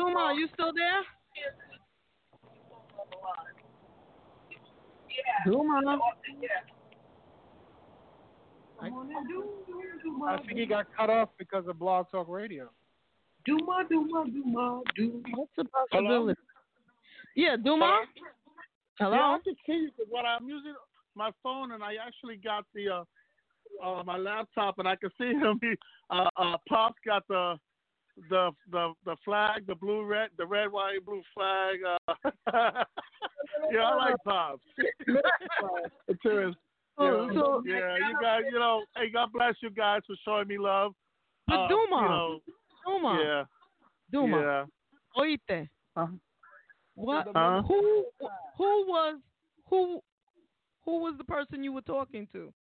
Duma, 0.00 0.18
are 0.18 0.34
you 0.34 0.48
still 0.54 0.72
there? 0.74 1.02
Duma. 5.44 5.98
I 10.26 10.36
think 10.38 10.58
he 10.58 10.64
got 10.64 10.86
cut 10.96 11.10
off 11.10 11.28
because 11.38 11.66
of 11.68 11.78
Blog 11.78 12.06
Talk 12.10 12.28
Radio. 12.30 12.70
Duma, 13.44 13.84
Duma, 13.90 14.24
Duma, 14.32 14.80
Duma. 14.96 15.22
What's 15.34 15.52
the 15.58 15.64
possibility? 15.64 16.40
Yeah, 17.36 17.56
Duma. 17.62 18.04
Hello. 18.98 19.16
Yeah, 19.16 19.22
I 19.22 19.38
can 19.44 19.54
see 19.66 19.72
you 19.72 19.90
'cause 19.92 20.06
when 20.08 20.24
I'm 20.24 20.48
using 20.48 20.74
my 21.14 21.30
phone 21.42 21.72
and 21.72 21.84
I 21.84 21.96
actually 21.96 22.36
got 22.36 22.64
the 22.72 22.88
uh, 22.88 23.04
uh 23.82 24.02
my 24.04 24.16
laptop 24.16 24.78
and 24.78 24.88
I 24.88 24.96
can 24.96 25.10
see 25.18 25.32
him. 25.34 25.58
He, 25.60 25.74
uh, 26.08 26.28
uh, 26.36 26.56
Pop's 26.68 26.98
got 27.04 27.26
the 27.28 27.58
the 28.28 28.50
the 28.70 28.92
the 29.04 29.16
flag, 29.24 29.66
the 29.66 29.74
blue 29.74 30.04
red, 30.04 30.30
the 30.36 30.46
red 30.46 30.70
white 30.70 30.96
and 30.96 31.06
blue 31.06 31.22
flag. 31.34 31.78
Uh, 31.86 32.14
yeah, 33.72 33.82
I 33.82 33.94
like 33.96 34.16
Pops. 34.26 34.62
It's 36.08 36.22
his. 36.22 36.54
Oh, 36.98 37.28
Yeah, 37.28 37.32
so- 37.40 37.62
yeah, 37.66 37.96
you 37.96 38.18
guys, 38.20 38.42
you 38.52 38.58
know, 38.58 38.84
hey, 38.96 39.10
God 39.10 39.30
bless 39.32 39.54
you 39.62 39.70
guys 39.70 40.02
for 40.06 40.16
showing 40.24 40.48
me 40.48 40.58
love. 40.58 40.92
But 41.46 41.60
Uh, 41.60 41.68
Duma, 41.68 41.96
you 41.96 42.08
know, 42.08 42.40
Duma, 42.86 43.20
yeah, 43.24 43.44
Duma. 44.12 44.40
yeah. 44.40 44.66
Oíste. 45.16 45.68
Uh-huh. 45.96 46.06
What? 46.94 47.26
Huh? 47.34 47.62
Who? 47.62 48.04
Who 48.58 48.84
was? 48.86 49.18
Who? 49.70 50.00
Who 50.84 50.98
was 51.02 51.14
the 51.18 51.24
person 51.24 51.64
you 51.64 51.72
were 51.72 51.80
talking 51.82 52.26
to? 52.32 52.52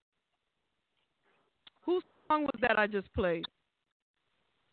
Whose 1.85 2.03
song 2.27 2.43
was 2.43 2.59
that 2.61 2.77
I 2.77 2.87
just 2.87 3.11
played? 3.13 3.45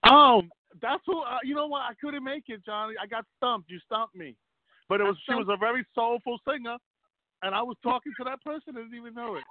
Um, 0.08 0.50
that's 0.80 1.02
who. 1.06 1.20
Uh, 1.22 1.38
you 1.44 1.54
know 1.54 1.66
what? 1.66 1.80
I 1.82 1.92
couldn't 2.00 2.24
make 2.24 2.44
it, 2.48 2.64
Johnny. 2.64 2.94
I 3.02 3.06
got 3.06 3.24
stumped. 3.36 3.70
You 3.70 3.78
stumped 3.84 4.14
me. 4.14 4.36
But 4.88 5.00
it 5.00 5.04
was 5.04 5.16
she 5.28 5.34
was 5.34 5.46
a 5.50 5.56
very 5.56 5.84
soulful 5.94 6.38
singer, 6.48 6.76
and 7.42 7.54
I 7.54 7.62
was 7.62 7.76
talking 7.82 8.12
to 8.18 8.24
that 8.24 8.42
person. 8.42 8.76
and 8.76 8.90
Didn't 8.90 8.98
even 8.98 9.14
know 9.14 9.36
it. 9.36 9.44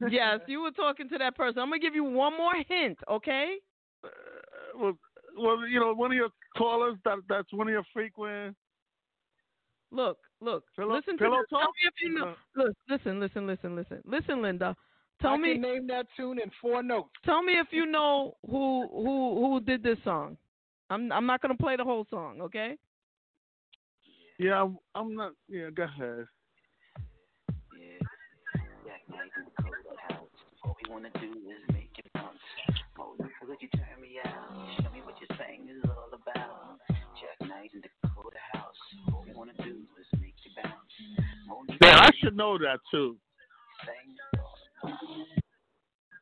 yes, 0.12 0.40
you 0.46 0.62
were 0.62 0.70
talking 0.70 1.08
to 1.08 1.18
that 1.18 1.36
person. 1.36 1.60
I'm 1.60 1.68
gonna 1.68 1.80
give 1.80 1.94
you 1.94 2.04
one 2.04 2.36
more 2.36 2.52
hint, 2.68 2.98
okay? 3.10 3.56
Uh, 4.04 4.08
well, 4.76 4.98
well, 5.36 5.66
you 5.66 5.80
know, 5.80 5.92
one 5.94 6.10
of 6.12 6.16
your 6.16 6.30
callers 6.56 6.96
that 7.04 7.18
that's 7.28 7.52
one 7.52 7.68
of 7.68 7.72
your 7.72 7.84
frequent. 7.92 8.56
Look, 9.90 10.18
look. 10.40 10.64
Pillow- 10.76 10.94
listen 10.94 11.16
to 11.18 11.24
pillow. 11.24 11.42
Tell 11.48 11.60
me 11.60 11.66
if 11.84 11.94
you 12.02 12.14
know. 12.14 12.34
Look, 12.56 12.76
listen, 12.88 13.20
listen, 13.20 13.46
listen, 13.46 13.74
listen. 13.74 14.02
Listen, 14.04 14.42
Linda. 14.42 14.76
Tell 15.20 15.32
I 15.32 15.36
me. 15.36 15.54
can 15.54 15.62
name 15.62 15.86
that 15.88 16.06
tune 16.16 16.38
in 16.40 16.50
four 16.62 16.82
notes. 16.82 17.10
Tell 17.24 17.42
me 17.42 17.54
if 17.54 17.68
you 17.72 17.86
know 17.86 18.36
who 18.48 18.88
who 18.92 19.46
who 19.46 19.60
did 19.60 19.82
this 19.82 19.98
song. 20.04 20.36
I'm 20.90 21.10
I'm 21.12 21.26
not 21.26 21.42
gonna 21.42 21.56
play 21.56 21.76
the 21.76 21.84
whole 21.84 22.06
song, 22.08 22.40
okay? 22.40 22.76
Yeah, 24.38 24.62
I'm, 24.62 24.78
I'm 24.94 25.14
not. 25.16 25.32
Yeah, 25.48 25.70
go 25.70 25.82
ahead. 25.82 26.26
All 30.64 30.76
we 30.82 30.90
wanna 30.90 31.10
do 31.20 31.26
is 31.26 31.74
make 31.74 31.90
it 31.98 32.06
bounce. 32.14 32.38
Oh, 33.00 33.16
could 33.18 33.56
you 33.60 33.68
turn 33.74 34.00
me 34.00 34.18
out? 34.24 34.34
Show 34.76 34.90
me 34.90 35.00
what 35.02 35.16
your 35.20 35.36
thing 35.36 35.68
is 35.68 35.82
all 35.90 36.10
about. 36.14 36.78
Jack 37.18 37.48
Knight 37.48 37.70
in 37.74 37.80
the 37.80 37.88
Dakota 38.02 38.38
house. 38.52 38.74
All 39.12 39.24
we 39.26 39.34
wanna 39.34 39.54
do 39.58 39.82
is 39.98 40.20
make 40.20 40.34
you 40.44 40.52
bounce. 40.62 41.78
Yeah, 41.82 41.98
I 41.98 42.10
should 42.22 42.36
know 42.36 42.58
that 42.58 42.78
too. 42.90 43.16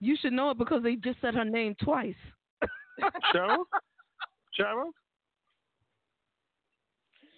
You 0.00 0.16
should 0.20 0.32
know 0.32 0.50
it 0.50 0.58
because 0.58 0.82
they 0.82 0.96
just 0.96 1.20
said 1.20 1.34
her 1.34 1.44
name 1.44 1.74
twice. 1.82 2.14
Cheryl. 3.34 3.64
Cheryl. 4.58 4.90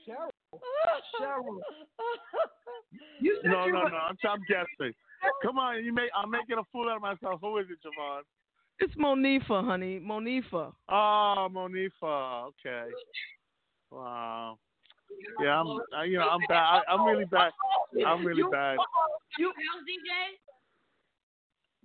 Cheryl. 0.08 0.30
Cheryl. 1.20 1.58
You 3.20 3.38
said 3.42 3.50
No, 3.50 3.66
you 3.66 3.72
no, 3.72 3.78
were- 3.84 3.90
no. 3.90 3.96
I'm, 3.96 4.16
I'm 4.28 4.40
guessing. 4.48 4.92
Come 5.42 5.58
on, 5.58 5.84
you 5.84 5.92
make. 5.92 6.10
I'm 6.16 6.30
making 6.30 6.58
a 6.58 6.62
fool 6.72 6.88
out 6.88 6.96
of 6.96 7.02
myself. 7.02 7.40
Who 7.40 7.58
is 7.58 7.66
it, 7.70 7.78
JaVonne? 7.84 8.22
It's 8.80 8.94
Monifa, 8.94 9.64
honey. 9.64 9.98
Monifa. 10.00 10.72
Oh, 10.88 11.48
Monifa. 11.50 12.46
Okay. 12.48 12.90
Wow. 13.90 14.58
Yeah, 15.42 15.60
I'm. 15.60 15.66
I, 15.96 16.04
you 16.04 16.18
know, 16.18 16.28
I'm 16.28 16.40
bad. 16.48 16.82
I, 16.88 16.92
I'm 16.92 17.04
really 17.04 17.24
bad. 17.24 17.50
I'm 18.06 18.24
really 18.24 18.38
You- 18.42 18.50
bad. 18.50 18.76
You 19.38 19.48
else, 19.48 19.82
DJ? 19.82 20.38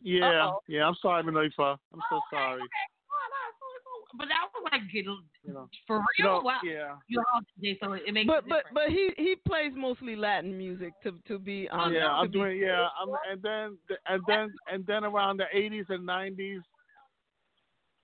Yeah, 0.04 0.48
Uh-oh. 0.48 0.60
yeah. 0.68 0.86
I'm 0.88 0.96
sorry, 1.02 1.24
Monifa. 1.24 1.78
I'm 1.94 2.02
so 2.10 2.20
sorry. 2.30 2.62
Okay, 2.62 2.86
But 4.18 4.28
that 4.28 4.46
was 4.54 4.70
like 4.72 4.82
you 4.94 5.04
know, 5.06 5.18
You 5.48 5.54
know. 5.54 5.70
for 5.88 5.98
real. 5.98 6.06
You 6.20 6.26
know, 6.26 6.42
wow. 6.44 6.60
yeah. 6.64 6.96
You 7.08 7.20
all 7.20 7.38
off 7.40 7.44
today, 7.56 7.78
so 7.82 7.94
it 7.94 8.14
makes 8.14 8.28
But 8.28 8.44
but 8.50 8.66
but 8.74 8.90
he 8.90 9.12
he 9.18 9.36
plays 9.48 9.72
mostly 9.76 10.16
Latin 10.16 10.58
music 10.58 10.94
to 11.04 11.14
to 11.28 11.40
be 11.40 11.70
honest. 11.72 11.96
yeah, 11.96 12.12
I'm 12.12 12.28
be- 12.28 12.38
doing. 12.40 12.58
Yeah, 12.60 12.88
I'm, 13.02 13.10
and 13.32 13.42
then 13.42 13.78
and 14.08 14.22
then 14.28 14.54
and 14.72 14.86
then 14.86 15.04
around 15.06 15.38
the 15.38 15.46
80s 15.56 15.90
and 15.90 16.06
90s, 16.08 16.62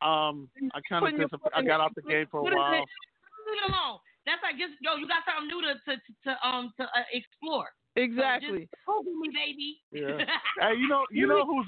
um, 0.01 0.47
I 0.73 0.79
kind 0.87 1.03
of 1.03 1.07
Putting 1.11 1.19
your 1.19 1.27
disap- 1.29 1.43
foot 1.43 1.51
I 1.53 1.61
got 1.61 1.79
it. 1.79 1.83
out 1.83 1.95
the 1.95 2.01
game 2.03 2.25
for 2.31 2.39
a 2.39 2.43
while. 2.55 2.73
it? 2.73 2.77
Leave 2.79 3.59
it 3.65 3.71
alone. 3.71 3.99
That's 4.25 4.41
like 4.41 4.57
just 4.57 4.73
yo, 4.81 4.95
you 4.95 5.07
got 5.07 5.23
something 5.27 5.47
new 5.47 5.61
to 5.61 5.73
to 5.85 5.93
to 6.25 6.47
um 6.47 6.71
to 6.77 6.83
uh, 6.83 7.03
explore. 7.11 7.67
Exactly. 7.95 8.69
So 8.85 9.03
just 9.03 9.17
me, 9.19 9.29
baby. 9.33 9.69
Yeah. 9.91 10.23
hey, 10.61 10.75
you 10.79 10.87
know, 10.87 11.03
you 11.11 11.27
know 11.27 11.43
who's, 11.45 11.67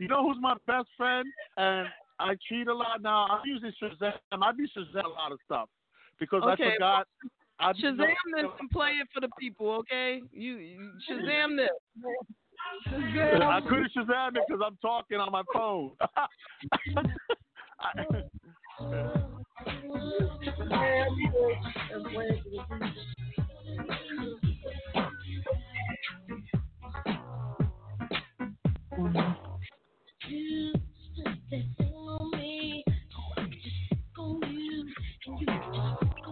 you 0.00 0.08
know 0.08 0.26
who's 0.26 0.38
my 0.40 0.54
best 0.66 0.88
friend, 0.96 1.26
and 1.56 1.86
I 2.18 2.34
cheat 2.48 2.66
a 2.68 2.74
lot 2.74 3.02
now. 3.02 3.26
I'm 3.26 3.42
using 3.44 3.72
Shazam. 3.80 4.14
I 4.32 4.52
be 4.52 4.66
Shazam 4.76 5.04
a 5.04 5.08
lot 5.08 5.30
of 5.30 5.38
stuff 5.44 5.68
because 6.18 6.42
Okay, 6.42 6.64
I 6.64 6.74
forgot. 6.74 7.06
I 7.60 7.72
Shazam 7.74 8.08
this 8.34 8.46
and 8.58 8.70
play 8.70 8.92
it 8.92 9.06
for 9.12 9.20
the 9.20 9.28
people, 9.38 9.70
okay? 9.80 10.22
You, 10.32 10.54
you 10.54 10.92
Shazam 11.08 11.56
this. 11.56 11.68
Shazam. 12.88 13.42
I 13.42 13.60
couldn't 13.60 13.92
Shazam 13.96 14.36
it 14.36 14.42
because 14.48 14.62
I'm 14.64 14.78
talking 14.80 15.18
on 15.18 15.30
my 15.30 15.42
phone. 15.52 15.92
Mm. 18.80 19.40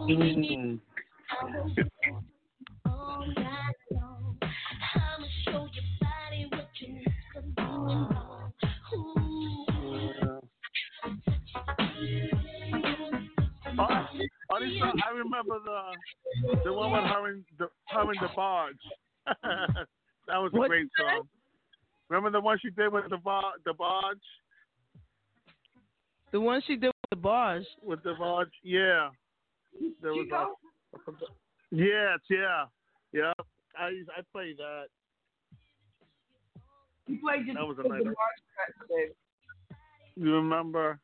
Oh, 0.09 0.15
funny 14.49 14.79
song, 14.79 14.93
oh, 14.97 14.99
I 15.05 15.11
remember 15.15 15.59
the 15.63 16.59
the 16.65 16.73
one 16.73 16.91
with 16.91 17.03
her 17.03 17.27
and 17.27 17.45
the 17.59 17.67
her 17.89 18.01
and 18.01 18.19
the 18.19 18.29
barge. 18.35 18.75
that 19.43 20.37
was 20.37 20.51
a 20.53 20.57
What'd 20.57 20.69
great 20.71 20.87
say? 20.97 21.03
song. 21.03 21.27
Remember 22.09 22.31
the 22.31 22.41
one 22.41 22.57
she 22.63 22.71
did 22.71 22.91
with 22.91 23.07
the 23.11 23.17
bar 23.17 23.53
the 23.63 23.73
barge 23.73 24.17
The 26.31 26.41
one 26.41 26.63
she 26.65 26.77
did 26.77 26.87
with 26.87 27.09
the 27.11 27.15
barge. 27.15 27.63
with 27.83 28.01
the 28.01 28.15
barge? 28.17 28.49
Yeah. 28.63 29.09
There 30.01 30.13
was 30.13 30.27
a, 30.31 31.11
yes, 31.71 32.19
yeah, 32.29 32.65
yeah. 33.11 33.33
I 33.77 33.87
I 34.17 34.21
played 34.31 34.57
that. 34.57 34.85
You 37.07 37.19
played 37.21 37.45
just 37.45 37.57
That 37.57 37.65
was 37.67 37.77
a 37.79 37.83
the 37.83 37.89
nice- 37.89 38.03
March 38.03 38.15
track, 38.55 38.89
babe. 38.89 39.11
You 40.15 40.33
remember? 40.35 40.99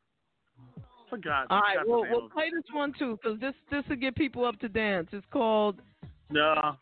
forgot. 1.08 1.46
All 1.50 1.60
right, 1.60 1.86
well, 1.86 2.04
we'll 2.10 2.28
play 2.30 2.50
this 2.52 2.64
one 2.72 2.92
too, 2.98 3.16
because 3.22 3.38
this 3.38 3.54
this 3.70 3.84
will 3.88 3.96
get 3.96 4.16
people 4.16 4.44
up 4.44 4.58
to 4.60 4.68
dance. 4.68 5.08
It's 5.12 5.24
called 5.32 5.78
it. 5.78 6.08
No. 6.30 6.76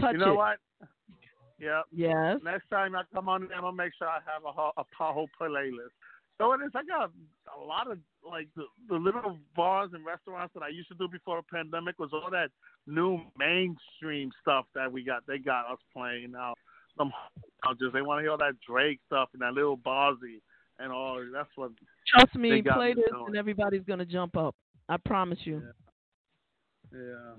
Touch 0.00 0.12
you 0.14 0.18
know 0.18 0.32
It. 0.32 0.36
what? 0.36 0.58
Yeah. 1.58 1.82
Yes. 1.92 2.38
Next 2.42 2.68
time 2.68 2.96
I 2.96 3.02
come 3.14 3.28
on, 3.28 3.44
I'm 3.54 3.60
gonna 3.62 3.72
make 3.72 3.92
sure 3.96 4.08
I 4.08 4.18
have 4.26 4.44
a 4.44 4.50
whole, 4.52 4.72
a 4.76 4.84
whole 5.12 5.28
playlist. 5.40 5.94
So 6.38 6.52
it 6.52 6.60
is. 6.66 6.72
I 6.74 6.82
got 6.84 7.10
a 7.56 7.64
lot 7.64 7.88
of 7.90 7.98
like 8.28 8.48
the, 8.56 8.64
the 8.88 8.96
little 8.96 9.38
bars 9.54 9.90
and 9.94 10.04
restaurants 10.04 10.54
that 10.54 10.62
I 10.62 10.68
used 10.68 10.88
to 10.88 10.94
do 10.94 11.08
before 11.08 11.40
the 11.40 11.56
pandemic 11.56 11.98
was 11.98 12.10
all 12.12 12.30
that 12.30 12.48
new 12.86 13.20
mainstream 13.38 14.30
stuff 14.42 14.66
that 14.74 14.90
we 14.90 15.04
got. 15.04 15.26
They 15.26 15.38
got 15.38 15.70
us 15.70 15.78
playing 15.92 16.32
now. 16.32 16.54
Some 16.96 17.12
just 17.78 17.92
they 17.92 18.02
want 18.02 18.18
to 18.18 18.22
hear 18.22 18.30
all 18.30 18.38
that 18.38 18.54
Drake 18.66 19.00
stuff 19.06 19.28
and 19.32 19.42
that 19.42 19.52
little 19.52 19.76
Bozzy 19.76 20.40
and 20.78 20.92
all. 20.92 21.22
That's 21.32 21.48
what. 21.56 21.72
Trust 22.14 22.34
me, 22.34 22.62
play 22.62 22.94
this 22.94 23.04
going. 23.10 23.28
and 23.28 23.36
everybody's 23.36 23.84
gonna 23.86 24.06
jump 24.06 24.36
up. 24.36 24.54
I 24.88 24.96
promise 25.04 25.38
you. 25.44 25.62
Yeah. 26.92 27.34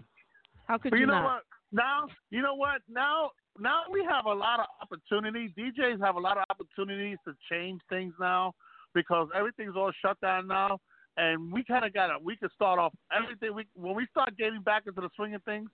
How 0.67 0.77
could 0.77 0.91
But 0.91 0.97
you, 0.97 1.01
you 1.01 1.07
know 1.07 1.13
not? 1.13 1.23
what? 1.23 1.43
Now, 1.71 2.07
you 2.29 2.41
know 2.41 2.55
what? 2.55 2.81
Now, 2.89 3.31
now 3.59 3.83
we 3.91 4.03
have 4.03 4.25
a 4.25 4.33
lot 4.33 4.59
of 4.59 4.65
opportunity. 4.81 5.53
DJs 5.57 5.99
have 6.01 6.15
a 6.15 6.19
lot 6.19 6.37
of 6.37 6.43
opportunities 6.49 7.17
to 7.25 7.33
change 7.49 7.81
things 7.89 8.13
now 8.19 8.53
because 8.93 9.27
everything's 9.35 9.75
all 9.75 9.91
shut 10.01 10.19
down 10.21 10.47
now, 10.47 10.79
and 11.17 11.51
we 11.51 11.63
kind 11.63 11.85
of 11.85 11.93
got 11.93 12.07
to. 12.07 12.17
We 12.23 12.35
could 12.37 12.51
start 12.53 12.79
off 12.79 12.93
everything. 13.15 13.53
We 13.53 13.65
when 13.75 13.95
we 13.95 14.07
start 14.11 14.37
getting 14.37 14.61
back 14.61 14.83
into 14.87 15.01
the 15.01 15.09
swing 15.15 15.35
of 15.35 15.43
things, 15.43 15.69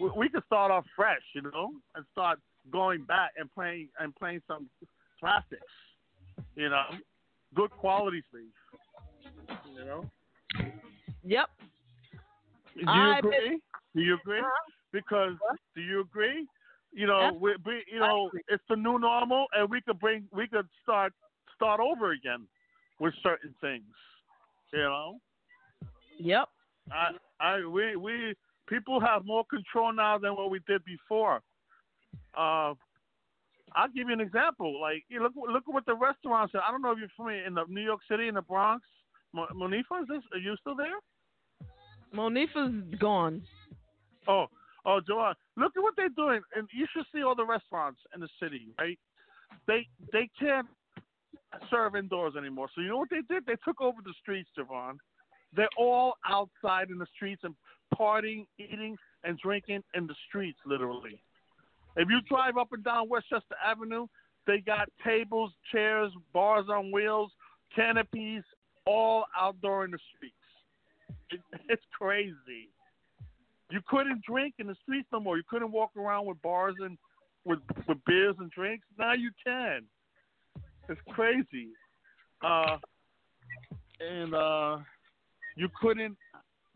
we, 0.00 0.10
we 0.16 0.28
could 0.28 0.44
start 0.46 0.70
off 0.70 0.84
fresh, 0.96 1.22
you 1.34 1.42
know, 1.42 1.70
and 1.94 2.04
start 2.12 2.38
going 2.72 3.04
back 3.04 3.30
and 3.38 3.52
playing 3.54 3.88
and 3.98 4.14
playing 4.16 4.40
some 4.46 4.68
classics, 5.20 5.62
you 6.56 6.68
know, 6.68 6.84
good 7.54 7.70
quality 7.70 8.22
things, 8.32 9.58
you 9.76 9.84
know. 9.84 10.04
Yep. 11.24 11.48
Do 12.74 12.80
you 12.80 12.88
I 12.88 13.18
agree? 13.18 13.60
Do 13.94 14.02
you 14.02 14.14
agree? 14.14 14.42
Because 14.92 15.32
do 15.74 15.80
you 15.80 16.00
agree? 16.00 16.46
You 16.92 17.06
know, 17.08 17.36
we, 17.40 17.54
we 17.64 17.84
you 17.92 17.98
know, 17.98 18.30
it's 18.48 18.62
the 18.68 18.76
new 18.76 18.98
normal, 18.98 19.46
and 19.56 19.68
we 19.68 19.80
could 19.80 19.98
bring, 19.98 20.24
we 20.32 20.46
could 20.46 20.66
start 20.82 21.12
start 21.54 21.80
over 21.80 22.12
again 22.12 22.46
with 23.00 23.14
certain 23.22 23.54
things. 23.60 23.84
You 24.72 24.80
know, 24.80 25.20
Yep. 26.18 26.48
I, 26.92 27.10
I, 27.40 27.66
we, 27.66 27.96
we, 27.96 28.34
people 28.68 29.00
have 29.00 29.24
more 29.24 29.44
control 29.44 29.92
now 29.92 30.18
than 30.18 30.32
what 30.32 30.50
we 30.50 30.60
did 30.66 30.84
before. 30.84 31.40
Uh, 32.36 32.74
I'll 33.76 33.88
give 33.94 34.08
you 34.08 34.12
an 34.12 34.20
example. 34.20 34.80
Like, 34.80 35.04
you 35.08 35.22
look, 35.22 35.32
look 35.36 35.64
at 35.66 35.74
what 35.74 35.86
the 35.86 35.94
restaurants. 35.94 36.54
Are. 36.54 36.62
I 36.66 36.70
don't 36.70 36.82
know 36.82 36.92
if 36.92 36.98
you're 36.98 37.08
familiar 37.16 37.44
in 37.44 37.54
the 37.54 37.64
New 37.68 37.80
York 37.80 38.00
City 38.08 38.28
in 38.28 38.34
the 38.34 38.42
Bronx. 38.42 38.84
Mo- 39.32 39.48
Monifa, 39.54 40.02
is 40.02 40.08
this? 40.08 40.22
Are 40.32 40.38
you 40.38 40.56
still 40.60 40.76
there? 40.76 40.98
Monifa's 42.14 42.72
gone. 43.00 43.42
Oh, 44.28 44.46
oh, 44.86 45.00
Joanne, 45.06 45.34
look 45.56 45.72
at 45.76 45.82
what 45.82 45.94
they're 45.96 46.08
doing, 46.10 46.40
and 46.54 46.68
you 46.72 46.86
should 46.94 47.04
see 47.12 47.22
all 47.22 47.34
the 47.34 47.44
restaurants 47.44 48.00
in 48.14 48.20
the 48.20 48.28
city, 48.40 48.68
right? 48.78 48.98
They 49.66 49.86
they 50.12 50.30
can't 50.38 50.68
serve 51.70 51.96
indoors 51.96 52.34
anymore. 52.36 52.68
So 52.74 52.80
you 52.80 52.88
know 52.88 52.98
what 52.98 53.10
they 53.10 53.22
did? 53.28 53.44
They 53.46 53.56
took 53.64 53.80
over 53.80 53.98
the 54.04 54.14
streets, 54.20 54.48
JaVonne. 54.58 54.98
They're 55.54 55.68
all 55.78 56.14
outside 56.28 56.90
in 56.90 56.98
the 56.98 57.06
streets 57.14 57.42
and 57.44 57.54
partying, 57.94 58.46
eating, 58.58 58.96
and 59.22 59.38
drinking 59.38 59.82
in 59.94 60.06
the 60.06 60.14
streets, 60.28 60.58
literally. 60.66 61.20
If 61.96 62.08
you 62.08 62.20
drive 62.28 62.56
up 62.56 62.72
and 62.72 62.82
down 62.82 63.08
Westchester 63.08 63.54
Avenue, 63.64 64.06
they 64.46 64.58
got 64.58 64.88
tables, 65.04 65.52
chairs, 65.72 66.10
bars 66.32 66.66
on 66.68 66.90
wheels, 66.90 67.30
canopies, 67.74 68.42
all 68.86 69.24
outdoor 69.38 69.84
in 69.84 69.92
the 69.92 69.98
streets. 70.16 70.34
It, 71.30 71.40
it's 71.68 71.82
crazy. 71.96 72.68
You 73.70 73.80
couldn't 73.88 74.22
drink 74.28 74.54
in 74.58 74.66
the 74.66 74.76
streets 74.82 75.08
no 75.12 75.20
more. 75.20 75.36
You 75.36 75.42
couldn't 75.48 75.72
walk 75.72 75.96
around 75.96 76.26
with 76.26 76.40
bars 76.42 76.74
and 76.80 76.98
with 77.44 77.60
with 77.88 77.98
beers 78.06 78.36
and 78.38 78.50
drinks. 78.50 78.86
Now 78.98 79.14
you 79.14 79.30
can. 79.44 79.82
It's 80.88 81.00
crazy. 81.08 81.68
Uh, 82.42 82.76
and 84.00 84.34
uh, 84.34 84.78
you 85.56 85.68
couldn't. 85.80 86.16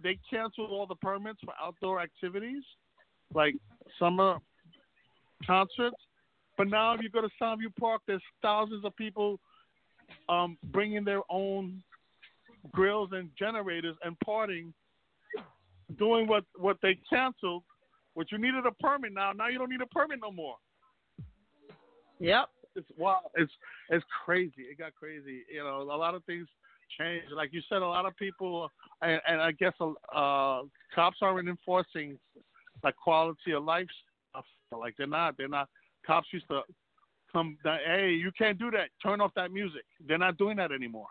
They 0.02 0.18
canceled 0.30 0.70
all 0.70 0.86
the 0.86 0.94
permits 0.97 1.40
for 1.44 1.52
outdoor 1.60 2.01
activities, 2.01 2.62
like 3.35 3.55
summer 3.98 4.39
concerts. 5.47 5.97
But 6.56 6.68
now, 6.68 6.94
if 6.94 7.02
you 7.02 7.10
go 7.10 7.20
to 7.20 7.28
Soundview 7.40 7.74
Park, 7.78 8.02
there's 8.06 8.22
thousands 8.43 8.85
of 8.85 8.94
people 8.97 9.39
um, 10.28 10.56
bringing 10.72 11.05
their 11.05 11.22
own 11.30 11.82
grills 12.72 13.10
and 13.12 13.30
generators 13.39 13.97
and 14.05 14.16
partying, 14.26 14.72
doing 15.98 16.26
what 16.26 16.44
what 16.56 16.78
they 16.82 16.98
canceled. 17.10 17.62
Which 18.14 18.32
you 18.32 18.39
needed 18.39 18.66
a 18.66 18.72
permit 18.82 19.12
now. 19.12 19.30
Now 19.32 19.47
you 19.47 19.59
don't 19.59 19.70
need 19.70 19.80
a 19.80 19.86
permit 19.86 20.18
no 20.20 20.32
more. 20.32 20.56
Yep. 22.18 22.48
It's 22.78 22.88
wow. 22.96 23.18
It's 23.34 23.52
it's 23.90 24.05
crazy. 24.24 24.62
It 24.70 24.78
got 24.78 24.94
crazy. 24.94 25.42
You 25.52 25.64
know, 25.64 25.82
a 25.82 25.84
lot 25.84 26.14
of 26.14 26.24
things 26.24 26.46
changed. 26.98 27.32
Like 27.32 27.52
you 27.52 27.60
said, 27.68 27.82
a 27.82 27.86
lot 27.86 28.06
of 28.06 28.16
people, 28.16 28.70
and, 29.02 29.20
and 29.26 29.40
I 29.40 29.52
guess 29.52 29.72
uh, 29.80 30.62
cops 30.94 31.18
aren't 31.20 31.48
enforcing 31.48 32.18
like 32.84 32.96
quality 32.96 33.52
of 33.52 33.64
life 33.64 33.86
stuff. 34.30 34.44
Like 34.72 34.94
they're 34.96 35.06
not. 35.06 35.36
They're 35.36 35.48
not. 35.48 35.68
Cops 36.06 36.28
used 36.32 36.48
to 36.48 36.62
come. 37.32 37.59
Hey, 37.64 38.10
you 38.10 38.30
can't 38.38 38.59
do 38.59 38.70
that. 38.70 38.88
Turn 39.02 39.20
off 39.20 39.32
that 39.34 39.52
music. 39.52 39.82
They're 40.06 40.18
not 40.18 40.38
doing 40.38 40.56
that 40.59 40.72
anymore. 40.72 41.09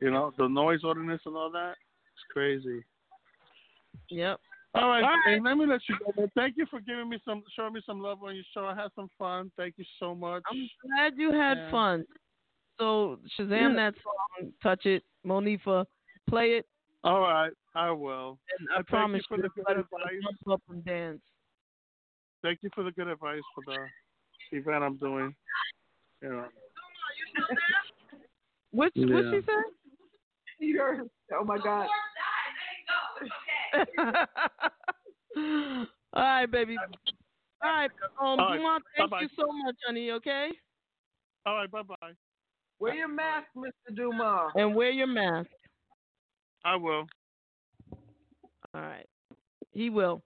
You 0.00 0.10
know, 0.10 0.32
the 0.36 0.48
noise 0.48 0.80
ordinance 0.84 1.22
and 1.26 1.36
all 1.36 1.50
that. 1.50 1.74
It's 2.12 2.32
crazy. 2.32 2.82
Yep. 4.10 4.40
All 4.76 4.88
right, 4.88 5.04
All 5.04 5.10
right. 5.26 5.40
let 5.42 5.56
me 5.56 5.66
let 5.66 5.80
you 5.88 5.94
go. 5.98 6.12
man. 6.16 6.30
Thank 6.34 6.56
you 6.56 6.66
for 6.66 6.80
giving 6.80 7.08
me 7.08 7.18
some, 7.24 7.42
showing 7.54 7.74
me 7.74 7.80
some 7.86 8.00
love 8.00 8.22
on 8.24 8.34
your 8.34 8.44
show. 8.52 8.66
I 8.66 8.74
had 8.74 8.88
some 8.96 9.08
fun. 9.16 9.52
Thank 9.56 9.74
you 9.76 9.84
so 10.00 10.14
much. 10.14 10.42
I'm 10.50 10.68
glad 10.84 11.12
you 11.16 11.30
had 11.32 11.58
Yeah. 11.58 11.70
fun. 11.70 12.04
So 12.80 13.20
Shazam 13.38 13.50
Yeah. 13.50 13.74
that 13.76 13.94
song, 14.02 14.52
touch 14.62 14.84
it, 14.86 15.04
Monifa, 15.24 15.86
play 16.28 16.56
it, 16.56 16.66
All 17.04 17.20
right, 17.20 17.52
I 17.76 17.90
will. 17.92 18.38
and 18.58 18.68
I 18.70 18.74
Thank 18.76 18.88
promise 18.88 19.18
you 19.20 19.24
for 19.28 19.36
you, 19.36 19.42
the 19.44 19.48
good 19.50 19.64
gonna 19.66 19.80
advice. 19.80 20.22
jump 20.22 20.48
up 20.50 20.62
and 20.68 20.84
dance. 20.84 21.20
Thank 22.42 22.58
you 22.62 22.70
for 22.74 22.82
the 22.82 22.90
good 22.90 23.06
advice 23.08 23.42
for 23.54 23.62
the 23.62 24.58
event 24.58 24.82
I'm 24.82 24.96
doing. 24.96 25.36
You 26.20 26.30
know. 26.30 26.48
What 28.72 28.90
what 28.96 29.24
Yeah. 29.24 29.30
she 29.30 29.40
said? 29.46 29.64
You 30.58 30.78
heard? 30.78 31.08
Oh 31.32 31.44
my 31.44 31.58
God. 31.58 31.88
All 35.36 35.86
right, 36.22 36.50
baby. 36.50 36.76
All 37.62 37.70
right, 37.70 37.90
um, 38.20 38.26
All 38.40 38.46
right, 38.48 38.56
Dumont, 38.56 38.84
thank 38.96 39.10
bye-bye. 39.10 39.22
you 39.22 39.28
so 39.38 39.46
much, 39.52 39.76
honey. 39.86 40.10
Okay. 40.12 40.48
All 41.46 41.56
right, 41.56 41.70
bye 41.70 41.82
bye. 41.82 42.12
Wear 42.78 42.94
your 42.94 43.08
mask, 43.08 43.46
Mr. 43.56 43.94
Dumas. 43.94 44.52
And 44.54 44.74
wear 44.74 44.90
your 44.90 45.06
mask. 45.06 45.48
I 46.64 46.76
will. 46.76 47.06
All 48.74 48.80
right. 48.80 49.06
He 49.72 49.90
will. 49.90 50.22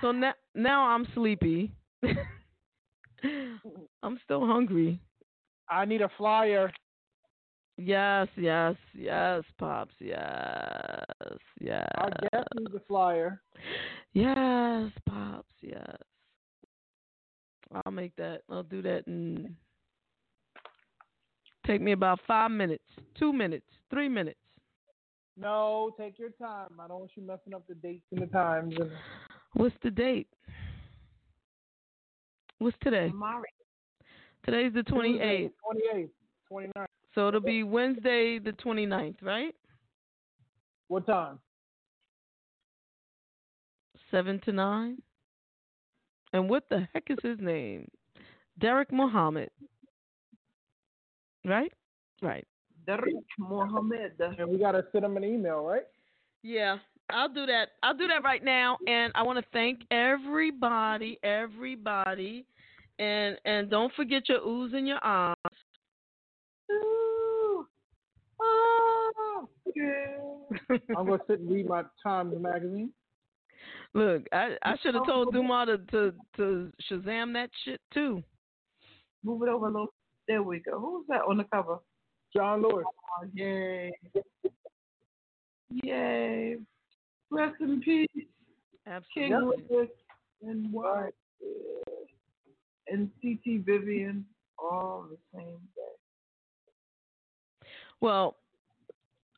So 0.00 0.12
now, 0.12 0.34
now 0.54 0.86
I'm 0.88 1.06
sleepy. 1.14 1.72
I'm 4.02 4.18
still 4.24 4.46
hungry. 4.46 5.00
I 5.70 5.84
need 5.84 6.02
a 6.02 6.10
flyer. 6.18 6.70
Yes, 7.76 8.28
yes, 8.36 8.76
yes, 8.94 9.42
pops. 9.58 9.94
Yes, 9.98 11.04
yes. 11.60 11.88
Our 11.96 12.10
guest 12.10 12.48
needs 12.54 12.74
a 12.74 12.80
flyer. 12.86 13.42
Yes, 14.12 14.92
pops. 15.08 15.48
Yes. 15.60 15.96
I'll 17.84 17.92
make 17.92 18.14
that. 18.16 18.42
I'll 18.48 18.62
do 18.62 18.80
that 18.82 19.04
in. 19.08 19.56
Take 21.66 21.80
me 21.80 21.92
about 21.92 22.20
five 22.26 22.50
minutes, 22.50 22.84
two 23.18 23.32
minutes, 23.32 23.66
three 23.90 24.08
minutes. 24.08 24.38
No, 25.36 25.90
take 25.98 26.18
your 26.18 26.30
time. 26.30 26.68
I 26.78 26.86
don't 26.86 27.00
want 27.00 27.10
you 27.16 27.22
messing 27.22 27.54
up 27.54 27.66
the 27.66 27.74
dates 27.74 28.04
and 28.12 28.22
the 28.22 28.26
times. 28.26 28.74
And 28.78 28.90
What's 29.54 29.74
the 29.82 29.90
date? 29.90 30.28
What's 32.58 32.76
today? 32.82 33.08
Amari. 33.12 33.48
Today's 34.44 34.72
the 34.74 34.82
28th. 34.82 35.50
28th, 35.94 36.10
29th. 36.52 36.86
So 37.14 37.28
it'll 37.28 37.40
be 37.40 37.62
Wednesday 37.62 38.38
the 38.38 38.52
29th, 38.52 39.16
right? 39.22 39.54
What 40.88 41.06
time? 41.06 41.38
7 44.10 44.40
to 44.44 44.52
9. 44.52 45.02
And 46.32 46.50
what 46.50 46.64
the 46.68 46.88
heck 46.92 47.04
is 47.10 47.18
his 47.22 47.38
name? 47.40 47.88
Derek 48.58 48.92
Mohammed. 48.92 49.50
Right? 51.44 51.72
Right. 52.20 52.46
Derek 52.86 53.14
Mohammed. 53.38 54.12
And 54.18 54.50
we 54.50 54.58
gotta 54.58 54.84
send 54.92 55.04
him 55.04 55.16
an 55.16 55.24
email, 55.24 55.62
right? 55.64 55.84
Yeah, 56.42 56.78
I'll 57.10 57.28
do 57.28 57.46
that. 57.46 57.70
I'll 57.82 57.96
do 57.96 58.06
that 58.08 58.22
right 58.22 58.44
now. 58.44 58.76
And 58.86 59.12
I 59.14 59.22
want 59.22 59.38
to 59.38 59.44
thank 59.52 59.80
everybody, 59.90 61.18
everybody, 61.22 62.44
and 62.98 63.38
and 63.44 63.70
don't 63.70 63.92
forget 63.94 64.28
your 64.28 64.40
oohs 64.40 64.74
and 64.74 64.86
your 64.86 65.02
ahs. 65.02 65.36
Ooh. 66.70 67.66
Oh, 68.40 69.03
yeah. 69.74 70.76
I'm 70.96 71.06
gonna 71.06 71.18
sit 71.26 71.40
and 71.40 71.50
read 71.50 71.68
my 71.68 71.82
Times 72.02 72.34
magazine. 72.38 72.92
Look, 73.92 74.24
I 74.32 74.56
I 74.62 74.76
should 74.82 74.94
have 74.94 75.06
told 75.06 75.32
Duma 75.32 75.66
to, 75.66 75.78
to 75.78 76.12
to 76.36 76.72
Shazam 76.90 77.32
that 77.34 77.50
shit 77.64 77.80
too. 77.92 78.22
Move 79.22 79.42
it 79.42 79.48
over 79.48 79.68
a 79.68 79.70
little. 79.70 79.94
There 80.26 80.42
we 80.42 80.58
go. 80.60 80.78
Who's 80.78 81.06
that 81.08 81.22
on 81.28 81.36
the 81.36 81.44
cover? 81.44 81.78
John 82.34 82.62
Lewis. 82.62 82.84
Oh, 82.86 83.26
yay. 83.32 83.92
Yay. 85.70 86.56
Rest 87.30 87.54
in 87.60 87.80
peace. 87.80 88.08
King 88.14 89.32
Absolutely. 89.32 89.64
Louis 89.70 89.88
and 90.42 90.72
what? 90.72 91.14
And 92.88 93.10
C.T. 93.22 93.58
Vivian 93.58 94.26
all 94.58 95.06
the 95.10 95.16
same 95.34 95.58
day. 95.74 97.68
Well, 98.00 98.36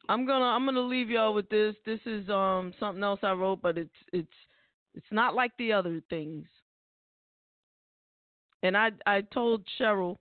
I'm 0.08 0.26
gonna 0.26 0.44
I'm 0.44 0.64
gonna 0.64 0.80
leave 0.80 1.10
y'all 1.10 1.34
with 1.34 1.48
this. 1.48 1.74
This 1.84 2.00
is 2.06 2.28
um 2.28 2.72
something 2.78 3.02
else 3.02 3.20
I 3.22 3.32
wrote, 3.32 3.60
but 3.62 3.76
it's 3.78 3.90
it's 4.12 4.28
it's 4.94 5.06
not 5.10 5.34
like 5.34 5.52
the 5.58 5.72
other 5.72 6.00
things. 6.08 6.46
And 8.62 8.76
I 8.76 8.90
I 9.04 9.22
told 9.22 9.66
Cheryl 9.80 10.16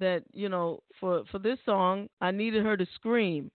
that 0.00 0.22
you 0.32 0.48
know 0.48 0.82
for 1.00 1.24
for 1.30 1.38
this 1.38 1.58
song 1.64 2.08
I 2.20 2.30
needed 2.30 2.64
her 2.64 2.76
to 2.76 2.86
scream. 2.94 3.50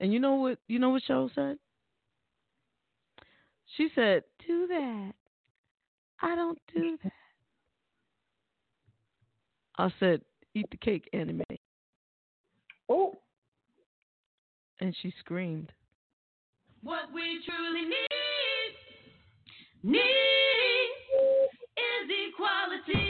And 0.00 0.12
you 0.12 0.18
know 0.18 0.34
what 0.34 0.58
you 0.68 0.78
know 0.78 0.90
what 0.90 1.02
Cheryl 1.08 1.34
said? 1.34 1.58
She 3.76 3.88
said, 3.94 4.24
"Do 4.46 4.66
that. 4.66 5.12
I 6.22 6.34
don't 6.34 6.58
do 6.74 6.98
that." 7.04 7.12
I 9.78 9.90
said, 9.98 10.20
"Eat 10.54 10.66
the 10.70 10.76
cake, 10.76 11.08
Anna 11.12 11.32
Mae." 11.32 11.60
Oh. 12.88 13.19
And 14.80 14.96
she 15.02 15.12
screamed. 15.20 15.72
What 16.82 17.12
we 17.14 17.40
truly 17.44 17.82
need, 17.82 18.72
need 19.82 20.00
is 21.76 22.10
equality. 22.28 23.09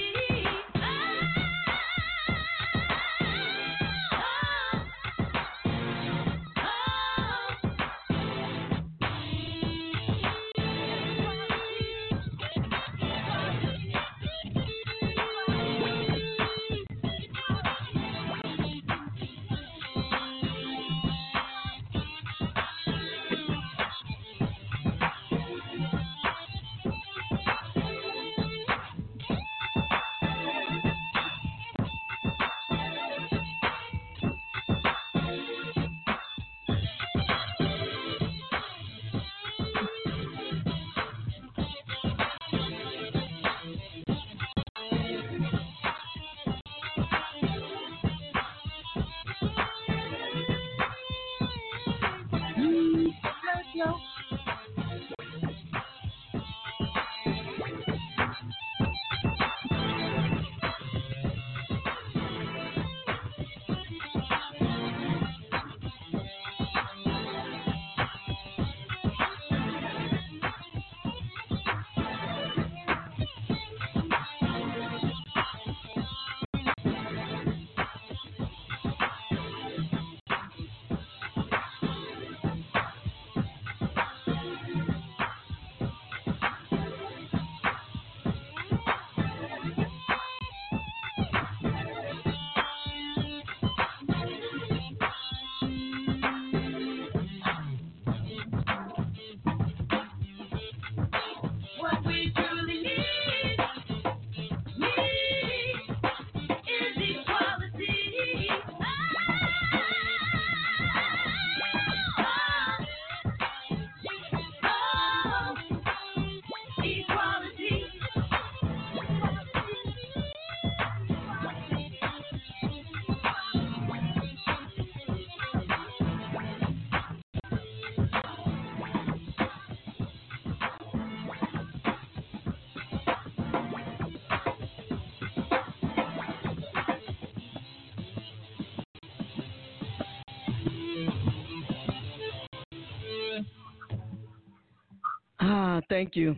Thank 146.01 146.17
you. 146.17 146.35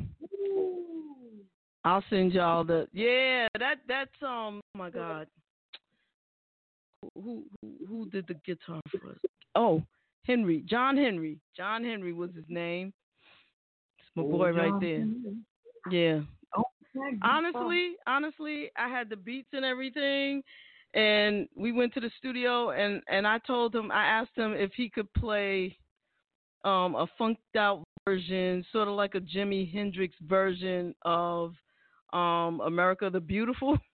I'll 1.84 2.02
send 2.10 2.32
y'all 2.32 2.64
the 2.64 2.88
yeah, 2.92 3.46
that 3.58 3.76
that's 3.86 4.10
um 4.22 4.60
oh 4.74 4.78
my 4.78 4.90
god. 4.90 5.28
who 7.14 7.44
who 7.60 7.72
who 7.88 8.10
did 8.10 8.26
the 8.26 8.34
guitar 8.44 8.80
for 8.90 9.10
us? 9.10 9.18
Oh, 9.54 9.82
Henry, 10.26 10.64
John 10.68 10.96
Henry. 10.96 11.38
John 11.56 11.84
Henry 11.84 12.12
was 12.12 12.30
his 12.34 12.44
name. 12.48 12.92
It's 13.98 14.08
my 14.16 14.22
boy 14.24 14.48
Oh, 14.48 14.52
right 14.52 14.80
there. 14.80 14.98
Henry. 14.98 15.36
Yeah. 15.90 16.20
Oh, 16.56 16.64
honestly, 17.22 17.92
honestly, 18.06 18.70
I 18.76 18.88
had 18.88 19.08
the 19.08 19.16
beats 19.16 19.50
and 19.52 19.64
everything, 19.64 20.42
and 20.94 21.48
we 21.56 21.70
went 21.70 21.94
to 21.94 22.00
the 22.00 22.10
studio, 22.18 22.70
and 22.70 23.00
and 23.08 23.28
I 23.28 23.38
told 23.38 23.74
him, 23.76 23.92
I 23.92 24.06
asked 24.06 24.36
him 24.36 24.54
if 24.54 24.72
he 24.76 24.88
could 24.88 25.12
play, 25.14 25.76
um, 26.64 26.96
a 26.96 27.06
funked 27.16 27.56
out 27.56 27.84
version, 28.04 28.64
sort 28.72 28.88
of 28.88 28.94
like 28.94 29.14
a 29.14 29.20
Jimi 29.20 29.72
Hendrix 29.72 30.14
version 30.22 30.94
of, 31.02 31.54
um, 32.12 32.60
America 32.60 33.08
the 33.10 33.20
Beautiful. 33.20 33.78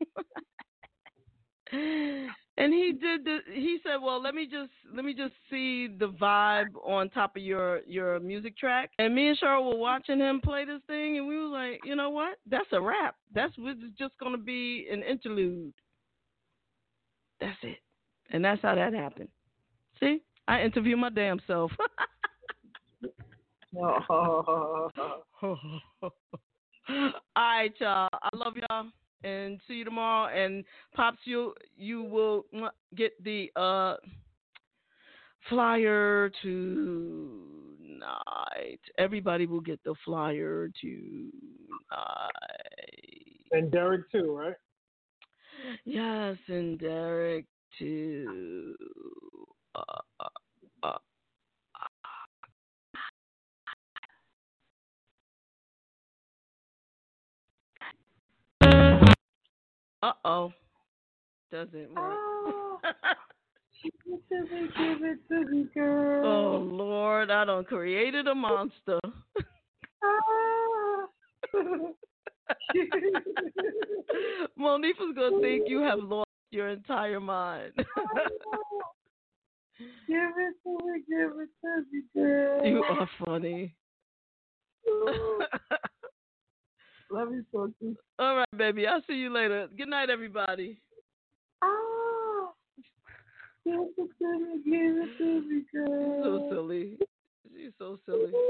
and 2.59 2.73
he 2.73 2.93
did 2.99 3.25
the 3.25 3.39
he 3.53 3.79
said 3.83 3.97
well 4.03 4.23
let 4.23 4.35
me 4.35 4.47
just 4.47 4.71
let 4.95 5.05
me 5.05 5.13
just 5.13 5.35
see 5.51 5.87
the 5.87 6.09
vibe 6.09 6.75
on 6.83 7.11
top 7.11 7.37
of 7.37 7.43
your 7.43 7.81
your 7.87 8.19
music 8.21 8.57
track. 8.57 8.91
And 8.99 9.15
me 9.15 9.29
and 9.29 9.39
cheryl 9.39 9.71
were 9.71 9.79
watching 9.79 10.19
him 10.19 10.41
play 10.43 10.65
this 10.65 10.81
thing 10.87 11.19
and 11.19 11.29
we 11.29 11.37
were 11.37 11.49
like 11.49 11.81
you 11.85 11.95
know 11.95 12.11
what? 12.11 12.39
That's 12.51 12.67
a 12.73 12.81
rap. 12.81 13.17
That's 13.35 13.53
what's 13.59 13.81
just 13.99 14.19
going 14.19 14.33
to 14.33 14.39
be 14.39 14.89
an 14.91 15.03
interlude. 15.03 15.75
That's 17.41 17.59
it. 17.63 17.79
And 18.31 18.45
that's 18.45 18.63
how 18.63 18.75
that 18.75 18.93
happened. 18.93 19.29
See? 20.01 20.23
I 20.49 20.63
interview 20.63 20.97
my 20.97 21.11
damn 21.11 21.41
self 21.47 21.71
Oh. 23.77 24.91
all 25.43 26.13
right 27.37 27.73
y'all 27.79 28.09
i 28.13 28.29
love 28.35 28.55
y'all 28.57 28.87
and 29.25 29.61
see 29.67 29.75
you 29.75 29.85
tomorrow. 29.85 30.35
And 30.35 30.65
pops, 30.95 31.19
you 31.25 31.55
you 31.77 32.03
will 32.03 32.47
get 32.95 33.13
the 33.23 33.51
uh 33.57 33.97
flyer 35.49 36.31
tonight. 36.43 37.61
Everybody 38.99 39.47
will 39.47 39.61
get 39.61 39.83
the 39.85 39.95
flyer 40.05 40.71
tonight. 40.81 41.33
And 43.51 43.71
Derek 43.73 44.11
too, 44.13 44.37
right? 44.37 44.55
Yes, 45.85 46.37
and 46.49 46.79
Derek 46.79 47.47
too. 47.79 48.77
Uh, 49.75 49.83
uh, 50.83 50.99
uh, 60.03 60.13
oh. 60.25 60.53
Doesn't 61.51 61.95
work. 61.95 62.19
Give 63.83 63.93
it 64.07 64.21
to 64.29 64.43
me, 64.43 64.69
give 64.77 65.03
it 65.05 65.19
to 65.29 65.37
me, 65.51 65.67
girl. 65.73 66.27
Oh 66.27 66.59
Lord, 66.59 67.31
I 67.31 67.45
done 67.45 67.65
created 67.65 68.27
a 68.27 68.35
monster. 68.35 68.99
Monifa's 74.57 75.15
gonna 75.15 75.41
think 75.41 75.69
you 75.69 75.79
have 75.81 75.99
lost 76.03 76.29
your 76.51 76.69
entire 76.71 77.21
mind. 77.21 77.73
Give 77.77 77.87
it 80.09 80.55
to 80.65 80.71
me, 80.85 81.03
give 81.09 81.33
it 81.39 81.51
to 81.63 81.85
me, 81.93 82.03
girl. 82.15 82.67
you 82.67 82.83
are 82.83 83.09
funny. 83.25 83.77
Love 87.11 87.33
you 87.33 87.45
so 87.53 87.73
too. 87.81 87.97
All 88.19 88.37
right, 88.37 88.47
baby. 88.57 88.87
I'll 88.87 89.03
see 89.09 89.15
you 89.15 89.33
later. 89.33 89.69
Good 89.77 89.89
night, 89.89 90.11
everybody. 90.11 90.79
Ah, 91.63 92.51
give 93.65 93.81
it 93.81 94.11
to 94.19 94.39
me, 94.39 94.63
give 94.65 94.97
it 94.97 95.19
to 95.19 95.41
me, 95.49 95.63
girl. 95.73 96.23
So 96.23 96.55
silly. 96.55 96.99
She's 97.57 97.73
so 97.79 97.99
silly. 98.05 98.33
Give 98.33 98.43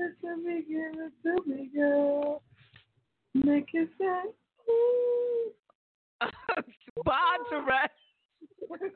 it 0.00 0.14
to 0.22 0.36
me, 0.38 0.54
give 0.68 0.94
it 0.98 1.12
to 1.24 1.32
me, 1.48 1.70
girl. 1.74 2.42
Make 3.34 3.68
it 3.74 3.88
say, 3.98 4.22
ooh. 4.70 5.52
Bye, 7.04 7.38
Therese. 7.50 7.90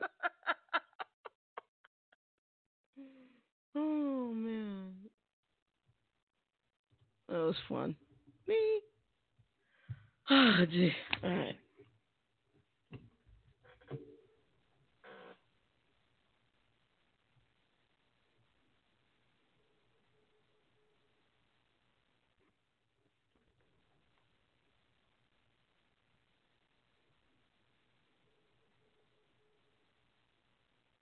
oh 3.77 4.33
man, 4.33 4.93
that 7.29 7.37
was 7.37 7.55
fun. 7.69 7.95
Me. 8.47 8.55
Ah, 10.29 10.61
gee. 10.71 10.91
All 11.23 11.29
right. 11.29 11.55